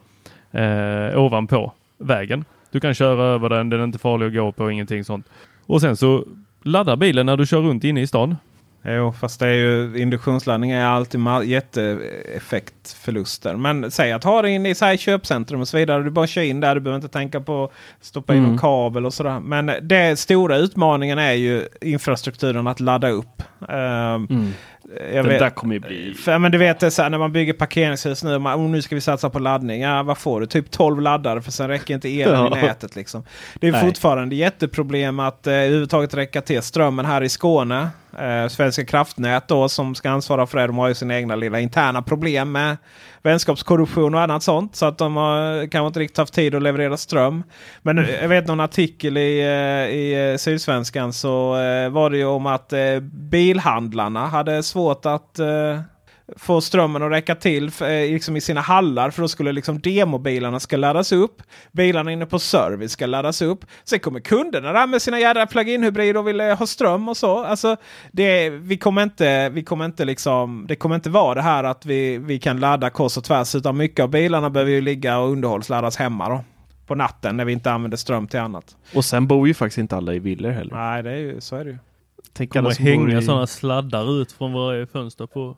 eh, 0.50 1.18
ovanpå 1.18 1.72
vägen. 1.98 2.44
Du 2.70 2.80
kan 2.80 2.94
köra 2.94 3.24
över 3.24 3.48
den, 3.48 3.70
den 3.70 3.80
är 3.80 3.84
inte 3.84 3.98
farlig 3.98 4.26
att 4.26 4.34
gå 4.34 4.52
på, 4.52 4.70
ingenting 4.70 5.04
sånt. 5.04 5.26
Och 5.66 5.80
sen 5.80 5.96
så 5.96 6.24
laddar 6.62 6.96
bilen 6.96 7.26
när 7.26 7.36
du 7.36 7.46
kör 7.46 7.60
runt 7.60 7.84
inne 7.84 8.00
i 8.00 8.06
stan. 8.06 8.36
Jo, 8.84 9.12
fast 9.20 9.40
det 9.40 9.46
är 9.46 9.52
ju 9.54 9.98
induktionsladdning 9.98 10.70
är 10.70 10.84
alltid 10.84 11.20
jätteeffektförluster. 11.44 13.56
Men 13.56 13.90
säg 13.90 14.12
att 14.12 14.24
ha 14.24 14.42
det 14.42 14.50
inne 14.50 14.68
i 14.70 14.74
så 14.74 14.84
här 14.84 14.96
köpcentrum 14.96 15.60
och 15.60 15.68
så 15.68 15.76
vidare. 15.76 16.02
Du 16.02 16.10
bara 16.10 16.26
kör 16.26 16.42
in 16.42 16.60
där. 16.60 16.74
Du 16.74 16.80
behöver 16.80 16.96
inte 17.04 17.12
tänka 17.12 17.40
på 17.40 17.64
att 17.64 17.72
stoppa 18.06 18.32
in 18.34 18.38
Mm. 18.38 18.50
någon 18.50 18.58
kabel 18.58 19.06
och 19.06 19.14
sådär. 19.14 19.40
Men 19.40 19.70
det 19.82 20.18
stora 20.18 20.56
utmaningen 20.56 21.18
är 21.18 21.32
ju 21.32 21.68
infrastrukturen 21.80 22.66
att 22.66 22.80
ladda 22.80 23.08
upp. 23.10 23.42
Ehm, 23.68 24.26
Mm. 24.30 24.52
Jag 25.14 25.14
Den 25.24 25.28
vet- 25.28 25.38
där 25.38 25.50
kommer 25.50 25.74
ju 25.74 25.80
bli... 25.80 26.14
för, 26.14 26.38
men 26.38 26.52
du 26.52 26.58
vet 26.58 26.80
det 26.80 26.90
så 26.90 27.02
här, 27.02 27.10
när 27.10 27.18
man 27.18 27.32
bygger 27.32 27.52
parkeringshus 27.52 28.24
nu. 28.24 28.38
Man, 28.38 28.58
oh, 28.60 28.70
nu 28.70 28.82
ska 28.82 28.94
vi 28.94 29.00
satsa 29.00 29.30
på 29.30 29.38
laddning. 29.38 29.80
Ja, 29.80 30.02
vad 30.02 30.18
får 30.18 30.40
du? 30.40 30.46
Typ 30.46 30.70
12 30.70 31.00
laddare 31.00 31.42
för 31.42 31.52
sen 31.52 31.68
räcker 31.68 31.94
inte 31.94 32.08
elen 32.22 32.34
Ja. 32.52 32.58
i 32.58 32.62
nätet. 32.62 32.96
Liksom. 32.96 33.24
Det 33.54 33.68
är 33.68 33.72
Nej. 33.72 33.80
fortfarande 33.80 34.36
jätteproblem 34.36 35.20
att 35.20 35.46
eh, 35.46 35.52
överhuvudtaget 35.54 36.14
räcka 36.14 36.40
till 36.40 36.62
strömmen 36.62 37.04
här 37.06 37.22
i 37.22 37.28
Skåne. 37.28 37.88
Eh, 38.18 38.48
Svenska 38.48 38.84
kraftnät 38.84 39.48
då 39.48 39.68
som 39.68 39.94
ska 39.94 40.10
ansvara 40.10 40.46
för 40.46 40.58
det. 40.58 40.66
De 40.66 40.78
har 40.78 40.88
ju 40.88 40.94
sina 40.94 41.14
egna 41.16 41.36
lilla 41.36 41.60
interna 41.60 42.02
problem 42.02 42.52
med 42.52 42.76
vänskapskorruption 43.22 44.14
och 44.14 44.20
annat 44.20 44.42
sånt. 44.42 44.76
Så 44.76 44.86
att 44.86 44.98
de 44.98 45.16
har 45.16 45.66
kanske 45.70 45.86
inte 45.86 46.00
riktigt 46.00 46.18
haft 46.18 46.34
tid 46.34 46.54
att 46.54 46.62
leverera 46.62 46.96
ström. 46.96 47.42
Men 47.82 47.98
eh, 47.98 48.10
jag 48.20 48.28
vet 48.28 48.46
någon 48.46 48.60
artikel 48.60 49.16
i, 49.16 49.40
eh, 49.40 49.96
i 49.96 50.30
eh, 50.32 50.36
Sydsvenskan 50.36 51.12
så 51.12 51.56
eh, 51.60 51.88
var 51.90 52.10
det 52.10 52.16
ju 52.16 52.24
om 52.24 52.46
att 52.46 52.72
eh, 52.72 53.00
bilhandlarna 53.12 54.26
hade 54.26 54.62
svårt 54.70 55.06
att 55.06 55.38
eh, 55.38 55.80
få 56.36 56.60
strömmen 56.60 57.02
att 57.02 57.12
räcka 57.12 57.34
till 57.34 57.70
för, 57.70 57.90
eh, 57.90 58.12
liksom 58.12 58.36
i 58.36 58.40
sina 58.40 58.60
hallar. 58.60 59.10
För 59.10 59.22
då 59.22 59.28
skulle 59.28 59.52
liksom 59.52 59.80
demobilarna 59.80 60.60
ska 60.60 60.76
laddas 60.76 61.12
upp. 61.12 61.42
Bilarna 61.72 62.12
inne 62.12 62.26
på 62.26 62.38
service 62.38 62.92
ska 62.92 63.06
laddas 63.06 63.42
upp. 63.42 63.64
Sen 63.84 64.00
kommer 64.00 64.20
kunderna 64.20 64.72
där 64.72 64.86
med 64.86 65.02
sina 65.02 65.20
jädra 65.20 65.46
plug-in 65.46 65.82
hybrider 65.82 66.16
och 66.16 66.28
vill 66.28 66.40
eh, 66.40 66.58
ha 66.58 66.66
ström 66.66 67.08
och 67.08 67.16
så. 67.16 67.44
Alltså, 67.44 67.76
det, 68.12 68.50
vi 68.50 68.76
kommer 68.78 69.02
inte, 69.02 69.48
vi 69.48 69.64
kommer 69.64 69.84
inte 69.84 70.04
liksom, 70.04 70.64
det 70.68 70.76
kommer 70.76 70.94
inte 70.94 71.10
vara 71.10 71.34
det 71.34 71.42
här 71.42 71.64
att 71.64 71.86
vi, 71.86 72.18
vi 72.18 72.38
kan 72.38 72.60
ladda 72.60 72.90
kors 72.90 73.16
och 73.16 73.24
tvärs. 73.24 73.54
Utan 73.54 73.76
mycket 73.76 74.02
av 74.02 74.10
bilarna 74.10 74.50
behöver 74.50 74.72
ju 74.72 74.80
ligga 74.80 75.18
och 75.18 75.30
underhållsladdas 75.30 75.96
hemma 75.96 76.28
då. 76.28 76.44
På 76.86 76.94
natten 76.94 77.36
när 77.36 77.44
vi 77.44 77.52
inte 77.52 77.72
använder 77.72 77.96
ström 77.96 78.26
till 78.26 78.40
annat. 78.40 78.76
Och 78.94 79.04
sen 79.04 79.26
bor 79.26 79.48
ju 79.48 79.54
faktiskt 79.54 79.78
inte 79.78 79.96
alla 79.96 80.14
i 80.14 80.18
villor 80.18 80.50
heller. 80.50 80.74
Nej, 80.74 81.02
det 81.02 81.10
är 81.10 81.16
ju, 81.16 81.40
så 81.40 81.56
är 81.56 81.64
det 81.64 81.70
ju. 81.70 81.78
Tänk 82.32 82.56
alla 82.56 82.70
som 82.70 82.84
bor 82.84 82.90
hänga 82.90 83.18
i- 83.18 83.22
sådana 83.22 83.46
sladdar 83.46 84.20
ut 84.22 84.32
från 84.32 84.52
varje 84.52 84.86
fönster 84.86 85.26
på. 85.26 85.56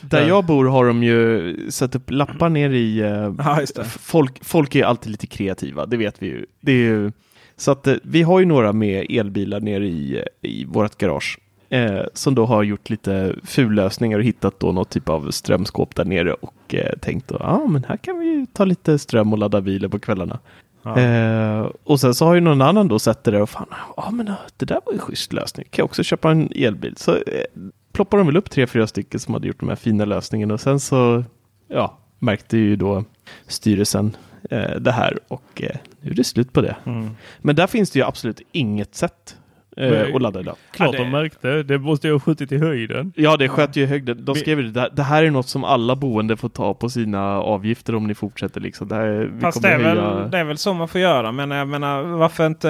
Där 0.00 0.28
jag 0.28 0.44
bor 0.46 0.64
har 0.64 0.86
de 0.86 1.02
ju 1.02 1.56
satt 1.70 1.94
upp 1.94 2.10
lappar 2.10 2.48
ner 2.48 2.70
i... 2.70 2.98
eh, 3.00 3.34
Ja, 3.38 3.60
just 3.60 3.74
det. 3.76 3.82
f- 3.82 3.98
folk, 4.00 4.44
folk 4.44 4.74
är 4.74 4.84
alltid 4.84 5.10
lite 5.12 5.26
kreativa, 5.26 5.86
det 5.86 5.96
vet 5.96 6.22
vi 6.22 6.26
ju. 6.26 6.46
Det 6.60 6.72
är 6.72 6.76
ju 6.76 7.12
så 7.56 7.70
att 7.70 7.86
eh, 7.86 7.94
vi 8.02 8.22
har 8.22 8.40
ju 8.40 8.46
några 8.46 8.72
med 8.72 9.06
elbilar 9.10 9.60
nere 9.60 9.86
i, 9.86 10.16
eh, 10.18 10.50
i 10.50 10.64
vårt 10.64 10.98
garage. 10.98 11.38
Eh, 11.68 12.00
som 12.14 12.34
då 12.34 12.46
har 12.46 12.62
gjort 12.62 12.90
lite 12.90 13.34
fullösningar 13.44 14.18
och 14.18 14.24
hittat 14.24 14.60
då 14.60 14.72
något 14.72 14.90
typ 14.90 15.08
av 15.08 15.30
strömskåp 15.30 15.94
där 15.94 16.04
nere 16.04 16.32
och 16.32 16.74
eh, 16.74 16.92
tänkt 17.00 17.32
att 17.32 17.40
ah, 17.40 17.66
men 17.66 17.84
här 17.88 17.96
kan 17.96 18.18
vi 18.18 18.26
ju 18.26 18.46
ta 18.52 18.64
lite 18.64 18.98
ström 18.98 19.32
och 19.32 19.38
ladda 19.38 19.60
bilen 19.60 19.90
på 19.90 19.98
kvällarna. 19.98 20.38
Ja. 20.86 21.00
Eh, 21.00 21.70
och 21.84 22.00
sen 22.00 22.14
så 22.14 22.24
har 22.26 22.34
ju 22.34 22.40
någon 22.40 22.62
annan 22.62 22.88
då 22.88 22.98
sett 22.98 23.24
det 23.24 23.30
där 23.30 23.42
och 23.42 23.50
fan, 23.50 23.66
ja 23.96 24.10
men 24.10 24.28
eh, 24.28 24.34
det 24.56 24.66
där 24.66 24.80
var 24.84 24.92
ju 24.92 24.96
en 24.96 25.04
schysst 25.04 25.32
lösning. 25.32 25.66
Kan 25.70 25.82
jag 25.82 25.84
också 25.84 26.02
köpa 26.02 26.30
en 26.30 26.52
elbil? 26.54 26.94
Så 26.96 27.12
eh, 27.12 27.44
ploppar 27.92 28.18
de 28.18 28.26
väl 28.26 28.36
upp 28.36 28.50
tre, 28.50 28.66
fyra 28.66 28.86
stycken 28.86 29.20
som 29.20 29.34
hade 29.34 29.46
gjort 29.46 29.60
de 29.60 29.68
här 29.68 29.76
fina 29.76 30.04
lösningarna 30.04 30.54
och 30.54 30.60
sen 30.60 30.80
så 30.80 31.24
ja, 31.68 31.98
märkte 32.18 32.56
ju 32.56 32.76
då 32.76 33.04
styrelsen 33.46 34.16
eh, 34.50 34.76
det 34.80 34.92
här 34.92 35.18
och 35.28 35.62
eh, 35.62 35.76
nu 36.00 36.10
är 36.10 36.14
det 36.14 36.24
slut 36.24 36.52
på 36.52 36.60
det. 36.60 36.76
Mm. 36.84 37.10
Men 37.38 37.56
där 37.56 37.66
finns 37.66 37.90
det 37.90 37.98
ju 37.98 38.04
absolut 38.04 38.40
inget 38.52 38.94
sätt 38.94 39.36
eh, 39.76 39.90
Men- 39.90 40.16
att 40.16 40.22
ladda 40.22 40.40
idag. 40.40 40.56
Klart 40.72 40.86
Ja, 40.94 40.98
det- 40.98 41.04
de 41.04 41.10
märkte. 41.10 41.62
Det 41.62 41.78
måste 41.78 42.06
ju 42.06 42.12
ha 42.12 42.20
skjutit 42.20 42.52
i 42.52 42.58
höjden. 42.58 43.12
Ja, 43.16 43.36
det 43.36 43.48
sköt 43.48 43.76
ju 43.76 43.82
i 43.82 43.86
högden. 43.86 44.24
De 44.24 44.34
skrev 44.34 44.60
ju 44.60 44.68
det, 44.68 44.90
det 44.92 45.02
här 45.02 45.22
är 45.24 45.30
något 45.30 45.48
som 45.48 45.64
alla 45.64 45.96
boende 45.96 46.36
får 46.36 46.48
ta 46.48 46.74
på 46.74 46.88
sina 46.88 47.40
avgifter 47.40 47.94
om 47.94 48.06
ni 48.06 48.14
fortsätter 48.14 48.60
liksom. 48.60 48.88
Det 48.88 48.94
här, 48.94 49.30
vi 49.32 49.40
Fast 49.40 49.62
det 49.62 49.68
kommer 49.72 49.84
är, 49.90 49.94
väl, 49.94 50.04
höja... 50.04 50.28
det 50.28 50.38
är 50.38 50.44
väl 50.44 50.58
så 50.58 50.74
man 50.74 50.88
får 50.88 51.00
göra. 51.00 51.32
Men 51.32 51.50
jag 51.50 51.68
menar, 51.68 52.02
varför 52.02 52.46
inte? 52.46 52.68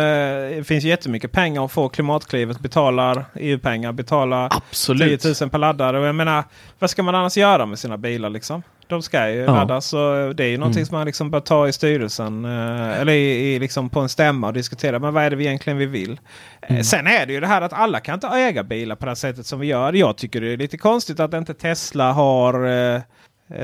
Det 0.56 0.64
finns 0.64 0.84
jättemycket 0.84 1.32
pengar 1.32 1.64
att 1.64 1.72
få. 1.72 1.88
Klimatklivet 1.88 2.60
betalar 2.60 3.24
EU-pengar, 3.34 3.92
betalar 3.92 4.48
Absolut. 4.50 5.20
10 5.20 5.34
000 5.40 5.50
per 5.50 5.58
laddare. 5.58 5.98
Och 6.00 6.06
jag 6.06 6.14
menar, 6.14 6.44
vad 6.78 6.90
ska 6.90 7.02
man 7.02 7.14
annars 7.14 7.36
göra 7.36 7.66
med 7.66 7.78
sina 7.78 7.96
bilar 7.98 8.30
liksom? 8.30 8.62
De 8.88 9.02
ska 9.02 9.30
ju 9.30 9.36
Ja. 9.36 9.52
laddas. 9.52 9.86
Så 9.86 10.32
det 10.36 10.44
är 10.44 10.48
ju 10.48 10.58
någonting 10.58 10.80
Mm. 10.80 10.86
som 10.86 10.96
man 10.98 11.06
liksom 11.06 11.30
bör 11.30 11.40
ta 11.40 11.68
i 11.68 11.72
styrelsen. 11.72 12.44
eh, 12.44 13.00
Eller 13.00 13.12
i, 13.12 13.54
i, 13.54 13.58
liksom 13.58 13.90
på 13.90 14.00
en 14.00 14.08
stämma 14.08 14.46
och 14.46 14.52
diskutera. 14.52 14.98
Men 14.98 15.14
vad 15.14 15.24
är 15.24 15.30
det 15.30 15.36
vi 15.36 15.46
egentligen 15.46 15.78
vi 15.78 15.86
vill? 15.86 16.12
Eh, 16.12 16.70
Mm. 16.70 16.84
Sen 16.84 17.06
är 17.06 17.26
det 17.26 17.32
ju 17.32 17.40
det 17.40 17.46
här 17.46 17.62
att 17.62 17.72
alla 17.72 18.00
kan 18.00 18.14
inte 18.14 18.26
äga 18.26 18.62
bilar 18.62 18.96
på 18.96 19.06
det 19.06 19.16
sättet 19.16 19.46
som 19.46 19.60
vi 19.60 19.66
gör. 19.66 19.92
Jag 19.92 20.16
tycker 20.16 20.40
det 20.40 20.52
är 20.52 20.56
lite 20.56 20.78
konstigt 20.78 21.20
att 21.20 21.34
inte 21.34 21.54
Tesla 21.54 22.12
har 22.12 22.66
eh, 22.94 23.00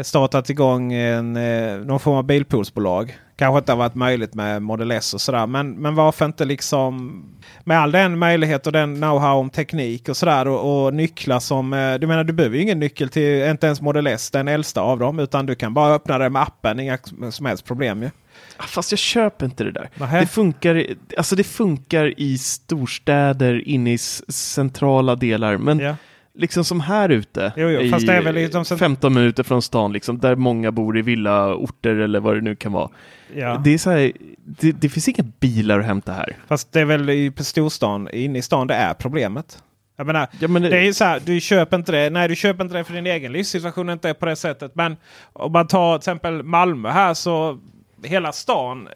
startat 0.03 0.51
igång 0.51 0.93
en, 0.93 1.37
eh, 1.37 1.77
någon 1.77 2.01
form 2.01 2.17
av 2.17 2.25
bilpoolsbolag. 2.25 3.17
Kanske 3.37 3.59
inte 3.59 3.73
har 3.73 3.77
varit 3.77 3.95
möjligt 3.95 4.35
med 4.35 4.63
Model 4.63 4.91
S 4.91 5.15
och 5.15 5.21
sådär. 5.21 5.47
Men, 5.47 5.71
men 5.73 5.95
varför 5.95 6.25
inte 6.25 6.45
liksom 6.45 7.23
med 7.65 7.79
all 7.81 7.93
den 7.93 8.19
möjlighet 8.19 8.67
och 8.67 8.73
den 8.73 8.97
know-how 8.97 9.33
om 9.33 9.51
teknik 9.51 10.09
och 10.09 10.17
sådär 10.17 10.49
och, 10.49 10.85
och 10.87 10.95
nycklar 10.95 11.41
som... 11.41 11.73
eh, 11.73 11.95
Du 11.95 12.07
menar 12.07 12.25
du 12.25 12.33
behöver 12.33 12.57
ju 12.57 12.63
ingen 12.63 12.81
nyckel 12.81 13.09
till 13.09 13.43
inte 13.43 13.67
ens 13.67 13.81
Model 13.81 14.07
S, 14.07 14.31
den 14.31 14.49
äldsta 14.49 14.81
av 14.81 14.99
dem. 14.99 15.19
Utan 15.19 15.47
du 15.47 15.55
kan 15.55 15.75
bara 15.75 15.95
öppna 15.95 16.19
det 16.19 16.31
med 16.31 16.43
appen, 16.43 16.81
inga 16.81 16.99
som 17.31 17.47
helst 17.47 17.65
problem 17.65 18.03
ju. 18.03 18.11
Ah, 18.57 18.63
Fast 18.63 18.93
jag 18.93 18.99
köper 18.99 19.47
inte 19.47 19.65
det 19.65 19.71
där. 19.73 19.91
Nähä. 19.95 20.21
Det 20.21 20.27
funkar, 20.27 20.87
alltså 21.17 21.37
det 21.37 21.45
funkar 21.45 22.21
i 22.21 22.39
storstäder, 22.39 23.69
inne 23.69 23.93
i 23.93 23.99
centrala 24.29 25.17
delar. 25.17 25.57
Men 25.57 25.79
Ja. 25.79 25.97
Liksom 26.35 26.65
som 26.65 26.81
här 26.81 27.09
ute, 27.09 27.53
Jo, 27.57 27.69
jo, 27.69 27.81
i 27.81 27.91
fast 27.91 28.07
det 28.07 28.13
är 28.13 28.23
väl 28.23 28.51
cent- 28.65 28.79
15 28.79 29.15
minuter 29.15 29.43
från 29.43 29.63
stan, 29.63 29.93
liksom, 29.93 30.19
där 30.19 30.35
många 30.37 30.71
bor 30.73 30.99
i 30.99 31.03
villaorter 31.03 31.97
eller 31.97 32.21
vad 32.21 32.35
det 32.35 32.41
nu 32.41 32.57
kan 32.57 32.73
vara. 32.73 32.89
Ja. 33.35 33.61
Det, 33.65 33.75
är 33.75 33.79
så 33.79 33.91
här, 33.91 34.13
det, 34.45 34.73
det 34.73 34.89
finns 34.89 35.09
inga 35.09 35.25
bilar 35.41 35.79
att 35.81 35.87
hämta 35.87 36.13
här. 36.13 36.37
Fast 36.47 36.73
det 36.73 36.81
är 36.81 36.85
väl 36.85 37.11
i 37.11 37.33
storstan, 37.39 38.09
inne 38.13 38.39
i 38.39 38.43
stan, 38.43 38.67
det 38.67 38.75
är 38.75 38.95
problemet. 38.95 39.63
Jag 39.97 40.07
menar, 40.07 40.29
Ja, 40.41 40.49
men 40.49 40.63
det- 40.63 40.69
det 40.69 40.79
är 40.79 40.83
ju 40.85 40.95
så 40.95 41.05
här, 41.05 41.21
du 41.25 41.41
köper 41.41 41.77
inte 41.77 41.93
det. 41.93 42.11
Nej, 42.11 42.29
du 42.29 42.37
köper 42.37 42.65
inte 42.65 42.77
det 42.77 42.85
för 42.85 42.95
din 42.95 43.07
egen 43.07 43.33
livssituation 43.33 43.91
inte 43.91 44.09
är 44.09 44.15
på 44.15 44.27
det 44.27 44.37
sättet. 44.37 44.75
Men 44.75 44.97
om 45.33 45.53
man 45.53 45.67
tar 45.67 45.99
till 45.99 46.01
exempel 46.03 46.43
Malmö 46.43 46.91
här 46.91 47.15
så 47.15 47.59
hela 48.05 48.33
stan 48.33 48.89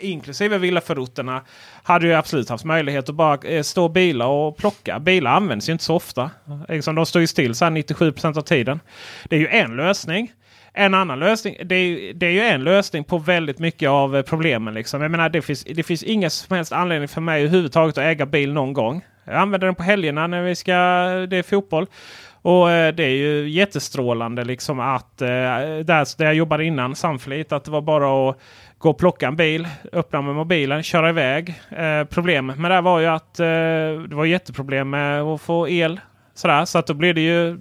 inklusive 0.00 0.58
villaförorterna 0.58 1.42
hade 1.82 2.06
ju 2.06 2.14
absolut 2.14 2.48
haft 2.48 2.64
möjlighet 2.64 3.08
att 3.08 3.14
bara 3.14 3.38
eh, 3.48 3.62
stå 3.62 3.88
bilar 3.88 4.26
och 4.26 4.56
plocka. 4.56 4.98
Bilar 4.98 5.30
används 5.30 5.68
ju 5.68 5.72
inte 5.72 5.84
så 5.84 5.94
ofta. 5.94 6.30
Liksom, 6.68 6.94
de 6.94 7.06
står 7.06 7.20
ju 7.20 7.26
still 7.26 7.54
så 7.54 7.64
här 7.64 7.72
97% 7.72 8.38
av 8.38 8.42
tiden. 8.42 8.80
Det 9.24 9.36
är 9.36 9.40
ju 9.40 9.48
en 9.48 9.76
lösning. 9.76 10.32
En 10.72 10.94
annan 10.94 11.18
lösning, 11.18 11.56
det 11.64 11.74
är, 11.74 11.84
ju- 11.84 12.12
det 12.12 12.26
är 12.26 12.30
ju 12.30 12.40
en 12.40 12.64
lösning 12.64 13.04
på 13.04 13.18
väldigt 13.18 13.58
mycket 13.58 13.88
av 13.88 14.16
eh, 14.16 14.22
problemen. 14.22 14.74
Liksom. 14.74 15.02
Jag 15.02 15.10
menar, 15.10 15.28
det, 15.28 15.42
finns, 15.42 15.64
det 15.64 15.82
finns 15.82 16.02
ingen 16.02 16.30
som 16.30 16.56
helst 16.56 16.72
anledning 16.72 17.08
för 17.08 17.20
mig 17.20 17.40
överhuvudtaget 17.42 17.98
att 17.98 18.04
äga 18.04 18.26
bil 18.26 18.52
någon 18.52 18.72
gång. 18.72 19.04
Jag 19.24 19.34
använder 19.34 19.66
den 19.66 19.74
på 19.74 19.82
helgerna 19.82 20.26
när 20.26 20.42
vi 20.42 20.54
ska, 20.54 20.72
det 21.30 21.36
är 21.36 21.42
fotboll. 21.42 21.86
Och 22.42 22.70
eh, 22.70 22.94
det 22.94 23.04
är 23.04 23.16
ju 23.16 23.48
jättestrålande 23.48 24.44
liksom 24.44 24.80
att 24.80 25.22
eh, 25.22 25.28
där, 25.28 26.18
där 26.18 26.24
jag 26.24 26.34
jobbade 26.34 26.64
innan, 26.64 26.94
Sunfleet, 26.96 27.52
att 27.52 27.64
det 27.64 27.70
var 27.70 27.80
bara 27.80 28.30
att 28.30 28.38
gå 28.78 28.90
och 28.90 28.98
plocka 28.98 29.28
en 29.28 29.36
bil, 29.36 29.68
öppna 29.92 30.22
med 30.22 30.34
mobilen, 30.34 30.82
köra 30.82 31.10
iväg. 31.10 31.54
Eh, 31.70 32.04
problemet 32.04 32.58
med 32.58 32.70
det 32.70 32.80
var 32.80 33.00
ju 33.00 33.06
att 33.06 33.40
eh, 33.40 33.46
det 34.08 34.14
var 34.14 34.24
jätteproblem 34.24 34.90
med 34.90 35.22
att 35.22 35.40
få 35.40 35.68
el. 35.68 36.00
Sådär, 36.34 36.64
så 36.64 36.78
att 36.78 36.86
då 36.86 36.94
blev 36.94 37.14
det 37.14 37.20
ju, 37.20 37.58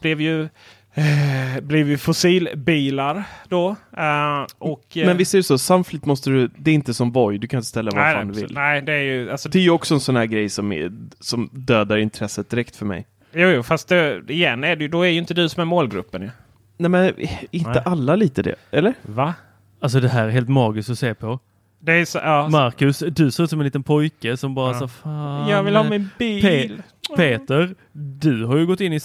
blev 0.00 0.20
ju 0.20 0.48
eh, 0.94 1.60
blev 1.62 1.88
ju 1.88 1.98
fossilbilar 1.98 3.24
då. 3.48 3.76
Eh, 3.96 4.46
och, 4.58 4.84
Men 4.94 5.16
visst 5.16 5.34
är 5.34 5.38
det 5.38 5.42
så, 5.42 5.58
Sunfleet 5.58 6.06
måste 6.06 6.30
du, 6.30 6.50
det 6.56 6.70
är 6.70 6.74
inte 6.74 6.94
som 6.94 7.12
Voi, 7.12 7.38
du 7.38 7.48
kan 7.48 7.58
inte 7.58 7.68
ställa 7.68 7.90
vad 7.90 8.00
nej, 8.00 8.14
fan 8.14 8.26
nej, 8.26 8.34
du 8.34 8.40
vill. 8.40 8.54
nej, 8.54 8.82
det 8.82 8.92
är 8.92 9.02
ju 9.02 9.30
alltså, 9.30 9.48
Det 9.48 9.58
är 9.58 9.62
ju 9.62 9.70
också 9.70 9.94
en 9.94 10.00
sån 10.00 10.16
här 10.16 10.26
grej 10.26 10.48
som, 10.48 10.72
är, 10.72 10.92
som 11.20 11.48
dödar 11.52 11.96
intresset 11.96 12.50
direkt 12.50 12.76
för 12.76 12.86
mig. 12.86 13.06
Jo, 13.38 13.48
jo, 13.48 13.62
fast 13.62 13.88
det, 13.88 14.22
igen 14.30 14.64
är 14.64 14.76
det, 14.76 14.88
då 14.88 15.02
är 15.02 15.08
ju 15.10 15.18
inte 15.18 15.34
du 15.34 15.48
som 15.48 15.60
är 15.60 15.64
målgruppen. 15.64 16.22
Ju. 16.22 16.30
Nej 16.76 16.90
men 16.90 17.12
inte 17.50 17.70
Nej. 17.70 17.82
alla 17.84 18.16
lite 18.16 18.42
det, 18.42 18.54
eller? 18.70 18.94
Va? 19.02 19.34
Alltså 19.80 20.00
det 20.00 20.08
här 20.08 20.26
är 20.26 20.30
helt 20.30 20.48
magiskt 20.48 20.90
att 20.90 20.98
se 20.98 21.14
på. 21.14 21.38
Det 21.78 21.92
är 21.92 22.04
så, 22.04 22.18
ja, 22.18 22.48
Marcus, 22.48 22.98
du 22.98 23.30
ser 23.30 23.44
ut 23.44 23.50
som 23.50 23.60
en 23.60 23.64
liten 23.64 23.82
pojke 23.82 24.36
som 24.36 24.54
bara 24.54 24.72
Ja. 24.72 24.78
så 24.78 24.88
fan. 24.88 25.48
jag 25.48 25.62
vill 25.62 25.76
ha 25.76 25.84
eh, 25.84 25.90
min 25.90 26.08
bil. 26.18 26.44
Pe- 26.44 26.82
Peter, 27.16 27.74
du 27.92 28.44
har 28.44 28.56
ju 28.56 28.66
gått 28.66 28.80
in 28.80 28.92
i 28.92 29.00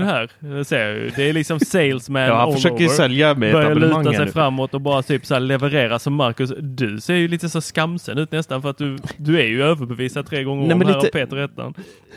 här. 0.00 0.30
Jag 0.40 0.66
ser 0.66 0.88
ju. 0.94 1.10
Det 1.16 1.28
är 1.28 1.32
liksom 1.32 1.60
salesman 1.60 2.22
Ja, 2.28 2.34
han 2.34 2.48
all 2.48 2.52
försöker 2.54 2.76
over. 2.76 2.88
sälja 2.88 3.34
med 3.34 3.52
Börjar 3.52 3.74
luta 3.74 3.96
här 3.96 4.16
sig 4.16 4.24
nu. 4.26 4.32
framåt 4.32 4.74
och 4.74 4.80
bara 4.80 5.02
typ 5.02 5.26
så 5.26 5.34
här 5.34 5.40
leverera 5.40 5.98
som 5.98 6.14
Marcus. 6.14 6.52
Du 6.60 7.00
ser 7.00 7.14
ju 7.14 7.28
lite 7.28 7.48
så 7.48 7.60
skamsen 7.60 8.18
ut 8.18 8.32
nästan 8.32 8.62
för 8.62 8.70
att 8.70 8.78
du, 8.78 8.96
du 9.16 9.40
är 9.40 9.46
ju 9.46 9.62
överbevisad 9.62 10.26
tre 10.26 10.44
gånger 10.44 10.62
Nej, 10.66 10.74
om 10.74 10.80
här 10.80 10.86
lite- 10.86 10.98
av 10.98 11.10
Peter 11.26 11.36
Ettan. 11.36 11.74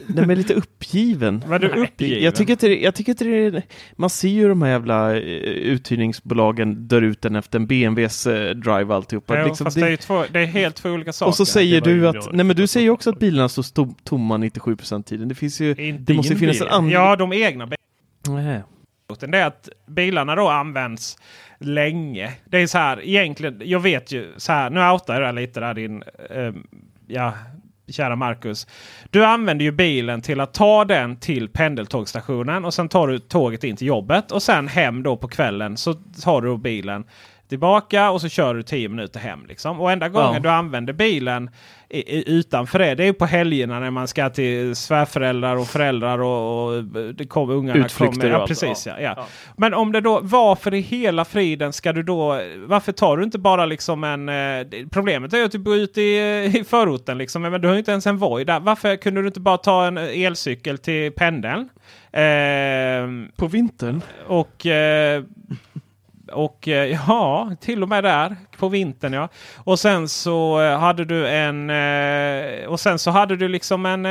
Nej 0.07 0.26
men 0.26 0.38
lite 0.38 0.53
uppgiven. 0.53 1.44
Var 1.48 1.60
du 1.60 1.68
uppgiven? 1.68 2.23
Jag 2.23 2.36
tycker 2.36 2.52
inte 2.53 2.68
det, 2.68 2.80
jag 2.80 2.95
tycker 2.95 3.11
inte 3.11 3.23
det 3.23 3.45
är, 3.45 3.61
man 3.95 4.10
ser 4.10 4.30
ju 4.30 4.49
de 4.49 4.61
här 4.61 4.69
jävla 4.69 5.11
eh, 5.15 5.19
uthyrningsbolagen 5.94 6.88
dör 6.88 7.02
ut 7.02 7.22
den 7.22 7.36
efter 7.36 7.60
en 7.60 7.68
BMWs 7.68 8.27
eh, 8.27 8.56
drive 8.56 8.94
alltihopa. 8.95 9.40
Jo, 9.40 9.48
Liksom, 9.48 9.65
fast 9.65 9.77
det- 9.80 9.86
det, 9.86 9.91
är 9.91 9.98
två, 9.98 10.23
det 10.31 10.40
är 10.40 10.45
helt 10.45 10.76
två 10.76 10.90
olika 10.90 11.14
saker. 11.14 11.27
och 11.30 11.36
så 11.36 11.45
säger 11.45 11.81
du 11.81 12.07
att, 12.07 12.34
nej 12.34 12.45
men 12.45 12.56
du 12.56 12.68
säger 12.68 12.84
ju 12.84 12.91
också 12.91 13.10
att 13.10 13.19
bilarna 13.19 13.49
står 13.49 13.64
tomma 14.03 14.38
97% 14.38 14.93
av 14.93 15.01
tiden. 15.01 15.27
Det 15.27 15.35
finns 15.35 15.61
ju, 15.61 15.69
Inte 15.69 16.03
det 16.03 16.13
måste 16.13 16.34
ju 16.34 16.39
finnas 16.39 16.61
en 16.61 16.67
annan... 16.67 16.89
Ja, 16.89 17.15
de 17.15 17.34
egna 17.34 17.67
bilarna. 17.67 18.73
Det 19.19 19.38
är 19.38 19.45
att 19.45 19.69
bilarna 19.88 20.35
då 20.35 20.47
används 20.47 21.17
länge. 21.59 22.34
Det 22.45 22.57
är 22.57 22.67
så 22.67 22.77
här, 22.77 23.01
egentligen, 23.07 23.61
jag 23.65 23.80
vet 23.80 24.11
ju 24.11 24.34
så 24.38 24.51
här, 24.51 24.69
nu 24.69 24.89
outar 24.89 25.21
jag 25.21 25.35
lite 25.35 25.59
där 25.59 25.73
din, 25.73 26.03
eh, 26.30 26.53
ja, 27.07 27.34
kära 27.88 28.15
Marcus. 28.15 28.67
Du 29.09 29.26
använder 29.26 29.65
ju 29.65 29.71
bilen 29.71 30.21
till 30.21 30.39
att 30.39 30.53
ta 30.53 30.85
den 30.85 31.15
till 31.15 31.49
pendeltågstationen 31.49 32.65
och 32.65 32.73
sen 32.73 32.89
tar 32.89 33.07
du 33.07 33.19
tåget 33.19 33.63
in 33.63 33.76
till 33.76 33.88
jobbet 33.88 34.31
och 34.31 34.43
sen 34.43 34.67
hem 34.67 35.03
då 35.03 35.17
på 35.17 35.27
kvällen 35.27 35.77
så 35.77 35.93
tar 35.93 36.41
du 36.41 36.57
bilen 36.57 37.03
tillbaka 37.49 38.11
och 38.11 38.21
så 38.21 38.30
kör 38.30 38.53
du 38.53 38.63
10 38.63 38.89
minuter 38.89 39.19
hem. 39.19 39.45
Liksom. 39.47 39.81
Och 39.81 39.91
enda 39.91 40.09
gången 40.09 40.34
Ja. 40.34 40.39
du 40.39 40.49
använder 40.49 40.93
bilen 40.93 41.49
i, 41.89 41.97
i, 42.17 42.23
utanför 42.31 42.80
det, 42.80 42.95
det 42.95 43.03
är 43.03 43.07
ju 43.07 43.13
på 43.13 43.26
helgerna 43.26 43.80
när 43.80 43.91
man 43.91 44.07
ska 44.07 44.30
till 44.30 44.76
svärföräldrar 44.76 45.55
och 45.55 45.67
föräldrar 45.67 46.19
och, 46.21 46.65
och 46.76 46.84
det 47.13 47.26
kommer 47.27 47.53
ungarna 47.53 47.85
Utflykter 47.85 48.21
kommer. 48.21 48.34
Ja, 48.39 48.47
precis. 48.47 48.85
Ja. 48.88 48.93
ja. 49.01 49.27
Men 49.57 49.73
om 49.73 49.91
det 49.91 50.01
då, 50.01 50.19
varför 50.23 50.73
i 50.73 50.80
hela 50.80 51.26
friden 51.26 51.73
ska 51.73 51.93
du 51.93 52.03
då, 52.03 52.41
varför 52.57 52.91
tar 52.91 53.17
du 53.17 53.23
inte 53.23 53.39
bara 53.39 53.65
liksom 53.65 54.03
en, 54.03 54.30
eh, 54.30 54.67
problemet 54.91 55.34
är 55.34 55.38
ju 55.38 55.45
att 55.45 55.51
du 55.51 55.59
bor 55.59 55.76
ute 55.76 56.01
i, 56.01 56.45
i 56.59 56.63
förorten 56.63 57.17
liksom, 57.17 57.41
men 57.41 57.61
du 57.61 57.67
har 57.67 57.76
ju 57.76 57.80
inte 57.80 57.91
ens 57.91 58.07
en 58.07 58.17
Voi 58.17 58.43
där. 58.43 58.59
Varför 58.59 58.95
kunde 58.95 59.21
du 59.21 59.27
inte 59.27 59.39
bara 59.39 59.57
ta 59.57 59.85
en 59.88 59.97
elcykel 59.97 60.77
till 60.77 61.11
pendeln? 61.11 61.69
Ehm, 62.11 63.31
På 63.35 63.47
vintern? 63.47 64.01
och, 64.27 64.65
eh, 64.65 65.23
och 66.34 66.68
eh, 66.68 66.99
ja, 67.07 67.51
till 67.61 67.84
och 67.84 67.89
med 67.89 68.03
där 68.03 68.35
på 68.57 68.69
vintern 68.69 69.14
ja. 69.14 69.30
Och 69.56 69.80
sen 69.80 70.10
så 70.10 70.61
eh, 70.61 70.80
hade 70.80 71.06
du 71.06 71.27
en 71.27 71.69
eh, 71.69 72.68
och 72.68 72.80
sen 72.80 72.99
så 72.99 73.11
hade 73.11 73.35
du 73.35 73.47
liksom 73.47 73.85
en, 73.85 74.03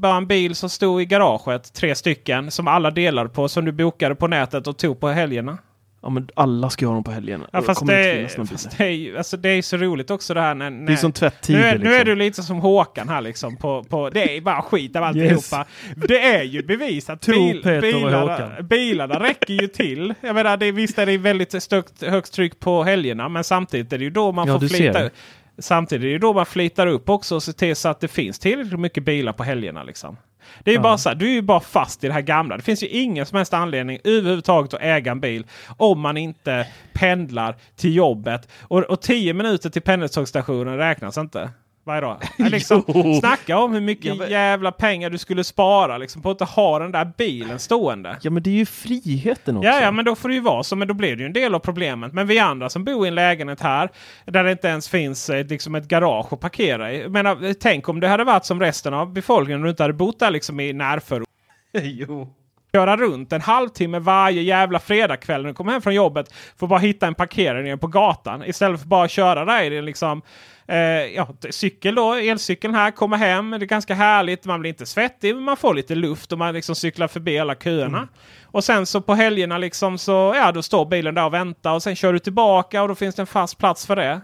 bara 0.00 0.16
en 0.16 0.26
bil 0.26 0.54
som 0.54 0.70
stod 0.70 1.02
i 1.02 1.04
garaget. 1.04 1.72
Tre 1.74 1.94
stycken 1.94 2.50
som 2.50 2.68
alla 2.68 2.90
delade 2.90 3.28
på 3.28 3.48
som 3.48 3.64
du 3.64 3.72
bokade 3.72 4.14
på 4.14 4.26
nätet 4.26 4.66
och 4.66 4.78
tog 4.78 5.00
på 5.00 5.08
helgerna. 5.08 5.58
Ja, 6.02 6.10
men 6.10 6.28
alla 6.34 6.70
ska 6.70 6.86
ha 6.86 6.94
dem 6.94 7.04
på 7.04 7.10
helgen. 7.10 7.44
Ja, 7.52 7.62
fast 7.62 7.86
det, 7.86 8.28
fast 8.36 8.70
bil. 8.70 8.76
det, 8.78 8.84
är 8.84 8.90
ju, 8.90 9.18
alltså, 9.18 9.36
det 9.36 9.48
är 9.48 9.62
så 9.62 9.76
roligt 9.76 10.10
också 10.10 10.34
det 10.34 10.40
här 10.40 10.54
när... 10.54 10.70
när 10.70 10.86
Det 10.86 10.92
är 10.92 10.96
som 10.96 11.12
tvättider. 11.12 11.60
nu, 11.60 11.66
är, 11.66 11.78
nu 11.78 11.88
är 11.88 11.98
liksom. 11.98 12.08
du 12.08 12.14
lite 12.16 12.42
som 12.42 12.60
Håkan 12.60 13.08
här 13.08 13.20
liksom. 13.20 13.56
På, 13.56 13.84
på, 13.84 14.10
det 14.10 14.36
är 14.36 14.40
bara 14.40 14.62
skit 14.62 14.96
av 14.96 15.02
alltihopa. 15.02 15.66
Det 15.96 16.20
är 16.20 16.42
ju 16.42 16.62
bevisat. 16.62 17.28
Och 17.28 17.34
bilarna, 17.80 18.62
bilarna 18.62 19.20
räcker 19.20 19.54
ju 19.54 19.68
till. 19.68 20.14
Jag 20.20 20.34
menar, 20.34 20.56
det, 20.56 20.72
visst 20.72 20.98
är 20.98 21.06
det 21.06 21.18
väldigt 21.18 21.62
stökt, 21.62 22.02
högt 22.02 22.32
tryck 22.32 22.60
på 22.60 22.82
helgerna. 22.84 23.28
Men 23.28 23.44
samtidigt 23.44 23.92
är 23.92 23.98
det 23.98 24.04
ju 24.04 24.10
då 24.10 24.32
man 24.32 24.48
Ja, 24.48 24.60
får 24.60 24.68
flita. 24.68 25.10
Samtidigt 25.58 26.02
är 26.02 26.06
det 26.06 26.12
ju 26.12 26.18
då 26.18 26.32
man 26.32 26.46
flitar 26.46 26.86
upp 26.86 27.08
också 27.08 27.34
och 27.34 27.42
ser 27.42 27.52
till 27.52 27.76
så 27.76 27.88
att 27.88 28.00
det 28.00 28.08
finns 28.08 28.38
tillräckligt 28.38 28.80
mycket 28.80 29.04
bilar 29.04 29.32
på 29.32 29.42
helgerna. 29.42 29.82
Liksom. 29.82 30.16
Det 30.64 30.70
är 30.70 30.74
ju 30.74 30.80
bara 30.80 30.98
så 30.98 31.08
här, 31.08 31.16
du 31.16 31.26
är 31.26 31.32
ju 31.32 31.42
bara 31.42 31.60
fast 31.60 32.04
i 32.04 32.06
det 32.06 32.12
här 32.12 32.20
gamla. 32.20 32.56
Det 32.56 32.62
finns 32.62 32.82
ju 32.82 32.86
ingen 32.86 33.26
som 33.26 33.36
helst 33.36 33.54
anledning 33.54 33.98
överhuvudtaget 34.04 34.74
att 34.74 34.80
äga 34.82 35.12
en 35.12 35.20
bil 35.20 35.46
om 35.76 36.00
man 36.00 36.16
inte 36.16 36.66
pendlar 36.92 37.56
till 37.76 37.94
jobbet. 37.96 38.48
Och, 38.60 38.78
och 38.82 39.02
10 39.02 39.34
minuter 39.34 39.70
till 39.70 39.82
pendeltågsstationen 39.82 40.76
räknas 40.76 41.18
inte. 41.18 41.50
Varje 41.90 42.00
dag. 42.00 42.18
Liksom, 42.50 42.82
snacka 43.20 43.58
om 43.58 43.72
hur 43.72 43.80
mycket 43.80 44.04
Ja, 44.04 44.14
men- 44.14 44.30
jävla 44.30 44.72
pengar 44.72 45.10
du 45.10 45.18
skulle 45.18 45.44
spara 45.44 45.98
liksom, 45.98 46.22
på 46.22 46.30
att 46.30 46.34
inte 46.34 46.44
ha 46.44 46.78
den 46.78 46.92
där 46.92 47.12
bilen 47.18 47.58
stående. 47.58 48.16
Ja, 48.22 48.30
men 48.30 48.42
det 48.42 48.50
är 48.50 48.54
ju 48.54 48.66
friheten 48.66 49.56
också. 49.56 49.68
Ja, 49.68 49.80
ja, 49.80 49.90
men 49.90 50.04
då 50.04 50.14
får 50.14 50.28
det 50.28 50.34
ju 50.34 50.40
vara 50.40 50.62
så. 50.62 50.76
Men 50.76 50.88
då 50.88 50.94
blir 50.94 51.16
det 51.16 51.20
ju 51.20 51.26
en 51.26 51.32
del 51.32 51.54
av 51.54 51.58
problemet. 51.58 52.12
Men 52.12 52.26
vi 52.26 52.38
andra 52.38 52.68
som 52.68 52.84
bor 52.84 53.04
i 53.04 53.08
en 53.08 53.14
lägenhet 53.14 53.60
här 53.60 53.88
där 54.24 54.44
det 54.44 54.52
inte 54.52 54.68
ens 54.68 54.88
finns 54.88 55.30
eh, 55.30 55.46
liksom 55.46 55.74
ett 55.74 55.88
garage 55.88 56.32
att 56.32 56.40
parkera 56.40 56.92
i. 56.92 57.08
Menar, 57.08 57.44
eh, 57.44 57.52
tänk 57.52 57.88
om 57.88 58.00
det 58.00 58.08
hade 58.08 58.24
varit 58.24 58.44
som 58.44 58.60
resten 58.60 58.94
av 58.94 59.12
befolkningen 59.12 59.60
och 59.60 59.64
du 59.64 59.70
inte 59.70 59.82
hade 59.82 59.94
bott 59.94 60.18
där 60.18 60.30
liksom 60.30 60.60
i 60.60 60.72
närförort. 60.72 61.28
jo. 61.82 62.34
Köra 62.72 62.96
runt 62.96 63.32
en 63.32 63.40
halvtimme 63.40 63.98
varje 63.98 64.42
jävla 64.42 64.78
fredagkväll 64.78 65.42
när 65.42 65.48
du 65.48 65.54
kommer 65.54 65.72
hem 65.72 65.82
från 65.82 65.94
jobbet. 65.94 66.32
För 66.32 66.66
att 66.66 66.70
bara 66.70 66.78
hitta 66.80 67.06
en 67.06 67.14
parkering 67.14 67.78
på 67.78 67.86
gatan. 67.86 68.44
Istället 68.44 68.80
för 68.80 68.88
bara 68.88 69.08
köra 69.08 69.44
där 69.44 69.62
i 69.62 69.82
liksom. 69.82 70.22
Eh, 70.70 71.06
ja, 71.14 71.28
cykel 71.50 71.94
då, 71.94 72.14
elcykeln 72.14 72.74
här, 72.74 72.90
kommer 72.90 73.16
hem. 73.16 73.50
Det 73.50 73.56
är 73.56 73.66
ganska 73.66 73.94
härligt. 73.94 74.44
Man 74.44 74.60
blir 74.60 74.68
inte 74.68 74.86
svettig 74.86 75.34
men 75.34 75.44
man 75.44 75.56
får 75.56 75.74
lite 75.74 75.94
luft 75.94 76.32
och 76.32 76.38
man 76.38 76.54
liksom 76.54 76.74
cyklar 76.74 77.08
förbi 77.08 77.38
alla 77.38 77.54
köerna. 77.54 78.08
Och 78.44 78.64
sen 78.64 78.86
så 78.86 79.00
på 79.00 79.14
helgerna 79.14 79.58
liksom 79.58 79.98
så, 79.98 80.32
ja 80.36 80.52
då 80.52 80.62
står 80.62 80.86
bilen 80.86 81.14
där 81.14 81.24
och 81.24 81.34
väntar 81.34 81.74
och 81.74 81.82
sen 81.82 81.96
kör 81.96 82.12
du 82.12 82.18
tillbaka 82.18 82.82
och 82.82 82.88
då 82.88 82.94
finns 82.94 83.14
det 83.14 83.22
en 83.22 83.26
fast 83.26 83.58
plats 83.58 83.86
för 83.86 83.96
det. 83.96 84.20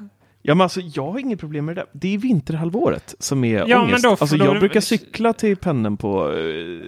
Ja, 0.47 0.55
men 0.55 0.61
alltså, 0.61 0.81
jag 0.81 1.13
har 1.13 1.19
inget 1.19 1.41
problem 1.41 1.65
med 1.65 1.77
det. 1.77 1.85
Det 1.93 2.15
är 2.15 2.19
vinterhalvåret 2.19 3.15
som 3.19 3.45
är 3.45 3.65
Ja, 3.69 3.81
ångest. 3.81 3.93
men 3.93 4.03
då- 4.03 4.17
alltså, 4.21 4.37
då- 4.37 4.45
jag 4.45 4.59
brukar 4.61 4.81
cykla 4.81 5.33
till 5.33 5.57
pendeln 5.57 5.97
på 5.97 6.25
eh, 6.33 6.37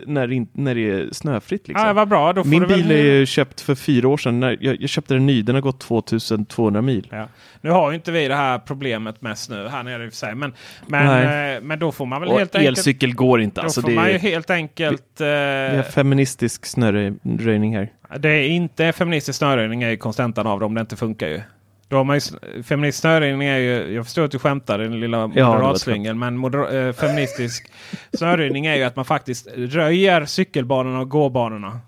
när, 0.07 0.27
det 0.27 0.47
när 0.53 0.75
det 0.75 0.91
är 0.91 1.09
snöfritt. 1.13 1.69
Liksom. 1.69 1.87
Ja, 1.87 1.93
vad 1.93 2.09
bra. 2.09 2.33
Då 2.33 2.43
får 2.45 2.51
Min 2.51 2.61
du 2.63 2.67
väl... 2.67 2.83
bil 2.83 2.91
är 2.91 3.03
ju 3.03 3.27
köpt 3.27 3.61
för 3.61 3.75
fyra 3.75 4.09
år 4.09 4.17
sedan. 4.17 4.41
När 4.41 4.59
jag, 4.61 4.77
jag 4.83 4.91
köpte 4.91 5.15
den 5.15 5.27
ny. 5.27 5.43
Den 5.43 5.55
har 5.55 5.63
gått 5.63 5.81
2200 5.81 6.83
mil. 6.83 7.09
Ja. 7.11 7.29
Nu 7.61 7.71
har 7.71 7.91
ju 7.91 7.95
inte 7.97 8.13
vi 8.13 8.29
det 8.29 8.35
här 8.35 8.59
problemet 8.59 9.23
med 9.23 9.39
snö 9.39 9.69
här 9.69 9.83
nere 9.83 10.05
i 10.05 10.09
och 10.09 10.13
för 10.13 10.17
sig. 10.17 10.35
Men, 10.35 10.53
men, 10.87 11.55
eh, 11.57 11.61
men 11.63 11.79
då 11.79 11.93
får 11.93 12.07
man 12.07 12.21
väl 12.21 12.31
Och 12.31 12.39
helt 12.39 12.55
enkelt... 12.55 12.79
elcykel 12.79 13.15
går 13.15 13.41
inte. 13.41 13.61
Då 13.61 13.65
Alltså, 13.65 13.81
får 13.83 13.89
det, 13.89 13.95
man 13.95 14.09
ju 14.13 14.19
helt 14.19 14.51
enkelt... 14.51 15.03
vi 15.19 15.25
har 15.25 15.75
Eh, 15.79 15.83
feministisk 15.83 16.67
snöröjning 16.67 17.77
här. 17.77 17.93
det 18.19 18.29
är 18.29 18.49
inte 18.49 18.93
feministisk 18.93 19.39
snöröjning 19.39 19.83
är 19.83 19.91
ju 19.91 19.97
konstantan 19.97 20.47
av 20.47 20.59
det 20.61 20.67
om 20.67 20.75
det 20.75 20.81
inte 20.81 20.97
funkar 20.97 21.29
ju. 21.29 21.41
Då 21.89 21.97
har 21.97 22.05
man 22.05 22.17
ju, 22.17 22.93
snöröjning 22.93 23.49
är 23.49 23.59
ju, 23.59 23.95
jag 23.95 24.05
förstår 24.05 24.25
att 24.25 24.31
du 24.31 24.39
skämtar 24.39 24.79
den 24.79 25.01
lilla 25.01 25.25
ett 25.25 25.29
moderatslingeln, 25.29 26.19
men 26.19 26.37
moder, 26.37 26.87
eh, 26.89 26.93
feministisk 26.93 27.71
snöröjning 28.13 28.67
är 28.67 28.77
ju 28.77 28.83
att 28.83 28.97
man 28.97 29.05
faktiskt 29.05 29.49
röjer 29.55 30.25
cykelbanorna 30.25 31.01
och 31.01 31.09
gåbanorna. 31.09 31.81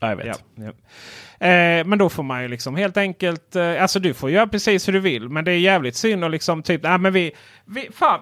Ja, 0.00 0.08
jag 0.08 0.16
vet. 0.16 0.26
Ja, 0.26 0.64
ja. 0.64 0.72
Eh, 1.44 1.84
men 1.84 1.98
då 1.98 2.08
får 2.08 2.22
man 2.22 2.42
ju 2.42 2.48
liksom 2.48 2.76
helt 2.76 2.96
enkelt, 2.96 3.56
eh, 3.56 3.82
alltså 3.82 4.00
du 4.00 4.14
får 4.14 4.30
göra 4.30 4.46
precis 4.46 4.88
hur 4.88 4.92
du 4.92 5.00
vill. 5.00 5.28
Men 5.28 5.44
det 5.44 5.52
är 5.52 5.58
jävligt 5.58 5.96
synd 5.96 6.24
och 6.24 6.30
liksom 6.30 6.62
typ, 6.62 6.82
nej 6.82 6.98
men 6.98 7.12
vi, 7.12 7.32
vi 7.64 7.88
fan, 7.92 8.20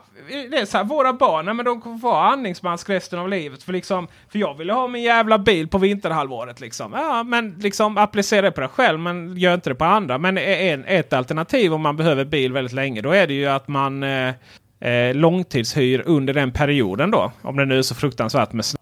det 0.50 0.56
är 0.56 0.64
så 0.64 0.76
här, 0.76 0.84
våra 0.84 1.12
barn, 1.12 1.44
nej 1.44 1.54
men 1.54 1.64
de 1.64 1.80
kommer 1.80 1.98
få 1.98 2.10
ha 2.10 2.32
andningsmask 2.32 2.90
resten 2.90 3.18
av 3.18 3.28
livet. 3.28 3.62
För 3.62 3.72
liksom, 3.72 4.08
för 4.32 4.38
jag 4.38 4.58
ville 4.58 4.72
ha 4.72 4.88
min 4.88 5.02
jävla 5.02 5.38
bil 5.38 5.68
på 5.68 5.78
vinterhalvåret 5.78 6.60
liksom. 6.60 6.92
Ja, 6.92 7.22
men 7.22 7.54
liksom 7.58 7.98
applicera 7.98 8.42
det 8.42 8.50
på 8.50 8.60
dig 8.60 8.70
själv, 8.70 8.98
men 9.00 9.36
gör 9.36 9.54
inte 9.54 9.70
det 9.70 9.74
på 9.74 9.84
andra. 9.84 10.18
Men 10.18 10.38
e-, 10.38 10.70
en, 10.70 10.84
ett 10.84 11.12
alternativ 11.12 11.74
om 11.74 11.80
man 11.80 11.96
behöver 11.96 12.24
bil 12.24 12.52
väldigt 12.52 12.74
länge, 12.74 13.00
då 13.00 13.10
är 13.10 13.26
det 13.26 13.34
ju 13.34 13.46
att 13.46 13.68
man 13.68 14.02
eh, 14.02 14.34
eh, 14.80 15.14
långtidshyr 15.14 16.02
under 16.06 16.34
den 16.34 16.52
perioden 16.52 17.10
då. 17.10 17.32
Om 17.42 17.56
det 17.56 17.64
nu 17.64 17.78
är 17.78 17.82
så 17.82 17.94
fruktansvärt 17.94 18.52
med 18.52 18.64
snö. 18.64 18.78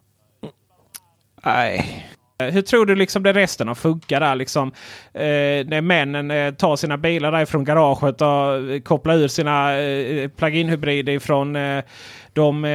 Nej. 1.44 2.06
Eh, 2.40 2.52
Hur 2.52 2.62
tror 2.62 2.86
du 2.86 2.94
liksom 2.94 3.22
det 3.22 3.32
resten 3.32 3.68
har 3.68 3.74
funkat 3.74 4.20
där? 4.20 4.34
Liksom, 4.34 4.68
eh, 5.14 5.22
när 5.66 5.80
männen 5.80 6.30
eh, 6.30 6.54
tar 6.54 6.76
sina 6.76 6.96
bilar 6.98 7.32
därifrån 7.32 7.64
garaget 7.64 8.20
och 8.20 8.70
eh, 8.72 8.80
kopplar 8.80 9.14
ur 9.14 9.28
sina 9.28 9.78
eh, 9.78 10.28
plug-in 10.28 10.68
hybrider 10.68 11.12
ifrån 11.12 11.56
eh, 11.56 11.84
de 12.32 12.64
eh, 12.64 12.70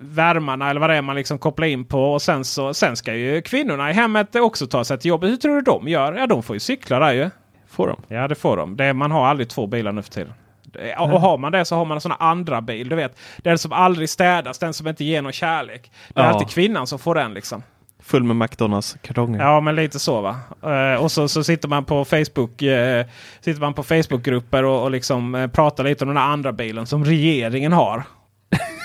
värmarna 0.00 0.70
eller 0.70 0.80
vad 0.80 0.90
det 0.90 0.96
är 0.96 1.02
man 1.02 1.16
liksom 1.16 1.38
kopplar 1.38 1.66
in 1.66 1.84
på. 1.84 2.12
Och 2.12 2.22
sen, 2.22 2.44
så, 2.44 2.74
sen 2.74 2.96
ska 2.96 3.14
ju 3.14 3.42
kvinnorna 3.42 3.90
i 3.90 3.92
hemmet 3.92 4.36
också 4.36 4.66
ta 4.66 4.84
sig 4.84 4.98
till 4.98 5.08
jobbet. 5.08 5.30
Hur 5.30 5.36
tror 5.36 5.54
du 5.54 5.60
de 5.60 5.88
gör? 5.88 6.12
Ja, 6.14 6.26
de 6.26 6.42
får 6.42 6.56
ju 6.56 6.60
cykla 6.60 6.98
där 6.98 7.12
ju. 7.12 7.30
Får 7.70 7.86
de? 7.88 8.14
Ja, 8.16 8.28
det 8.28 8.34
får 8.34 8.56
de. 8.56 8.76
Det, 8.76 8.92
man 8.92 9.10
har 9.10 9.26
aldrig 9.26 9.48
två 9.48 9.66
bilar 9.66 9.92
nu 9.92 10.02
för 10.02 10.10
tiden. 10.10 10.32
Det- 10.62 10.96
Och 10.96 11.20
har 11.20 11.38
man 11.38 11.52
det 11.52 11.64
så 11.64 11.76
har 11.76 11.84
man 11.84 11.96
en 11.96 12.00
sån 12.00 12.12
andra 12.18 12.60
bil. 12.60 12.88
Du 12.88 12.96
vet, 12.96 13.18
den 13.38 13.58
som 13.58 13.72
aldrig 13.72 14.08
städas, 14.08 14.58
den 14.58 14.74
som 14.74 14.88
inte 14.88 15.04
ger 15.04 15.22
någon 15.22 15.32
kärlek. 15.32 15.90
Det 16.14 16.20
är 16.20 16.24
Ja. 16.24 16.30
alltid 16.30 16.48
kvinnan 16.50 16.86
som 16.86 16.98
får 16.98 17.14
den 17.14 17.34
liksom. 17.34 17.62
Full 18.06 18.22
med 18.22 18.36
McDonalds-kartonger. 18.36 19.40
Ja, 19.40 19.60
men 19.60 19.76
lite 19.76 19.98
så 19.98 20.20
va. 20.20 20.36
Eh, 20.62 21.02
och 21.02 21.12
så, 21.12 21.28
så 21.28 21.44
sitter 21.44 21.68
man 21.68 21.84
på 21.84 22.04
Facebook 22.04 22.62
eh, 22.62 23.06
sitter 23.40 23.60
man 23.60 23.74
på 23.74 23.82
Facebookgrupper 23.82 24.64
och, 24.64 24.82
och 24.82 24.90
liksom 24.90 25.34
eh, 25.34 25.46
pratar 25.46 25.84
lite 25.84 26.04
om 26.04 26.08
den 26.08 26.16
här 26.16 26.24
andra 26.28 26.52
bilen 26.52 26.86
som 26.86 27.04
regeringen 27.04 27.72
har. 27.72 28.02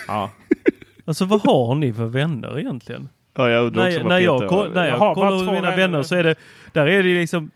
ja. 0.07 0.29
Alltså 1.05 1.25
vad 1.25 1.41
har 1.41 1.75
ni 1.75 1.93
för 1.93 2.05
vänner 2.05 2.59
egentligen? 2.59 3.09
Ja, 3.37 3.49
jag 3.49 3.65
undrar 3.65 3.83
också 3.87 3.97
När, 3.97 4.03
vad 4.03 4.09
när 4.11 4.19
jag, 4.19 4.39
Peter- 4.41 4.47
koll- 4.49 4.73
när 4.73 4.85
Jag 4.85 4.93
jag 4.93 4.97
har 4.99 5.15
kollar 5.15 5.31
mina 5.45 5.61
vänner. 5.61 5.77
vänner 5.77 6.03
så 6.03 6.15
är 6.15 6.23
det, 6.23 6.35
där 6.73 6.87
är 6.87 7.03
det 7.03 7.19
liksom 7.19 7.51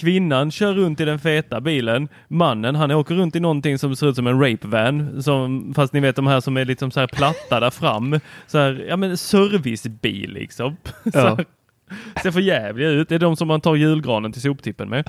Kvinnan 0.00 0.50
kör 0.50 0.74
runt 0.74 1.00
i 1.00 1.04
den 1.04 1.18
feta 1.18 1.60
bilen. 1.60 2.08
Mannen 2.28 2.74
han 2.74 2.90
åker 2.90 3.14
runt 3.14 3.36
i 3.36 3.40
någonting 3.40 3.78
som 3.78 3.96
ser 3.96 4.06
ut 4.08 4.16
som 4.16 4.26
en 4.26 4.40
rape 4.40 4.66
van. 4.68 5.22
Som, 5.22 5.74
fast 5.74 5.92
ni 5.92 6.00
vet 6.00 6.16
de 6.16 6.26
här 6.26 6.40
som 6.40 6.56
är 6.56 6.64
liksom 6.64 6.90
så 6.90 7.00
här 7.00 7.06
platta 7.06 7.60
där 7.60 7.70
fram. 7.70 8.20
Så 8.46 8.58
här, 8.58 8.84
ja 8.88 8.96
men 8.96 9.16
servicebil 9.16 10.32
liksom. 10.32 10.76
Så 11.04 11.10
Ja. 11.18 11.34
här, 11.36 11.44
ser 12.22 12.30
för 12.30 12.40
jävliga 12.40 12.88
ut. 12.88 13.08
Det 13.08 13.14
är 13.14 13.18
de 13.18 13.36
som 13.36 13.48
man 13.48 13.60
tar 13.60 13.74
julgranen 13.74 14.32
till 14.32 14.42
soptippen 14.42 14.88
med. 14.88 15.08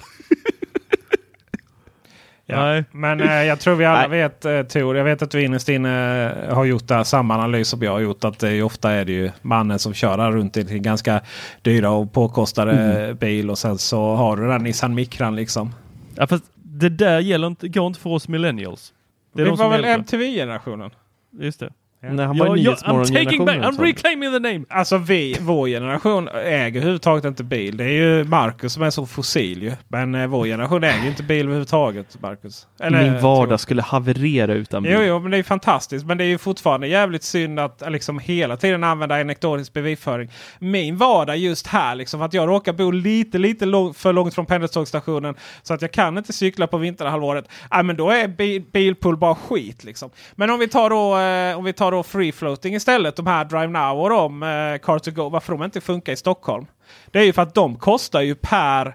Ja. 2.52 2.64
Nej. 2.66 2.84
Men 2.92 3.22
eh, 3.22 3.44
jag 3.44 3.60
tror 3.60 3.76
vi 3.76 3.86
alla 3.86 4.08
Nej. 4.08 4.10
vet 4.10 4.46
eh, 4.46 4.62
Tor, 4.62 4.98
jag 4.98 5.04
vet 5.04 5.22
att 5.22 5.32
du 5.32 5.44
innerst 5.44 5.70
inne 5.70 6.24
eh, 6.50 6.56
har 6.56 6.66
gjort 6.66 6.88
där, 6.88 7.04
samma 7.04 7.36
analys 7.36 7.68
som 7.68 7.82
jag 7.82 7.92
har 7.92 8.00
gjort. 8.00 8.24
Att 8.24 8.44
är, 8.44 8.64
ofta 8.64 8.92
är 8.92 9.06
det 9.06 9.12
ju 9.12 9.32
mannen 9.42 9.80
som 9.80 9.94
kör 9.94 10.32
runt 10.32 10.58
i 10.58 10.62
en 10.62 10.82
ganska 10.82 11.22
dyra 11.62 11.90
och 11.90 12.14
påkostade 12.14 12.72
Mm. 12.72 13.18
bil. 13.18 13.50
Och 13.50 13.58
sen 13.58 13.78
så 13.78 14.16
har 14.16 14.38
du 14.38 14.48
den 14.48 14.64
Nissan 14.64 14.96
Micran 14.96 15.36
liksom. 15.36 15.76
Ja 16.16 16.28
fast 16.28 16.44
det 16.56 16.90
där 16.90 17.20
gäller 17.20 17.48
inte, 17.48 17.68
går 17.68 17.88
inte 17.88 18.00
för 18.00 18.10
oss 18.10 18.28
millennials. 18.28 18.94
Det 19.34 19.42
är 19.42 19.46
Det 19.46 19.52
var 19.52 19.70
väl. 19.70 19.86
MTV-generationen? 19.86 20.92
Just 21.40 21.60
det. 21.60 21.70
Nej, 22.04 22.26
han 22.26 22.38
var 22.38 22.56
Ja, 22.56 22.76
ja, 22.84 22.92
I'm 22.94 23.24
taking 23.26 23.46
back. 23.46 23.58
I'm 23.58 23.82
reclaiming 23.82 24.32
the 24.32 24.40
name. 24.40 24.66
Alltså 24.70 24.98
vi, 24.98 25.38
vår 25.42 25.68
generation 25.68 26.28
äger 26.28 26.80
överhuvudtaget 26.80 27.26
inte 27.26 27.44
bil. 27.44 27.78
Det 27.78 27.84
är 27.84 27.90
ju 27.90 28.24
Marcus 28.24 28.74
som 28.74 28.84
är 28.84 28.90
så 28.90 29.06
fossil 29.06 29.64
ju. 29.64 29.72
Men 29.88 30.16
eh, 30.16 30.28
vår 30.28 30.46
generation 30.46 30.84
äger 30.84 31.08
inte 31.08 31.24
bil 31.24 31.46
överhuvudtaget, 31.46 32.22
Marcus. 32.22 32.68
Min 32.92 33.22
vardag 33.22 33.60
skulle 33.60 33.82
haverera 33.82 34.54
utan 34.54 34.84
bil. 34.84 34.92
Jo, 34.92 35.02
jo, 35.02 35.20
men 35.20 35.32
det 35.32 35.38
är 35.38 35.44
fantastiskt. 35.44 36.06
Men 36.06 36.18
det 36.18 36.24
är 36.24 36.28
ju 36.28 36.38
fortfarande 36.38 36.88
jävligt 36.88 37.24
synd 37.24 37.60
att 37.60 37.82
eh, 37.82 37.90
liksom 37.90 38.20
hela 38.20 38.58
tiden 38.58 38.84
använda 38.84 39.16
anekdotisk 39.16 39.74
bevisföring. 39.74 40.30
Min 40.60 40.98
vardag 40.98 41.38
just 41.38 41.68
här, 41.68 41.96
liksom, 41.96 42.20
för 42.20 42.26
att 42.26 42.34
jag 42.34 42.50
råkar 42.50 42.74
bo 42.74 42.92
lite, 42.92 43.38
lite 43.38 43.66
lång, 43.66 43.94
för 43.94 44.14
långt 44.14 44.36
från 44.36 44.46
pendeltågsstationen 44.46 45.36
så 45.64 45.74
att 45.74 45.82
jag 45.82 45.92
kan 45.92 46.18
inte 46.18 46.34
cykla 46.34 46.68
på 46.68 46.78
vinterhalvåret. 46.78 47.46
Ja, 47.70 47.84
men 47.84 47.96
då 47.96 48.10
är 48.10 48.28
bil, 48.28 48.64
bilpool 48.74 49.18
bara 49.18 49.36
skit 49.36 49.84
liksom. 49.84 50.10
Men 50.36 50.50
om 50.50 50.60
vi 50.60 50.68
tar 50.68 50.90
då, 50.90 51.18
eh, 51.18 51.58
om 51.58 51.64
vi 51.64 51.74
tar 51.74 51.91
då 51.92 52.04
free 52.04 52.32
floating 52.32 52.76
istället, 52.76 53.16
de 53.16 53.28
här 53.28 53.46
Drive 53.46 53.68
Now 53.68 54.00
och 54.02 54.10
de 54.10 54.44
eh, 54.44 54.78
Car 54.78 55.00
to 55.00 55.12
Go, 55.12 55.30
varför 55.30 55.54
de 55.54 55.64
inte 55.64 55.82
funkar 55.82 56.14
i 56.14 56.16
Stockholm? 56.16 56.66
Det 57.12 57.20
är 57.20 57.24
ju 57.24 57.34
för 57.34 57.42
att 57.42 57.54
de 57.54 57.76
kostar 57.76 58.22
ju 58.22 58.36
per 58.36 58.88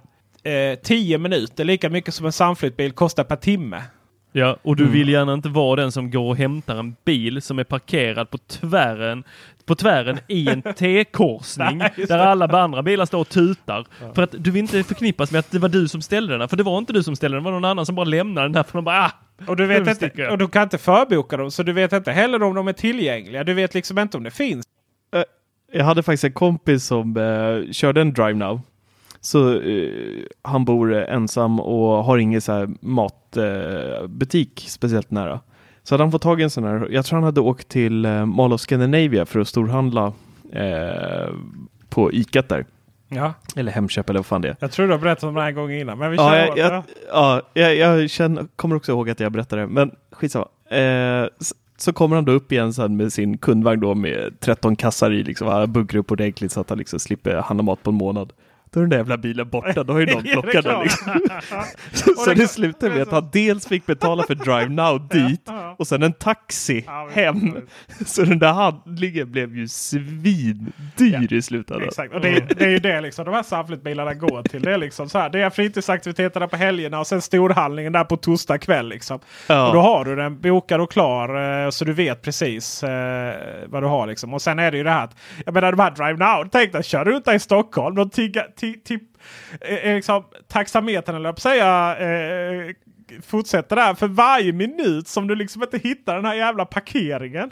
eh, 0.43 0.79
10 0.83 1.19
minuter 1.19 1.65
lika 1.65 1.91
mycket 1.91 2.15
som 2.15 2.27
en 2.27 2.33
samflyttbil 2.33 2.93
kostar 2.93 3.25
per 3.25 3.37
timme. 3.37 3.83
Ja, 4.33 4.57
och 4.63 4.77
du 4.77 4.83
Mm. 4.83 4.93
vill 4.95 5.09
gärna 5.09 5.33
inte 5.35 5.49
vara 5.49 5.77
den 5.77 5.93
som 5.93 6.11
går 6.11 6.29
och 6.29 6.37
hämtar 6.37 6.77
en 6.77 6.97
bil 7.05 7.43
som 7.43 7.59
är 7.59 7.65
parkerad 7.65 8.31
på 8.31 8.39
tvären, 8.39 9.25
på 9.67 9.75
tvären 9.75 10.19
i 10.29 10.49
en 10.49 10.63
T-korsning 10.77 11.79
där 12.09 12.19
alla 12.19 12.47
andra 12.63 12.83
bilar 12.83 13.07
står 13.07 13.21
och 13.21 13.29
tutar. 13.29 13.87
För 14.15 14.23
att 14.23 14.35
du 14.39 14.51
vill 14.51 14.63
inte 14.63 14.83
förknippas 14.83 15.31
med 15.31 15.39
att 15.39 15.51
det 15.51 15.59
var 15.59 15.69
du 15.69 15.89
som 15.89 16.03
ställde 16.03 16.33
den 16.33 16.41
där. 16.41 16.47
För 16.49 16.57
det 16.57 16.63
var 16.63 16.79
inte 16.79 16.93
du 16.93 17.03
som 17.03 17.17
ställde 17.17 17.37
den, 17.37 17.45
det 17.45 17.51
var 17.51 17.61
någon 17.61 17.71
annan 17.71 17.87
som 17.87 17.95
bara 17.95 18.05
lämnade 18.05 18.45
den 18.45 18.53
där. 18.53 18.63
För 18.63 18.73
de 18.79 18.85
bara, 18.85 19.05
ah, 19.05 19.11
Och 19.47 19.57
du, 19.57 19.67
vet 19.67 20.03
inte, 20.03 20.29
och 20.29 20.39
du 20.39 20.49
kan 20.49 20.63
inte 20.63 20.79
förboka 20.79 21.37
dem 21.37 21.51
så 21.51 21.63
du 21.63 21.73
vet 21.73 21.93
inte 21.93 22.13
heller 22.13 22.43
om 22.43 22.55
de 22.55 22.69
är 22.69 22.73
tillgängliga. 22.73 23.45
Du 23.45 23.55
vet 23.55 23.75
liksom 23.75 23.99
inte 23.99 24.17
om 24.17 24.23
det 24.23 24.31
finns. 24.31 24.65
Jag 25.73 25.85
hade 25.85 26.03
faktiskt 26.03 26.25
en 26.25 26.33
kompis 26.33 26.85
som 26.85 27.17
eh, 27.17 27.73
körde 27.73 28.01
en 28.01 28.13
Drive 28.13 28.35
Now. 28.35 28.61
Så 29.21 29.61
eh, 29.61 29.91
han 30.43 30.65
bor 30.65 30.95
ensam 30.95 31.61
och 31.61 32.05
har 32.05 32.19
ingen 32.19 32.41
så 32.41 32.53
här 32.53 32.69
matbutik 32.81 34.65
eh, 34.65 34.69
speciellt 34.69 35.11
nära. 35.11 35.41
Så 35.83 35.95
hade 35.95 36.05
han 36.05 36.13
fått 36.13 36.23
tag 36.23 36.41
i 36.41 36.45
en 36.45 36.51
sån 36.51 36.65
här, 36.65 36.89
jag 36.91 37.05
tror 37.05 37.17
han 37.17 37.25
hade 37.25 37.41
åkt 37.41 37.69
till 37.69 38.05
eh, 38.05 38.27
Mall 38.27 38.53
of 38.53 38.61
Scandinavia 38.61 39.27
för 39.27 39.41
att 39.41 39.49
storhandla 39.49 40.13
eh, 40.53 41.33
på 41.89 42.13
Icat 42.13 42.49
där. 42.49 42.67
Ja. 43.09 43.35
Eller 43.57 43.73
Hemköp 43.73 44.11
eller 44.11 44.19
vad 44.19 44.27
fan 44.27 44.41
det 44.41 44.49
är. 44.49 44.57
Jag 44.61 44.73
tror 44.73 44.87
du 44.87 44.93
har 44.93 44.99
berättat 45.01 45.25
om 45.25 45.35
det 45.35 45.41
här 45.41 45.49
en 45.49 45.55
gång 45.55 45.71
innan. 45.73 45.99
Men 45.99 46.11
vi 46.11 46.17
Ja, 46.17 46.37
jag, 46.37 46.59
jag, 46.59 46.73
ja. 47.13 47.43
ja, 47.55 47.63
jag, 47.63 47.77
jag 47.77 48.11
känner, 48.11 48.47
kommer 48.57 48.77
också 48.77 48.93
ihåg 48.93 49.11
att 49.11 49.21
jag 49.21 49.33
berättade 49.33 49.63
det, 49.63 49.69
men 49.69 49.91
skitsamma. 50.13 50.49
Eh, 50.71 51.23
s- 51.41 51.53
så 51.79 51.93
kommer 51.93 52.17
han 52.17 52.25
då 52.25 52.33
upp 52.33 52.53
igen 52.53 52.73
sen 52.73 52.97
med 52.97 53.13
sin 53.13 53.39
kundvagn 53.39 53.81
då 53.81 53.95
med 53.95 54.41
13 54.41 54.77
kassar 54.77 55.13
i, 55.13 55.23
liksom, 55.23 55.49
han 55.49 55.73
bunkrar 55.73 56.01
upp 56.01 56.11
ordentligt 56.13 56.53
så 56.53 56.61
att 56.61 56.69
han 56.69 56.79
liksom 56.79 56.99
slipper 56.99 57.35
handla 57.35 57.63
mat 57.63 57.83
på 57.83 57.91
en 57.91 57.97
månad. 57.97 58.33
Då 58.71 58.81
är 58.81 58.83
den 58.83 58.91
där 58.91 58.97
jävla 58.97 59.17
bilen 59.17 59.49
borta, 59.49 59.85
då 59.85 59.93
har 59.93 60.01
ju 60.01 60.07
någon 60.07 60.27
är 60.27 60.33
plockat 60.33 60.65
den. 60.65 60.83
Liksom. 60.83 61.21
så 62.25 62.35
det- 62.35 62.49
slutade 62.49 62.93
med 62.95 63.03
att 63.03 63.11
han 63.11 63.29
dels 63.33 63.67
fick 63.67 63.87
betala 63.87 64.23
för 64.23 64.35
Drive 64.35 64.69
Now 64.69 65.09
dit 65.11 65.49
och 65.79 65.87
sen 65.87 66.03
en 66.03 66.13
taxi 66.13 66.85
hem. 67.11 67.57
Så 68.07 68.23
den 68.23 68.39
där 68.39 68.53
handlingen 68.53 69.33
blev 69.33 69.57
ju 69.57 69.69
svindyr 69.69 71.33
i 71.33 71.43
slutändan. 71.43 71.89
Exakt, 71.89 72.15
och 72.15 72.21
det, 72.21 72.59
det 72.59 72.65
är 72.65 72.69
ju 72.71 72.79
det 72.79 73.01
liksom 73.01 73.25
de 73.25 73.35
här 73.35 73.43
samflyttbilarna 73.43 74.15
går 74.15 74.43
till. 74.43 74.63
Det 74.63 74.73
är 74.75 74.79
liksom 74.79 75.09
så 75.09 75.19
här, 75.19 75.31
det 75.31 75.41
är 75.41 75.51
fritidsaktiviteterna 75.51 76.49
på 76.49 76.57
helgerna 76.57 77.01
och 77.01 77.07
sen 77.07 77.23
storhandlingen 77.23 77.93
där 77.93 78.05
på 78.05 78.17
torsdag 78.17 78.59
kväll. 78.59 78.89
Liksom. 78.89 79.21
Ja. 79.47 79.69
Och 79.69 79.75
då 79.75 79.81
har 79.81 80.05
du 80.05 80.17
den 80.17 80.41
bokad 80.41 80.81
och 80.81 80.91
klar 80.91 81.65
eh, 81.65 81.71
så 81.71 81.85
du 81.85 81.93
vet 81.93 82.23
precis 82.23 82.83
eh, 82.83 83.35
vad 83.67 83.83
du 83.83 83.87
har. 83.87 84.07
Liksom. 84.07 84.35
Och 84.35 84.43
sen 84.43 84.59
är 84.59 84.71
det 84.71 84.77
ju 84.77 84.85
det 84.85 84.91
här 84.91 85.05
att, 85.05 85.17
jag 85.45 85.55
menar 85.55 85.73
de 85.73 85.81
här 85.83 85.91
Drive 85.91 86.25
Now, 86.27 86.49
tänk 86.53 86.73
dig, 86.73 86.83
kör 86.83 87.05
runt 87.05 87.29
i 87.29 87.39
Stockholm. 87.39 87.97
De 87.97 88.11
tigga, 88.11 88.43
ti, 88.43 88.56
ti, 88.56 88.56
eh, 88.56 88.56
Eh, 89.61 89.75
eh, 89.75 89.95
liksom, 89.95 90.25
taxametern 90.49 91.17
eller 91.17 91.29
jag 91.29 91.37
säga 91.39 91.97
eh, 91.99 92.75
fortsätter 93.23 93.77
där 93.77 93.95
för 93.95 94.09
varje 94.09 94.53
minut 94.53 95.09
som 95.09 95.27
du 95.27 95.35
liksom 95.35 95.63
inte 95.63 95.79
hittar 95.79 96.17
den 96.17 96.25
här 96.25 96.35
jävla 96.35 96.65
parkeringen. 96.65 97.51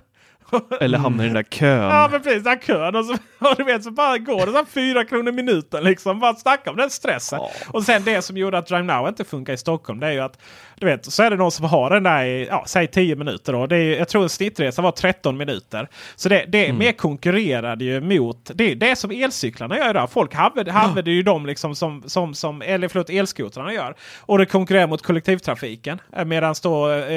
Eller 0.80 0.98
hamnar 0.98 1.24
i 1.24 1.26
den 1.26 1.34
där 1.34 1.42
kön. 1.42 1.90
Ja 1.90 2.08
men 2.12 2.22
precis, 2.22 2.44
den 2.44 2.58
kön 2.58 2.96
och, 2.96 3.04
så, 3.04 3.12
och 3.38 3.56
du 3.56 3.64
vet 3.64 3.84
så 3.84 3.90
bara 3.90 4.18
går 4.18 4.46
det 4.46 4.52
så 4.52 4.64
fyra 4.64 5.04
kronor 5.04 5.32
minuten 5.32 5.84
liksom. 5.84 6.20
Bara 6.20 6.34
snacka 6.34 6.70
om 6.70 6.76
den 6.76 6.90
stressen. 6.90 7.40
Och 7.68 7.82
sen 7.82 8.02
det 8.04 8.22
som 8.22 8.36
gjorde 8.36 8.58
att 8.58 8.66
Drive 8.66 8.82
Now 8.82 9.08
inte 9.08 9.24
funkar 9.24 9.52
i 9.52 9.56
Stockholm 9.56 10.00
det 10.00 10.06
är 10.06 10.12
ju 10.12 10.20
att 10.20 10.38
du 10.76 10.86
vet 10.86 11.12
så 11.12 11.22
är 11.22 11.30
det 11.30 11.36
någon 11.36 11.50
som 11.50 11.64
har 11.64 11.90
den 11.90 12.02
där 12.02 12.24
i 12.24 12.46
ja, 12.46 12.64
säg 12.66 12.86
10 12.86 13.16
minuter 13.16 13.52
då. 13.52 13.66
Det 13.66 13.76
är, 13.76 13.98
jag 13.98 14.08
tror 14.08 14.22
en 14.22 14.28
snittresa 14.28 14.82
var 14.82 14.92
13 14.92 15.36
minuter. 15.36 15.88
Så 16.16 16.28
det, 16.28 16.44
det 16.48 16.68
är 16.68 16.72
mer 16.72 16.92
konkurrerade 16.92 17.84
ju 17.84 18.00
mot 18.00 18.50
det, 18.54 18.72
är 18.72 18.74
det 18.74 18.96
som 18.96 19.10
elcyklarna 19.10 19.78
gör 19.78 19.90
idag. 19.90 20.10
Folk 20.10 20.34
använder, 20.34 20.72
använder 20.72 21.12
ju 21.12 21.22
dem 21.22 21.46
liksom 21.46 21.74
som, 21.74 22.02
som, 22.06 22.34
som 22.34 22.62
eller 22.62 22.88
förlåt 22.88 23.10
elskotrarna 23.10 23.72
gör. 23.72 23.94
Och 24.20 24.38
det 24.38 24.46
konkurrerar 24.46 24.86
mot 24.86 25.02
kollektivtrafiken. 25.02 26.00
Medan 26.26 26.54
då 26.62 26.90
eh, 26.90 27.14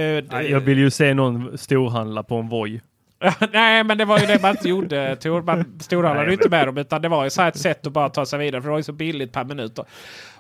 Jag 0.50 0.60
vill 0.60 0.78
ju 0.78 0.90
se 0.90 1.14
någon 1.14 1.58
storhandla 1.58 2.24
på 2.24 2.36
en 2.36 2.50
Voi. 2.50 2.82
Nej, 3.54 3.84
men 3.84 3.98
det 3.98 4.06
var 4.06 4.20
ju 4.20 4.26
det 4.26 4.42
man 4.42 4.52
inte 4.52 4.70
gjorde. 4.70 5.16
Tor. 5.22 5.42
Man 5.42 5.80
storhandlade 5.80 6.28
ju 6.28 6.34
inte 6.34 6.50
med 6.50 6.68
dem. 6.68 6.78
Utan 6.78 7.02
det 7.02 7.10
var 7.10 7.24
ju 7.24 7.30
så 7.30 7.42
ett 7.42 7.58
sätt 7.58 7.88
att 7.88 7.94
bara 7.94 8.10
ta 8.10 8.26
sig 8.26 8.40
vidare. 8.40 8.62
För 8.62 8.68
det 8.68 8.72
var 8.72 8.80
ju 8.80 8.84
så 8.84 8.94
billigt 8.94 9.34
per 9.34 9.44
minut. 9.44 9.80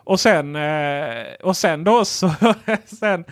Och 0.07 0.19
sen, 0.19 0.55
eh, 0.55 1.25
och 1.43 1.57
sen 1.57 1.84
då 1.84 2.05
så... 2.05 2.31
sen, 2.85 3.25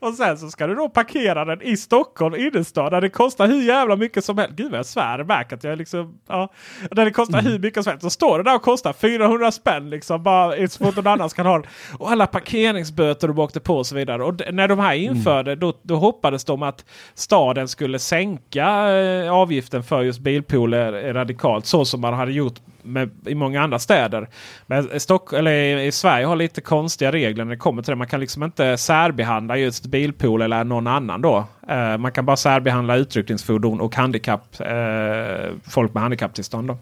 och 0.00 0.14
sen 0.14 0.38
så 0.38 0.50
ska 0.50 0.66
du 0.66 0.74
då 0.74 0.88
parkera 0.88 1.44
den 1.44 1.62
i 1.62 1.76
Stockholm 1.76 2.34
innerstad. 2.34 2.92
Där 2.92 3.00
det 3.00 3.08
kostar 3.08 3.46
hur 3.46 3.62
jävla 3.62 3.96
mycket 3.96 4.24
som 4.24 4.38
helst. 4.38 4.56
Gud 4.56 4.70
vad 4.70 4.78
jag 4.78 4.86
svär 4.86 5.24
back 5.24 5.52
att 5.52 5.64
jag 5.64 5.78
liksom... 5.78 6.18
Ja, 6.28 6.48
där 6.90 7.04
det 7.04 7.10
kostar 7.10 7.42
hur 7.42 7.58
mycket 7.58 7.84
som 7.84 7.90
helst. 7.90 8.02
Så 8.02 8.10
står 8.10 8.38
det 8.38 8.44
där 8.44 8.54
och 8.54 8.62
kostar 8.62 8.92
400 8.92 9.52
spänn 9.52 9.90
liksom. 9.90 10.22
Bara 10.22 10.68
så 10.68 10.88
att 10.88 10.96
någon 10.96 11.06
annan 11.06 11.28
kan 11.28 11.46
ha. 11.46 11.62
Och 11.98 12.10
alla 12.10 12.26
parkeringsböter 12.26 13.28
de 13.28 13.38
åkte 13.38 13.60
på 13.60 13.76
och 13.76 13.86
så 13.86 13.94
vidare. 13.94 14.24
Och 14.24 14.40
när 14.52 14.68
de 14.68 14.78
här 14.78 14.94
införde 14.94 15.56
då, 15.56 15.72
då 15.82 15.96
hoppades 15.96 16.44
de 16.44 16.62
att 16.62 16.84
staden 17.14 17.68
skulle 17.68 17.98
sänka 17.98 18.92
eh, 18.92 19.32
avgiften 19.32 19.82
för 19.82 20.02
just 20.02 20.20
bilpooler 20.20 21.12
radikalt. 21.14 21.66
Så 21.66 21.84
som 21.84 22.00
man 22.00 22.14
hade 22.14 22.32
gjort 22.32 22.60
med, 22.84 23.10
i 23.26 23.34
många 23.34 23.62
andra 23.62 23.78
städer. 23.78 24.28
Men 24.66 25.00
Stock, 25.00 25.32
eller 25.32 25.52
i, 25.52 25.86
i 25.86 25.92
Sverige 25.92 26.26
har 26.26 26.36
lite 26.36 26.60
konstiga 26.60 27.12
regler 27.12 27.44
när 27.44 27.50
det 27.50 27.58
kommer 27.58 27.82
till 27.82 27.90
det. 27.90 27.96
Man 27.96 28.06
kan 28.06 28.20
liksom 28.20 28.42
inte 28.42 28.76
särbehandla 28.76 29.56
just 29.56 29.86
bilpool 29.86 30.42
eller 30.42 30.64
någon 30.64 30.86
annan 30.86 31.22
då. 31.22 31.44
Eh, 31.68 31.98
man 31.98 32.12
kan 32.12 32.26
bara 32.26 32.36
särbehandla 32.36 32.96
utryckningsfordon 32.96 33.80
och 33.80 33.96
handikapp, 33.96 34.60
eh, 34.60 35.50
folk 35.68 35.94
med 35.94 36.02
handikapptillstånd. 36.02 36.68
Då. 36.68 36.78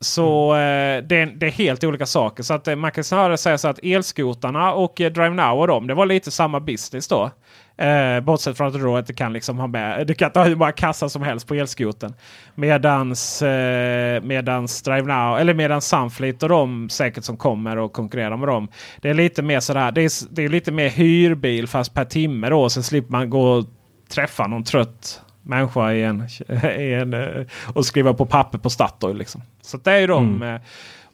Så 0.00 0.54
eh, 0.54 1.02
det, 1.02 1.16
är, 1.16 1.36
det 1.36 1.46
är 1.46 1.50
helt 1.50 1.84
olika 1.84 2.06
saker. 2.06 2.42
Så 2.42 2.54
att, 2.54 2.68
eh, 2.68 2.76
man 2.76 2.92
kan 2.92 3.04
snarare 3.04 3.36
säga 3.36 3.58
så 3.58 3.68
att 3.68 3.78
elskotarna 3.82 4.72
och 4.72 5.00
eh, 5.00 5.12
Drive 5.12 5.34
Now 5.34 5.60
och 5.60 5.66
dem, 5.66 5.86
det 5.86 5.94
var 5.94 6.06
lite 6.06 6.30
samma 6.30 6.60
business 6.60 7.08
då. 7.08 7.30
Eh, 7.76 8.20
bortsett 8.20 8.56
från 8.56 8.66
att 8.66 8.72
du 8.72 8.80
då 8.80 8.98
inte 8.98 9.14
kan 9.14 9.32
liksom 9.32 9.58
ha 9.58 9.66
med, 9.66 10.06
du 10.06 10.14
kan 10.14 10.26
inte 10.26 10.38
ha 10.38 10.46
hur 10.46 10.56
många 10.56 10.72
kassar 10.72 11.08
som 11.08 11.22
helst 11.22 11.48
på 11.48 11.54
elskoten. 11.54 12.14
Medans, 12.54 13.42
eh, 13.42 14.22
medans 14.22 14.82
Drive 14.82 15.02
Now, 15.02 15.38
eller 15.38 15.54
medans 15.54 15.86
Sunfleet 15.88 16.42
och 16.42 16.48
de 16.48 16.88
säkert 16.90 17.24
som 17.24 17.36
kommer 17.36 17.76
och 17.76 17.92
konkurrerar 17.92 18.36
med 18.36 18.48
dem. 18.48 18.68
Det 19.00 19.10
är 19.10 19.14
lite 19.14 19.42
mer 19.42 19.60
sådär, 19.60 19.92
det 19.92 20.02
är, 20.02 20.34
det 20.34 20.42
är 20.44 20.48
lite 20.48 20.72
mer 20.72 20.88
hyrbil 20.88 21.66
fast 21.68 21.94
per 21.94 22.04
timme 22.04 22.48
då. 22.48 22.68
Sen 22.70 22.82
slipper 22.82 23.12
man 23.12 23.30
gå 23.30 23.42
och 23.42 23.64
träffa 24.08 24.46
någon 24.46 24.64
trött 24.64 25.20
människa 25.42 25.92
i 25.92 26.02
en, 26.02 26.28
i 26.78 26.92
en, 26.92 27.14
eh, 27.14 27.46
och 27.74 27.86
skriva 27.86 28.14
på 28.14 28.26
papper 28.26 28.58
på 28.58 28.70
Statoil. 28.70 29.16
Liksom. 29.16 29.42
Så 29.62 29.76
det 29.76 29.92
är 29.92 29.98
ju 29.98 30.06
de. 30.06 30.42
eh, 30.42 30.60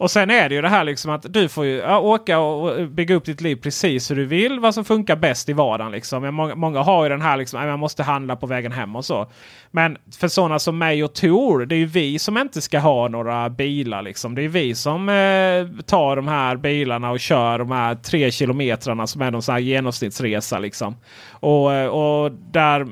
och 0.00 0.10
sen 0.10 0.30
är 0.30 0.48
det 0.48 0.54
ju 0.54 0.60
det 0.62 0.68
här 0.68 0.84
liksom 0.84 1.10
att 1.10 1.32
du 1.32 1.48
får 1.48 1.64
ju 1.64 1.76
ja, 1.76 1.98
åka 1.98 2.38
och 2.38 2.88
bygga 2.88 3.14
upp 3.14 3.24
ditt 3.24 3.40
liv 3.40 3.56
precis 3.56 4.10
hur 4.10 4.16
du 4.16 4.24
vill. 4.24 4.60
Vad 4.60 4.74
som 4.74 4.84
funkar 4.84 5.16
bäst 5.16 5.48
i 5.48 5.52
vardagen. 5.52 5.92
Liksom. 5.92 6.34
Många, 6.34 6.54
många 6.54 6.82
har 6.82 7.02
ju 7.02 7.08
den 7.08 7.20
här 7.20 7.36
liksom, 7.36 7.60
att 7.60 7.66
man 7.66 7.78
måste 7.78 8.02
handla 8.02 8.36
på 8.36 8.46
vägen 8.46 8.72
hem 8.72 8.96
och 8.96 9.04
så. 9.04 9.30
Men 9.70 9.96
för 10.18 10.28
sådana 10.28 10.58
som 10.58 10.78
mig 10.78 11.04
och 11.04 11.14
Tor, 11.14 11.66
det 11.66 11.74
är 11.74 11.78
ju 11.78 11.86
vi 11.86 12.18
som 12.18 12.38
inte 12.38 12.60
ska 12.60 12.78
ha 12.78 13.08
några 13.08 13.50
bilar. 13.50 14.02
Liksom. 14.02 14.34
Det 14.34 14.42
är 14.42 14.48
vi 14.48 14.74
som 14.74 15.08
eh, 15.08 15.82
tar 15.86 16.16
de 16.16 16.28
här 16.28 16.56
bilarna 16.56 17.10
och 17.10 17.20
kör 17.20 17.58
de 17.58 17.70
här 17.70 17.94
tre 17.94 18.30
kilometrarna 18.30 19.06
som 19.06 19.22
är 19.22 19.30
de 19.30 19.42
så 19.42 19.52
här 19.52 19.58
genomsnittsresa. 19.58 20.58
Liksom. 20.58 20.96
Och, 21.30 21.72
eh, 21.72 21.86
och 21.86 22.32
där 22.32 22.86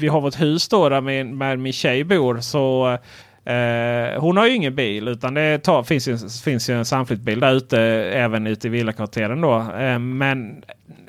vi 0.00 0.08
har 0.08 0.20
vårt 0.20 0.40
hus 0.40 0.68
då 0.68 0.88
där 0.88 1.00
min, 1.00 1.38
med 1.38 1.58
min 1.58 1.72
tjej 1.72 2.04
bor 2.04 2.40
så 2.40 2.98
Eh, 3.46 4.20
hon 4.20 4.36
har 4.36 4.46
ju 4.46 4.54
ingen 4.54 4.74
bil 4.74 5.08
utan 5.08 5.34
det 5.34 5.58
tar, 5.58 5.82
finns, 5.82 6.08
ju, 6.08 6.18
finns 6.44 6.70
ju 6.70 6.74
en 6.74 6.84
samflyttbil 6.84 7.40
där 7.40 7.52
ute 7.52 7.80
även 8.12 8.46
ute 8.46 8.66
i 8.66 8.70
villakvarteren. 8.70 9.40
Då. 9.40 9.54
Eh, 9.78 9.98
men 9.98 10.64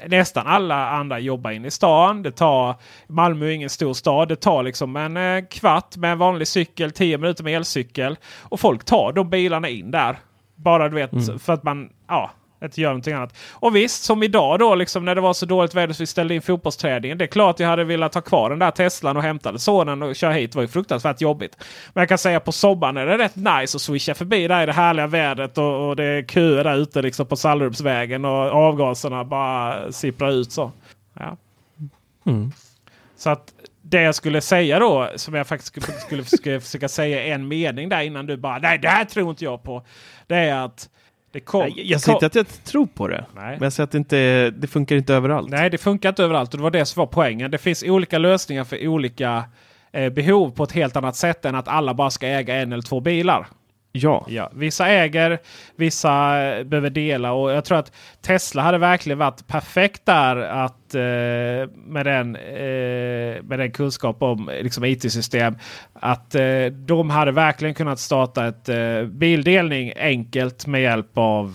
nästan 0.08 0.48
alla 0.48 0.90
andra 0.90 1.20
jobbar 1.20 1.52
inne 1.52 1.68
i 1.68 1.72
stan. 1.72 2.24
Det 2.24 2.32
tar, 2.32 2.76
Malmö 3.08 3.46
är 3.46 3.50
ingen 3.50 3.70
stor 3.70 3.94
stad. 3.94 4.28
Det 4.28 4.36
tar 4.36 4.64
liksom 4.64 4.96
en 4.96 5.18
eh, 5.18 5.46
kvart 5.50 5.98
med 5.98 6.12
en 6.12 6.18
vanlig 6.18 6.48
cykel, 6.48 6.92
tio 6.92 7.18
minuter 7.18 7.44
med 7.44 7.56
elcykel. 7.56 8.18
Och 8.42 8.60
folk 8.60 8.86
tar 8.86 9.14
de 9.14 9.30
bilarna 9.30 9.70
in 9.70 9.92
där. 9.92 10.18
Bara 10.56 10.90
du 10.90 10.96
vet 10.96 11.42
för 11.44 11.54
att 11.54 11.64
man 11.64 11.90
ja, 12.08 12.32
inte 12.64 12.82
gör 12.82 12.90
någonting 12.90 13.14
annat. 13.14 13.38
Och 13.52 13.76
visst, 13.76 14.04
som 14.04 14.24
idag 14.24 14.60
då 14.60 14.76
liksom 14.76 15.06
när 15.06 15.16
det 15.16 15.22
var 15.22 15.34
så 15.34 15.46
dåligt 15.46 15.76
väder 15.76 15.94
så 15.94 16.04
vi 16.04 16.08
ställde 16.08 16.36
in 16.36 16.42
fotbollsträningen. 16.42 17.18
Det 17.18 17.26
är 17.26 17.28
klart 17.28 17.60
jag 17.60 17.68
hade 17.68 17.84
velat 17.84 18.14
ha 18.14 18.22
kvar 18.22 18.50
den 18.50 18.60
där 18.60 18.72
Teslan 18.72 19.18
och 19.18 19.24
hämtade 19.24 19.60
sonen 19.60 20.04
och 20.04 20.16
köra 20.16 20.34
hit. 20.34 20.52
Det 20.52 20.56
var 20.56 20.64
ju 20.64 20.68
fruktansvärt 20.68 21.22
jobbigt. 21.22 21.58
Men 21.94 22.02
jag 22.02 22.10
kan 22.10 22.18
säga 22.18 22.40
på 22.40 22.52
sommaren 22.52 22.98
är 22.98 23.06
det 23.06 23.18
rätt 23.18 23.36
nice 23.36 23.78
att 23.78 23.82
swisha 23.82 24.14
förbi 24.14 24.48
där 24.48 24.64
i 24.64 24.66
det 24.66 24.74
härliga 24.74 25.08
vädret 25.08 25.58
och, 25.58 25.90
och 25.90 25.96
det 25.96 26.04
är 26.04 26.24
köer 26.24 26.64
där 26.64 26.76
ute 26.76 27.02
liksom 27.02 27.26
på 27.26 27.36
Sallerupsvägen 27.36 28.26
och 28.26 28.52
avgaserna 28.52 29.24
bara 29.24 29.92
sipprar 29.92 30.32
ut 30.32 30.52
så. 30.52 30.72
Ja. 31.14 31.38
Så 33.18 33.30
att 33.30 33.54
det 33.82 34.02
jag 34.02 34.16
skulle 34.16 34.42
säga 34.42 34.80
då, 34.80 35.10
som 35.16 35.34
jag 35.34 35.48
faktiskt 35.48 36.02
skulle, 36.02 36.26
skulle, 36.26 36.60
försöka 36.60 36.90
säga 36.90 37.24
en 37.24 37.48
mening 37.48 37.90
där 37.90 38.02
innan 38.02 38.26
du 38.26 38.38
bara 38.38 38.58
nej 38.58 38.80
det 38.80 38.88
här 38.88 39.06
tror 39.06 39.30
inte 39.30 39.44
jag 39.44 39.64
på. 39.64 39.86
Det 40.28 40.36
är 40.36 40.66
att 40.66 40.90
kom, 41.40 41.72
jag 41.76 41.88
det 41.88 42.00
säger 42.00 42.16
inte 42.16 42.26
att 42.26 42.36
jag 42.36 42.64
tror 42.64 42.86
på 42.86 43.08
det. 43.08 43.26
Nej. 43.36 43.52
Men 43.52 43.64
jag 43.64 43.74
säger 43.74 43.84
att 43.84 43.92
det, 43.92 43.98
inte, 43.98 44.50
det 44.50 44.68
funkar 44.68 44.96
inte 44.96 45.14
överallt. 45.14 45.50
Nej, 45.50 45.70
det 45.70 45.78
funkar 45.78 46.10
inte 46.10 46.24
överallt 46.24 46.54
och 46.54 46.58
det 46.58 46.64
var 46.64 46.72
det 46.72 46.86
som 46.86 47.00
var 47.00 47.08
poängen. 47.08 47.52
Det 47.52 47.58
finns 47.58 47.84
olika 47.84 48.18
lösningar 48.18 48.64
för 48.64 48.88
olika 48.88 49.44
eh, 49.92 50.10
behov 50.10 50.52
på 50.52 50.64
ett 50.64 50.72
helt 50.72 50.96
annat 50.96 51.16
sätt 51.16 51.46
än 51.46 51.56
att 51.56 51.68
alla 51.68 51.94
bara 51.94 52.10
ska 52.10 52.28
äga 52.28 52.56
en 52.56 52.74
eller 52.74 52.84
två 52.84 53.00
bilar. 53.00 53.48
Ja. 53.98 54.26
Ja, 54.30 54.50
vissa 54.54 54.88
äger, 54.88 55.40
vissa 55.76 56.44
eh, 56.44 56.64
behöver 56.64 56.90
dela 56.90 57.32
och 57.32 57.52
jag 57.52 57.66
tror 57.66 57.78
att 57.78 57.92
Tesla 58.22 58.62
hade 58.62 58.78
verkligen 58.78 59.18
varit 59.18 59.48
perfekt 59.48 60.06
där 60.06 60.36
att 60.36 60.96
eh, 60.96 61.72
med, 61.76 62.06
den, 62.06 62.36
eh, 62.36 63.44
med 63.44 63.60
den 63.60 63.72
kunskap 63.72 64.22
om 64.22 64.50
eh, 64.50 64.64
liksom, 64.64 64.86
IT-system. 64.86 65.56
Att 65.94 66.36
eh, 66.36 66.66
de 66.66 67.10
hade 67.10 67.32
verkligen 67.32 67.74
kunnat 67.76 68.00
starta 68.00 68.48
ett 68.48 68.70
eh, 68.70 69.04
bildelning 69.04 69.94
enkelt 69.96 70.68
med 70.68 70.82
hjälp 70.82 71.18
av 71.18 71.54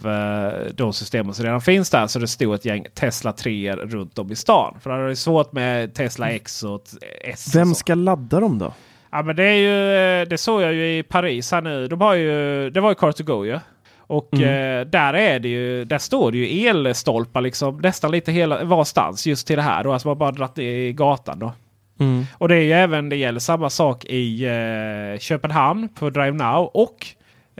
de 0.74 0.92
systemen 0.92 1.34
som 1.34 1.44
redan 1.44 1.60
finns 1.60 1.90
där. 1.90 2.06
Så 2.06 2.18
det 2.18 2.28
stod 2.28 2.54
ett 2.54 2.64
gäng 2.64 2.86
Tesla 2.94 3.32
3 3.32 3.76
runt 3.76 4.18
om 4.18 4.32
i 4.32 4.36
stan. 4.36 4.76
För 4.80 4.90
det 5.04 5.10
är 5.10 5.14
svårt 5.14 5.52
med 5.52 5.94
Tesla 5.94 6.30
X 6.30 6.62
och 6.62 6.82
S. 7.24 7.54
Vem 7.54 7.74
ska 7.74 7.94
ladda 7.94 8.40
dem 8.40 8.58
då? 8.58 8.72
Ja 9.12 9.22
men 9.22 9.36
det 9.36 9.44
är 9.44 9.54
ju, 9.54 10.24
det 10.24 10.38
såg 10.38 10.62
jag 10.62 10.74
ju 10.74 10.98
i 10.98 11.02
Paris 11.02 11.52
här 11.52 11.60
nu. 11.60 11.88
De 11.88 12.00
har 12.00 12.14
ju, 12.14 12.70
det 12.70 12.80
var 12.80 12.90
ju 12.90 12.94
Car2Go 12.94 13.44
ju. 13.46 13.58
Och 13.96 14.34
eh, 14.34 14.86
där 14.86 15.14
är 15.14 15.38
det 15.38 15.48
ju, 15.48 15.84
där 15.84 15.98
står 15.98 16.32
det 16.32 16.38
ju 16.38 16.66
elstolpar 16.66 17.40
liksom 17.40 17.78
nästan 17.78 18.10
lite 18.10 18.32
hela 18.32 18.64
varstans 18.64 19.26
just 19.26 19.46
till 19.46 19.56
det 19.56 19.62
här. 19.62 19.84
Då. 19.84 19.92
Alltså 19.92 20.08
man 20.08 20.18
bara 20.18 20.30
dragit 20.30 20.54
det 20.54 20.86
i 20.86 20.92
gatan 20.92 21.38
då. 21.38 21.52
Mm. 22.00 22.24
Och 22.38 22.48
det 22.48 22.56
är 22.56 22.62
ju 22.62 22.72
även, 22.72 23.08
det 23.08 23.16
gäller 23.16 23.40
samma 23.40 23.70
sak 23.70 24.04
i 24.04 24.44
eh, 24.44 25.18
Köpenhamn 25.18 25.88
på 25.88 26.10
Drive 26.10 26.32
Now 26.32 26.70
och 26.74 27.06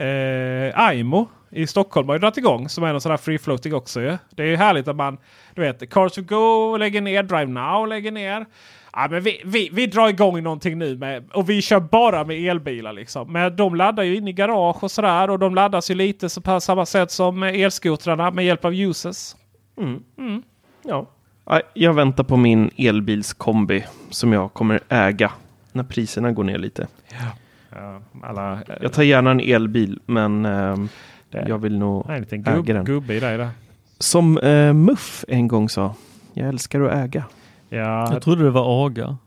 eh, 0.03 0.79
Aimo 0.79 1.27
i 1.51 1.67
Stockholm 1.67 2.07
har 2.07 2.15
ju 2.15 2.19
dragit 2.19 2.37
igång 2.37 2.69
som 2.69 2.83
är 2.83 2.91
någon 2.91 3.01
sån 3.01 3.09
här 3.09 3.17
free 3.17 3.37
floating 3.37 3.73
också 3.73 4.01
ju. 4.01 4.17
Det 4.29 4.43
är 4.43 4.47
ju 4.47 4.55
härligt 4.55 4.87
att 4.87 4.95
man, 4.95 5.17
du 5.53 5.61
vet, 5.61 5.89
Cars 5.89 6.11
to 6.13 6.21
Go 6.21 6.77
lägger 6.77 7.01
ner, 7.01 7.23
Drive 7.23 7.45
Now 7.45 7.87
lägger 7.87 8.11
ner. 8.11 8.45
Ja, 8.95 9.07
men 9.11 9.23
vi, 9.23 9.41
vi, 9.45 9.69
vi 9.73 9.87
drar 9.87 10.09
igång 10.09 10.43
någonting 10.43 10.77
nu 10.79 10.97
med, 10.97 11.23
och 11.33 11.49
vi 11.49 11.61
kör 11.61 11.79
bara 11.79 12.23
med 12.23 12.37
elbilar. 12.49 12.93
Liksom. 12.93 13.31
Men 13.33 13.55
de 13.55 13.75
laddar 13.75 14.03
ju 14.03 14.15
in 14.15 14.27
i 14.27 14.33
garage 14.33 14.83
och 14.83 14.91
sådär. 14.91 15.29
Och 15.29 15.39
de 15.39 15.55
laddas 15.55 15.91
ju 15.91 15.95
lite 15.95 16.29
så 16.29 16.41
på 16.41 16.59
samma 16.59 16.85
sätt 16.85 17.11
som 17.11 17.43
elskotrarna 17.43 18.31
med 18.31 18.45
hjälp 18.45 18.65
av 18.65 18.73
users. 18.73 19.35
Mm. 19.77 20.43
Ja. 20.85 21.05
Ja, 21.45 21.61
Jag 21.73 21.93
väntar 21.93 22.23
på 22.23 22.37
min 22.37 22.69
elbilskombi 22.77 23.85
som 24.09 24.33
jag 24.33 24.53
kommer 24.53 24.79
äga 24.89 25.31
när 25.71 25.83
priserna 25.83 26.31
går 26.31 26.43
ner 26.43 26.57
lite. 26.57 26.87
Ja, 27.75 28.01
alla, 28.23 28.59
Jag 28.81 28.93
tar 28.93 29.03
gärna 29.03 29.31
en 29.31 29.39
elbil, 29.39 29.99
men 30.05 30.43
Det- 30.43 31.45
jag 31.47 31.57
vill 31.57 31.77
nog 31.77 32.05
Nej, 32.07 32.15
en 32.15 32.21
liten 32.21 32.39
äga 32.41 32.55
gubb, 32.55 32.65
den. 32.65 32.85
gubbe 32.85 33.13
i 33.13 33.19
dig 33.19 33.37
där. 33.37 33.49
Som 33.99 34.37
eh, 34.37 34.73
Muff 34.73 35.25
en 35.27 35.47
gång 35.47 35.69
sa, 35.69 35.95
jag 36.33 36.47
älskar 36.49 36.81
att 36.81 36.93
äga. 37.05 37.23
Ja, 37.73 38.13
Jag 38.13 38.21
trodde 38.21 38.43
det 38.43 38.49
var 38.51 38.85
aga. 38.85 39.17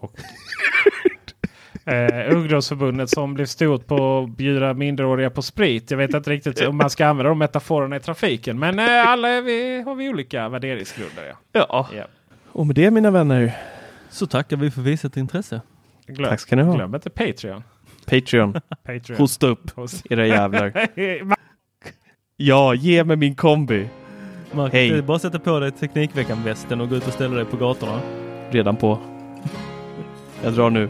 eh, 1.84 2.34
ungdomsförbundet 2.36 3.10
som 3.10 3.34
blev 3.34 3.46
stort 3.46 3.86
på 3.86 4.18
att 4.18 4.36
bjuda 4.36 4.74
minderåriga 4.74 5.30
på 5.30 5.42
sprit. 5.42 5.90
Jag 5.90 5.98
vet 5.98 6.14
inte 6.14 6.30
riktigt 6.30 6.60
om 6.60 6.76
man 6.76 6.90
ska 6.90 7.06
använda 7.06 7.28
de 7.28 7.38
metaforerna 7.38 7.96
i 7.96 8.00
trafiken. 8.00 8.58
Men 8.58 8.78
eh, 8.78 9.08
alla 9.08 9.28
är 9.28 9.42
vi, 9.42 9.82
har 9.82 9.94
vi 9.94 10.08
olika 10.08 10.48
värderingsgrunder. 10.48 11.24
Ja. 11.26 11.36
Ja, 11.52 11.88
Ja. 11.96 12.04
och 12.52 12.66
med 12.66 12.76
det 12.76 12.90
mina 12.90 13.10
vänner, 13.10 13.52
Så 14.10 14.26
tackar 14.26 14.56
vi 14.56 14.70
för 14.70 14.82
visat 14.82 15.16
intresse. 15.16 15.60
Glöm, 16.06 16.30
tack 16.30 16.40
ska 16.40 16.56
ni 16.56 16.62
ha. 16.62 16.74
glöm 16.74 16.94
inte 16.94 17.10
Patreon. 17.10 17.62
Patreon, 18.06 18.52
Patreon. 18.84 19.18
hosta 19.18 19.46
upp 19.46 19.70
era 20.10 20.26
jävlar. 20.26 20.72
Ja, 22.38 22.74
ge 22.74 23.04
mig 23.04 23.16
min 23.16 23.34
kombi. 23.34 23.88
Marcus, 24.52 24.72
Hej. 24.72 24.90
det 24.90 24.98
är 24.98 25.02
bara 25.02 25.16
att 25.16 25.22
sätta 25.22 25.38
på 25.38 25.60
dig 25.60 25.70
Teknikveckan-västen 25.70 26.80
och 26.80 26.88
gå 26.88 26.96
ut 26.96 27.06
och 27.06 27.12
ställa 27.12 27.34
dig 27.36 27.44
på 27.44 27.56
gatorna. 27.56 28.00
Redan 28.50 28.76
på. 28.76 28.98
Jag 30.44 30.52
drar 30.52 30.70
nu. 30.70 30.88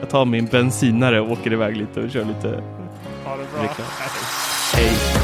Jag 0.00 0.08
tar 0.08 0.24
min 0.24 0.46
bensinare 0.46 1.20
och 1.20 1.30
åker 1.30 1.52
iväg 1.52 1.76
lite 1.76 2.00
och 2.00 2.10
kör 2.10 2.24
lite. 2.24 2.48
Ha 3.24 3.36
det 3.36 3.46
bra. 3.54 3.84
Hej. 4.74 5.23